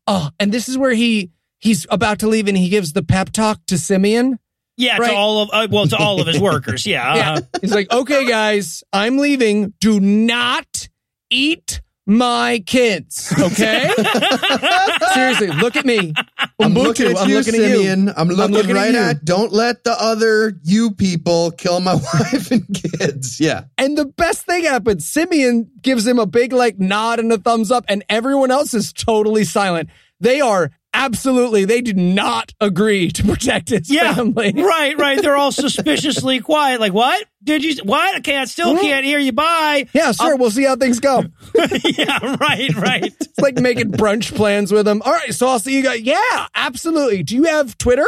Oh, 0.08 0.30
and 0.40 0.50
this 0.50 0.68
is 0.68 0.76
where 0.76 0.92
he 0.92 1.30
he's 1.60 1.86
about 1.88 2.18
to 2.20 2.26
leave 2.28 2.48
and 2.48 2.56
he 2.56 2.68
gives 2.68 2.92
the 2.92 3.04
pep 3.04 3.30
talk 3.30 3.60
to 3.68 3.78
Simeon. 3.78 4.38
Yeah, 4.76 4.98
Right. 4.98 5.10
to 5.10 5.14
all 5.14 5.42
of 5.42 5.50
uh, 5.52 5.68
well, 5.70 5.86
to 5.86 5.96
all 5.96 6.20
of 6.20 6.26
his 6.26 6.40
workers. 6.40 6.84
Yeah, 6.84 7.14
Yeah. 7.14 7.30
uh-huh. 7.34 7.40
He's 7.60 7.72
like, 7.72 7.90
okay, 7.92 8.26
guys, 8.26 8.82
I'm 8.92 9.18
leaving. 9.18 9.74
Do 9.80 10.00
not 10.00 10.88
eat 11.30 11.82
my 12.06 12.62
kids. 12.66 13.32
Okay? 13.38 13.90
Seriously, 15.14 15.48
look 15.48 15.76
at 15.76 15.84
me. 15.84 16.12
I'm 16.60 16.74
Ubuntu, 16.74 16.82
looking 16.82 17.06
at 17.06 17.16
I'm 17.18 17.28
you, 17.28 17.36
looking 17.36 17.54
at 17.54 17.60
you. 17.60 17.76
Simeon. 17.76 18.12
I'm 18.16 18.28
looking, 18.28 18.54
looking 18.54 18.70
at 18.70 18.76
right 18.76 18.94
you. 18.94 19.00
at, 19.00 19.24
don't 19.24 19.52
let 19.52 19.84
the 19.84 19.92
other 19.92 20.54
you 20.64 20.92
people 20.92 21.50
kill 21.52 21.80
my 21.80 21.94
wife 22.14 22.50
and 22.50 22.66
kids. 22.74 23.40
Yeah. 23.40 23.64
And 23.78 23.96
the 23.96 24.06
best 24.06 24.46
thing 24.46 24.64
happens, 24.64 25.06
Simeon 25.06 25.70
gives 25.80 26.06
him 26.06 26.18
a 26.18 26.26
big 26.26 26.52
like 26.52 26.78
nod 26.78 27.18
and 27.20 27.32
a 27.32 27.38
thumbs 27.38 27.70
up, 27.70 27.84
and 27.88 28.04
everyone 28.08 28.50
else 28.50 28.74
is 28.74 28.92
totally 28.92 29.44
silent. 29.44 29.90
They 30.20 30.40
are 30.40 30.70
absolutely, 30.94 31.64
they 31.64 31.80
do 31.80 31.92
not 31.94 32.52
agree 32.60 33.10
to 33.10 33.24
protect 33.24 33.70
his 33.70 33.90
yeah, 33.90 34.14
family. 34.14 34.52
right, 34.56 34.96
right. 34.98 35.20
They're 35.20 35.36
all 35.36 35.52
suspiciously 35.52 36.40
quiet. 36.42 36.80
Like, 36.80 36.92
what 36.92 37.24
did 37.42 37.64
you? 37.64 37.82
What? 37.84 38.18
Okay, 38.18 38.32
I 38.32 38.38
can't. 38.38 38.48
Still 38.48 38.76
mm. 38.76 38.80
can't 38.80 39.04
hear 39.04 39.18
you. 39.18 39.32
Bye. 39.32 39.88
Yeah, 39.92 40.12
sure. 40.12 40.34
Um, 40.34 40.40
we'll 40.40 40.50
see 40.50 40.64
how 40.64 40.76
things 40.76 41.00
go. 41.00 41.24
yeah, 41.84 42.36
right, 42.40 42.74
right. 42.76 43.14
It's 43.20 43.38
like 43.38 43.56
making 43.56 43.92
brunch 43.92 44.34
plans 44.34 44.72
with 44.72 44.84
them. 44.84 45.02
All 45.04 45.12
right, 45.12 45.34
so 45.34 45.48
I'll 45.48 45.58
see 45.58 45.76
you 45.76 45.82
guys. 45.82 46.00
Yeah, 46.00 46.46
absolutely. 46.54 47.22
Do 47.22 47.36
you 47.36 47.44
have 47.44 47.76
Twitter? 47.78 48.06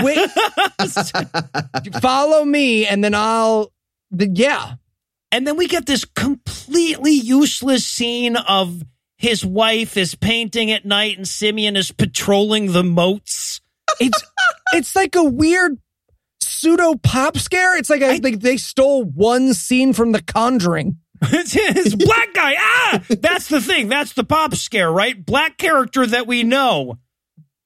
Wait, 0.00 0.30
follow 2.00 2.44
me, 2.44 2.86
and 2.86 3.02
then 3.02 3.14
I'll. 3.14 3.72
The, 4.12 4.28
yeah, 4.28 4.74
And 5.32 5.46
then 5.46 5.56
we 5.56 5.66
get 5.66 5.86
this 5.86 6.04
completely 6.04 7.12
useless 7.12 7.86
scene 7.86 8.36
of 8.36 8.82
his 9.22 9.46
wife 9.46 9.96
is 9.96 10.16
painting 10.16 10.72
at 10.72 10.84
night 10.84 11.16
and 11.16 11.26
Simeon 11.26 11.76
is 11.76 11.92
patrolling 11.92 12.72
the 12.72 12.82
moats. 12.82 13.60
it's 14.00 14.20
it's 14.72 14.96
like 14.96 15.14
a 15.14 15.22
weird 15.22 15.78
pseudo 16.40 16.96
pop 16.96 17.38
scare. 17.38 17.78
It's 17.78 17.88
like 17.88 18.02
I 18.02 18.18
think 18.18 18.42
they 18.42 18.56
stole 18.56 19.04
one 19.04 19.54
scene 19.54 19.92
from 19.92 20.12
The 20.12 20.20
Conjuring. 20.20 20.98
It's 21.24 21.52
his 21.52 21.94
black 21.94 22.34
guy. 22.34 22.56
Ah, 22.58 23.00
that's 23.08 23.46
the 23.46 23.60
thing. 23.60 23.88
That's 23.88 24.12
the 24.14 24.24
pop 24.24 24.56
scare, 24.56 24.90
right? 24.90 25.24
Black 25.24 25.56
character 25.56 26.04
that 26.04 26.26
we 26.26 26.42
know. 26.42 26.98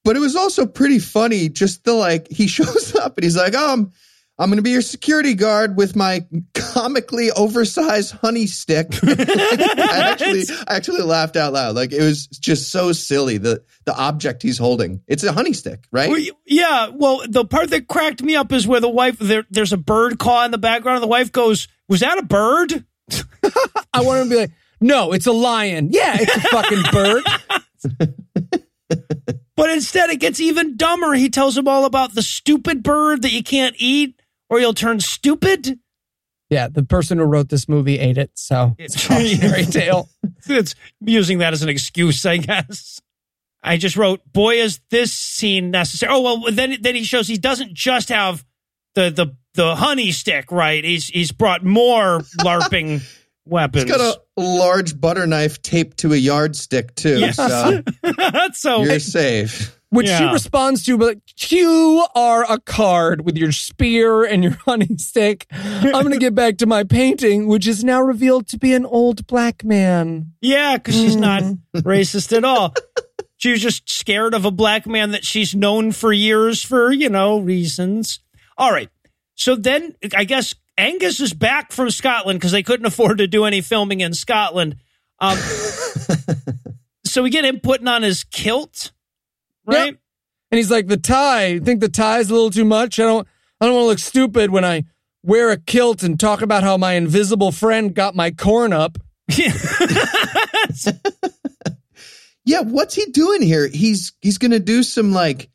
But 0.05 0.15
it 0.15 0.19
was 0.19 0.37
also 0.37 0.67
pretty 0.67 0.99
funny. 0.99 1.49
Just 1.49 1.85
the 1.85 1.95
like, 1.95 2.29
he 2.29 2.47
shows 2.57 2.95
up 2.95 3.17
and 3.17 3.25
he's 3.25 3.37
like, 3.37 3.55
um, 3.55 3.93
I'm 4.39 4.51
going 4.51 4.59
to 4.59 4.63
be 4.63 4.71
your 4.73 4.83
security 4.83 5.35
guard 5.35 5.77
with 5.79 5.97
my 5.97 6.27
comically 6.55 7.31
oversized 7.31 8.13
honey 8.13 8.47
stick. 8.47 8.89
I 9.03 10.09
actually, 10.11 10.45
I 10.69 10.77
actually 10.77 11.03
laughed 11.03 11.37
out 11.37 11.55
loud. 11.55 11.75
Like 11.75 11.93
it 11.93 12.03
was 12.03 12.27
just 12.27 12.71
so 12.71 12.93
silly. 12.93 13.39
The 13.39 13.65
the 13.87 13.97
object 13.97 14.43
he's 14.43 14.59
holding, 14.59 15.01
it's 15.07 15.25
a 15.25 15.33
honey 15.33 15.55
stick, 15.55 15.87
right? 15.91 16.11
Well, 16.11 16.23
Yeah. 16.45 16.91
Well, 16.93 17.23
the 17.27 17.45
part 17.47 17.71
that 17.71 17.89
cracked 17.89 18.23
me 18.23 18.37
up 18.37 18.53
is 18.53 18.67
where 18.67 18.81
the 18.81 18.91
wife 18.91 19.19
there, 19.19 19.47
there's 19.51 19.73
a 19.73 19.79
bird 19.79 20.19
caw 20.19 20.45
in 20.45 20.51
the 20.51 20.59
background. 20.59 20.97
And 20.97 21.05
the 21.05 21.09
wife 21.09 21.33
goes, 21.33 21.69
"Was 21.89 22.01
that 22.01 22.19
a 22.19 22.23
bird?" 22.25 22.85
I 23.95 24.03
want 24.03 24.25
to 24.25 24.29
be 24.31 24.37
like, 24.37 24.51
no, 24.81 25.13
it's 25.13 25.27
a 25.27 25.33
lion. 25.33 25.89
Yeah, 25.93 26.17
it's 26.19 26.37
a 26.37 26.41
fucking 26.41 26.83
bird. 26.93 27.25
But 29.57 29.71
instead, 29.71 30.11
it 30.11 30.21
gets 30.21 30.39
even 30.39 30.77
dumber. 30.77 31.15
He 31.15 31.31
tells 31.31 31.57
him 31.57 31.67
all 31.67 31.87
about 31.87 32.15
the 32.15 32.21
stupid 32.21 32.83
bird 32.83 33.23
that 33.23 33.33
you 33.33 33.43
can't 33.43 33.75
eat, 33.79 34.16
or 34.49 34.61
you'll 34.61 34.75
turn 34.75 35.01
stupid. 35.01 35.79
Yeah, 36.49 36.69
the 36.69 36.85
person 36.85 37.19
who 37.19 37.25
wrote 37.25 37.49
this 37.49 37.69
movie 37.69 37.99
ate 37.99 38.19
it, 38.19 38.31
so 38.35 38.77
it's 38.79 39.05
a 39.05 39.09
cautionary 39.09 39.65
tale. 39.67 40.09
it's 40.47 40.75
using 41.01 41.39
that 41.39 41.53
as 41.53 41.63
an 41.63 41.69
excuse, 41.69 42.25
I 42.25 42.37
guess. 42.37 43.01
I 43.63 43.77
just 43.79 43.97
wrote, 43.97 44.21
"Boy, 44.33 44.61
is 44.61 44.81
this 44.91 45.13
scene 45.13 45.73
necessary." 45.73 46.13
Oh 46.15 46.21
well, 46.21 46.45
then 46.53 46.77
then 46.81 46.95
he 46.95 47.03
shows 47.03 47.27
he 47.27 47.37
doesn't 47.37 47.75
just 47.75 48.11
have 48.11 48.45
the 48.95 49.11
the 49.11 49.37
the 49.55 49.75
honey 49.75 50.13
stick, 50.13 50.53
right? 50.53 50.85
He's 50.85 51.09
he's 51.09 51.33
brought 51.33 51.65
more 51.65 52.21
larping 52.41 53.03
weapons. 53.45 53.85
He's 53.85 53.93
got 53.93 54.17
a 54.37 54.41
large 54.41 55.01
butter 55.01 55.27
knife 55.27 55.61
taped 55.63 55.99
to 55.99 56.13
a 56.13 56.17
yardstick 56.17 56.95
too. 56.95 57.19
Yes. 57.19 57.37
So 57.37 57.83
so 58.53 58.83
you're 58.83 59.01
safe. 59.01 59.76
Which 59.91 60.09
she 60.09 60.25
responds 60.25 60.85
to, 60.87 60.99
but 60.99 61.19
you 61.51 62.05
are 62.15 62.45
a 62.51 62.59
card 62.59 63.25
with 63.25 63.37
your 63.37 63.53
spear 63.53 64.25
and 64.25 64.43
your 64.43 64.53
honey 64.67 64.97
stick. 64.99 65.47
I'm 65.53 65.93
going 65.93 66.11
to 66.11 66.19
get 66.19 66.35
back 66.35 66.59
to 66.59 66.67
my 66.67 66.83
painting, 66.83 67.47
which 67.47 67.69
is 67.69 67.85
now 67.85 68.03
revealed 68.03 68.49
to 68.49 68.59
be 68.59 68.75
an 68.75 68.85
old 68.85 69.27
black 69.29 69.65
man. 69.65 70.33
yeah, 70.41 70.77
because 70.77 70.97
she's 70.97 71.17
not 71.17 71.43
racist 71.77 72.37
at 72.37 72.45
all. 72.45 72.75
She 73.37 73.53
was 73.53 73.63
just 73.63 73.89
scared 73.89 74.35
of 74.35 74.45
a 74.45 74.51
black 74.51 74.87
man 74.87 75.13
that 75.13 75.25
she's 75.25 75.55
known 75.55 75.93
for 75.93 76.13
years 76.13 76.65
for 76.65 76.91
you 76.91 77.09
know 77.09 77.39
reasons. 77.39 78.19
All 78.59 78.73
right, 78.73 78.89
so 79.35 79.55
then 79.55 79.95
I 80.17 80.25
guess 80.25 80.55
Angus 80.79 81.21
is 81.21 81.33
back 81.33 81.71
from 81.71 81.91
Scotland 81.91 82.39
because 82.41 82.53
they 82.53 82.63
couldn't 82.63 82.87
afford 82.87 83.19
to 83.19 83.27
do 83.27 83.45
any 83.45 83.61
filming 83.61 84.01
in 84.01 84.15
Scotland. 84.15 84.77
Um, 85.21 85.39
so 87.05 87.23
we 87.23 87.31
get 87.31 87.45
him 87.45 87.61
putting 87.61 87.89
on 87.89 88.03
his 88.03 88.25
kilt, 88.25 88.93
right? 89.67 89.87
Yep. 89.87 90.01
And 90.53 90.59
he's 90.59 90.71
like, 90.71 90.87
the 90.87 90.97
tie. 90.97 91.47
I 91.47 91.59
think 91.59 91.81
the 91.81 91.89
tie's 91.89 92.31
a 92.31 92.33
little 92.35 92.51
too 92.51 92.65
much. 92.65 92.99
I 93.01 93.03
don't 93.05 93.27
I 93.61 93.67
don't 93.67 93.75
want 93.75 93.85
to 93.85 93.89
look 93.89 93.99
stupid 93.99 94.51
when 94.51 94.65
I 94.65 94.85
wear 95.23 95.51
a 95.51 95.57
kilt 95.59 96.03
and 96.03 96.19
talk 96.21 96.41
about 96.43 96.63
how 96.63 96.77
my 96.77 96.93
invisible 96.93 97.51
friend 97.53 97.95
got 97.95 98.15
my 98.15 98.31
corn 98.31 98.73
up. 98.73 98.99
Yeah, 102.49 102.61
what's 102.61 102.95
he 102.95 103.07
doing 103.07 103.43
here? 103.43 103.67
He's 103.67 104.13
he's 104.23 104.39
gonna 104.39 104.61
do 104.61 104.85
some 104.85 105.11
like 105.13 105.51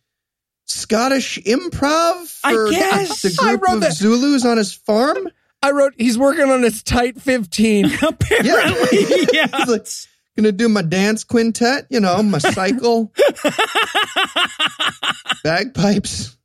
Scottish 0.66 1.40
improv 1.40 2.40
I 2.44 2.54
for 2.54 2.70
guess. 2.70 3.22
the 3.22 3.38
I 3.42 3.52
group 3.52 3.62
wrote 3.62 3.76
of 3.76 3.82
that. 3.82 3.94
Zulus 3.94 4.46
on 4.46 4.58
his 4.58 4.74
farm. 4.74 5.30
I 5.64 5.72
wrote 5.72 5.94
he's 5.98 6.18
working 6.18 6.50
on 6.52 6.64
his 6.64 6.84
tight 6.84 7.22
15. 7.22 7.86
Apparently, 8.02 9.26
yeah. 9.32 9.48
He's 9.58 9.68
like, 9.68 9.88
gonna 10.38 10.52
do 10.52 10.70
my 10.70 10.82
dance 10.82 11.24
quintet, 11.24 11.86
you 11.90 12.00
know, 12.00 12.22
my 12.24 12.38
cycle, 12.40 13.12
bagpipes. 15.44 16.38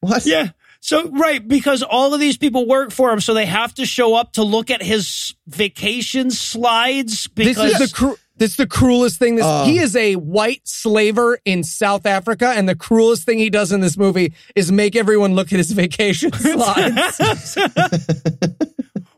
What? 0.00 0.26
Yeah. 0.26 0.50
So 0.80 1.08
right, 1.10 1.46
because 1.46 1.84
all 1.84 2.12
of 2.12 2.18
these 2.18 2.36
people 2.36 2.66
work 2.66 2.90
for 2.90 3.12
him, 3.12 3.20
so 3.20 3.34
they 3.34 3.46
have 3.46 3.72
to 3.74 3.86
show 3.86 4.16
up 4.16 4.32
to 4.32 4.42
look 4.42 4.68
at 4.68 4.82
his 4.82 5.36
vacation 5.46 6.32
slides. 6.32 7.28
This 7.36 7.56
is 7.56 7.78
the 7.78 7.88
cru- 7.94 8.16
this 8.36 8.52
is 8.52 8.56
the 8.56 8.66
cruelest 8.66 9.20
thing. 9.20 9.36
This 9.36 9.44
Uh. 9.44 9.64
he 9.64 9.78
is 9.78 9.94
a 9.94 10.16
white 10.16 10.62
slaver 10.64 11.38
in 11.44 11.62
South 11.62 12.04
Africa, 12.04 12.52
and 12.56 12.68
the 12.68 12.74
cruelest 12.74 13.22
thing 13.24 13.38
he 13.38 13.48
does 13.48 13.70
in 13.70 13.80
this 13.80 13.96
movie 13.96 14.32
is 14.56 14.72
make 14.72 14.96
everyone 14.96 15.36
look 15.36 15.52
at 15.52 15.58
his 15.58 15.70
vacation 15.70 16.32
slides. 16.36 17.56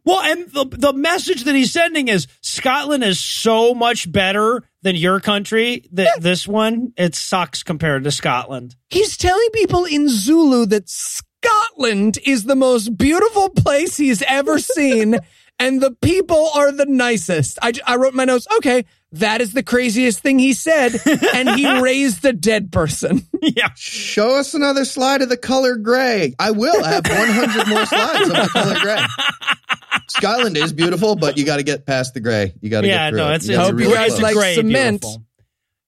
well, 0.05 0.21
and 0.21 0.51
the 0.51 0.67
the 0.71 0.93
message 0.93 1.45
that 1.45 1.55
he's 1.55 1.73
sending 1.73 2.09
is 2.09 2.27
Scotland 2.43 3.05
is 3.05 3.19
so 3.21 3.75
much 3.75 4.11
better 4.11 4.63
than 4.83 4.97
your 4.97 5.21
country. 5.21 5.87
That 5.93 6.21
this 6.21 6.47
one 6.47 6.93
it 6.97 7.15
sucks 7.15 7.63
compared 7.63 8.05
to 8.05 8.11
Scotland. 8.11 8.77
He's 8.91 9.17
telling 9.17 9.49
people 9.53 9.85
in 9.85 10.09
Zulu 10.09 10.67
that 10.67 10.89
Scotland 10.89 12.19
is 12.27 12.45
the 12.45 12.57
most 12.57 12.97
beautiful 12.97 13.51
place 13.51 13.97
he's 13.97 14.23
ever 14.23 14.59
seen, 14.59 15.19
and 15.59 15.81
the 15.81 15.93
people 16.03 16.51
are 16.55 16.73
the 16.73 16.87
nicest. 16.87 17.59
I, 17.63 17.73
I 17.87 17.97
wrote 17.97 18.15
my 18.15 18.25
notes, 18.25 18.47
okay, 18.59 18.85
that 19.13 19.41
is 19.41 19.53
the 19.53 19.63
craziest 19.63 20.21
thing 20.21 20.39
he 20.41 20.53
said, 20.53 21.01
and 21.35 21.49
he 21.51 21.81
raised 21.81 22.25
a 22.25 22.33
dead 22.33 22.73
person. 22.73 23.23
yeah. 23.41 23.71
Show 23.77 24.37
us 24.39 24.55
another 24.55 24.85
slide 24.85 25.23
of 25.23 25.29
the 25.29 25.37
color 25.37 25.77
gray. 25.77 26.35
I 26.39 26.51
will 26.51 26.83
have 26.83 27.07
100 27.07 27.69
more 27.69 27.87
slides 27.87 28.29
of 28.29 28.35
the 28.35 28.49
color 28.53 28.81
gray. 28.81 29.01
Scotland 30.09 30.57
is 30.57 30.73
beautiful, 30.73 31.17
but 31.17 31.37
you 31.39 31.45
got 31.45 31.57
to 31.57 31.63
get 31.63 31.87
past 31.87 32.15
the 32.15 32.21
gray. 32.21 32.55
You 32.61 32.71
got 32.71 32.83
to 32.83 32.87
Yeah, 32.89 33.07
get 33.07 33.11
through 33.11 33.19
no, 33.19 33.31
it. 33.33 33.35
it's, 33.37 33.49
You 33.49 33.55
it's, 33.55 33.59
gotta 33.63 33.73
Hope 33.73 33.81
you 33.81 33.95
guys 33.95 34.13
it's 34.13 34.23
like 34.23 34.35
great, 34.35 34.55
cement. 34.57 35.01
beautiful. 35.03 35.25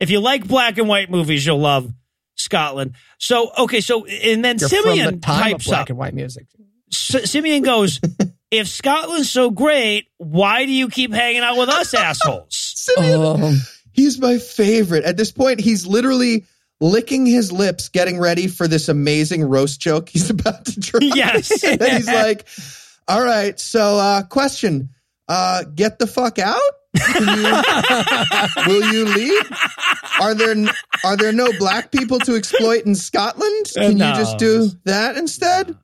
If 0.00 0.10
you 0.10 0.20
like 0.20 0.46
black 0.46 0.78
and 0.78 0.88
white 0.88 1.10
movies, 1.10 1.44
you'll 1.46 1.58
love 1.60 1.92
Scotland. 2.34 2.94
So 3.18 3.50
okay, 3.58 3.80
so 3.80 4.04
and 4.06 4.44
then 4.44 4.58
You're 4.58 4.68
from 4.68 4.82
Simeon 4.84 5.14
the 5.14 5.20
time 5.20 5.54
of 5.54 5.64
black 5.64 5.82
up. 5.82 5.88
and 5.90 5.98
white 5.98 6.14
music. 6.14 6.46
S- 6.92 7.30
Simeon 7.30 7.62
goes, 7.62 7.98
"If 8.50 8.68
Scotland's 8.68 9.30
so 9.30 9.50
great, 9.50 10.08
why 10.18 10.66
do 10.66 10.72
you 10.72 10.88
keep 10.88 11.12
hanging 11.12 11.40
out 11.42 11.56
with 11.56 11.68
us 11.70 11.94
assholes?" 11.94 12.46
Simeon, 12.50 13.22
Um, 13.42 13.60
he's 13.92 14.18
my 14.20 14.36
favorite. 14.38 15.04
At 15.04 15.16
this 15.16 15.32
point, 15.32 15.60
he's 15.60 15.86
literally 15.86 16.44
licking 16.78 17.24
his 17.24 17.50
lips, 17.50 17.88
getting 17.88 18.18
ready 18.18 18.48
for 18.48 18.68
this 18.68 18.90
amazing 18.90 19.42
roast 19.44 19.80
joke 19.80 20.10
he's 20.10 20.28
about 20.30 20.66
to 20.66 20.78
drop. 20.78 21.02
Yes. 21.02 21.64
and 21.64 21.82
he's 21.82 22.06
like, 22.06 22.46
"All 23.08 23.22
right, 23.24 23.58
so 23.58 23.98
uh, 23.98 24.22
question: 24.24 24.90
uh, 25.28 25.64
Get 25.74 25.98
the 25.98 26.06
fuck 26.06 26.38
out? 26.38 26.60
You, 27.20 28.66
will 28.66 28.92
you 28.92 29.04
leave? 29.04 29.52
Are 30.20 30.34
there 30.34 30.54
are 31.04 31.16
there 31.16 31.32
no 31.32 31.52
black 31.58 31.92
people 31.92 32.18
to 32.20 32.34
exploit 32.36 32.84
in 32.86 32.94
Scotland? 32.94 33.66
Can 33.74 33.98
No. 33.98 34.08
you 34.10 34.14
just 34.16 34.38
do 34.38 34.70
that 34.84 35.16
instead?" 35.16 35.76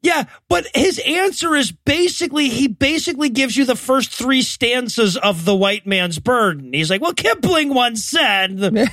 Yeah, 0.00 0.24
but 0.48 0.64
his 0.76 1.00
answer 1.00 1.56
is 1.56 1.72
basically 1.72 2.48
he 2.48 2.68
basically 2.68 3.30
gives 3.30 3.56
you 3.56 3.64
the 3.64 3.74
first 3.74 4.10
three 4.12 4.42
stanzas 4.42 5.16
of 5.16 5.44
the 5.44 5.56
white 5.56 5.86
man's 5.88 6.20
burden. 6.20 6.72
He's 6.72 6.88
like, 6.88 7.00
"Well, 7.00 7.12
Kipling 7.14 7.74
once 7.74 8.04
said." 8.04 8.60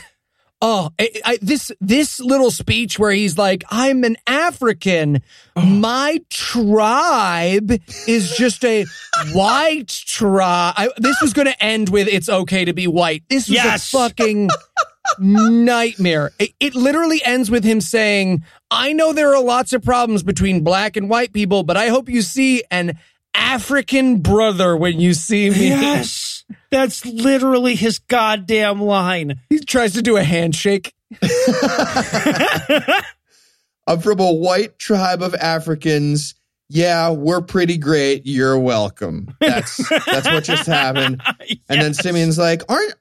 Oh, 0.68 0.90
I, 1.00 1.10
I, 1.24 1.38
this 1.44 1.72
this 1.80 2.20
little 2.20 2.50
speech 2.50 2.98
where 2.98 3.12
he's 3.12 3.38
like, 3.38 3.64
"I'm 3.70 4.04
an 4.04 4.18
African. 4.26 5.22
Oh. 5.56 5.62
My 5.64 6.20
tribe 6.32 7.72
is 8.08 8.36
just 8.36 8.66
a 8.66 8.86
white 9.34 9.90
tribe." 9.90 10.74
I, 10.76 10.90
this 10.98 11.22
was 11.22 11.34
going 11.34 11.46
to 11.46 11.64
end 11.64 11.90
with 11.90 12.08
"It's 12.08 12.30
okay 12.30 12.66
to 12.66 12.74
be 12.74 12.88
white." 12.88 13.22
This 13.30 13.48
was 13.48 13.58
Yes. 13.58 13.94
a 13.94 13.98
fucking 13.98 14.50
nightmare. 15.20 16.32
It, 16.40 16.52
it 16.60 16.74
literally 16.74 17.24
ends 17.24 17.52
with 17.52 17.64
him 17.64 17.80
saying, 17.80 18.44
"I 18.72 18.92
know 18.94 19.14
there 19.14 19.36
are 19.36 19.44
lots 19.44 19.72
of 19.72 19.84
problems 19.84 20.24
between 20.24 20.64
black 20.64 20.98
and 20.98 21.10
white 21.12 21.32
people, 21.32 21.62
but 21.62 21.78
I 21.78 21.90
hope 21.90 22.10
you 22.10 22.24
see 22.24 22.64
an 22.72 22.98
African 23.36 24.22
brother 24.22 24.76
when 24.76 25.00
you 25.00 25.14
see 25.14 25.52
me." 25.52 25.70
Yes, 25.70 26.25
that's 26.76 27.06
literally 27.06 27.76
his 27.76 28.00
goddamn 28.00 28.82
line. 28.82 29.40
He 29.50 29.60
tries 29.60 29.94
to 29.94 30.02
do 30.02 30.18
a 30.18 30.24
handshake. 30.24 30.94
I'm 33.88 34.02
from 34.02 34.20
a 34.20 34.34
white 34.34 34.78
tribe 34.78 35.22
of 35.22 35.34
Africans. 35.36 36.36
Yeah, 36.68 37.12
we're 37.12 37.42
pretty 37.42 37.78
great. 37.78 38.24
You're 38.26 38.60
welcome. 38.60 39.34
That's 39.40 39.78
that's 40.06 40.28
what 40.28 40.44
just 40.44 40.68
happened. 40.68 41.22
And 41.70 41.82
then 41.82 41.94
Simeon's 41.94 42.38
like, 42.38 42.64
"Aren't 42.70 42.96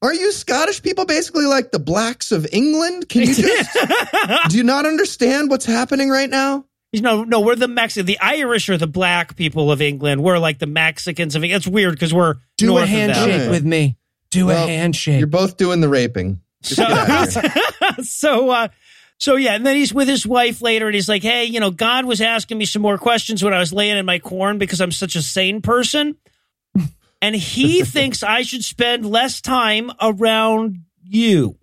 aren't 0.00 0.20
you 0.20 0.30
Scottish 0.30 0.80
people 0.80 1.04
basically 1.04 1.46
like 1.46 1.72
the 1.72 1.80
blacks 1.80 2.30
of 2.30 2.46
England? 2.52 3.08
Can 3.08 3.22
you 3.22 3.34
just 3.34 3.78
do 4.48 4.56
you 4.56 4.62
not 4.62 4.86
understand 4.86 5.50
what's 5.50 5.64
happening 5.64 6.08
right 6.08 6.30
now?" 6.30 6.67
No, 6.94 7.22
no, 7.24 7.40
we're 7.40 7.54
the 7.56 7.68
Mexican. 7.68 8.06
The 8.06 8.18
Irish 8.18 8.68
are 8.70 8.78
the 8.78 8.86
black 8.86 9.36
people 9.36 9.70
of 9.70 9.82
England. 9.82 10.22
We're 10.22 10.38
like 10.38 10.58
the 10.58 10.66
Mexicans 10.66 11.36
of 11.36 11.44
England. 11.44 11.60
It's 11.60 11.68
weird 11.68 11.92
because 11.92 12.14
we're 12.14 12.36
Do 12.56 12.66
north 12.68 12.80
a 12.80 12.84
of 12.84 12.88
them. 12.90 13.10
handshake 13.10 13.50
with 13.50 13.64
me. 13.64 13.96
Do 14.30 14.46
Well, 14.46 14.64
a 14.64 14.68
handshake. 14.68 15.18
You're 15.18 15.26
both 15.26 15.56
doing 15.58 15.80
the 15.80 15.88
raping. 15.88 16.40
Just 16.62 16.76
So, 16.76 16.86
get 16.86 17.08
out 17.10 17.36
of 17.36 17.52
here. 17.52 17.62
so, 18.04 18.50
uh, 18.50 18.68
so 19.18 19.36
yeah, 19.36 19.54
and 19.54 19.66
then 19.66 19.76
he's 19.76 19.92
with 19.92 20.08
his 20.08 20.26
wife 20.26 20.62
later, 20.62 20.86
and 20.86 20.94
he's 20.94 21.08
like, 21.08 21.22
"Hey, 21.22 21.44
you 21.44 21.60
know, 21.60 21.70
God 21.70 22.04
was 22.04 22.20
asking 22.20 22.56
me 22.58 22.64
some 22.64 22.82
more 22.82 22.98
questions 22.98 23.42
when 23.44 23.52
I 23.52 23.58
was 23.58 23.72
laying 23.72 23.96
in 23.96 24.06
my 24.06 24.18
corn 24.18 24.58
because 24.58 24.80
I'm 24.80 24.92
such 24.92 25.14
a 25.16 25.22
sane 25.22 25.60
person, 25.60 26.16
and 27.22 27.34
He 27.36 27.82
thinks 27.84 28.22
I 28.22 28.42
should 28.42 28.64
spend 28.64 29.04
less 29.04 29.40
time 29.40 29.90
around 30.00 30.78
you. 31.02 31.58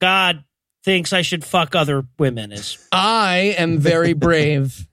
God 0.00 0.44
thinks 0.84 1.12
I 1.12 1.22
should 1.22 1.44
fuck 1.44 1.74
other 1.74 2.04
women. 2.18 2.52
Is 2.52 2.78
I 2.92 3.54
am 3.58 3.78
very 3.78 4.12
brave. 4.12 4.86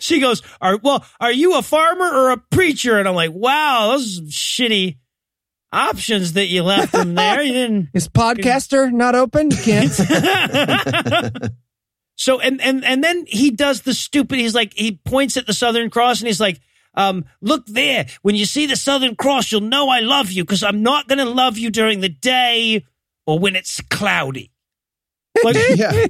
she 0.00 0.20
goes, 0.20 0.42
"Are 0.60 0.76
well, 0.76 1.04
are 1.20 1.32
you 1.32 1.58
a 1.58 1.62
farmer 1.62 2.06
or 2.06 2.30
a 2.30 2.36
preacher?" 2.36 2.98
And 2.98 3.08
I'm 3.08 3.14
like, 3.14 3.32
"Wow, 3.32 3.92
those 3.92 4.20
shitty 4.22 4.96
options 5.72 6.34
that 6.34 6.46
you 6.46 6.62
left 6.62 6.94
him 6.94 7.14
there. 7.14 7.42
You 7.42 7.52
didn't." 7.52 7.88
Is 7.94 8.08
podcaster 8.08 8.92
not 8.92 9.14
open? 9.14 9.50
You 9.50 9.56
can't. 9.58 9.92
So 12.18 12.40
and 12.40 12.62
and 12.62 12.82
and 12.82 13.04
then 13.04 13.26
he 13.26 13.50
does 13.50 13.82
the 13.82 13.92
stupid. 13.92 14.38
He's 14.38 14.54
like 14.54 14.72
he 14.74 14.92
points 15.04 15.36
at 15.36 15.46
the 15.46 15.52
Southern 15.52 15.90
Cross 15.90 16.20
and 16.20 16.26
he's 16.26 16.40
like, 16.40 16.60
um, 16.96 17.24
"Look 17.40 17.66
there. 17.66 18.06
When 18.22 18.34
you 18.34 18.44
see 18.44 18.66
the 18.66 18.76
Southern 18.76 19.16
Cross, 19.16 19.52
you'll 19.52 19.60
know 19.60 19.88
I 19.88 20.00
love 20.00 20.30
you 20.30 20.44
because 20.44 20.62
I'm 20.62 20.82
not 20.82 21.08
going 21.08 21.18
to 21.18 21.24
love 21.24 21.58
you 21.58 21.70
during 21.70 22.00
the 22.00 22.08
day 22.08 22.84
or 23.26 23.38
when 23.38 23.56
it's 23.56 23.80
cloudy." 23.82 24.50
Like, 25.44 25.56
yeah. 25.74 26.06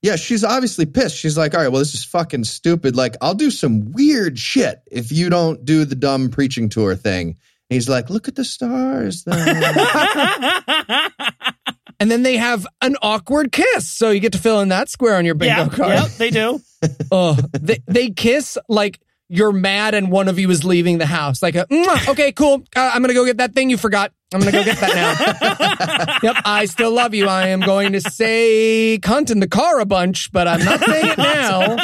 Yeah, 0.00 0.14
she's 0.14 0.44
obviously 0.44 0.86
pissed. 0.86 1.16
She's 1.16 1.36
like, 1.36 1.54
all 1.54 1.60
right, 1.60 1.68
well, 1.68 1.80
this 1.80 1.94
is 1.94 2.04
fucking 2.04 2.44
stupid. 2.44 2.94
Like, 2.94 3.16
I'll 3.20 3.34
do 3.34 3.50
some 3.50 3.90
weird 3.90 4.38
shit 4.38 4.80
if 4.92 5.10
you 5.10 5.28
don't 5.28 5.64
do 5.64 5.84
the 5.84 5.96
dumb 5.96 6.28
preaching 6.28 6.68
tour 6.68 6.94
thing. 6.94 7.28
And 7.28 7.36
he's 7.70 7.88
like, 7.88 8.10
look 8.10 8.28
at 8.28 8.36
the 8.36 8.44
stars. 8.44 9.26
And 12.00 12.10
then 12.10 12.22
they 12.22 12.36
have 12.36 12.66
an 12.82 12.96
awkward 13.02 13.52
kiss. 13.52 13.88
So 13.88 14.10
you 14.10 14.20
get 14.20 14.32
to 14.32 14.38
fill 14.38 14.60
in 14.60 14.68
that 14.68 14.88
square 14.88 15.16
on 15.16 15.24
your 15.24 15.34
bingo 15.34 15.62
yeah, 15.62 15.68
card. 15.68 15.90
yeah, 15.90 16.08
they 16.18 16.30
do. 16.30 16.60
Oh, 17.10 17.38
they, 17.52 17.78
they 17.86 18.10
kiss 18.10 18.58
like 18.68 19.00
you're 19.34 19.52
mad 19.52 19.94
and 19.94 20.10
one 20.10 20.28
of 20.28 20.38
you 20.38 20.48
is 20.50 20.64
leaving 20.64 20.98
the 20.98 21.06
house. 21.06 21.42
Like, 21.42 21.56
a, 21.56 21.66
okay, 22.08 22.30
cool. 22.32 22.62
Uh, 22.76 22.90
I'm 22.94 23.02
going 23.02 23.08
to 23.08 23.14
go 23.14 23.24
get 23.24 23.38
that 23.38 23.52
thing 23.52 23.68
you 23.68 23.76
forgot. 23.76 24.12
I'm 24.32 24.40
going 24.40 24.52
to 24.52 24.58
go 24.58 24.64
get 24.64 24.78
that 24.78 24.94
now. 24.94 26.18
yep, 26.32 26.36
I 26.44 26.66
still 26.66 26.92
love 26.92 27.14
you. 27.14 27.26
I 27.28 27.48
am 27.48 27.60
going 27.60 27.92
to 27.94 28.00
say 28.00 28.98
cunt 29.02 29.30
in 29.30 29.40
the 29.40 29.48
car 29.48 29.80
a 29.80 29.84
bunch, 29.86 30.30
but 30.32 30.46
I'm 30.46 30.64
not 30.64 30.80
saying 30.84 31.06
it 31.06 31.18
now. 31.18 31.76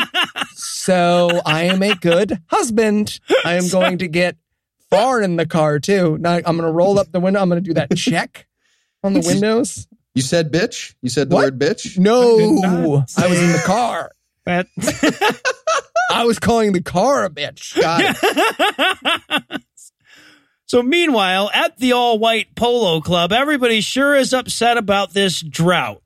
So 0.54 1.40
I 1.44 1.64
am 1.64 1.82
a 1.82 1.94
good 1.96 2.38
husband. 2.48 3.18
I 3.44 3.54
am 3.54 3.68
going 3.68 3.98
to 3.98 4.08
get 4.08 4.36
far 4.90 5.20
in 5.20 5.36
the 5.36 5.46
car 5.46 5.78
too. 5.78 6.18
Now 6.18 6.34
I'm 6.36 6.42
going 6.56 6.58
to 6.62 6.70
roll 6.72 6.98
up 6.98 7.10
the 7.12 7.20
window. 7.20 7.40
I'm 7.40 7.48
going 7.48 7.62
to 7.62 7.68
do 7.68 7.74
that 7.74 7.94
check 7.96 8.46
on 9.04 9.12
the 9.12 9.20
windows. 9.20 9.86
you 10.14 10.22
said 10.22 10.52
bitch? 10.52 10.94
You 11.02 11.08
said 11.10 11.30
the 11.30 11.34
What? 11.36 11.44
word 11.44 11.58
bitch? 11.58 11.98
No, 11.98 13.04
I 13.16 13.26
was 13.28 13.40
in 13.40 13.52
the 13.52 13.62
car. 13.64 14.12
That- 14.50 15.40
I 16.12 16.24
was 16.24 16.38
calling 16.38 16.72
the 16.72 16.82
car 16.82 17.24
a 17.24 17.30
bitch. 17.30 17.76
So 20.70 20.84
meanwhile, 20.84 21.50
at 21.52 21.78
the 21.78 21.94
all-white 21.94 22.54
polo 22.54 23.00
club, 23.00 23.32
everybody 23.32 23.80
sure 23.80 24.14
is 24.14 24.32
upset 24.32 24.76
about 24.76 25.12
this 25.12 25.40
drought. 25.40 26.00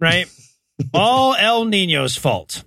Right? 0.00 0.26
All 0.92 1.36
El 1.36 1.66
Nino's 1.66 2.16
fault. 2.16 2.64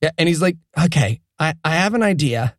Yeah, 0.00 0.08
and 0.16 0.26
he's 0.26 0.40
like, 0.40 0.56
okay, 0.86 1.20
I, 1.38 1.52
I 1.62 1.74
have 1.74 1.92
an 1.92 2.02
idea. 2.02 2.56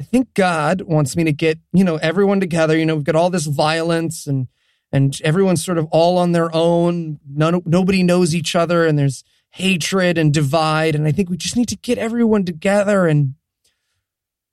I 0.00 0.02
think 0.02 0.34
God 0.34 0.80
wants 0.80 1.14
me 1.14 1.22
to 1.22 1.32
get, 1.32 1.60
you 1.72 1.84
know, 1.84 1.94
everyone 1.94 2.40
together. 2.40 2.76
You 2.76 2.86
know, 2.86 2.96
we've 2.96 3.04
got 3.04 3.14
all 3.14 3.30
this 3.30 3.46
violence 3.46 4.26
and 4.26 4.48
and 4.90 5.16
everyone's 5.22 5.64
sort 5.64 5.78
of 5.78 5.86
all 5.92 6.18
on 6.18 6.32
their 6.32 6.52
own. 6.52 7.20
None, 7.24 7.62
nobody 7.64 8.02
knows 8.02 8.34
each 8.34 8.56
other, 8.56 8.84
and 8.84 8.98
there's 8.98 9.22
hatred 9.52 10.18
and 10.18 10.32
divide. 10.34 10.94
And 10.94 11.06
I 11.06 11.12
think 11.12 11.30
we 11.30 11.36
just 11.36 11.56
need 11.56 11.68
to 11.68 11.76
get 11.76 11.98
everyone 11.98 12.44
together 12.44 13.06
and 13.06 13.34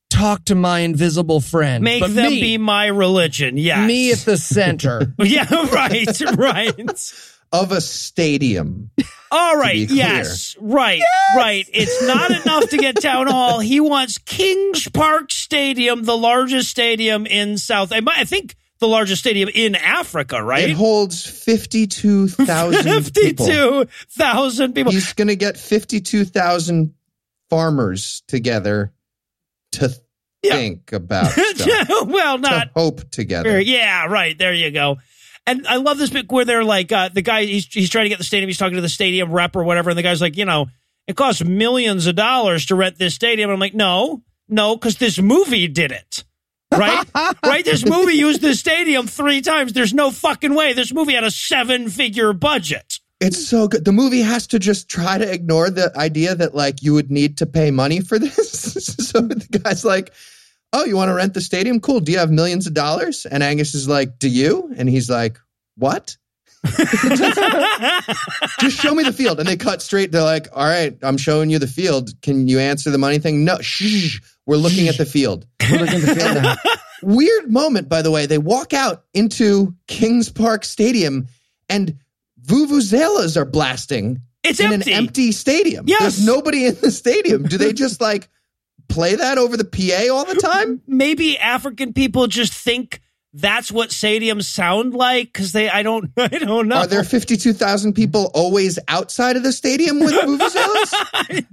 talk 0.09 0.45
to 0.45 0.55
my 0.55 0.79
invisible 0.79 1.39
friend. 1.39 1.83
Make 1.83 2.01
But 2.01 2.13
them 2.13 2.31
me, 2.31 2.41
be 2.41 2.57
my 2.57 2.87
religion. 2.87 3.57
Yes. 3.57 3.87
me 3.87 4.11
at 4.11 4.19
the 4.19 4.37
center. 4.37 5.13
Yeah, 5.23 5.47
right, 5.71 6.21
right. 6.37 7.13
Of 7.51 7.71
a 7.71 7.81
stadium. 7.81 8.91
All 9.31 9.55
right. 9.57 9.87
be 9.87 9.87
right. 9.87 9.89
Yes. 9.91 10.55
Right. 10.59 11.01
Right. 11.35 11.65
It's 11.73 12.05
not 12.05 12.29
enough 12.29 12.69
to 12.69 12.77
get 12.77 13.01
town 13.01 13.25
hall. 13.27 13.59
He 13.59 13.79
wants 13.79 14.19
Kings 14.19 14.87
Park 14.89 15.31
Stadium, 15.31 16.03
the 16.03 16.17
largest 16.17 16.69
stadium 16.69 17.25
in 17.25 17.57
South. 17.57 17.91
I 17.91 18.23
think 18.25 18.55
the 18.79 18.87
largest 18.87 19.21
stadium 19.21 19.49
in 19.53 19.75
Africa. 19.75 20.41
Right? 20.43 20.69
It 20.69 20.75
holds 20.75 21.25
52,000 21.25 22.35
people. 23.13 23.45
Fifty-two 23.45 23.85
thousand 24.09 24.73
people. 24.73 24.91
He's 24.91 25.13
going 25.13 25.27
to 25.27 25.35
get 25.35 25.57
52,000 25.57 26.93
farmers 27.49 28.23
together 28.27 28.93
to 29.73 29.91
Yeah. 30.43 30.53
think 30.53 30.91
about 30.93 31.31
stuff, 31.31 31.89
well, 32.07 32.37
to 32.37 32.41
not. 32.41 32.69
hope 32.75 33.09
together. 33.11 33.59
Yeah. 33.59 34.05
Right. 34.05 34.37
There 34.37 34.53
you 34.53 34.71
go. 34.71 34.97
And 35.47 35.65
I 35.67 35.77
love 35.77 35.97
this 35.97 36.11
bit 36.11 36.31
where 36.31 36.45
they're 36.45 36.63
like, 36.63 36.91
uh, 36.91 37.09
the 37.09 37.21
guy, 37.23 37.45
he's, 37.45 37.65
he's 37.65 37.89
trying 37.89 38.05
to 38.05 38.09
get 38.09 38.19
the 38.19 38.23
stadium. 38.23 38.49
He's 38.49 38.57
talking 38.59 38.75
to 38.75 38.81
the 38.81 38.89
stadium 38.89 39.31
rep 39.31 39.55
or 39.55 39.63
whatever. 39.63 39.89
And 39.89 39.97
the 39.97 40.03
guy's 40.03 40.21
like, 40.21 40.37
you 40.37 40.45
know, 40.45 40.67
it 41.07 41.15
costs 41.15 41.43
millions 41.43 42.05
of 42.05 42.15
dollars 42.15 42.67
to 42.67 42.75
rent 42.75 42.99
this 42.99 43.15
stadium. 43.15 43.49
I'm 43.49 43.59
like, 43.59 43.73
no, 43.73 44.21
no, 44.47 44.75
because 44.75 44.97
this 44.97 45.19
movie 45.19 45.67
did 45.67 45.91
it. 45.91 46.23
Right? 46.71 47.05
right? 47.43 47.65
This 47.65 47.85
movie 47.85 48.13
used 48.13 48.41
the 48.41 48.53
stadium 48.53 49.07
three 49.07 49.41
times. 49.41 49.73
There's 49.73 49.93
no 49.93 50.11
fucking 50.11 50.53
way. 50.53 50.73
This 50.73 50.93
movie 50.93 51.13
had 51.13 51.23
a 51.23 51.31
seven 51.31 51.89
figure 51.89 52.31
budget. 52.33 52.99
It's 53.19 53.47
so 53.47 53.67
good. 53.67 53.83
The 53.83 53.91
movie 53.91 54.21
has 54.21 54.47
to 54.47 54.59
just 54.59 54.87
try 54.87 55.17
to 55.17 55.29
ignore 55.29 55.69
the 55.69 55.91
idea 55.97 56.35
that 56.35 56.55
like 56.55 56.81
you 56.81 56.93
would 56.93 57.11
need 57.11 57.37
to 57.39 57.45
pay 57.45 57.69
money 57.69 57.99
for 57.99 58.17
this. 58.17 58.73
so 59.09 59.19
the 59.21 59.59
guy's 59.59 59.83
like, 59.83 60.13
"Oh, 60.71 60.85
you 60.85 60.95
want 60.95 61.09
to 61.09 61.13
rent 61.13 61.33
the 61.33 61.41
stadium? 61.41 61.81
Cool. 61.81 61.99
Do 61.99 62.13
you 62.13 62.19
have 62.19 62.31
millions 62.31 62.65
of 62.65 62.73
dollars?" 62.73 63.25
And 63.25 63.43
Angus 63.43 63.75
is 63.75 63.89
like, 63.89 64.19
"Do 64.19 64.29
you?" 64.29 64.73
And 64.77 64.87
he's 64.87 65.09
like, 65.09 65.37
"What?" 65.75 66.15
Just 68.59 68.77
show 68.77 68.93
me 68.93 69.03
the 69.03 69.13
field. 69.15 69.39
And 69.39 69.47
they 69.47 69.57
cut 69.57 69.81
straight. 69.81 70.13
They're 70.13 70.23
like, 70.23 70.47
"All 70.53 70.65
right, 70.65 70.97
I'm 71.01 71.17
showing 71.17 71.49
you 71.49 71.59
the 71.59 71.67
field. 71.67 72.11
Can 72.21 72.47
you 72.47 72.59
answer 72.59 72.89
the 72.89 72.97
money 72.97 73.19
thing?" 73.19 73.43
No. 73.43 73.59
Shh. 73.59 74.19
We're 74.53 74.57
looking 74.57 74.87
at 74.87 74.97
the 74.97 75.05
field. 75.05 75.45
We're 75.71 75.79
looking 75.79 76.01
to 76.01 76.15
feel 76.15 76.33
now. 76.41 76.55
Weird 77.03 77.51
moment, 77.51 77.87
by 77.87 78.01
the 78.01 78.09
way. 78.11 78.25
They 78.25 78.39
walk 78.39 78.73
out 78.73 79.03
into 79.13 79.75
Kings 79.87 80.29
Park 80.29 80.65
Stadium 80.65 81.27
and 81.69 81.97
vuvuzelas 82.43 83.37
are 83.37 83.45
blasting 83.45 84.21
It's 84.43 84.59
in 84.59 84.71
empty. 84.73 84.91
an 84.91 84.97
empty 84.97 85.31
stadium. 85.31 85.85
Yes. 85.87 86.01
There's 86.01 86.25
nobody 86.25 86.65
in 86.65 86.75
the 86.81 86.89
stadium. 86.91 87.43
Do 87.43 87.57
they 87.59 87.73
just 87.73 88.01
like 88.01 88.27
play 88.87 89.15
that 89.15 89.37
over 89.37 89.55
the 89.55 89.65
PA 89.65 90.11
all 90.13 90.25
the 90.25 90.41
time? 90.41 90.81
Maybe 90.87 91.37
African 91.37 91.93
people 91.93 92.25
just 92.27 92.51
think 92.53 93.01
that's 93.33 93.71
what 93.71 93.89
stadiums 93.89 94.45
sound 94.45 94.95
like 94.95 95.31
because 95.31 95.51
they, 95.51 95.69
I 95.69 95.83
don't, 95.83 96.09
I 96.17 96.27
don't 96.27 96.67
know. 96.67 96.77
Are 96.77 96.87
there 96.87 97.03
52,000 97.03 97.93
people 97.93 98.31
always 98.33 98.79
outside 98.87 99.37
of 99.37 99.43
the 99.43 99.53
stadium 99.53 99.99
with 99.99 100.13
vuvuzelas? 100.13 101.45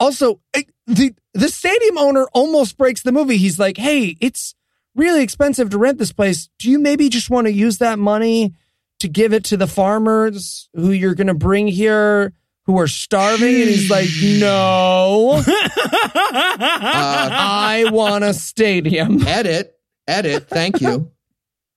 Also, 0.00 0.40
the 0.86 1.14
the 1.34 1.48
stadium 1.48 1.98
owner 1.98 2.26
almost 2.32 2.76
breaks 2.76 3.02
the 3.02 3.12
movie. 3.12 3.36
He's 3.36 3.58
like, 3.58 3.76
"Hey, 3.76 4.16
it's 4.20 4.54
really 4.94 5.22
expensive 5.22 5.70
to 5.70 5.78
rent 5.78 5.98
this 5.98 6.12
place. 6.12 6.48
Do 6.58 6.70
you 6.70 6.78
maybe 6.78 7.08
just 7.08 7.30
want 7.30 7.46
to 7.46 7.52
use 7.52 7.78
that 7.78 7.98
money 7.98 8.54
to 8.98 9.08
give 9.08 9.32
it 9.32 9.44
to 9.44 9.56
the 9.56 9.66
farmers 9.66 10.68
who 10.74 10.90
you're 10.90 11.14
going 11.14 11.28
to 11.28 11.34
bring 11.34 11.68
here 11.68 12.32
who 12.66 12.78
are 12.78 12.88
starving?" 12.88 13.54
And 13.54 13.68
he's 13.70 13.90
like, 13.90 14.08
"No, 14.40 15.34
Uh, 15.36 15.42
I 16.32 17.86
want 17.90 18.24
a 18.24 18.34
stadium." 18.34 19.26
edit, 19.26 19.74
edit. 20.08 20.48
Thank 20.48 20.80
you. 20.80 21.10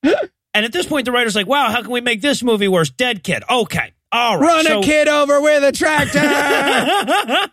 And 0.55 0.65
at 0.65 0.71
this 0.71 0.85
point, 0.85 1.05
the 1.05 1.11
writer's 1.11 1.35
like, 1.35 1.47
wow, 1.47 1.71
how 1.71 1.81
can 1.81 1.89
we 1.89 2.01
make 2.01 2.21
this 2.21 2.43
movie 2.43 2.67
worse? 2.67 2.91
Dead 2.91 3.23
kid. 3.23 3.43
Okay. 3.49 3.91
All 4.11 4.37
right. 4.37 4.45
Run 4.45 4.65
so, 4.65 4.79
a 4.81 4.83
kid 4.83 5.07
over 5.07 5.41
with 5.41 5.63
a 5.63 5.71
tractor. 5.71 6.19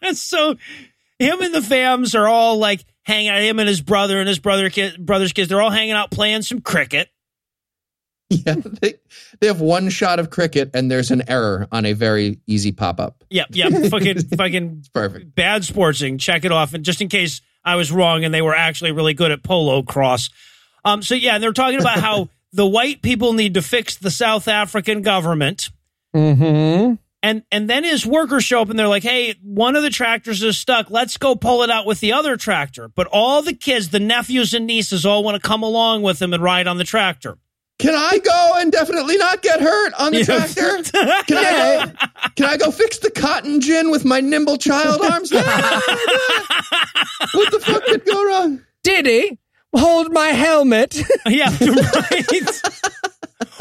so 0.15 0.57
him 1.21 1.41
and 1.43 1.55
the 1.55 1.61
fams 1.61 2.19
are 2.19 2.27
all 2.27 2.57
like 2.57 2.85
hanging 3.03 3.29
out. 3.29 3.41
Him 3.43 3.59
and 3.59 3.69
his 3.69 3.81
brother 3.81 4.19
and 4.19 4.27
his 4.27 4.39
brother 4.39 4.71
kid, 4.71 5.05
brother's 5.05 5.33
kids, 5.33 5.49
they're 5.49 5.61
all 5.61 5.71
hanging 5.71 5.93
out 5.93 6.11
playing 6.11 6.43
some 6.43 6.61
cricket. 6.61 7.09
Yeah, 8.33 8.55
they, 8.55 8.95
they 9.41 9.49
have 9.49 9.61
one 9.61 9.89
shot 9.89 10.21
of 10.21 10.31
cricket 10.31 10.71
and 10.73 10.89
there's 10.89 11.11
an 11.11 11.29
error 11.29 11.67
on 11.73 11.85
a 11.85 11.95
very 11.95 12.39
easy 12.47 12.71
pop 12.71 13.01
up. 13.01 13.25
Yep, 13.29 13.49
yep. 13.51 13.73
fucking, 13.91 14.21
fucking 14.37 14.85
Perfect. 14.95 15.35
bad 15.35 15.63
sportsing. 15.63 16.21
Check 16.21 16.45
it 16.45 16.53
off. 16.53 16.73
And 16.73 16.85
just 16.85 17.01
in 17.01 17.09
case 17.09 17.41
I 17.65 17.75
was 17.75 17.91
wrong 17.91 18.23
and 18.23 18.33
they 18.33 18.41
were 18.41 18.55
actually 18.55 18.93
really 18.93 19.15
good 19.15 19.33
at 19.33 19.43
polocrosse. 19.43 20.31
Um, 20.85 21.03
so 21.03 21.17
yeah, 21.17 21.35
and 21.35 21.43
they're 21.43 21.53
talking 21.53 21.81
about 21.81 21.99
how 21.99 22.29
the 22.53 22.65
white 22.65 23.03
people 23.03 23.33
need 23.33 23.55
to 23.55 23.63
fix 23.63 23.97
the 23.97 24.13
South 24.13 24.47
African 24.47 25.03
government. 25.03 25.71
mm-hmm. 26.15 26.95
And 27.23 27.43
and 27.53 27.69
then 27.69 27.85
his 27.85 28.07
workers 28.07 28.45
show 28.45 28.63
up 28.63 28.71
and 28.71 28.79
they're 28.79 28.89
like, 28.89 29.03
"Hey, 29.03 29.35
one 29.43 29.77
of 29.77 29.83
the 29.83 29.91
tractors 29.91 30.43
is 30.43 30.57
stuck. 30.57 30.91
Let's 30.91 31.19
go 31.19 31.35
pull 31.35 31.63
it 31.63 31.71
out 31.71 31.85
with 31.85 32.01
the 32.01 32.13
other 32.13 32.37
tractor." 32.37 32.89
But 32.89 33.09
all 33.13 33.43
the 33.43 33.53
kids, 33.53 33.91
the 33.91 34.01
nephews 34.01 34.55
and 34.55 34.67
nieces, 34.67 35.05
all 35.05 35.23
want 35.23 35.41
to 35.41 35.47
come 35.47 35.63
along 35.63 36.03
with 36.03 36.21
him 36.21 36.33
and 36.33 36.43
ride 36.43 36.67
on 36.67 36.79
the 36.79 36.85
tractor. 36.85 37.37
Can 37.81 37.95
I 37.95 38.19
go 38.19 38.53
and 38.59 38.71
definitely 38.71 39.17
not 39.17 39.41
get 39.41 39.59
hurt 39.61 39.95
on 39.99 40.13
the 40.13 40.23
tractor? 40.23 40.83
Can 41.27 41.39
I 41.39 41.51
go? 41.51 41.93
Can 42.37 42.47
I 42.47 42.59
go 42.59 42.71
fix 42.71 42.99
the 42.99 43.11
cotton 43.11 43.63
gin 43.63 43.91
with 43.91 44.05
my 44.05 44.21
nimble 44.21 44.59
child 44.59 45.01
arms? 45.01 45.33
what 45.33 45.43
the 45.43 45.51
fuck 47.61 47.83
could 47.87 48.05
go 48.05 48.27
wrong? 48.27 48.61
Diddy, 48.83 49.39
hold 49.75 50.13
my 50.13 50.29
helmet. 50.29 51.03
yeah, 51.27 51.49
right. 51.59 52.27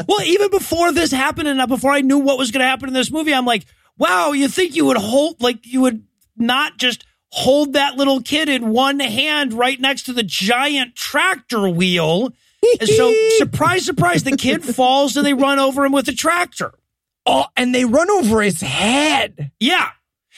Well, 0.06 0.22
even 0.22 0.50
before 0.50 0.92
this 0.92 1.10
happened 1.10 1.48
and 1.48 1.68
before 1.68 1.92
I 1.92 2.00
knew 2.00 2.18
what 2.18 2.38
was 2.38 2.50
going 2.50 2.60
to 2.60 2.66
happen 2.68 2.88
in 2.88 2.94
this 2.94 3.10
movie, 3.10 3.32
I'm 3.34 3.46
like, 3.46 3.64
"Wow, 3.98 4.32
you 4.32 4.48
think 4.48 4.76
you 4.76 4.84
would 4.86 4.96
hold 4.96 5.40
like 5.42 5.66
you 5.66 5.80
would 5.82 6.04
not 6.36 6.78
just 6.78 7.04
hold 7.32 7.74
that 7.74 7.96
little 7.96 8.20
kid 8.20 8.48
in 8.48 8.70
one 8.70 8.98
hand 9.00 9.52
right 9.52 9.78
next 9.80 10.02
to 10.04 10.12
the 10.12 10.22
giant 10.22 10.94
tractor 10.96 11.68
wheel?" 11.68 12.30
And 12.80 12.88
so, 12.88 13.14
surprise, 13.38 13.84
surprise, 13.86 14.22
the 14.24 14.36
kid 14.36 14.62
falls 14.64 15.16
and 15.16 15.24
they 15.24 15.34
run 15.34 15.58
over 15.58 15.84
him 15.84 15.92
with 15.92 16.08
a 16.08 16.12
tractor. 16.12 16.72
oh, 17.26 17.46
and 17.56 17.74
they 17.74 17.84
run 17.84 18.10
over 18.10 18.40
his 18.42 18.60
head. 18.60 19.50
Yeah. 19.60 19.90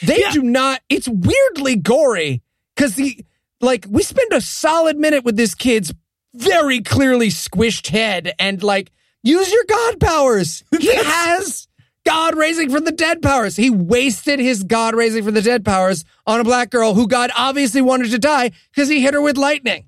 They 0.02 0.20
Yeah. 0.20 0.32
do 0.32 0.42
not. 0.42 0.80
It's 0.88 1.08
weirdly 1.08 1.76
gory 1.76 2.42
because 2.74 2.96
the 2.96 3.24
like 3.60 3.86
we 3.88 4.02
spend 4.02 4.32
a 4.32 4.40
solid 4.40 4.96
minute 4.98 5.24
with 5.24 5.36
this 5.36 5.54
kid's 5.54 5.92
very 6.34 6.80
clearly 6.80 7.28
squished 7.28 7.88
head 7.88 8.32
and 8.38 8.62
like 8.62 8.90
use 9.22 9.52
your 9.52 9.64
god 9.68 10.00
powers. 10.00 10.64
He 10.78 10.94
has 10.94 11.68
God 12.04 12.36
raising 12.36 12.70
from 12.70 12.84
the 12.84 12.92
dead 12.92 13.22
powers. 13.22 13.54
He 13.54 13.70
wasted 13.70 14.40
his 14.40 14.64
God 14.64 14.94
raising 14.94 15.22
from 15.24 15.34
the 15.34 15.42
dead 15.42 15.64
powers 15.64 16.04
on 16.26 16.40
a 16.40 16.44
black 16.44 16.70
girl 16.70 16.94
who 16.94 17.06
God 17.06 17.30
obviously 17.36 17.80
wanted 17.80 18.10
to 18.10 18.18
die 18.18 18.50
because 18.74 18.88
he 18.88 19.00
hit 19.00 19.14
her 19.14 19.22
with 19.22 19.36
lightning. 19.36 19.86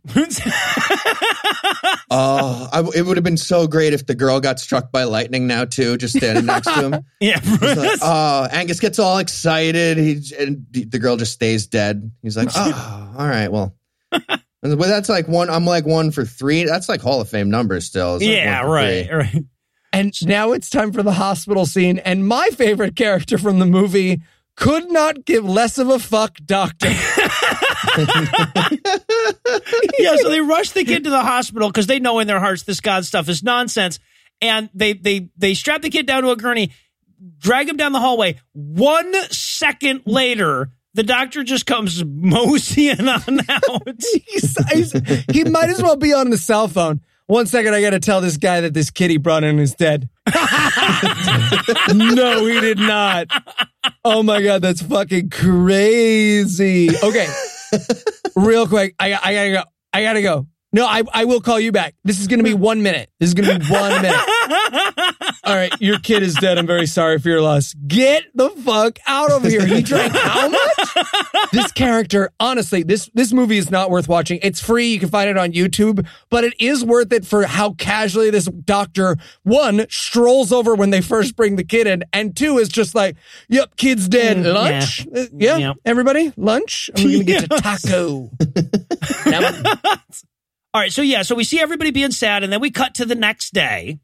Oh, 2.11 2.69
I, 2.73 2.82
it 2.94 3.02
would 3.02 3.16
have 3.16 3.24
been 3.24 3.36
so 3.36 3.66
great 3.66 3.93
if 3.93 4.06
the 4.06 4.15
girl 4.15 4.40
got 4.40 4.61
struck 4.61 4.93
by 4.93 5.05
lightning 5.05 5.47
now 5.47 5.65
too, 5.65 5.97
just 5.97 6.16
standing 6.16 6.47
next 6.47 6.73
to 6.73 6.90
him. 6.90 7.05
yeah. 7.20 7.40
Like, 7.61 7.98
oh, 8.02 8.48
Angus 8.51 8.78
gets 8.78 8.98
all 8.98 9.19
excited. 9.19 9.98
He 9.98 10.23
and 10.39 10.66
the 10.70 10.85
the 10.85 10.98
girl 10.98 11.16
just 11.16 11.32
stays 11.32 11.66
dead. 11.66 12.12
He's 12.23 12.36
like, 12.36 12.48
oh, 12.55 13.15
all 13.19 13.27
right, 13.27 13.51
well. 13.51 13.74
But 14.65 14.78
that's 14.78 15.11
like 15.11 15.28
one. 15.28 15.51
I'm 15.51 15.66
like 15.66 15.85
one 15.85 16.11
for 16.11 16.24
three. 16.24 16.65
That's 16.65 16.89
like 16.89 17.03
Hall 17.03 17.20
of 17.20 17.28
Fame 17.28 17.51
numbers 17.51 17.85
still. 17.85 18.16
It's 18.16 18.24
like 18.24 18.35
yeah, 18.35 18.62
one 18.62 18.70
right, 18.73 19.07
three. 19.07 19.16
right. 19.16 19.45
And 19.93 20.27
now 20.27 20.53
it's 20.53 20.70
time 20.70 20.91
for 20.91 21.03
the 21.03 21.12
hospital 21.12 21.66
scene. 21.66 21.99
And 21.99 22.27
my 22.27 22.49
favorite 22.49 22.97
character 22.97 23.36
from 23.36 23.59
the 23.59 23.66
movie 23.66 24.23
could 24.57 24.91
not 24.91 25.27
give 25.27 25.45
less 25.45 25.77
of 25.77 25.91
a 25.91 25.99
fuck 25.99 26.39
doctor. 26.45 26.89
yeah, 29.99 30.16
so 30.16 30.31
they 30.31 30.41
rush 30.41 30.70
the 30.70 30.85
kid 30.85 31.05
to 31.05 31.11
the 31.11 31.20
hospital 31.20 31.69
because 31.69 31.86
they 31.86 32.01
know 32.01 32.19
in 32.20 32.27
their 32.27 32.41
hearts 32.41 32.62
this 32.62 32.81
God 32.81 33.05
stuff 33.05 33.28
is 33.28 33.43
nonsense. 33.43 33.99
And 34.41 34.70
they 34.74 34.95
they 34.95 35.28
they 35.36 35.53
strap 35.55 35.82
the 35.82 35.91
kid 35.91 36.07
down 36.07 36.23
to 36.23 36.31
a 36.31 36.36
gurney, 36.36 36.73
drag 37.39 37.69
him 37.69 37.77
down 37.77 37.93
the 37.93 38.01
hallway. 38.01 38.41
One 38.53 39.15
second 39.31 40.03
later, 40.07 40.70
the 40.94 41.02
doctor 41.02 41.42
just 41.44 41.66
comes 41.66 42.02
moseying 42.04 43.08
on 43.08 43.40
out. 43.48 43.88
He's- 44.26 44.56
he's- 44.72 45.24
he 45.32 45.44
might 45.44 45.68
as 45.70 45.82
well 45.82 45.96
be 45.96 46.12
on 46.12 46.30
the 46.30 46.38
cell 46.38 46.68
phone. 46.68 47.00
One 47.26 47.46
second, 47.46 47.74
I 47.74 47.80
got 47.80 47.90
to 47.90 48.00
tell 48.00 48.20
this 48.20 48.36
guy 48.36 48.60
that 48.60 48.74
this 48.74 48.90
kid 48.90 49.10
he 49.10 49.16
brought 49.16 49.44
in 49.44 49.58
is 49.58 49.74
dead. 49.74 50.10
no, 51.94 52.46
he 52.46 52.60
did 52.60 52.78
not. 52.78 53.28
Oh 54.04 54.22
my 54.22 54.42
god, 54.42 54.62
that's 54.62 54.82
fucking 54.82 55.30
crazy. 55.30 56.90
Okay, 57.02 57.26
real 58.36 58.66
quick, 58.68 58.94
I 59.00 59.14
I 59.14 59.32
gotta 59.34 59.50
go. 59.52 59.62
I 59.92 60.02
gotta 60.02 60.22
go. 60.22 60.46
No, 60.72 60.86
I 60.86 61.02
I 61.12 61.24
will 61.24 61.40
call 61.40 61.58
you 61.60 61.72
back. 61.72 61.94
This 62.04 62.20
is 62.20 62.26
gonna 62.26 62.42
be 62.42 62.54
one 62.54 62.82
minute. 62.82 63.10
This 63.20 63.28
is 63.28 63.34
gonna 63.34 63.58
be 63.58 63.66
one 63.66 64.02
minute. 64.02 64.20
All 65.44 65.54
right, 65.54 65.72
your 65.80 65.98
kid 65.98 66.22
is 66.22 66.34
dead. 66.34 66.58
I'm 66.58 66.66
very 66.66 66.86
sorry 66.86 67.18
for 67.18 67.28
your 67.28 67.40
loss. 67.42 67.74
Get 67.86 68.24
the 68.34 68.48
fuck 68.50 68.98
out 69.06 69.30
of 69.30 69.42
here. 69.44 69.64
He 69.66 69.82
drank 69.82 70.12
how 70.14 70.48
much? 70.48 70.96
this 71.52 71.70
character, 71.72 72.30
honestly, 72.40 72.82
this 72.82 73.10
this 73.14 73.32
movie 73.32 73.58
is 73.58 73.70
not 73.70 73.90
worth 73.90 74.08
watching. 74.08 74.38
It's 74.42 74.60
free. 74.60 74.88
You 74.92 74.98
can 75.00 75.08
find 75.10 75.28
it 75.28 75.36
on 75.36 75.52
YouTube, 75.52 76.06
but 76.30 76.44
it 76.44 76.54
is 76.58 76.84
worth 76.84 77.12
it 77.12 77.26
for 77.26 77.44
how 77.44 77.72
casually 77.74 78.30
this 78.30 78.46
doctor 78.46 79.16
one 79.42 79.86
strolls 79.90 80.52
over 80.52 80.74
when 80.74 80.90
they 80.90 81.00
first 81.00 81.36
bring 81.36 81.56
the 81.56 81.64
kid 81.64 81.86
in, 81.86 82.04
and 82.12 82.36
two 82.36 82.58
is 82.58 82.68
just 82.68 82.94
like, 82.94 83.16
"Yep, 83.48 83.76
kid's 83.76 84.08
dead. 84.08 84.38
Mm, 84.38 84.54
lunch, 84.54 85.06
Uh, 85.14 85.26
yeah, 85.36 85.56
Yeah. 85.58 85.72
everybody, 85.84 86.32
lunch. 86.36 86.90
I'm 86.96 87.02
gonna 87.10 87.24
get 87.24 87.42
to 87.42 87.48
taco." 87.60 88.30
All 90.74 90.80
right, 90.80 90.92
so 90.92 91.02
yeah, 91.02 91.22
so 91.22 91.36
we 91.36 91.44
see 91.44 91.60
everybody 91.60 91.92
being 91.92 92.10
sad, 92.10 92.42
and 92.42 92.52
then 92.52 92.60
we 92.60 92.70
cut 92.70 92.94
to 92.96 93.04
the 93.04 93.14
next 93.14 93.52
day. 93.54 94.00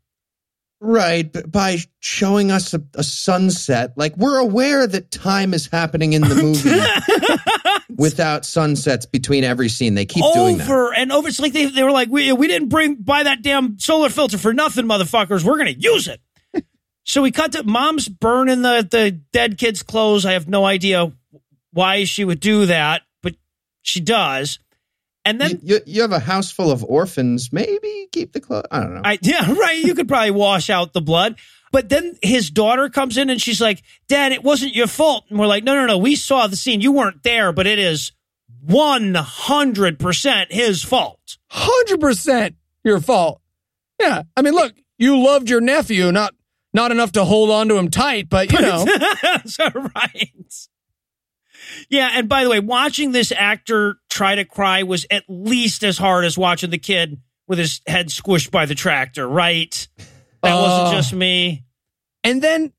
Right, 0.82 1.31
but 1.31 1.52
by 1.52 1.77
showing 1.98 2.51
us 2.51 2.73
a, 2.73 2.82
a 2.94 3.02
sunset, 3.02 3.93
like 3.97 4.16
we're 4.16 4.39
aware 4.39 4.86
that 4.86 5.11
time 5.11 5.52
is 5.52 5.66
happening 5.66 6.15
in 6.15 6.23
the 6.23 6.35
movie 6.35 7.94
without 7.97 8.47
sunsets 8.47 9.05
between 9.05 9.44
every 9.44 9.69
scene. 9.69 9.94
They 9.94 10.07
keep 10.07 10.24
doing 10.32 10.57
that. 10.57 10.65
over 10.65 10.94
and 10.94 11.12
over. 11.12 11.28
It's 11.28 11.39
like 11.39 11.52
they, 11.52 11.66
they 11.66 11.82
were 11.82 11.90
like, 11.93 12.09
we, 12.09 12.32
we 12.32 12.47
didn't 12.47 12.70
bring 12.70 12.94
buy 12.94 13.24
that 13.24 13.43
damn 13.43 13.78
solar 13.78 14.09
filter 14.09 14.39
for 14.39 14.55
nothing, 14.55 14.86
motherfuckers. 14.86 15.44
We're 15.44 15.59
gonna 15.59 15.70
use 15.73 16.09
it. 16.09 16.23
so 17.05 17.20
we 17.20 17.31
cut 17.31 17.52
to 17.52 17.62
mom's 17.62 18.09
burning 18.09 18.62
the 18.62 18.89
the 18.90 19.11
dead 19.11 19.59
kid's 19.59 19.82
clothes. 19.82 20.24
I 20.24 20.32
have 20.32 20.48
no 20.48 20.65
idea 20.65 21.12
why 21.73 22.05
she 22.05 22.24
would 22.24 22.40
do 22.40 22.65
that, 22.66 23.02
but 23.23 23.35
she 23.82 24.01
does. 24.01 24.59
And 25.24 25.40
then 25.40 25.51
you, 25.51 25.59
you, 25.62 25.80
you 25.86 26.02
have 26.02 26.12
a 26.12 26.18
house 26.18 26.51
full 26.51 26.70
of 26.70 26.82
orphans. 26.84 27.52
Maybe 27.52 28.09
keep 28.10 28.32
the 28.32 28.40
clothes. 28.40 28.64
I 28.70 28.80
don't 28.80 28.94
know. 28.94 29.02
I 29.05 29.18
yeah, 29.20 29.52
right. 29.59 29.78
You 29.78 29.94
could 29.94 30.09
probably 30.09 30.30
wash 30.30 30.70
out 30.70 30.92
the 30.92 31.01
blood. 31.01 31.36
But 31.72 31.88
then 31.88 32.18
his 32.22 32.51
daughter 32.51 32.88
comes 32.88 33.16
in 33.16 33.30
and 33.30 33.40
she's 33.40 33.60
like, 33.60 33.82
Dad, 34.09 34.32
it 34.32 34.42
wasn't 34.42 34.74
your 34.74 34.88
fault. 34.88 35.24
And 35.28 35.38
we're 35.38 35.47
like, 35.47 35.62
No, 35.62 35.74
no, 35.74 35.86
no. 35.86 35.98
We 35.98 36.16
saw 36.16 36.47
the 36.47 36.56
scene. 36.56 36.80
You 36.80 36.92
weren't 36.92 37.22
there, 37.22 37.52
but 37.52 37.66
it 37.66 37.78
is 37.78 38.12
100% 38.66 40.47
his 40.52 40.82
fault. 40.82 41.38
hundred 41.48 42.01
percent 42.01 42.56
your 42.84 43.01
fault. 43.01 43.40
Yeah, 44.01 44.22
I 44.36 44.42
mean, 44.42 44.55
look, 44.55 44.74
you 44.98 45.22
loved 45.22 45.48
your 45.51 45.60
nephew, 45.60 46.10
not 46.12 46.34
not 46.72 46.90
enough 46.92 47.12
to 47.12 47.24
hold 47.24 47.51
on 47.51 47.68
to 47.68 47.76
him 47.76 47.90
tight, 47.90 48.28
but 48.28 48.52
you 48.52 48.60
know, 48.62 48.86
so, 49.44 49.68
right. 49.74 50.68
Yeah. 51.88 52.10
And 52.14 52.28
by 52.28 52.44
the 52.44 52.51
way, 52.51 52.60
watching 52.60 53.12
this 53.12 53.32
actor 53.32 53.97
try 54.09 54.34
to 54.34 54.44
cry 54.44 54.82
was 54.82 55.06
at 55.10 55.24
least 55.28 55.82
as 55.84 55.98
hard 55.98 56.24
as 56.24 56.36
watching 56.38 56.70
the 56.70 56.78
kid 56.78 57.20
with 57.47 57.59
his 57.59 57.80
head 57.86 58.09
squished 58.09 58.51
by 58.51 58.66
the 58.66 58.74
tractor, 58.74 59.28
right? 59.28 59.86
That 60.42 60.52
Oh. 60.55 60.62
wasn't 60.62 60.97
just 60.97 61.12
me. 61.12 61.64
and 62.22 62.42
then 62.42 62.72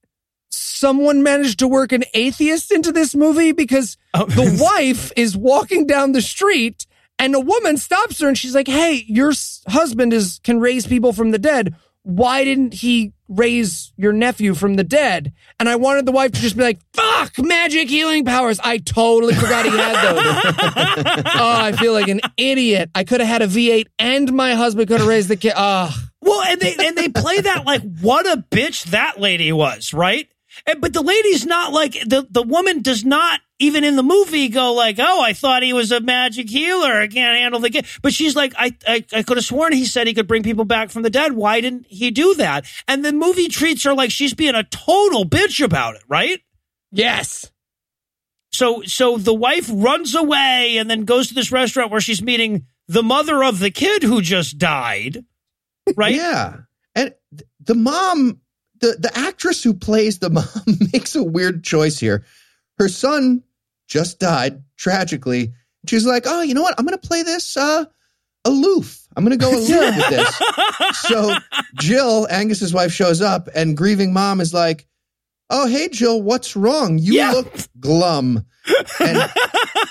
someone 0.51 1.23
managed 1.23 1.59
to 1.59 1.67
work 1.67 1.91
an 1.91 2.03
atheist 2.13 2.71
into 2.71 2.91
this 2.91 3.15
movie 3.15 3.51
because 3.51 3.97
Oh. 4.13 4.25
the 4.25 4.57
wife 4.61 5.11
is 5.15 5.35
walking 5.37 5.87
down 5.87 6.11
the 6.11 6.21
street 6.21 6.85
and 7.17 7.33
a 7.35 7.39
woman 7.39 7.77
stops 7.77 8.19
her 8.19 8.27
and 8.27 8.37
she's 8.37 8.55
like, 8.55 8.67
"Hey, 8.67 9.03
your 9.07 9.31
husband 9.67 10.11
is 10.13 10.39
can 10.43 10.59
raise 10.59 10.85
people 10.87 11.13
from 11.13 11.31
the 11.31 11.39
dead. 11.39 11.75
Why 12.03 12.43
didn't 12.43 12.73
he 12.73 13.13
raise 13.31 13.93
your 13.97 14.13
nephew 14.13 14.53
from 14.53 14.75
the 14.75 14.83
dead?" 14.83 15.33
And 15.59 15.67
I 15.69 15.75
wanted 15.77 16.05
the 16.05 16.11
wife 16.11 16.31
to 16.33 16.41
just 16.41 16.57
be 16.57 16.63
like, 16.63 16.79
"Fuck, 16.93 17.39
magic 17.39 17.89
healing 17.89 18.25
powers. 18.25 18.59
I 18.63 18.77
totally 18.77 19.33
forgot 19.33 19.65
he 19.65 19.71
had 19.71 19.95
those." 19.95 21.23
oh, 21.35 21.55
I 21.59 21.71
feel 21.71 21.93
like 21.93 22.07
an 22.07 22.21
idiot. 22.37 22.89
I 22.93 23.03
could 23.03 23.19
have 23.19 23.29
had 23.29 23.41
a 23.41 23.47
V8 23.47 23.87
and 23.97 24.33
my 24.33 24.53
husband 24.53 24.87
could 24.87 24.99
have 24.99 25.07
raised 25.07 25.29
the 25.29 25.37
kid. 25.37 25.53
Oh, 25.55 25.59
ah. 25.59 26.07
Well, 26.21 26.41
and 26.43 26.61
they 26.61 26.75
and 26.79 26.95
they 26.95 27.09
play 27.09 27.41
that 27.41 27.65
like 27.65 27.81
what 27.99 28.27
a 28.27 28.43
bitch 28.51 28.85
that 28.85 29.19
lady 29.19 29.51
was, 29.51 29.91
right? 29.93 30.29
And, 30.65 30.81
but 30.81 30.93
the 30.93 31.01
lady's 31.01 31.45
not 31.45 31.71
like 31.71 31.93
the 31.93 32.27
the 32.29 32.43
woman 32.43 32.81
does 32.81 33.03
not 33.05 33.39
even 33.59 33.83
in 33.83 33.95
the 33.95 34.03
movie 34.03 34.49
go 34.49 34.73
like, 34.73 34.97
oh, 34.99 35.21
I 35.21 35.33
thought 35.33 35.63
he 35.63 35.73
was 35.73 35.91
a 35.91 35.99
magic 35.99 36.49
healer. 36.49 36.93
I 36.93 37.07
can't 37.07 37.39
handle 37.39 37.59
the 37.59 37.69
kid. 37.69 37.85
But 38.01 38.13
she's 38.13 38.35
like, 38.35 38.53
I, 38.57 38.75
I 38.87 39.05
I 39.13 39.23
could 39.23 39.37
have 39.37 39.45
sworn 39.45 39.73
he 39.73 39.85
said 39.85 40.07
he 40.07 40.13
could 40.13 40.27
bring 40.27 40.43
people 40.43 40.65
back 40.65 40.89
from 40.89 41.03
the 41.03 41.09
dead. 41.09 41.33
Why 41.33 41.61
didn't 41.61 41.87
he 41.87 42.11
do 42.11 42.35
that? 42.35 42.65
And 42.87 43.05
the 43.05 43.13
movie 43.13 43.47
treats 43.47 43.83
her 43.83 43.93
like 43.93 44.11
she's 44.11 44.33
being 44.33 44.55
a 44.55 44.63
total 44.63 45.25
bitch 45.25 45.63
about 45.63 45.95
it, 45.95 46.03
right? 46.07 46.39
yes. 46.91 47.49
So 48.53 48.81
so 48.83 49.17
the 49.17 49.33
wife 49.33 49.69
runs 49.71 50.13
away 50.13 50.77
and 50.77 50.89
then 50.89 51.05
goes 51.05 51.29
to 51.29 51.33
this 51.33 51.51
restaurant 51.51 51.89
where 51.89 52.01
she's 52.01 52.21
meeting 52.21 52.65
the 52.87 53.01
mother 53.03 53.43
of 53.43 53.59
the 53.59 53.71
kid 53.71 54.03
who 54.03 54.21
just 54.21 54.57
died. 54.57 55.23
Right? 55.95 56.15
Yeah. 56.15 56.57
And 56.93 57.13
the 57.61 57.75
mom, 57.75 58.41
the, 58.81 58.97
the 58.99 59.11
actress 59.17 59.63
who 59.63 59.73
plays 59.73 60.19
the 60.19 60.29
mom 60.29 60.45
makes 60.93 61.15
a 61.15 61.23
weird 61.23 61.63
choice 61.63 61.99
here. 61.99 62.25
Her 62.77 62.89
son 62.89 63.43
just 63.87 64.19
died 64.19 64.63
tragically. 64.77 65.53
She's 65.87 66.05
like, 66.05 66.23
oh, 66.25 66.41
you 66.41 66.53
know 66.53 66.61
what? 66.61 66.75
I'm 66.77 66.85
going 66.85 66.97
to 66.97 67.07
play 67.07 67.23
this 67.23 67.57
uh, 67.57 67.85
aloof. 68.45 69.05
I'm 69.15 69.23
going 69.25 69.37
to 69.37 69.43
go 69.43 69.51
aloof 69.55 69.95
with 69.97 70.09
this. 70.09 70.41
So 71.01 71.35
Jill, 71.75 72.27
Angus's 72.29 72.73
wife, 72.73 72.91
shows 72.91 73.21
up, 73.21 73.49
and 73.55 73.75
grieving 73.77 74.13
mom 74.13 74.39
is 74.41 74.53
like, 74.53 74.87
oh, 75.49 75.67
hey, 75.67 75.89
Jill, 75.89 76.21
what's 76.21 76.55
wrong? 76.55 76.97
You 76.97 77.13
Yeah. 77.15 77.31
look 77.31 77.53
glum. 77.79 78.45
And, 78.99 79.29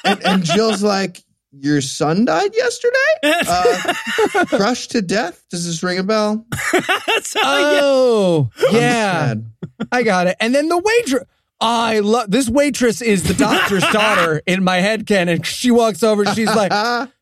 and, 0.04 0.24
and 0.24 0.44
Jill's 0.44 0.82
like, 0.82 1.22
your 1.52 1.80
son 1.80 2.24
died 2.24 2.50
yesterday? 2.54 2.96
Uh, 3.22 4.44
crushed 4.46 4.92
to 4.92 5.02
death? 5.02 5.44
Does 5.50 5.66
this 5.66 5.82
ring 5.82 5.98
a 5.98 6.02
bell? 6.02 6.46
That's 6.72 7.34
how 7.34 7.40
Oh, 7.44 8.50
I'm 8.68 8.74
yeah. 8.74 9.26
sad. 9.28 9.50
I 9.92 10.02
got 10.02 10.26
it. 10.26 10.36
And 10.40 10.54
then 10.54 10.68
the 10.68 10.78
waitress. 10.78 11.24
I 11.60 11.98
love 11.98 12.30
this 12.30 12.48
waitress 12.48 13.02
is 13.02 13.22
the 13.24 13.34
doctor's 13.34 13.84
daughter 13.92 14.40
in 14.46 14.64
my 14.64 14.76
head 14.78 15.06
canon. 15.06 15.42
She 15.42 15.70
walks 15.70 16.02
over. 16.02 16.24
She's 16.26 16.46
like, 16.46 16.72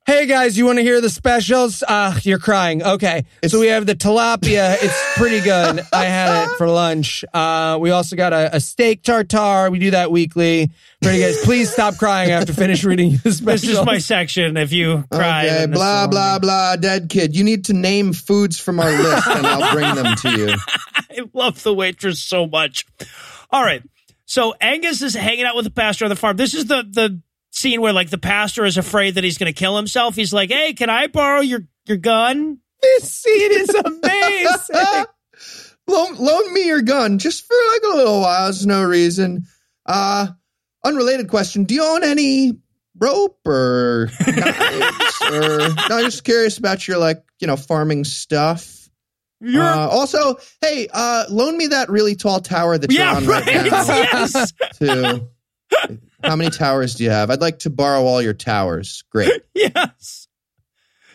"Hey 0.09 0.25
guys, 0.25 0.57
you 0.57 0.65
want 0.65 0.79
to 0.79 0.83
hear 0.83 1.03
the 1.03 1.11
specials? 1.11 1.83
Uh, 1.87 2.19
you're 2.23 2.39
crying. 2.39 2.83
Okay, 2.83 3.27
so 3.47 3.61
we 3.61 3.67
have 3.67 3.85
the 3.85 3.95
tilapia. 3.95 4.75
It's 4.81 5.19
pretty 5.19 5.41
good. 5.41 5.83
I 5.93 6.05
had 6.07 6.45
it 6.45 6.57
for 6.57 6.67
lunch. 6.67 7.27
Uh, 7.35 7.77
we 7.79 7.91
also 7.91 8.17
got 8.17 8.33
a, 8.33 8.57
a 8.57 8.59
steak 8.59 9.03
tartare. 9.03 9.71
We 9.71 9.79
do 9.79 9.91
that 9.91 10.11
weekly. 10.11 10.71
Pretty 11.03 11.19
good. 11.19 11.37
Please 11.45 11.71
stop 11.71 11.99
crying. 11.99 12.31
I 12.31 12.37
have 12.37 12.47
to 12.47 12.55
finish 12.55 12.85
reading 12.85 13.19
the 13.23 13.31
This 13.45 13.65
is 13.65 13.85
my 13.85 13.99
section. 13.99 14.57
If 14.57 14.73
you 14.73 15.05
cry, 15.13 15.45
Okay, 15.45 15.55
then 15.55 15.71
this 15.73 15.79
blah, 15.79 16.05
is 16.05 16.09
blah, 16.09 16.39
blah, 16.39 16.77
dead 16.77 17.11
kid. 17.11 17.37
You 17.37 17.45
need 17.45 17.67
to 17.67 17.75
name 17.75 18.15
foods 18.15 18.59
from 18.59 18.81
our 18.81 18.91
list 18.91 19.27
and 19.27 19.47
I'll 19.47 19.75
bring 19.75 19.95
them 19.95 20.17
to 20.17 20.31
you. 20.39 20.55
I 20.97 21.29
love 21.35 21.63
the 21.63 21.75
waitress 21.75 22.23
so 22.23 22.47
much. 22.47 22.87
All 23.51 23.63
right, 23.63 23.83
so 24.25 24.55
Angus 24.59 25.03
is 25.03 25.13
hanging 25.15 25.45
out 25.45 25.55
with 25.55 25.67
the 25.67 25.71
pastor 25.71 26.07
on 26.07 26.09
the 26.09 26.17
farm. 26.17 26.39
This 26.39 26.55
is 26.55 26.65
the 26.65 26.83
the 26.83 27.21
scene 27.51 27.81
where 27.81 27.93
like 27.93 28.11
the 28.11 28.19
pastor 28.19 28.65
is 28.65 28.77
afraid 28.77 29.15
that 29.15 29.25
he's 29.25 29.39
going 29.39 29.53
to 29.53 29.59
kill 29.59 29.77
himself. 29.77 30.15
He's 30.15 30.33
like, 30.33 30.51
"Hey, 30.51 30.73
can 30.75 30.91
I 30.91 31.07
borrow 31.07 31.41
your 31.41 31.67
your 31.87 31.99
gun?" 31.99 32.59
this 32.81 33.13
scene 33.13 33.53
is 33.53 33.71
amazing. 33.71 34.57
loan, 35.87 36.15
loan 36.17 36.53
me 36.53 36.67
your 36.67 36.83
gun 36.83 37.19
just 37.19 37.45
for 37.47 37.57
like 37.73 37.83
a 37.93 37.97
little 37.97 38.21
while. 38.21 38.45
There's 38.45 38.67
no 38.67 38.85
reason. 38.85 39.45
Uh, 39.87 40.29
unrelated 40.85 41.29
question. 41.29 41.65
Do 41.65 41.75
you 41.75 41.85
own 41.85 42.05
any 42.05 42.53
rope 42.99 43.39
or 43.47 44.11
knives 44.27 45.23
or 45.31 45.59
no, 45.59 45.97
I'm 45.99 46.05
just 46.05 46.25
curious 46.25 46.59
about 46.59 46.87
your 46.87 46.99
like, 46.99 47.25
you 47.41 47.47
know, 47.47 47.57
farming 47.57 48.05
stuff. 48.05 48.89
You're 49.41 49.63
Uh, 49.63 49.89
also, 49.89 50.37
hey, 50.61 50.89
uh, 50.93 51.25
loan 51.31 51.57
me 51.57 51.69
that 51.69 51.91
really 51.91 52.17
tall 52.17 52.41
tower 52.41 52.77
that 52.77 52.91
you're 52.91 53.07
on 53.07 53.25
right. 53.27 53.47
right, 53.47 53.71
now. 53.71 53.87
yes. 53.87 54.53
Too. 54.79 55.29
How 56.23 56.37
many 56.37 56.51
towers 56.51 56.95
do 56.97 57.05
you 57.05 57.11
have? 57.11 57.31
I'd 57.31 57.41
like 57.41 57.61
to 57.61 57.71
borrow 57.71 58.03
all 58.03 58.21
your 58.21 58.35
towers. 58.35 59.05
Great. 59.11 59.43
yes. 59.55 60.27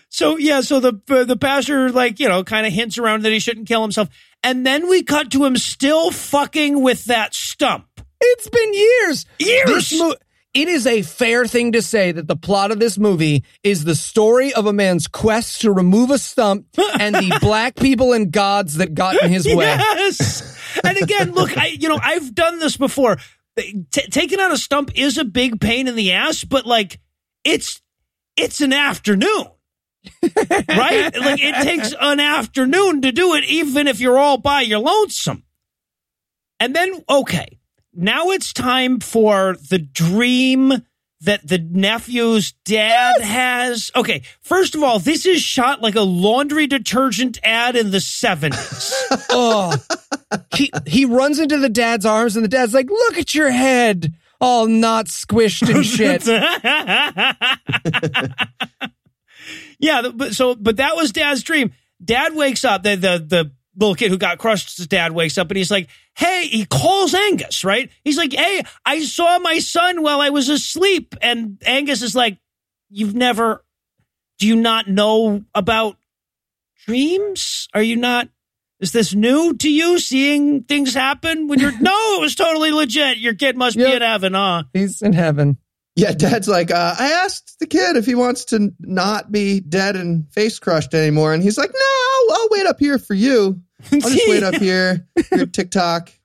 So 0.10 0.38
yeah, 0.38 0.62
so 0.62 0.80
the 0.80 1.02
uh, 1.10 1.24
the 1.24 1.36
pastor 1.36 1.92
like 1.92 2.20
you 2.20 2.30
know 2.30 2.44
kind 2.44 2.68
of 2.68 2.72
hints 2.72 2.98
around 2.98 3.24
that 3.24 3.32
he 3.32 3.40
shouldn't 3.40 3.68
kill 3.68 3.82
himself, 3.82 4.10
and 4.44 4.66
then 4.66 4.88
we 4.88 5.02
cut 5.04 5.32
to 5.32 5.44
him 5.44 5.58
still 5.58 6.12
fucking 6.12 6.82
with 6.82 7.06
that 7.06 7.34
stump. 7.34 7.88
It's 8.22 8.48
been 8.48 8.74
years. 8.74 9.26
Years. 9.40 9.90
This 9.90 10.00
mo- 10.00 10.16
it 10.54 10.68
is 10.68 10.86
a 10.86 11.02
fair 11.02 11.48
thing 11.48 11.72
to 11.72 11.82
say 11.82 12.12
that 12.12 12.28
the 12.28 12.36
plot 12.36 12.72
of 12.72 12.80
this 12.80 13.00
movie 13.00 13.44
is 13.64 13.86
the 13.86 13.96
story 13.96 14.54
of 14.54 14.68
a 14.68 14.74
man's 14.74 15.08
quest 15.08 15.62
to 15.62 15.72
remove 15.72 16.12
a 16.12 16.20
stump 16.20 16.68
and 17.00 17.16
the 17.16 17.36
black 17.42 17.76
people 17.76 18.14
and 18.14 18.32
gods 18.32 18.76
that 18.76 18.94
got 18.94 19.22
in 19.24 19.32
his 19.32 19.46
way. 19.56 19.66
Yes. 19.66 20.60
and 20.84 20.96
again, 20.98 21.32
look, 21.32 21.58
I 21.58 21.68
you 21.68 21.90
know 21.90 22.00
I've 22.02 22.36
done 22.36 22.60
this 22.60 22.78
before. 22.78 23.18
T- 23.56 24.08
taking 24.10 24.40
out 24.40 24.52
a 24.52 24.58
stump 24.58 24.92
is 24.96 25.18
a 25.18 25.26
big 25.26 25.62
pain 25.62 25.88
in 25.88 25.96
the 25.96 26.14
ass, 26.14 26.44
but 26.44 26.66
like 26.66 27.00
it's 27.44 27.82
it's 28.36 28.62
an 28.62 28.74
afternoon. 28.74 29.48
right? 30.24 31.18
Like 31.18 31.40
it 31.42 31.64
takes 31.64 31.94
an 32.00 32.20
afternoon 32.20 33.02
to 33.04 33.12
do 33.12 33.36
it, 33.36 33.46
even 33.46 33.88
if 33.88 34.00
you're 34.00 34.18
all 34.18 34.38
by 34.38 34.62
your 34.62 34.80
lonesome. 34.80 35.44
And 36.60 36.76
then, 36.76 37.04
okay, 37.10 37.60
now 37.94 38.32
it's 38.32 38.54
time 38.54 39.00
for 39.00 39.56
the 39.70 39.80
dream 39.80 40.74
that 41.24 41.48
the 41.48 41.58
nephew's 41.58 42.54
dad 42.66 43.22
has. 43.22 43.92
Okay, 43.96 44.24
first 44.42 44.76
of 44.76 44.84
all, 44.84 45.00
this 45.00 45.26
is 45.26 45.42
shot 45.42 45.82
like 45.82 45.96
a 45.96 46.02
laundry 46.02 46.68
detergent 46.68 47.40
ad 47.44 47.76
in 47.76 47.92
the 47.92 47.98
70s. 47.98 48.94
Oh, 49.36 49.76
he 50.54 50.72
he 50.86 51.06
runs 51.06 51.40
into 51.40 51.58
the 51.58 51.70
dad's 51.70 52.06
arms 52.06 52.36
and 52.36 52.44
the 52.44 52.50
dad's 52.50 52.74
like, 52.74 52.90
"Look 52.90 53.18
at 53.18 53.34
your 53.34 53.52
head, 53.52 54.14
all 54.40 54.68
not 54.68 55.06
squished 55.08 55.68
and 55.74 55.86
shit." 55.86 56.26
yeah, 59.80 60.10
but 60.14 60.34
so 60.34 60.56
but 60.56 60.78
that 60.78 60.96
was 60.96 61.12
dad's 61.12 61.44
dream. 61.44 61.74
Dad 62.04 62.36
wakes 62.36 62.64
up, 62.66 62.84
the 62.84 62.96
the 62.96 63.18
the 63.20 63.52
little 63.78 63.96
kid 63.96 64.12
who 64.12 64.18
got 64.18 64.38
crushed, 64.38 64.78
his 64.78 64.88
dad 64.88 65.12
wakes 65.14 65.38
up 65.38 65.50
and 65.50 65.58
he's 65.58 65.72
like, 65.72 65.90
"Hey," 66.16 66.48
he 66.48 66.66
calls 66.66 67.14
Angus, 67.14 67.64
right? 67.64 67.90
He's 68.04 68.18
like, 68.18 68.34
"Hey, 68.34 68.64
I 68.86 69.02
saw 69.04 69.40
my 69.40 69.60
son 69.60 70.02
while 70.04 70.22
I 70.22 70.30
was 70.30 70.50
asleep." 70.50 71.16
And 71.22 71.62
Angus 71.66 72.02
is 72.02 72.16
like, 72.16 72.38
"You've 72.90 73.16
never 73.16 73.64
do 74.40 74.48
you 74.48 74.56
not 74.56 74.88
know 74.90 75.44
about 75.56 75.98
dreams? 76.86 77.68
Are 77.74 77.82
you 77.82 77.96
not 77.96 78.30
is 78.80 78.92
this 78.92 79.14
new 79.14 79.54
to 79.58 79.72
you 79.72 79.98
seeing 80.00 80.64
things 80.64 80.94
happen 80.94 81.48
when 81.48 81.60
you're 81.60 81.72
No, 81.80 82.16
it 82.18 82.22
was 82.22 82.36
totally 82.36 82.72
legit. 82.72 83.18
Your 83.18 83.34
kid 83.34 83.56
must 83.56 83.78
be 83.78 83.84
Yep. 83.84 83.94
in 83.96 84.02
heaven, 84.02 84.34
huh? 84.34 84.64
He's 84.74 85.02
in 85.02 85.14
heaven. 85.14 85.58
Yeah, 85.96 86.12
dad's 86.12 86.48
like, 86.48 86.72
uh, 86.72 86.96
I 86.98 87.12
asked 87.24 87.58
the 87.60 87.68
kid 87.68 87.98
if 87.98 88.06
he 88.06 88.16
wants 88.16 88.46
to 88.46 88.72
not 88.80 89.32
be 89.32 89.60
dead 89.60 89.96
and 89.96 90.28
face 90.34 90.58
crushed 90.58 90.94
anymore. 90.96 91.34
And 91.34 91.44
he's 91.44 91.58
like, 91.58 91.72
no, 91.72 91.80
I'll, 92.36 92.42
I'll 92.42 92.48
wait 92.50 92.66
up 92.66 92.80
here 92.80 92.98
for 92.98 93.14
you. 93.14 93.62
I'll 93.92 94.00
just 94.00 94.22
wait 94.28 94.42
up 94.44 94.56
here. 94.56 95.08
Your 95.32 95.46
TikTok. 95.46 96.12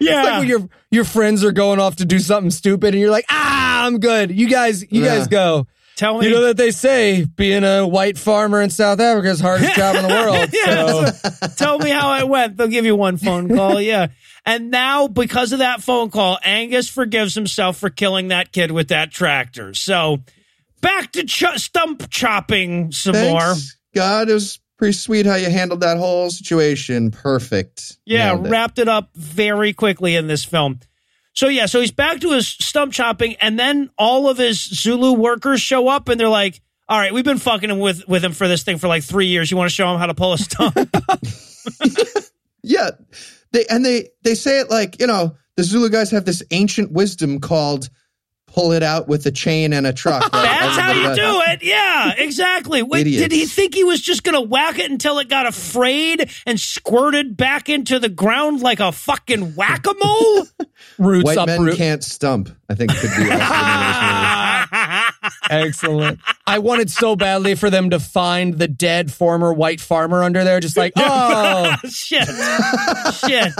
Yeah. 0.00 0.20
It's 0.20 0.28
like 0.30 0.38
when 0.38 0.48
your 0.48 0.68
your 0.92 1.04
friends 1.04 1.42
are 1.42 1.50
going 1.50 1.80
off 1.80 1.96
to 1.96 2.04
do 2.04 2.20
something 2.20 2.52
stupid 2.52 2.94
and 2.94 3.00
you're 3.00 3.10
like, 3.10 3.24
"Ah, 3.28 3.84
I'm 3.84 3.98
good. 3.98 4.30
You 4.30 4.48
guys, 4.48 4.82
you 4.92 5.02
Yeah. 5.02 5.16
guys 5.16 5.26
go." 5.26 5.66
Tell 5.96 6.16
me 6.20 6.26
You 6.26 6.32
know 6.34 6.42
that 6.42 6.56
they 6.56 6.70
say 6.70 7.24
being 7.24 7.64
a 7.64 7.84
white 7.84 8.16
farmer 8.16 8.62
in 8.62 8.70
South 8.70 9.00
Africa 9.00 9.28
is 9.30 9.38
the 9.40 9.44
hardest 9.44 9.74
job 9.74 9.96
in 9.96 10.02
the 10.06 10.08
world. 10.14 10.48
Yeah. 10.52 11.10
So 11.48 11.48
Tell 11.56 11.78
me 11.80 11.90
how 11.90 12.16
it 12.16 12.28
went. 12.28 12.56
They'll 12.56 12.68
give 12.68 12.84
you 12.84 12.94
one 12.94 13.16
phone 13.16 13.48
call. 13.52 13.80
Yeah. 13.80 14.06
And 14.48 14.70
now, 14.70 15.08
because 15.08 15.52
of 15.52 15.58
that 15.58 15.82
phone 15.82 16.10
call, 16.10 16.38
Angus 16.42 16.88
forgives 16.88 17.34
himself 17.34 17.76
for 17.76 17.90
killing 17.90 18.28
that 18.28 18.50
kid 18.50 18.70
with 18.72 18.88
that 18.88 19.10
tractor. 19.10 19.74
So 19.74 20.22
back 20.80 21.12
to 21.12 21.24
ch- 21.24 21.58
stump 21.58 22.08
chopping 22.08 22.90
some 22.90 23.14
more. 23.14 23.54
God, 23.94 24.30
it 24.30 24.32
was 24.32 24.58
pretty 24.78 24.94
sweet 24.94 25.26
how 25.26 25.34
you 25.34 25.50
handled 25.50 25.80
that 25.80 25.98
whole 25.98 26.30
situation. 26.30 27.10
Perfect. 27.10 27.98
Yeah, 28.06 28.32
Nailed 28.32 28.46
it. 28.46 28.50
wrapped 28.50 28.78
it 28.78 28.88
up 28.88 29.10
very 29.14 29.74
quickly 29.74 30.16
in 30.16 30.28
this 30.28 30.46
film. 30.46 30.80
So 31.34 31.48
yeah, 31.48 31.66
so 31.66 31.80
he's 31.80 31.90
back 31.92 32.20
to 32.20 32.32
his 32.32 32.48
stump 32.48 32.94
chopping, 32.94 33.36
and 33.42 33.58
then 33.58 33.90
all 33.98 34.30
of 34.30 34.38
his 34.38 34.60
Zulu 34.64 35.12
workers 35.12 35.60
show 35.60 35.88
up, 35.88 36.08
and 36.08 36.18
they're 36.18 36.26
like, 36.26 36.60
"All 36.88 36.98
right, 36.98 37.12
we've 37.12 37.22
been 37.24 37.38
fucking 37.38 37.68
him 37.70 37.78
with 37.80 38.08
with 38.08 38.24
him 38.24 38.32
for 38.32 38.48
this 38.48 38.62
thing 38.62 38.78
for 38.78 38.88
like 38.88 39.04
three 39.04 39.26
years. 39.26 39.50
You 39.50 39.56
want 39.58 39.68
to 39.68 39.74
show 39.74 39.92
him 39.92 39.98
how 40.00 40.06
to 40.06 40.14
pull 40.14 40.32
a 40.32 40.38
stump?" 40.38 40.74
Yeah, 42.62 42.90
they 43.58 43.66
and 43.66 43.84
they 43.84 44.08
they 44.22 44.34
say 44.34 44.60
it 44.60 44.70
like 44.70 45.00
you 45.00 45.06
know 45.06 45.36
the 45.56 45.62
Zulu 45.64 45.88
guys 45.88 46.10
have 46.10 46.24
this 46.24 46.42
ancient 46.50 46.92
wisdom 46.92 47.40
called 47.40 47.90
"pull 48.46 48.72
it 48.72 48.82
out 48.82 49.08
with 49.08 49.26
a 49.26 49.30
chain 49.30 49.72
and 49.72 49.86
a 49.86 49.92
truck." 49.92 50.22
right? 50.22 50.30
That's 50.32 50.78
how 50.78 50.92
you 50.92 51.14
do 51.14 51.42
it. 51.52 51.62
Yeah, 51.62 52.14
exactly. 52.16 52.82
Wait, 52.82 53.04
did 53.04 53.32
he 53.32 53.46
think 53.46 53.74
he 53.74 53.84
was 53.84 54.00
just 54.00 54.22
going 54.22 54.34
to 54.34 54.40
whack 54.40 54.78
it 54.78 54.90
until 54.90 55.18
it 55.18 55.28
got 55.28 55.46
afraid 55.46 56.30
and 56.46 56.58
squirted 56.60 57.36
back 57.36 57.68
into 57.68 57.98
the 57.98 58.08
ground 58.08 58.60
like 58.60 58.80
a 58.80 58.92
fucking 58.92 59.54
whack 59.54 59.86
a 59.86 59.94
mole? 60.02 60.46
roots 60.98 61.24
White 61.24 61.46
men 61.46 61.60
uproot. 61.60 61.76
can't 61.76 62.04
stump. 62.04 62.50
I 62.68 62.74
think 62.74 62.92
could 62.94 63.10
be 63.16 63.28
also 63.28 63.28
the 63.28 64.68
name 64.68 64.68
of 64.68 65.22
this 65.22 65.34
movie. 65.34 65.37
Excellent. 65.50 66.20
I 66.46 66.58
wanted 66.58 66.90
so 66.90 67.16
badly 67.16 67.54
for 67.54 67.70
them 67.70 67.90
to 67.90 68.00
find 68.00 68.54
the 68.54 68.68
dead 68.68 69.12
former 69.12 69.52
white 69.52 69.80
farmer 69.80 70.22
under 70.22 70.44
there, 70.44 70.60
just 70.60 70.76
like, 70.76 70.92
oh, 70.96 71.74
Shit. 71.88 72.28
Shit. 73.14 73.52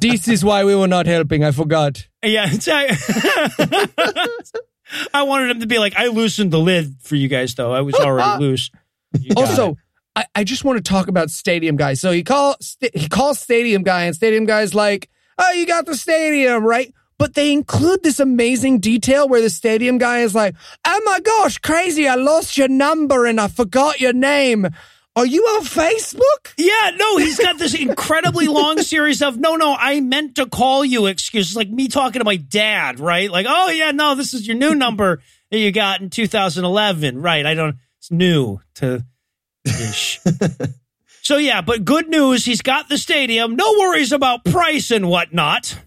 this 0.00 0.28
is 0.28 0.44
why 0.44 0.64
we 0.64 0.74
were 0.74 0.88
not 0.88 1.06
helping. 1.06 1.44
I 1.44 1.50
forgot. 1.52 2.06
Yeah. 2.22 2.48
I, 2.68 3.88
I 5.14 5.22
wanted 5.24 5.50
him 5.50 5.60
to 5.60 5.66
be 5.66 5.78
like, 5.78 5.94
I 5.96 6.08
loosened 6.08 6.52
the 6.52 6.58
lid 6.58 6.96
for 7.00 7.16
you 7.16 7.28
guys, 7.28 7.54
though. 7.54 7.72
I 7.72 7.80
was 7.80 7.94
already 7.94 8.44
loose. 8.44 8.70
You 9.18 9.34
got 9.34 9.44
it. 9.44 9.48
Also, 9.48 9.76
I, 10.14 10.24
I 10.34 10.44
just 10.44 10.64
want 10.64 10.78
to 10.78 10.88
talk 10.88 11.08
about 11.08 11.30
Stadium 11.30 11.76
Guy. 11.76 11.94
So 11.94 12.10
he 12.12 12.22
call 12.22 12.56
st- 12.60 12.96
he 12.96 13.08
calls 13.08 13.38
Stadium 13.38 13.82
Guy, 13.82 14.04
and 14.04 14.14
Stadium 14.14 14.46
Guy's 14.46 14.74
like, 14.74 15.08
"Oh, 15.38 15.50
you 15.52 15.66
got 15.66 15.86
the 15.86 15.96
stadium, 15.96 16.64
right?" 16.64 16.92
But 17.18 17.34
they 17.34 17.52
include 17.52 18.02
this 18.02 18.20
amazing 18.20 18.80
detail 18.80 19.28
where 19.28 19.40
the 19.40 19.48
Stadium 19.48 19.98
Guy 19.98 20.20
is 20.20 20.34
like, 20.34 20.54
"Oh 20.84 21.02
my 21.04 21.20
gosh, 21.20 21.58
crazy! 21.58 22.06
I 22.06 22.14
lost 22.14 22.58
your 22.58 22.68
number 22.68 23.24
and 23.26 23.40
I 23.40 23.48
forgot 23.48 24.00
your 24.00 24.12
name. 24.12 24.68
Are 25.14 25.24
you 25.24 25.42
on 25.42 25.64
Facebook?" 25.64 26.52
Yeah, 26.58 26.90
no, 26.96 27.16
he's 27.16 27.38
got 27.38 27.58
this 27.58 27.74
incredibly 27.74 28.48
long 28.48 28.82
series 28.82 29.22
of 29.22 29.38
no, 29.38 29.56
no, 29.56 29.74
I 29.78 30.00
meant 30.00 30.36
to 30.36 30.46
call 30.46 30.84
you 30.84 31.06
excuses, 31.06 31.56
like 31.56 31.70
me 31.70 31.88
talking 31.88 32.20
to 32.20 32.24
my 32.24 32.36
dad, 32.36 33.00
right? 33.00 33.30
Like, 33.30 33.46
oh 33.48 33.70
yeah, 33.70 33.92
no, 33.92 34.14
this 34.14 34.34
is 34.34 34.46
your 34.46 34.56
new 34.56 34.74
number 34.74 35.22
that 35.50 35.58
you 35.58 35.72
got 35.72 36.02
in 36.02 36.10
2011, 36.10 37.22
right? 37.22 37.46
I 37.46 37.54
don't, 37.54 37.76
it's 37.98 38.10
new 38.10 38.60
to 38.74 39.04
ish. 39.64 40.20
so 41.22 41.38
yeah, 41.38 41.62
but 41.62 41.84
good 41.84 42.08
news, 42.08 42.44
he's 42.44 42.62
got 42.62 42.88
the 42.88 42.98
stadium. 42.98 43.56
No 43.56 43.72
worries 43.78 44.12
about 44.12 44.44
price 44.44 44.90
and 44.90 45.08
whatnot. 45.08 45.78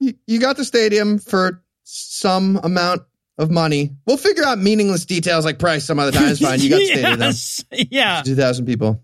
You, 0.00 0.14
you 0.26 0.40
got 0.40 0.56
the 0.56 0.64
stadium 0.64 1.18
for 1.18 1.62
some 1.84 2.60
amount 2.62 3.02
of 3.38 3.50
money. 3.50 3.90
We'll 4.06 4.16
figure 4.16 4.44
out 4.44 4.58
meaningless 4.58 5.04
details 5.04 5.44
like 5.44 5.58
price 5.58 5.84
some 5.84 5.98
other 5.98 6.12
time. 6.12 6.28
It's 6.28 6.40
fine. 6.40 6.60
You 6.60 6.70
got 6.70 6.78
the 6.78 6.86
stadium 6.86 7.18
though. 7.18 7.26
yes, 7.26 7.64
yeah. 7.90 8.22
Two 8.22 8.34
thousand 8.36 8.66
people. 8.66 9.02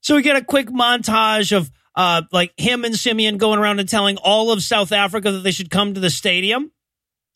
So 0.00 0.16
we 0.16 0.22
get 0.22 0.36
a 0.36 0.44
quick 0.44 0.68
montage 0.68 1.56
of 1.56 1.70
uh, 1.94 2.22
like 2.32 2.52
him 2.56 2.84
and 2.84 2.96
Simeon 2.96 3.36
going 3.38 3.58
around 3.58 3.80
and 3.80 3.88
telling 3.88 4.16
all 4.18 4.50
of 4.52 4.62
South 4.62 4.92
Africa 4.92 5.30
that 5.32 5.40
they 5.40 5.50
should 5.50 5.70
come 5.70 5.94
to 5.94 6.00
the 6.00 6.10
stadium, 6.10 6.70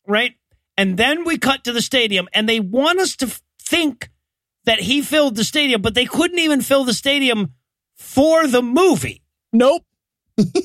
right? 0.07 0.33
And 0.77 0.97
then 0.97 1.23
we 1.23 1.37
cut 1.37 1.63
to 1.65 1.71
the 1.71 1.81
stadium, 1.81 2.27
and 2.33 2.49
they 2.49 2.59
want 2.59 2.99
us 2.99 3.15
to 3.17 3.27
f- 3.27 3.41
think 3.61 4.09
that 4.65 4.79
he 4.79 5.01
filled 5.01 5.35
the 5.35 5.43
stadium, 5.43 5.81
but 5.81 5.93
they 5.93 6.05
couldn't 6.05 6.39
even 6.39 6.61
fill 6.61 6.83
the 6.83 6.93
stadium 6.93 7.53
for 7.95 8.47
the 8.47 8.61
movie. 8.61 9.21
Nope. 9.53 9.83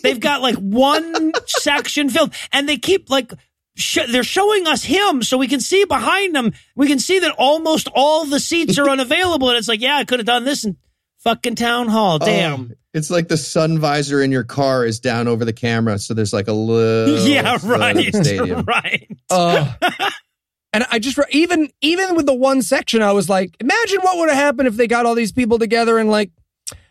They've 0.03 0.21
got 0.21 0.43
like 0.43 0.57
one 0.57 1.33
section 1.47 2.11
filled, 2.11 2.35
and 2.53 2.69
they 2.69 2.77
keep 2.77 3.11
like 3.11 3.33
sh- 3.77 3.99
they're 4.09 4.25
showing 4.25 4.67
us 4.67 4.83
him 4.83 5.23
so 5.23 5.39
we 5.39 5.49
can 5.49 5.61
see 5.61 5.85
behind 5.85 6.35
them. 6.35 6.53
We 6.75 6.89
can 6.89 6.99
see 6.99 7.21
that 7.21 7.35
almost 7.39 7.89
all 7.95 8.25
the 8.27 8.41
seats 8.41 8.79
are 8.79 8.89
unavailable, 8.91 9.49
and 9.49 9.59
it's 9.59 9.69
like, 9.69 9.81
yeah, 9.81 9.97
I 9.97 10.05
could 10.05 10.19
have 10.19 10.27
done 10.27 10.45
this 10.45 10.65
in 10.65 10.77
fucking 11.19 11.55
town 11.55 11.89
hall. 11.89 12.19
Damn. 12.19 12.71
Oh, 12.73 12.75
it's 12.93 13.11
like 13.11 13.29
the 13.29 13.37
sun 13.37 13.79
visor 13.79 14.21
in 14.21 14.33
your 14.33 14.43
car 14.43 14.85
is 14.85 14.99
down 14.99 15.29
over 15.29 15.45
the 15.45 15.53
camera, 15.53 15.99
so 15.99 16.15
there's 16.15 16.33
like 16.33 16.49
a 16.49 16.53
little 16.53 17.19
yeah, 17.27 17.57
right, 17.63 17.95
the 17.95 18.11
stadium. 18.25 18.65
right. 18.67 19.09
Uh, 19.31 19.73
and 20.73 20.85
I 20.91 20.99
just 20.99 21.19
even 21.31 21.71
even 21.81 22.17
with 22.17 22.27
the 22.27 22.35
one 22.35 22.63
section, 22.63 23.03
I 23.03 23.13
was 23.13 23.29
like, 23.29 23.57
imagine 23.61 24.01
what 24.01 24.19
would 24.19 24.29
have 24.29 24.39
happened 24.39 24.67
if 24.67 24.77
they 24.77 24.89
got 24.89 25.07
all 25.07 25.15
these 25.15 25.33
people 25.33 25.59
together 25.59 25.99
and 25.99 26.11
like, 26.11 26.33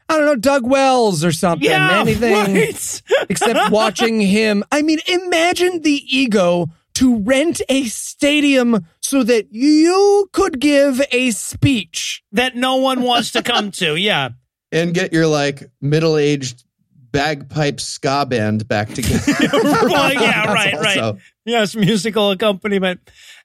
I 0.10 0.18
don't 0.18 0.26
know, 0.26 0.36
Doug 0.36 0.66
Wells 0.68 1.24
or 1.24 1.32
something. 1.32 1.70
Yeah, 1.70 2.00
Anything 2.02 2.34
right. 2.34 3.02
except 3.30 3.72
watching 3.72 4.20
him. 4.20 4.64
I 4.72 4.82
mean, 4.82 5.00
imagine 5.08 5.82
the 5.84 6.02
ego 6.10 6.68
to 6.96 7.20
rent 7.20 7.62
a 7.70 7.86
stadium 7.86 8.86
so 9.02 9.24
that 9.24 9.48
you 9.54 10.30
could 10.34 10.60
give 10.60 11.02
a 11.12 11.32
speech. 11.32 12.24
that 12.32 12.56
no 12.56 12.78
one 12.78 13.02
wants 13.04 13.32
to 13.32 13.44
come 13.44 13.72
to. 13.72 13.96
Yeah. 13.96 14.30
and 14.72 14.94
get 14.94 15.14
your 15.14 15.28
like 15.28 15.64
middle-aged 15.82 16.64
bagpipe 17.12 17.80
ska 17.80 18.26
band 18.26 18.68
back 18.68 18.90
together. 18.90 19.34
Well, 19.54 20.14
yeah, 20.14 20.52
right, 20.52 20.74
right. 20.80 20.98
Also, 21.00 21.18
Yes, 21.46 21.76
musical 21.76 22.30
accompaniment. 22.32 23.00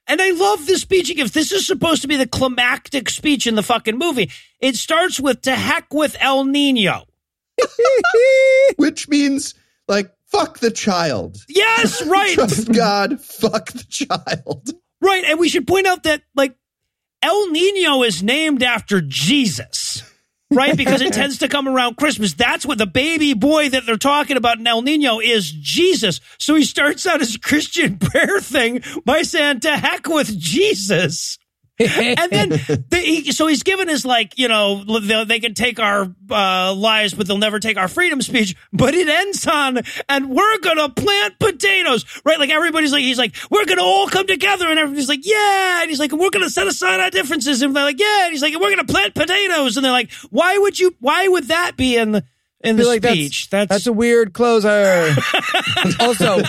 And 0.07 0.21
I 0.21 0.31
love 0.31 0.67
the 0.67 0.77
speech 0.77 1.07
he 1.07 1.15
gives. 1.15 1.31
This 1.31 1.51
is 1.51 1.65
supposed 1.65 2.03
to 2.03 2.07
be 2.07 2.15
the 2.15 2.27
climactic 2.27 3.09
speech 3.09 3.47
in 3.47 3.55
the 3.55 3.63
fucking 3.63 3.97
movie. 3.97 4.31
It 4.59 4.75
starts 4.75 5.19
with 5.19 5.41
to 5.41 5.55
heck 5.55 5.93
with 5.93 6.15
El 6.19 6.45
Nino. 6.45 7.05
which 8.75 9.07
means 9.07 9.55
like 9.87 10.11
fuck 10.27 10.59
the 10.59 10.71
child. 10.71 11.37
Yes, 11.47 12.05
right. 12.07 12.33
Trust 12.33 12.71
God, 12.71 13.19
fuck 13.21 13.71
the 13.71 13.85
child. 13.89 14.71
right. 15.01 15.23
And 15.25 15.39
we 15.39 15.49
should 15.49 15.67
point 15.67 15.87
out 15.87 16.03
that 16.03 16.21
like 16.35 16.55
El 17.21 17.49
Nino 17.49 18.03
is 18.03 18.21
named 18.21 18.61
after 18.61 19.01
Jesus. 19.01 20.03
Right, 20.55 20.77
because 20.77 21.01
it 21.01 21.13
tends 21.13 21.39
to 21.39 21.49
come 21.49 21.67
around 21.67 21.97
Christmas. 21.97 22.33
That's 22.33 22.65
what 22.65 22.77
the 22.77 22.85
baby 22.85 23.33
boy 23.33 23.69
that 23.69 23.85
they're 23.85 23.97
talking 23.97 24.37
about 24.37 24.57
in 24.57 24.65
El 24.65 24.81
Nino 24.81 25.19
is 25.19 25.51
Jesus. 25.51 26.21
So 26.39 26.55
he 26.55 26.63
starts 26.63 27.05
out 27.05 27.19
his 27.19 27.37
Christian 27.37 27.97
prayer 27.99 28.39
thing 28.39 28.81
by 29.03 29.23
saying, 29.23 29.59
"To 29.61 29.75
heck 29.75 30.07
with 30.07 30.37
Jesus." 30.39 31.37
And 31.79 32.31
then 32.31 32.49
the, 32.49 33.01
he, 33.03 33.31
so 33.31 33.47
he's 33.47 33.63
given 33.63 33.87
his 33.87 34.05
like 34.05 34.37
you 34.37 34.47
know 34.47 34.83
they, 34.99 35.25
they 35.25 35.39
can 35.39 35.53
take 35.53 35.79
our 35.79 36.07
uh, 36.29 36.73
lives 36.73 37.13
but 37.13 37.27
they'll 37.27 37.37
never 37.37 37.59
take 37.59 37.77
our 37.77 37.87
freedom 37.87 38.21
speech. 38.21 38.55
But 38.71 38.93
it 38.93 39.07
ends 39.07 39.45
on 39.47 39.79
and 40.07 40.29
we're 40.29 40.57
gonna 40.59 40.89
plant 40.89 41.39
potatoes 41.39 42.05
right? 42.23 42.39
Like 42.39 42.49
everybody's 42.49 42.91
like 42.91 43.03
he's 43.03 43.17
like 43.17 43.35
we're 43.49 43.65
gonna 43.65 43.83
all 43.83 44.07
come 44.07 44.27
together. 44.27 44.67
And 44.67 44.79
everybody's 44.79 45.09
like 45.09 45.25
yeah. 45.25 45.81
And 45.81 45.89
he's 45.89 45.99
like 45.99 46.11
we're 46.11 46.29
gonna 46.29 46.49
set 46.49 46.67
aside 46.67 46.99
our 46.99 47.09
differences. 47.09 47.61
And 47.61 47.75
they're 47.75 47.83
like 47.83 47.99
yeah. 47.99 48.25
And 48.25 48.31
he's 48.31 48.41
like 48.41 48.53
we're 48.59 48.69
gonna 48.69 48.85
plant 48.85 49.13
potatoes. 49.13 49.75
And 49.77 49.85
they're 49.85 49.91
like 49.91 50.11
why 50.29 50.57
would 50.57 50.79
you 50.79 50.95
why 50.99 51.27
would 51.27 51.49
that 51.49 51.75
be 51.75 51.97
in 51.97 52.13
the 52.13 52.23
in 52.61 52.77
the 52.77 52.85
like 52.85 53.01
that's- 53.01 53.17
speech? 53.17 53.49
That's, 53.49 53.69
That's 53.69 53.87
a 53.87 53.93
weird 53.93 54.33
closer. 54.33 54.67
also, 55.99 56.41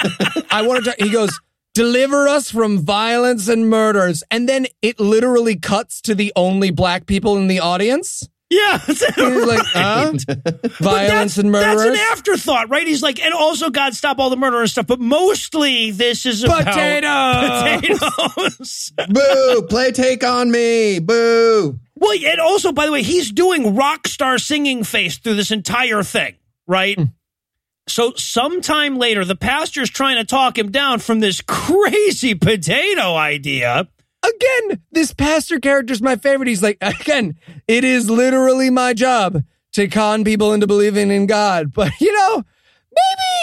I 0.51 0.62
want 0.66 0.85
to. 0.85 0.94
He 0.98 1.11
goes, 1.11 1.39
"Deliver 1.77 2.27
us 2.27 2.51
from 2.51 2.78
violence 2.78 3.48
and 3.48 3.69
murders," 3.69 4.24
and 4.31 4.48
then 4.48 4.66
it 4.81 4.98
literally 4.98 5.57
cuts 5.57 6.01
to 6.01 6.15
the 6.15 6.32
only 6.35 6.70
black 6.70 7.05
people 7.05 7.36
in 7.36 7.48
the 7.48 7.61
audience. 7.61 8.27
yeah 8.48 8.78
He's 8.78 9.03
like, 9.47 9.61
"Huh? 9.66 10.15
Violence 10.81 11.36
and 11.36 11.55
That's 11.55 11.82
an 11.82 11.97
afterthought, 12.12 12.70
right? 12.70 12.86
He's 12.86 13.03
like, 13.03 13.20
and 13.20 13.35
also 13.35 13.69
God 13.69 13.94
stop 13.94 14.19
all 14.19 14.31
the 14.31 14.39
murder 14.39 14.59
and 14.62 14.70
stuff, 14.70 14.86
but 14.86 15.01
mostly 15.01 15.90
this 15.90 16.24
is 16.24 16.44
about 16.44 16.65
Potatoes. 16.65 17.81
potatoes. 17.82 18.93
Boo! 19.11 19.66
Play 19.69 19.93
take 19.93 20.24
on 20.24 20.51
me. 20.51 20.98
Boo! 20.98 21.78
well, 21.94 22.19
and 22.24 22.40
also, 22.40 22.73
by 22.73 22.86
the 22.86 22.93
way, 22.93 23.03
he's 23.03 23.31
doing 23.32 23.77
rock 23.77 24.09
star 24.09 24.39
singing 24.39 24.82
face 24.82 25.19
through 25.19 25.35
this 25.35 25.51
entire 25.51 26.03
thing, 26.03 26.36
right? 26.66 26.97
Hmm. 26.97 27.05
So 27.88 28.12
sometime 28.16 28.98
later, 28.98 29.24
the 29.24 29.36
pastor's 29.36 29.90
trying 29.90 30.16
to 30.16 30.24
talk 30.24 30.58
him 30.58 30.70
down 30.72 30.98
from 30.98 31.20
this 31.20 31.40
crazy 31.46 32.34
potato 32.34 33.14
idea. 33.14 33.88
again, 34.24 34.82
this 34.90 35.14
pastor 35.14 35.60
character's 35.60 36.02
my 36.02 36.16
favorite. 36.16 36.48
He's 36.48 36.62
like, 36.62 36.78
again, 36.80 37.36
it 37.68 37.84
is 37.84 38.10
literally 38.10 38.70
my 38.70 38.92
job 38.92 39.44
to 39.72 39.88
con 39.88 40.24
people 40.24 40.52
into 40.52 40.66
believing 40.66 41.10
in 41.10 41.26
God. 41.26 41.72
But 41.74 41.92
you 42.00 42.12
know, 42.12 42.44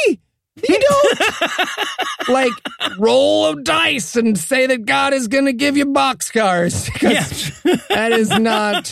maybe 0.07 0.19
you 0.67 0.79
don't 0.89 2.29
like 2.29 2.51
roll 2.97 3.47
a 3.49 3.61
dice 3.61 4.15
and 4.15 4.37
say 4.37 4.67
that 4.67 4.85
God 4.85 5.13
is 5.13 5.27
going 5.27 5.45
to 5.45 5.53
give 5.53 5.77
you 5.77 5.85
boxcars. 5.87 6.89
'Cause 6.99 7.63
Yeah. 7.65 7.75
that 7.89 8.11
is 8.13 8.29
not. 8.29 8.91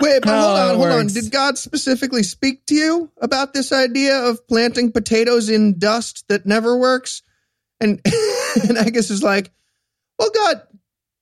Wait, 0.00 0.22
but 0.22 0.28
How 0.28 0.42
hold 0.42 0.58
on, 0.58 0.70
it 0.74 0.76
hold 0.78 0.88
on. 1.00 1.06
Did 1.08 1.30
God 1.30 1.58
specifically 1.58 2.22
speak 2.22 2.66
to 2.66 2.74
you 2.74 3.10
about 3.20 3.52
this 3.54 3.72
idea 3.72 4.16
of 4.24 4.46
planting 4.48 4.90
potatoes 4.92 5.48
in 5.48 5.78
dust 5.78 6.24
that 6.28 6.46
never 6.46 6.76
works? 6.76 7.22
And 7.80 8.00
and 8.68 8.78
I 8.78 8.90
guess 8.90 9.10
is 9.10 9.22
like, 9.22 9.50
well, 10.18 10.30
God, 10.34 10.62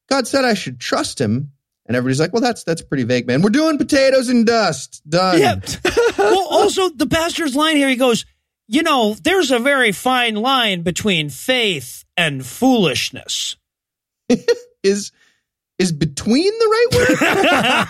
God 0.09 0.27
said 0.29 0.45
I 0.45 0.55
should 0.55 0.79
trust 0.81 1.21
Him. 1.21 1.53
And 1.87 1.97
everybody's 1.97 2.21
like, 2.21 2.33
well, 2.33 2.43
that's 2.43 2.63
that's 2.65 2.83
pretty 2.83 3.03
vague, 3.03 3.27
man. 3.27 3.43
We're 3.43 3.51
doing 3.51 3.77
potatoes 3.79 4.29
in 4.29 4.45
dust. 4.45 5.03
Done. 5.09 5.41
Yeah. 5.41 5.57
well, 6.19 6.47
also 6.49 6.89
the 6.91 7.07
pastor's 7.07 7.57
line 7.57 7.77
here, 7.77 7.89
he 7.89 7.97
goes, 7.97 8.25
you 8.71 8.85
know, 8.85 9.15
there's 9.15 9.51
a 9.51 9.59
very 9.59 9.91
fine 9.91 10.37
line 10.37 10.83
between 10.83 11.29
faith 11.29 12.05
and 12.17 12.47
foolishness. 12.47 13.57
Is 14.85 15.13
is 15.79 15.93
between 15.93 16.53
the 16.59 16.67
right 16.71 16.87
word? 16.93 17.19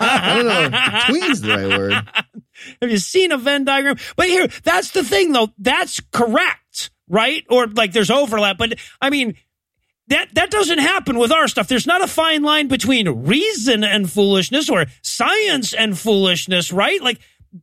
I 0.00 0.34
don't 0.36 0.46
know. 0.46 0.80
Between's 1.06 1.40
the 1.40 1.48
right 1.48 1.78
word. 1.78 1.92
Have 2.80 2.90
you 2.90 2.98
seen 2.98 3.30
a 3.30 3.36
Venn 3.36 3.64
diagram? 3.64 3.96
But 4.16 4.26
here, 4.26 4.48
that's 4.64 4.92
the 4.92 5.04
thing 5.04 5.32
though. 5.32 5.50
That's 5.58 6.00
correct, 6.12 6.90
right? 7.08 7.44
Or 7.50 7.66
like 7.66 7.92
there's 7.92 8.10
overlap, 8.10 8.58
but 8.58 8.78
I 9.00 9.10
mean, 9.10 9.36
that 10.06 10.34
that 10.34 10.50
doesn't 10.50 10.78
happen 10.78 11.18
with 11.18 11.30
our 11.30 11.46
stuff. 11.46 11.68
There's 11.68 11.86
not 11.86 12.02
a 12.02 12.08
fine 12.08 12.42
line 12.42 12.68
between 12.68 13.26
reason 13.26 13.84
and 13.84 14.10
foolishness 14.10 14.68
or 14.68 14.86
science 15.02 15.72
and 15.72 15.98
foolishness, 15.98 16.72
right? 16.72 17.00
Like 17.02 17.20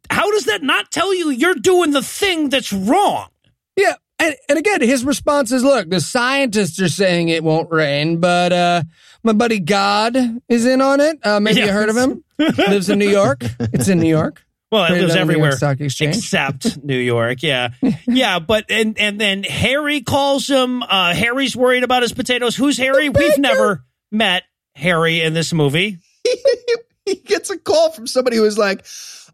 how 0.09 0.31
does 0.31 0.45
that 0.45 0.63
not 0.63 0.91
tell 0.91 1.13
you 1.13 1.29
you're 1.29 1.55
doing 1.55 1.91
the 1.91 2.01
thing 2.01 2.49
that's 2.49 2.73
wrong? 2.73 3.29
Yeah. 3.75 3.95
And, 4.19 4.35
and 4.49 4.57
again, 4.57 4.81
his 4.81 5.05
response 5.05 5.51
is 5.51 5.63
look, 5.63 5.89
the 5.89 6.01
scientists 6.01 6.81
are 6.81 6.89
saying 6.89 7.29
it 7.29 7.43
won't 7.43 7.71
rain, 7.71 8.19
but 8.19 8.51
uh, 8.51 8.83
my 9.23 9.33
buddy 9.33 9.59
God 9.59 10.17
is 10.49 10.65
in 10.65 10.81
on 10.81 10.99
it. 10.99 11.19
Uh, 11.25 11.39
maybe 11.39 11.59
you 11.61 11.71
heard 11.71 11.89
of 11.89 11.97
him. 11.97 12.23
Lives 12.39 12.89
in 12.89 12.99
New 12.99 13.09
York. 13.09 13.43
It's 13.59 13.87
in 13.87 13.99
New 13.99 14.09
York. 14.09 14.43
Well, 14.69 14.93
it 14.93 14.99
lives 14.99 15.15
everywhere 15.15 15.53
Stock 15.53 15.79
Exchange. 15.79 16.17
except 16.17 16.83
New 16.83 16.97
York. 16.97 17.41
Yeah, 17.41 17.69
yeah. 18.05 18.39
But 18.39 18.65
and 18.69 18.99
and 18.99 19.17
then 19.17 19.43
Harry 19.43 20.01
calls 20.01 20.49
him. 20.49 20.83
Uh, 20.83 21.13
Harry's 21.13 21.55
worried 21.55 21.85
about 21.85 22.01
his 22.01 22.11
potatoes. 22.11 22.53
Who's 22.53 22.77
Harry? 22.77 23.07
We've 23.07 23.37
never 23.37 23.85
met 24.11 24.43
Harry 24.75 25.21
in 25.21 25.33
this 25.33 25.53
movie. 25.53 25.99
he 27.05 27.15
gets 27.15 27.49
a 27.49 27.57
call 27.57 27.91
from 27.91 28.07
somebody 28.07 28.35
who 28.35 28.43
is 28.43 28.57
like, 28.57 28.85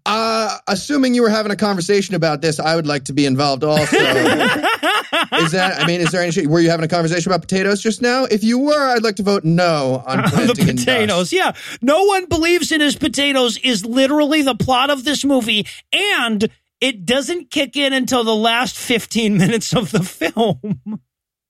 uh, 0.06 0.58
assuming 0.68 1.14
you 1.14 1.22
were 1.22 1.30
having 1.30 1.52
a 1.52 1.56
conversation 1.56 2.16
about 2.16 2.42
this, 2.42 2.60
I 2.60 2.76
would 2.76 2.88
like 2.88 3.06
to 3.06 3.14
be 3.14 3.26
involved 3.26 3.64
also. 3.64 3.84
is 3.96 5.52
that, 5.52 5.76
I 5.80 5.86
mean, 5.88 6.02
is 6.02 6.12
there 6.12 6.22
any, 6.22 6.46
were 6.48 6.60
you 6.60 6.70
having 6.70 6.84
a 6.84 6.90
conversation 6.90 7.32
about 7.32 7.42
potatoes 7.42 7.82
just 7.82 8.02
now? 8.02 8.26
If 8.26 8.44
you 8.44 8.60
were, 8.60 8.90
I'd 8.90 9.04
like 9.04 9.16
to 9.18 9.24
vote 9.24 9.44
no 9.46 10.04
on 10.06 10.20
On 10.24 10.24
the 10.26 10.30
planting 10.30 10.70
in 10.70 10.76
dust. 10.76 10.86
potatoes. 10.88 11.34
Yeah, 11.34 11.54
no 11.82 12.04
one 12.04 12.26
believes 12.26 12.72
in 12.72 12.82
his 12.82 12.96
potatoes 12.96 13.58
is 13.58 13.86
literally 13.86 14.42
the 14.42 14.56
plot 14.56 14.90
of 14.90 15.04
this 15.06 15.24
movie, 15.24 15.66
and 15.94 16.50
it 16.82 17.06
doesn't 17.06 17.50
kick 17.50 17.78
in 17.78 17.94
until 17.94 18.24
the 18.26 18.36
last 18.36 18.76
fifteen 18.76 19.38
minutes 19.38 19.74
of 19.74 19.92
the 19.92 20.04
film. 20.04 21.00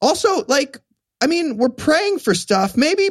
Also, 0.02 0.44
like, 0.48 0.78
I 1.22 1.28
mean, 1.28 1.58
we're 1.58 1.70
praying 1.70 2.20
for 2.20 2.36
stuff. 2.36 2.78
Maybe 2.78 3.10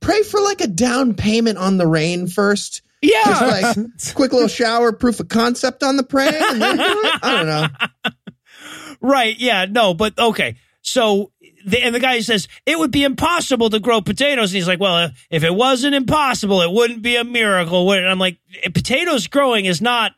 pray 0.00 0.22
for 0.22 0.40
like 0.40 0.60
a 0.62 0.66
down 0.66 1.14
payment 1.14 1.58
on 1.58 1.76
the 1.76 1.86
rain 1.86 2.26
first. 2.26 2.82
Yeah, 3.02 3.22
Just 3.24 3.76
like 3.76 4.14
quick 4.14 4.32
little 4.32 4.48
shower 4.48 4.92
proof 4.92 5.20
of 5.20 5.28
concept 5.28 5.82
on 5.82 5.96
the 5.96 6.02
praying. 6.02 6.34
And 6.34 6.60
then 6.60 6.76
do 6.76 6.82
it. 6.82 7.20
I 7.22 7.36
don't 7.36 7.46
know. 7.46 8.12
Right. 9.02 9.38
Yeah. 9.38 9.64
No, 9.64 9.94
but 9.94 10.18
okay. 10.18 10.56
So, 10.82 11.32
the, 11.64 11.82
and 11.82 11.94
the 11.94 12.00
guy 12.00 12.20
says 12.20 12.48
it 12.66 12.78
would 12.78 12.90
be 12.90 13.02
impossible 13.04 13.70
to 13.70 13.80
grow 13.80 14.02
potatoes. 14.02 14.50
And 14.50 14.56
he's 14.56 14.68
like, 14.68 14.80
well, 14.80 14.94
uh, 14.94 15.08
if 15.30 15.42
it 15.42 15.54
wasn't 15.54 15.94
impossible, 15.94 16.60
it 16.60 16.70
wouldn't 16.70 17.00
be 17.00 17.16
a 17.16 17.24
miracle. 17.24 17.86
would 17.86 17.98
it?" 17.98 18.02
And 18.02 18.10
I'm 18.10 18.18
like, 18.18 18.38
eh, 18.62 18.68
potatoes 18.68 19.26
growing 19.26 19.64
is 19.64 19.80
not 19.80 20.12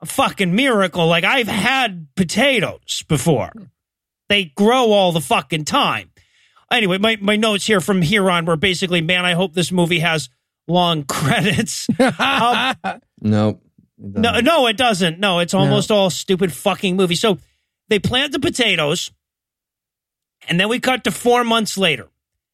a 0.00 0.06
fucking 0.06 0.54
miracle. 0.54 1.06
Like, 1.06 1.24
I've 1.24 1.48
had 1.48 2.08
potatoes 2.16 3.02
before, 3.08 3.52
they 4.28 4.46
grow 4.56 4.92
all 4.92 5.12
the 5.12 5.20
fucking 5.20 5.64
time. 5.66 6.10
Anyway, 6.70 6.98
my, 6.98 7.16
my 7.20 7.36
notes 7.36 7.66
here 7.66 7.80
from 7.80 8.02
here 8.02 8.30
on 8.30 8.44
were 8.46 8.56
basically, 8.56 9.00
man, 9.00 9.24
I 9.24 9.34
hope 9.34 9.54
this 9.54 9.70
movie 9.70 10.00
has 10.00 10.28
long 10.68 11.04
credits. 11.08 11.88
Um, 11.98 12.74
Nope. 13.20 13.62
no, 13.98 14.40
no, 14.40 14.66
it 14.66 14.76
doesn't. 14.76 15.18
No, 15.18 15.38
it's 15.38 15.54
almost 15.54 15.90
all 15.90 16.10
stupid 16.10 16.52
fucking 16.52 16.96
movie. 16.96 17.14
So 17.14 17.38
they 17.88 17.98
plant 17.98 18.32
the 18.32 18.38
potatoes, 18.38 19.10
and 20.48 20.60
then 20.60 20.68
we 20.68 20.78
cut 20.80 21.04
to 21.04 21.10
four 21.10 21.44
months 21.44 21.78
later. 21.78 22.08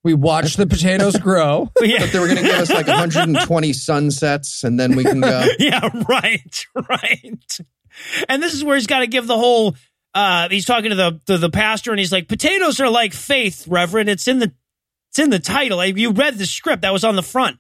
We 0.05 0.15
watch 0.15 0.55
the 0.57 0.67
potatoes 0.67 1.17
grow. 1.21 1.71
Yeah, 1.81 1.99
But 2.01 2.13
they 2.13 2.19
were 2.19 2.27
going 2.27 2.39
to 2.39 2.43
give 2.45 2.59
us 2.61 2.71
like 2.71 2.87
120 2.89 3.73
sunsets 3.73 4.65
and 4.65 4.79
then 4.79 4.97
we 4.97 5.05
can 5.05 5.21
go. 5.21 5.45
yeah, 5.61 5.89
right, 6.09 6.67
right. 6.89 7.59
And 8.29 8.43
this 8.43 8.53
is 8.55 8.65
where 8.65 8.77
he's 8.77 8.87
got 8.89 9.01
to 9.01 9.07
give 9.07 9.27
the 9.27 9.37
whole. 9.39 9.77
Uh, 10.15 10.49
he's 10.49 10.65
talking 10.65 10.91
to 10.91 10.97
the 10.97 11.21
to 11.27 11.39
the 11.39 11.51
pastor, 11.51 11.91
and 11.91 11.99
he's 11.99 12.13
like, 12.13 12.29
"Potatoes 12.29 12.81
are 12.81 12.89
like 12.91 13.13
faith, 13.15 13.67
Reverend. 13.69 14.09
It's 14.09 14.29
in 14.29 14.39
the 14.41 14.53
it's 15.11 15.19
in 15.19 15.31
the 15.31 15.39
title. 15.39 15.77
Like, 15.79 15.97
you 15.97 16.11
read 16.13 16.37
the 16.39 16.47
script 16.47 16.83
that 16.83 16.93
was 16.93 17.05
on 17.05 17.17
the 17.17 17.23
front. 17.23 17.59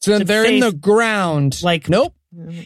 So 0.00 0.18
they're 0.18 0.44
in 0.44 0.60
the 0.60 0.72
ground. 0.72 1.62
Like 1.62 1.88
nope. 1.88 2.14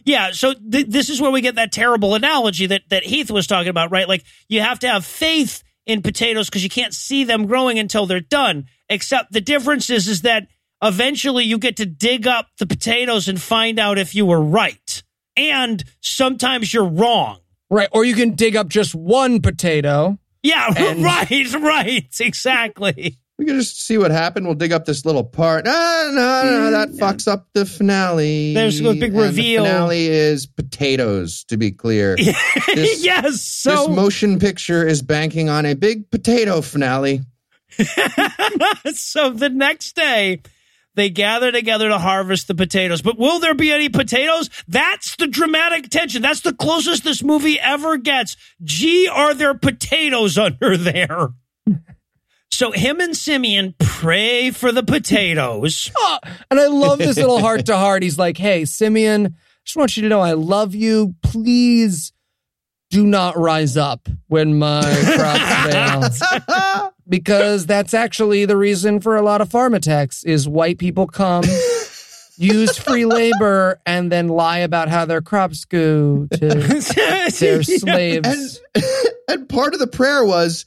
Yeah, 0.05 0.31
so 0.33 0.55
th- 0.55 0.87
this 0.89 1.11
is 1.11 1.21
where 1.21 1.31
we 1.31 1.41
get 1.43 1.57
that 1.57 1.73
terrible 1.73 2.15
analogy 2.15 2.67
that 2.67 2.83
that 2.89 3.05
Heath 3.05 3.31
was 3.31 3.47
talking 3.47 3.69
about, 3.69 3.91
right? 3.91 4.09
Like 4.09 4.25
you 4.49 4.61
have 4.61 4.79
to 4.81 4.89
have 4.89 5.05
faith 5.05 5.63
in 5.87 6.03
potatoes 6.03 6.49
because 6.49 6.63
you 6.63 6.71
can't 6.71 6.95
see 6.95 7.25
them 7.25 7.47
growing 7.47 7.79
until 7.79 8.07
they're 8.07 8.21
done. 8.21 8.67
Except 8.89 9.33
the 9.33 9.41
difference 9.41 9.91
is 9.91 10.09
is 10.09 10.23
that 10.23 10.49
eventually 10.83 11.45
you 11.45 11.59
get 11.59 11.77
to 11.77 11.87
dig 11.87 12.27
up 12.27 12.49
the 12.59 12.67
potatoes 12.67 13.29
and 13.29 13.41
find 13.41 13.79
out 13.79 13.99
if 13.99 14.15
you 14.15 14.25
were 14.27 14.41
right. 14.41 15.03
And 15.37 15.85
sometimes 16.01 16.73
you're 16.73 16.89
wrong. 16.89 17.39
Right. 17.71 17.89
Or 17.93 18.05
you 18.05 18.15
can 18.15 18.35
dig 18.35 18.57
up 18.57 18.69
just 18.69 18.95
one 18.95 19.41
potato. 19.41 20.19
Yeah, 20.43 20.73
And- 20.77 21.03
right, 21.03 21.53
right, 21.55 22.09
exactly. 22.21 23.19
We 23.39 23.45
can 23.45 23.57
just 23.61 23.87
see 23.87 23.99
what 23.99 24.11
happened. 24.11 24.47
We'll 24.47 24.57
dig 24.57 24.73
up 24.73 24.85
this 24.85 25.05
little 25.05 25.23
part. 25.23 25.65
Ah, 25.69 26.11
no, 26.13 26.61
no, 26.65 26.71
that 26.73 26.89
fucks 26.91 27.29
up 27.29 27.47
the 27.55 27.65
finale. 27.65 28.53
There's 28.53 28.81
a 28.81 28.93
big 28.95 29.05
And 29.05 29.15
the 29.15 29.23
reveal. 29.23 29.65
finale 29.65 30.07
is 30.09 30.47
potatoes, 30.47 31.45
to 31.45 31.57
be 31.57 31.71
clear. 31.71 32.17
This- 32.75 33.05
yes, 33.05 33.41
so 33.43 33.87
this 33.87 33.89
motion 33.97 34.39
picture 34.41 34.85
is 34.87 35.03
banking 35.03 35.49
on 35.49 35.67
a 35.67 35.75
big 35.75 36.11
potato 36.11 36.61
finale. 36.63 37.21
so 38.95 39.31
the 39.31 39.49
next 39.53 39.95
day, 39.95 40.43
they 40.95 41.09
gather 41.11 41.53
together 41.53 41.89
to 41.89 41.99
harvest 41.99 42.49
the 42.49 42.55
potatoes. 42.55 43.03
But 43.03 43.19
will 43.19 43.39
there 43.39 43.55
be 43.55 43.71
any 43.73 43.89
potatoes? 43.89 44.51
That's 44.67 45.17
the 45.17 45.29
dramatic 45.29 45.89
tension. 45.91 46.23
That's 46.23 46.41
the 46.41 46.53
closest 46.55 47.05
this 47.05 47.23
movie 47.23 47.59
ever 47.61 47.97
gets. 47.99 48.37
Gee, 48.63 49.07
are 49.09 49.33
there 49.35 49.55
potatoes 49.55 50.37
under 50.39 50.77
there? 50.77 51.29
So 52.51 52.73
him 52.73 53.01
and 53.01 53.17
Simeon 53.17 53.75
pray 53.79 54.51
for 54.51 54.73
the 54.73 54.83
potatoes. 54.83 55.91
Ah, 56.01 56.21
and 56.51 56.59
I 56.59 56.67
love 56.67 56.99
this 56.99 57.17
little 57.17 57.41
heart 57.41 57.67
to 57.67 57.77
heart. 57.77 58.03
He's 58.03 58.19
like, 58.19 58.37
hey, 58.37 58.65
Simeon, 58.65 59.27
I 59.27 59.31
just 59.65 59.77
want 59.77 59.97
you 59.97 60.03
to 60.05 60.09
know 60.09 60.21
I 60.21 60.33
love 60.33 60.75
you. 60.75 61.15
Please 61.23 62.13
do 62.91 63.07
not 63.07 63.37
rise 63.37 63.77
up 63.77 64.09
when 64.29 64.59
my 64.59 64.81
crops 65.17 66.19
fail. 66.47 66.95
Because 67.09 67.67
that's 67.67 67.95
actually 67.95 68.45
the 68.45 68.57
reason 68.57 69.01
for 69.01 69.17
a 69.17 69.23
lot 69.23 69.41
of 69.41 69.51
farm 69.51 69.75
attacks 69.75 70.25
is 70.25 70.49
white 70.49 70.79
people 70.79 71.07
come, 71.07 71.45
use 72.37 72.77
free 72.79 73.05
labor, 73.05 73.81
and 73.87 74.11
then 74.11 74.29
lie 74.29 74.59
about 74.59 74.89
how 74.89 75.05
their 75.05 75.21
crops 75.21 75.65
go 75.65 76.27
to 76.27 76.39
their 77.39 77.63
slaves. 77.63 78.61
And, 78.75 78.85
and 79.29 79.49
part 79.49 79.75
of 79.75 79.81
the 79.81 79.87
prayer 79.87 80.25
was, 80.25 80.65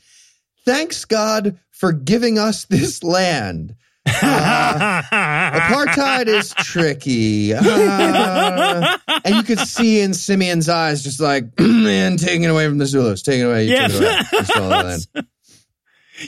thanks 0.65 1.05
God 1.05 1.57
for 1.81 1.91
giving 1.91 2.37
us 2.37 2.65
this 2.65 3.01
land. 3.03 3.75
Uh, 4.05 5.01
apartheid 5.11 6.27
is 6.27 6.53
tricky. 6.53 7.53
Uh, 7.55 8.97
and 9.25 9.35
you 9.35 9.41
could 9.43 9.57
see 9.59 9.99
in 9.99 10.13
Simeon's 10.13 10.69
eyes, 10.69 11.03
just 11.03 11.19
like, 11.19 11.45
man, 11.59 12.17
taking 12.17 12.43
it 12.43 12.51
away 12.51 12.67
from 12.67 12.77
the 12.77 12.85
Zulus, 12.85 13.23
taking 13.23 13.41
it 13.41 13.45
away. 13.45 13.65
You 13.65 13.73
Yeah. 13.73 13.87
took 13.87 14.01
it 14.01 14.03
away. 14.03 14.45
You 14.55 14.61
land. 14.61 15.07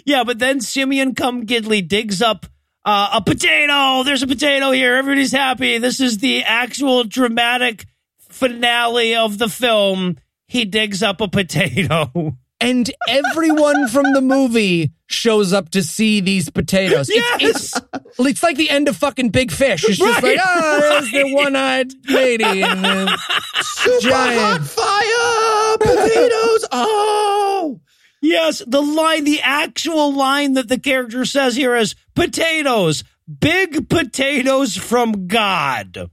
Yeah, 0.05 0.23
but 0.23 0.39
then 0.39 0.59
Simeon 0.59 1.13
come 1.13 1.45
Gidley 1.45 1.87
digs 1.87 2.23
up 2.23 2.47
uh, 2.83 3.09
a 3.13 3.21
potato. 3.21 4.01
There's 4.03 4.23
a 4.23 4.27
potato 4.27 4.71
here. 4.71 4.95
Everybody's 4.95 5.31
happy. 5.31 5.77
This 5.77 5.99
is 5.99 6.17
the 6.17 6.43
actual 6.43 7.03
dramatic 7.03 7.85
finale 8.31 9.15
of 9.15 9.37
the 9.37 9.49
film. 9.49 10.17
He 10.47 10.65
digs 10.65 11.03
up 11.03 11.21
a 11.21 11.27
potato. 11.27 12.37
and 12.59 12.89
everyone 13.07 13.87
from 13.87 14.13
the 14.13 14.21
movie 14.21 14.93
shows 15.13 15.53
up 15.53 15.69
to 15.69 15.81
see 15.83 16.19
these 16.19 16.49
potatoes. 16.49 17.09
Yes! 17.09 17.37
It's, 17.41 17.73
it's, 17.93 18.19
it's 18.19 18.43
like 18.43 18.57
the 18.57 18.69
end 18.69 18.87
of 18.87 18.97
fucking 18.97 19.29
Big 19.29 19.51
Fish. 19.51 19.83
It's 19.87 19.97
just 19.97 20.21
Right. 20.23 20.37
like, 20.37 20.45
ah, 20.45 20.77
there's 20.79 21.11
the 21.11 21.33
one-eyed 21.33 21.91
lady. 22.09 22.63
And 22.63 22.83
then, 22.83 23.07
Super 23.61 23.99
Giant. 24.09 24.41
hot 24.41 24.61
fire! 24.67 25.77
Potatoes! 25.95 26.65
Oh! 26.71 27.79
Yes, 28.21 28.61
the 28.65 28.81
line, 28.81 29.25
the 29.25 29.41
actual 29.41 30.13
line 30.13 30.53
that 30.53 30.69
the 30.69 30.79
character 30.79 31.25
says 31.25 31.55
here 31.57 31.75
is 31.75 31.93
potatoes, 32.15 33.03
big 33.39 33.89
potatoes 33.89 34.77
from 34.77 35.27
God. 35.27 36.09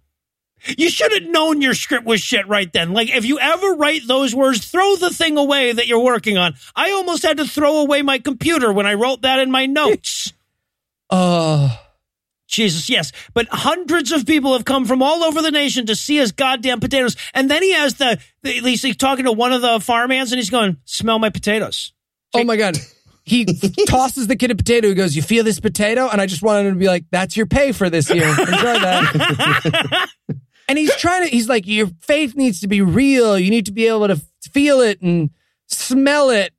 You 0.76 0.90
should 0.90 1.12
have 1.12 1.30
known 1.30 1.62
your 1.62 1.74
script 1.74 2.04
was 2.04 2.20
shit 2.20 2.46
right 2.48 2.72
then. 2.72 2.92
Like, 2.92 3.08
if 3.10 3.24
you 3.24 3.38
ever 3.38 3.74
write 3.74 4.02
those 4.06 4.34
words, 4.34 4.66
throw 4.70 4.96
the 4.96 5.10
thing 5.10 5.36
away 5.36 5.72
that 5.72 5.86
you're 5.86 6.02
working 6.02 6.36
on. 6.38 6.54
I 6.76 6.92
almost 6.92 7.22
had 7.22 7.38
to 7.38 7.46
throw 7.46 7.78
away 7.78 8.02
my 8.02 8.18
computer 8.18 8.72
when 8.72 8.86
I 8.86 8.94
wrote 8.94 9.22
that 9.22 9.38
in 9.38 9.50
my 9.50 9.66
notes. 9.66 10.32
oh, 11.10 11.78
Jesus, 12.50 12.90
yes. 12.90 13.12
But 13.32 13.46
hundreds 13.48 14.10
of 14.10 14.26
people 14.26 14.54
have 14.54 14.64
come 14.64 14.84
from 14.84 15.02
all 15.02 15.22
over 15.22 15.40
the 15.40 15.52
nation 15.52 15.86
to 15.86 15.94
see 15.94 16.16
his 16.16 16.32
goddamn 16.32 16.80
potatoes. 16.80 17.14
And 17.32 17.48
then 17.48 17.62
he 17.62 17.72
has 17.72 17.94
the, 17.94 18.18
the 18.42 18.50
he's 18.50 18.96
talking 18.96 19.24
to 19.26 19.32
one 19.32 19.52
of 19.52 19.62
the 19.62 19.78
farm 19.78 20.10
hands 20.10 20.32
and 20.32 20.38
he's 20.38 20.50
going, 20.50 20.76
smell 20.84 21.20
my 21.20 21.30
potatoes. 21.30 21.92
oh 22.34 22.42
my 22.42 22.56
God. 22.56 22.76
He 23.22 23.44
tosses 23.86 24.26
the 24.26 24.34
kid 24.34 24.50
a 24.50 24.56
potato. 24.56 24.88
He 24.88 24.94
goes, 24.94 25.14
you 25.14 25.22
feel 25.22 25.44
this 25.44 25.60
potato? 25.60 26.08
And 26.08 26.20
I 26.20 26.26
just 26.26 26.42
wanted 26.42 26.66
him 26.66 26.74
to 26.74 26.80
be 26.80 26.88
like, 26.88 27.04
that's 27.12 27.36
your 27.36 27.46
pay 27.46 27.70
for 27.70 27.88
this 27.88 28.10
year. 28.10 28.28
Enjoy 28.28 28.44
that. 28.44 30.08
and 30.70 30.78
he's 30.78 30.94
trying 30.94 31.24
to, 31.24 31.28
he's 31.28 31.48
like, 31.48 31.66
your 31.66 31.88
faith 32.02 32.36
needs 32.36 32.60
to 32.60 32.68
be 32.68 32.80
real. 32.80 33.36
You 33.36 33.50
need 33.50 33.66
to 33.66 33.72
be 33.72 33.88
able 33.88 34.06
to 34.06 34.22
feel 34.52 34.80
it 34.80 35.02
and 35.02 35.30
smell 35.66 36.30
it. 36.30 36.52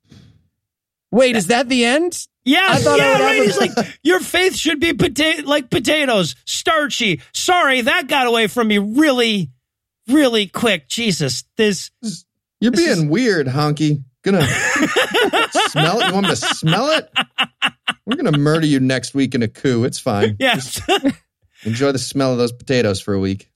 Wait, 1.10 1.34
is 1.34 1.46
that 1.46 1.70
the 1.70 1.86
end? 1.86 2.26
Yeah, 2.44 2.60
I 2.62 2.78
yeah, 2.78 3.12
right. 3.12 3.36
have 3.36 3.44
He's 3.46 3.56
like, 3.56 3.70
your 4.02 4.20
faith 4.20 4.54
should 4.54 4.80
be 4.80 4.92
pota- 4.92 5.46
like 5.46 5.70
potatoes, 5.70 6.36
starchy. 6.44 7.22
Sorry, 7.32 7.80
that 7.80 8.06
got 8.06 8.26
away 8.26 8.48
from 8.48 8.68
me 8.68 8.76
really, 8.76 9.50
really 10.08 10.46
quick. 10.46 10.88
Jesus, 10.88 11.44
this. 11.56 11.90
You're 12.60 12.72
being 12.72 13.08
weird, 13.08 13.46
honky. 13.46 14.04
Gonna 14.24 14.46
smell 15.70 16.00
it? 16.00 16.08
You 16.08 16.12
want 16.12 16.26
me 16.26 16.30
to 16.30 16.36
smell 16.36 16.90
it? 16.90 17.10
We're 18.04 18.16
gonna 18.16 18.36
murder 18.36 18.66
you 18.66 18.78
next 18.78 19.14
week 19.14 19.34
in 19.34 19.42
a 19.42 19.48
coup. 19.48 19.84
It's 19.84 19.98
fine. 19.98 20.36
Yes. 20.38 20.82
Enjoy 21.64 21.92
the 21.92 21.98
smell 21.98 22.32
of 22.32 22.38
those 22.38 22.52
potatoes 22.52 23.00
for 23.00 23.14
a 23.14 23.18
week. 23.18 23.51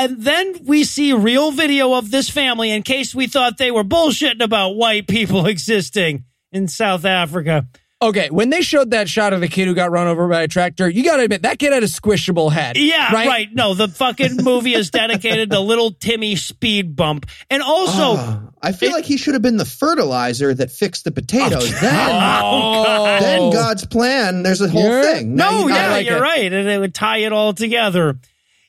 And 0.00 0.20
then 0.22 0.54
we 0.64 0.84
see 0.84 1.12
real 1.12 1.50
video 1.52 1.94
of 1.94 2.10
this 2.10 2.28
family 2.30 2.70
in 2.70 2.82
case 2.82 3.14
we 3.14 3.26
thought 3.26 3.58
they 3.58 3.70
were 3.70 3.84
bullshitting 3.84 4.42
about 4.42 4.70
white 4.76 5.06
people 5.06 5.46
existing 5.54 6.24
in 6.52 6.66
South 6.68 7.04
Africa. 7.04 7.66
Okay, 8.02 8.30
when 8.30 8.48
they 8.48 8.62
showed 8.62 8.92
that 8.92 9.10
shot 9.10 9.34
of 9.34 9.42
the 9.42 9.48
kid 9.48 9.66
who 9.68 9.74
got 9.74 9.90
run 9.90 10.06
over 10.06 10.26
by 10.26 10.40
a 10.40 10.48
tractor, 10.48 10.88
you 10.88 11.04
got 11.04 11.18
to 11.18 11.24
admit 11.24 11.42
that 11.42 11.58
kid 11.58 11.74
had 11.74 11.82
a 11.82 11.86
squishable 11.86 12.50
head. 12.50 12.78
Yeah, 12.78 13.12
right? 13.12 13.28
right. 13.28 13.48
No, 13.52 13.74
the 13.74 13.88
fucking 13.88 14.36
movie 14.42 14.72
is 14.72 14.88
dedicated 14.90 15.50
to 15.50 15.60
little 15.60 15.90
Timmy 15.90 16.34
Speed 16.36 16.96
Bump. 16.96 17.26
And 17.50 17.62
also, 17.62 18.14
Ah, 18.16 18.40
I 18.62 18.72
feel 18.72 18.92
like 18.92 19.04
he 19.04 19.18
should 19.18 19.34
have 19.34 19.42
been 19.42 19.58
the 19.58 19.66
fertilizer 19.66 20.54
that 20.54 20.70
fixed 20.70 21.04
the 21.04 21.10
potatoes. 21.12 21.78
then, 21.78 22.10
Oh, 22.42 23.18
then 23.20 23.50
God's 23.52 23.84
plan. 23.84 24.44
There's 24.44 24.62
a 24.62 24.68
whole 24.70 24.82
Yeah. 24.82 25.02
thing. 25.02 25.34
Now 25.36 25.50
No, 25.50 25.68
you- 25.68 25.74
yeah, 25.74 25.90
like 25.90 26.06
you're 26.06 26.16
it. 26.16 26.22
right, 26.22 26.50
and 26.50 26.68
it 26.70 26.78
would 26.80 26.94
tie 26.94 27.18
it 27.18 27.34
all 27.34 27.52
together. 27.52 28.18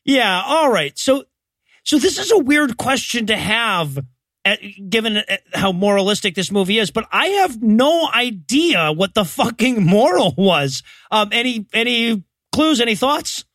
Yeah, 0.06 0.42
all 0.46 0.72
right. 0.72 0.98
So, 0.98 1.26
so 1.84 1.98
this 2.00 2.18
is 2.18 2.32
a 2.32 2.38
weird 2.38 2.78
question 2.78 3.28
to 3.28 3.36
have, 3.38 3.98
uh, 4.46 4.56
given 4.90 5.18
uh, 5.18 5.24
how 5.54 5.72
moralistic 5.72 6.36
this 6.36 6.52
movie 6.52 6.80
is. 6.80 6.90
But 6.92 7.08
I 7.12 7.28
have 7.28 7.62
no 7.62 8.10
idea 8.14 8.92
what 8.92 9.14
the 9.14 9.26
fucking 9.26 9.86
moral 9.86 10.34
was. 10.38 10.82
Um, 11.12 11.30
any 11.32 11.66
any 11.74 12.24
clues? 12.52 12.82
Any 12.82 12.96
thoughts? 12.96 13.46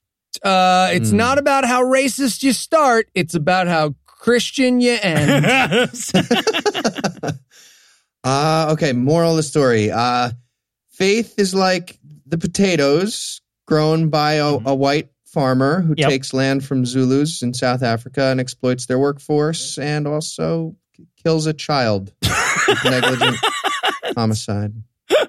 Uh, 0.42 0.90
it's 0.92 1.10
Hmm. 1.10 1.16
not 1.16 1.38
about 1.38 1.64
how 1.64 1.82
racist 1.82 2.42
you 2.42 2.52
start. 2.52 3.08
It's 3.14 3.34
about 3.34 3.66
how 3.68 3.94
Christian 4.06 4.80
you 4.80 4.96
end. 5.02 5.44
Uh, 8.24 8.70
okay, 8.72 8.92
moral 8.92 9.30
of 9.30 9.36
the 9.36 9.42
story. 9.44 9.90
Uh, 9.92 10.30
faith 10.90 11.38
is 11.38 11.54
like 11.54 11.96
the 12.26 12.36
potatoes 12.36 13.40
grown 13.68 14.08
by 14.08 14.32
a, 14.34 14.46
a 14.46 14.74
white 14.74 15.10
farmer 15.36 15.82
who. 15.82 15.94
Yep. 15.98 16.08
takes 16.08 16.32
land 16.32 16.64
from 16.64 16.86
Zulus 16.86 17.42
in 17.42 17.52
South 17.52 17.82
Africa 17.82 18.22
and 18.30 18.40
exploits 18.40 18.86
their 18.86 18.98
workforce 18.98 19.76
and 19.78 20.08
also 20.08 20.74
kills 21.22 21.46
a 21.46 21.52
child. 21.52 22.10
with 22.66 22.84
negligent 22.84 23.36
homicide. 24.16 24.72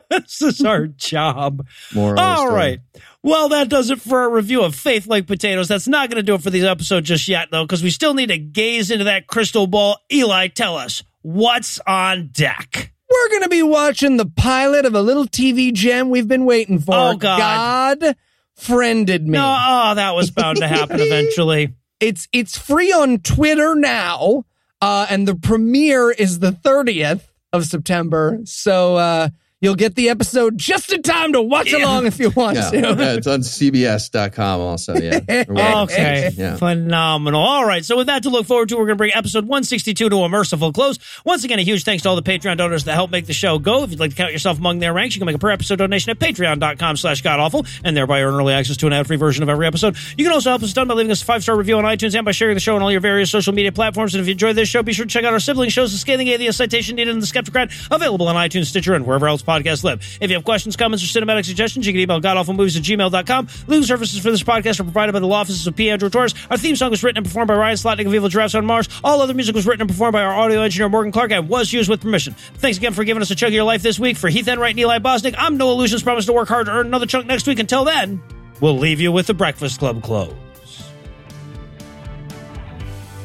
this 0.10 0.42
is 0.42 0.64
our 0.64 0.88
job. 0.88 1.68
Moral 1.94 2.12
of 2.12 2.16
the 2.16 2.22
All 2.24 2.38
story. 2.48 2.56
right. 2.56 2.80
Well, 3.22 3.50
that 3.50 3.68
does 3.68 3.90
it 3.90 4.00
for 4.00 4.22
our 4.22 4.30
review 4.32 4.64
of 4.64 4.76
Faith 4.76 5.08
Like 5.08 5.28
Potatoes. 5.28 5.68
That's 5.68 5.90
not 5.90 6.10
going 6.10 6.16
to 6.18 6.24
do 6.24 6.36
it 6.36 6.42
for 6.42 6.52
these 6.52 6.64
episodes 6.64 7.10
just 7.10 7.28
yet, 7.28 7.50
though, 7.52 7.66
because 7.66 7.84
we 7.84 7.90
still 7.90 8.14
need 8.14 8.28
to 8.28 8.38
gaze 8.38 8.90
into 8.90 9.04
that 9.04 9.28
crystal 9.28 9.68
ball. 9.68 9.98
Eli, 10.12 10.48
tell 10.48 10.78
us 10.78 11.04
what's 11.22 11.82
on 11.86 12.30
deck. 12.32 12.94
We're 13.10 13.30
going 13.30 13.44
to 13.44 13.50
be 13.50 13.64
watching 13.64 14.16
the 14.16 14.26
pilot 14.26 14.86
of 14.86 14.96
a 14.96 15.02
little 15.02 15.26
TV 15.26 15.74
gem 15.74 16.10
we've 16.10 16.28
been 16.30 16.46
waiting 16.46 16.80
for. 16.80 16.96
Oh, 16.96 17.18
God. 17.18 18.00
God 18.00 18.16
friended 18.58 19.26
me. 19.26 19.32
No, 19.32 19.58
oh, 19.60 19.96
that 19.96 20.16
was 20.16 20.32
bound 20.32 20.58
to 20.58 20.68
happen 20.68 21.00
eventually. 21.00 21.74
It's 22.00 22.28
it's 22.32 22.56
free 22.56 22.92
on 22.92 23.22
Twitter 23.22 23.74
now, 23.74 24.44
uh, 24.82 25.08
and 25.10 25.28
the 25.28 25.34
premiere 25.34 26.12
is 26.12 26.38
the 26.38 26.52
30th 26.52 27.24
of 27.52 27.66
September. 27.66 28.40
So 28.44 28.98
uh, 28.98 29.30
You'll 29.60 29.74
get 29.74 29.96
the 29.96 30.10
episode 30.10 30.56
just 30.60 30.94
in 30.94 31.02
time 31.02 31.34
to 31.34 31.42
watch 31.42 31.74
along 31.74 32.06
if 32.06 32.20
you 32.20 32.30
want 32.30 32.58
Yeah, 32.58 32.70
to. 32.70 32.78
yeah, 32.80 33.14
it's 33.14 33.26
on 33.26 33.40
CBS.com 33.40 34.62
also. 34.62 34.94
Yeah. 34.96 35.20
Okay. 35.50 36.30
Yeah. 36.36 36.58
Phenomenal. 36.58 37.42
All 37.42 37.66
right. 37.66 37.84
So 37.84 37.98
with 37.98 38.06
that 38.08 38.24
to 38.24 38.30
look 38.30 38.46
forward 38.46 38.70
to, 38.70 38.76
we're 38.76 38.86
going 38.86 38.90
to 38.90 38.96
bring 38.98 39.12
episode 39.16 39.46
162 39.46 40.10
to 40.10 40.16
a 40.18 40.30
merciful 40.30 40.72
close. 40.72 41.00
Once 41.26 41.44
again, 41.44 41.58
a 41.58 41.64
huge 41.64 41.84
thanks 41.84 42.04
to 42.04 42.10
all 42.10 42.16
the 42.16 42.22
Patreon 42.22 42.58
donors 42.58 42.84
that 42.84 42.94
help 42.94 43.10
make 43.10 43.26
the 43.26 43.34
show 43.34 43.58
go. 43.58 43.84
If 43.84 43.90
you'd 43.92 44.00
like 44.00 44.12
to 44.12 44.16
count 44.16 44.32
yourself 44.32 44.60
among 44.60 44.78
their 44.80 44.94
ranks, 44.94 45.16
you 45.16 45.20
can 45.20 45.26
make 45.26 45.36
a 45.36 45.40
per 45.40 45.50
episode 45.50 45.78
donation 45.78 46.12
at 46.12 46.20
patreon.com 46.20 46.98
slash 46.98 47.22
godawful 47.24 47.66
and 47.84 47.98
thereby 47.98 48.22
earn 48.22 48.36
early 48.36 48.54
access 48.54 48.78
to 48.78 48.88
an 48.88 48.94
ad-free 48.94 49.18
version 49.18 49.42
of 49.42 49.50
every 49.50 49.66
episode. 49.66 49.96
You 50.18 50.26
can 50.26 50.34
also 50.34 50.50
help 50.52 50.62
us 50.62 50.74
done 50.74 50.88
by 50.88 50.94
leaving 50.94 51.12
us 51.12 51.22
a 51.24 51.26
five-star 51.26 51.58
review 51.58 51.78
on 51.78 51.84
iTunes 51.84 52.16
and 52.16 52.26
by 52.26 52.32
sharing 52.32 52.54
the 52.56 52.60
show 52.62 52.76
on 52.76 52.82
all 52.84 52.92
your 52.92 53.02
various 53.02 53.32
social 53.32 53.54
media 53.54 53.72
platforms. 53.72 54.14
And 54.14 54.22
if 54.22 54.28
you 54.28 54.34
enjoyed 54.34 54.56
this 54.56 54.70
show, 54.70 54.84
be 54.84 54.94
sure 54.94 55.06
to 55.06 55.10
check 55.12 55.24
out 55.24 55.34
our 55.34 55.40
sibling 55.40 55.70
shows, 55.72 55.92
The 55.94 55.98
Scathing 55.98 56.28
Atheist, 56.28 56.58
Citation 56.60 56.96
Needed, 56.98 57.14
and 57.16 57.24
The 57.24 57.28
Skeptocrat, 57.28 57.72
available 57.92 58.28
on 58.28 58.36
iTunes, 58.36 58.66
Stitcher, 58.66 58.94
and 58.94 59.06
wherever 59.06 59.28
else 59.28 59.42
podcasts 59.48 59.84
live. 59.84 60.02
If 60.22 60.30
you 60.30 60.36
have 60.36 60.44
questions, 60.44 60.76
comments, 60.76 61.04
or 61.04 61.20
cinematic 61.20 61.46
suggestions, 61.46 61.88
you 61.88 61.94
can 61.94 62.02
email 62.02 62.22
godawfulmovies 62.22 62.78
at 62.78 62.84
gmail.com. 62.84 63.48
Legal 63.68 63.86
services 63.86 64.22
for 64.22 64.30
this 64.30 64.44
podcast 64.44 64.80
are 64.80 64.84
provided 64.84 65.14
by 65.14 65.20
the 65.20 65.28
law 65.28 65.40
offices 65.40 65.66
of 65.66 65.76
P. 65.76 65.90
Andrew 65.90 66.10
Torres. 66.10 66.36
Our 66.52 66.58
theme 66.58 66.76
song 66.76 66.92
was 66.92 67.04
written 67.04 67.18
and 67.18 67.26
performed 67.26 67.48
by 67.48 67.56
Ryan 67.56 67.78
Slotnick 67.78 68.06
of 68.06 68.14
Evil 68.14 68.30
Giraffes 68.30 68.56
on 68.56 68.66
Mars. 68.66 68.90
All 69.04 69.22
other 69.22 69.34
music 69.34 69.56
was 69.56 69.66
written 69.66 69.82
and 69.82 69.90
performed 69.90 70.14
by 70.14 70.22
our 70.24 70.34
audio 70.34 70.62
engineer 70.62 70.90
Morgan 70.90 71.12
Clark 71.12 71.32
and 71.32 71.48
was 71.48 71.72
used 71.72 71.90
with 71.90 72.02
permission. 72.02 72.34
Thanks 72.56 72.78
again 72.78 72.94
for 72.94 73.04
giving 73.04 73.22
us 73.22 73.32
a 73.32 73.36
chunk 73.36 73.50
of 73.50 73.56
your 73.56 73.64
life 73.64 73.82
this 73.82 73.98
week. 73.98 74.18
For 74.18 74.30
Heath 74.30 74.48
Enwright 74.48 74.72
and 74.72 74.80
Eli 74.80 75.00
Bosnick, 75.00 75.36
I'm 75.38 75.58
Noah 75.58 75.74
Lugeons. 75.74 76.04
Promise 76.04 76.26
to 76.26 76.34
work 76.34 76.50
hard 76.50 76.66
to 76.66 76.74
earn 76.74 76.88
another 76.88 77.06
chunk 77.06 77.26
next 77.26 77.48
week. 77.48 77.60
Until 77.60 77.86
then, 77.86 78.22
we'll 78.60 78.78
leave 78.78 79.00
you 79.00 79.12
with 79.12 79.28
the 79.28 79.34
Breakfast 79.34 79.80
Club 79.80 80.04
close. 80.04 80.34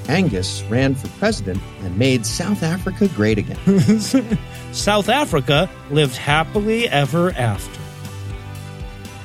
Angus 0.09 0.63
ran 0.65 0.95
for 0.95 1.09
president 1.19 1.61
and 1.81 1.97
made 1.99 2.27
South 2.27 2.63
Africa 2.63 3.09
great 3.09 3.39
again. 3.39 3.59
South 4.73 5.09
Africa 5.09 5.71
lived 5.91 6.17
happily 6.17 6.89
ever 6.89 7.31
after. 7.33 7.81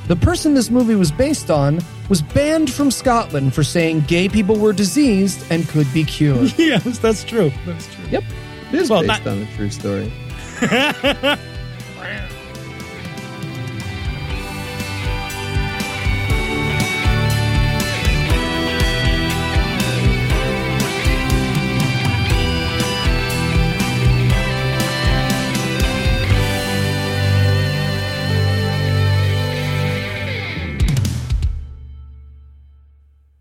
The 0.07 0.15
person 0.15 0.53
this 0.53 0.69
movie 0.69 0.95
was 0.95 1.11
based 1.11 1.49
on 1.52 1.80
was 2.10 2.22
banned 2.22 2.72
from 2.72 2.91
Scotland 2.91 3.53
for 3.53 3.64
saying 3.64 4.02
gay 4.07 4.30
people 4.30 4.56
were 4.57 4.72
diseased 4.74 5.44
and 5.52 5.68
could 5.68 5.91
be 5.94 6.03
cured. 6.06 6.53
yes, 6.57 6.99
that's 6.99 7.24
true. 7.24 7.52
That's 7.65 7.94
true. 7.94 8.06
yep. 8.10 8.24
It 8.72 8.80
is 8.80 8.90
Well, 8.90 9.02
based 9.02 9.26
not- 9.26 9.28
on 9.34 9.41
a 9.44 9.56
true 9.56 9.69
story. 9.69 10.11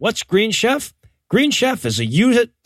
What's 0.06 0.22
Green 0.22 0.52
Chef? 0.52 0.94
Green 1.28 1.50
Chef 1.50 1.84
is 1.84 1.98
a 1.98 2.06
unit. 2.06 2.52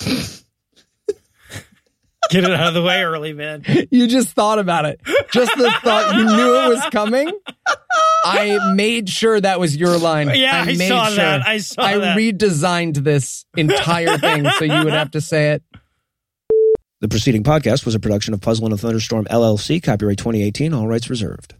Get 2.28 2.44
it 2.44 2.50
out 2.50 2.66
of 2.68 2.74
the 2.74 2.82
way 2.82 3.02
early, 3.02 3.32
man. 3.32 3.64
You 3.90 4.08
just 4.08 4.28
thought 4.28 4.58
about 4.58 4.84
it. 4.84 5.00
Just 5.32 5.56
the 5.56 5.70
thought 5.82 6.16
you 6.16 6.24
knew 6.24 6.60
it 6.60 6.68
was 6.68 6.84
coming. 6.90 7.32
I 8.26 8.74
made 8.74 9.08
sure 9.08 9.40
that 9.40 9.58
was 9.58 9.74
your 9.74 9.96
line. 9.96 10.30
Yeah, 10.34 10.64
I 10.66 10.76
made 10.76 10.88
saw 10.88 11.06
sure. 11.06 11.16
that. 11.16 11.46
I 11.46 11.56
saw 11.56 11.80
that. 11.80 11.94
I 11.94 11.96
that. 11.96 12.18
redesigned 12.18 12.96
this 13.04 13.46
entire 13.56 14.18
thing 14.18 14.46
so 14.58 14.66
you 14.66 14.84
would 14.84 14.92
have 14.92 15.12
to 15.12 15.22
say 15.22 15.52
it. 15.52 15.62
The 17.00 17.08
preceding 17.08 17.42
podcast 17.42 17.86
was 17.86 17.94
a 17.94 18.00
production 18.00 18.34
of 18.34 18.42
Puzzle 18.42 18.66
and 18.66 18.74
a 18.74 18.76
Thunderstorm 18.76 19.24
LLC, 19.30 19.82
copyright 19.82 20.18
2018, 20.18 20.74
all 20.74 20.86
rights 20.86 21.08
reserved. 21.08 21.54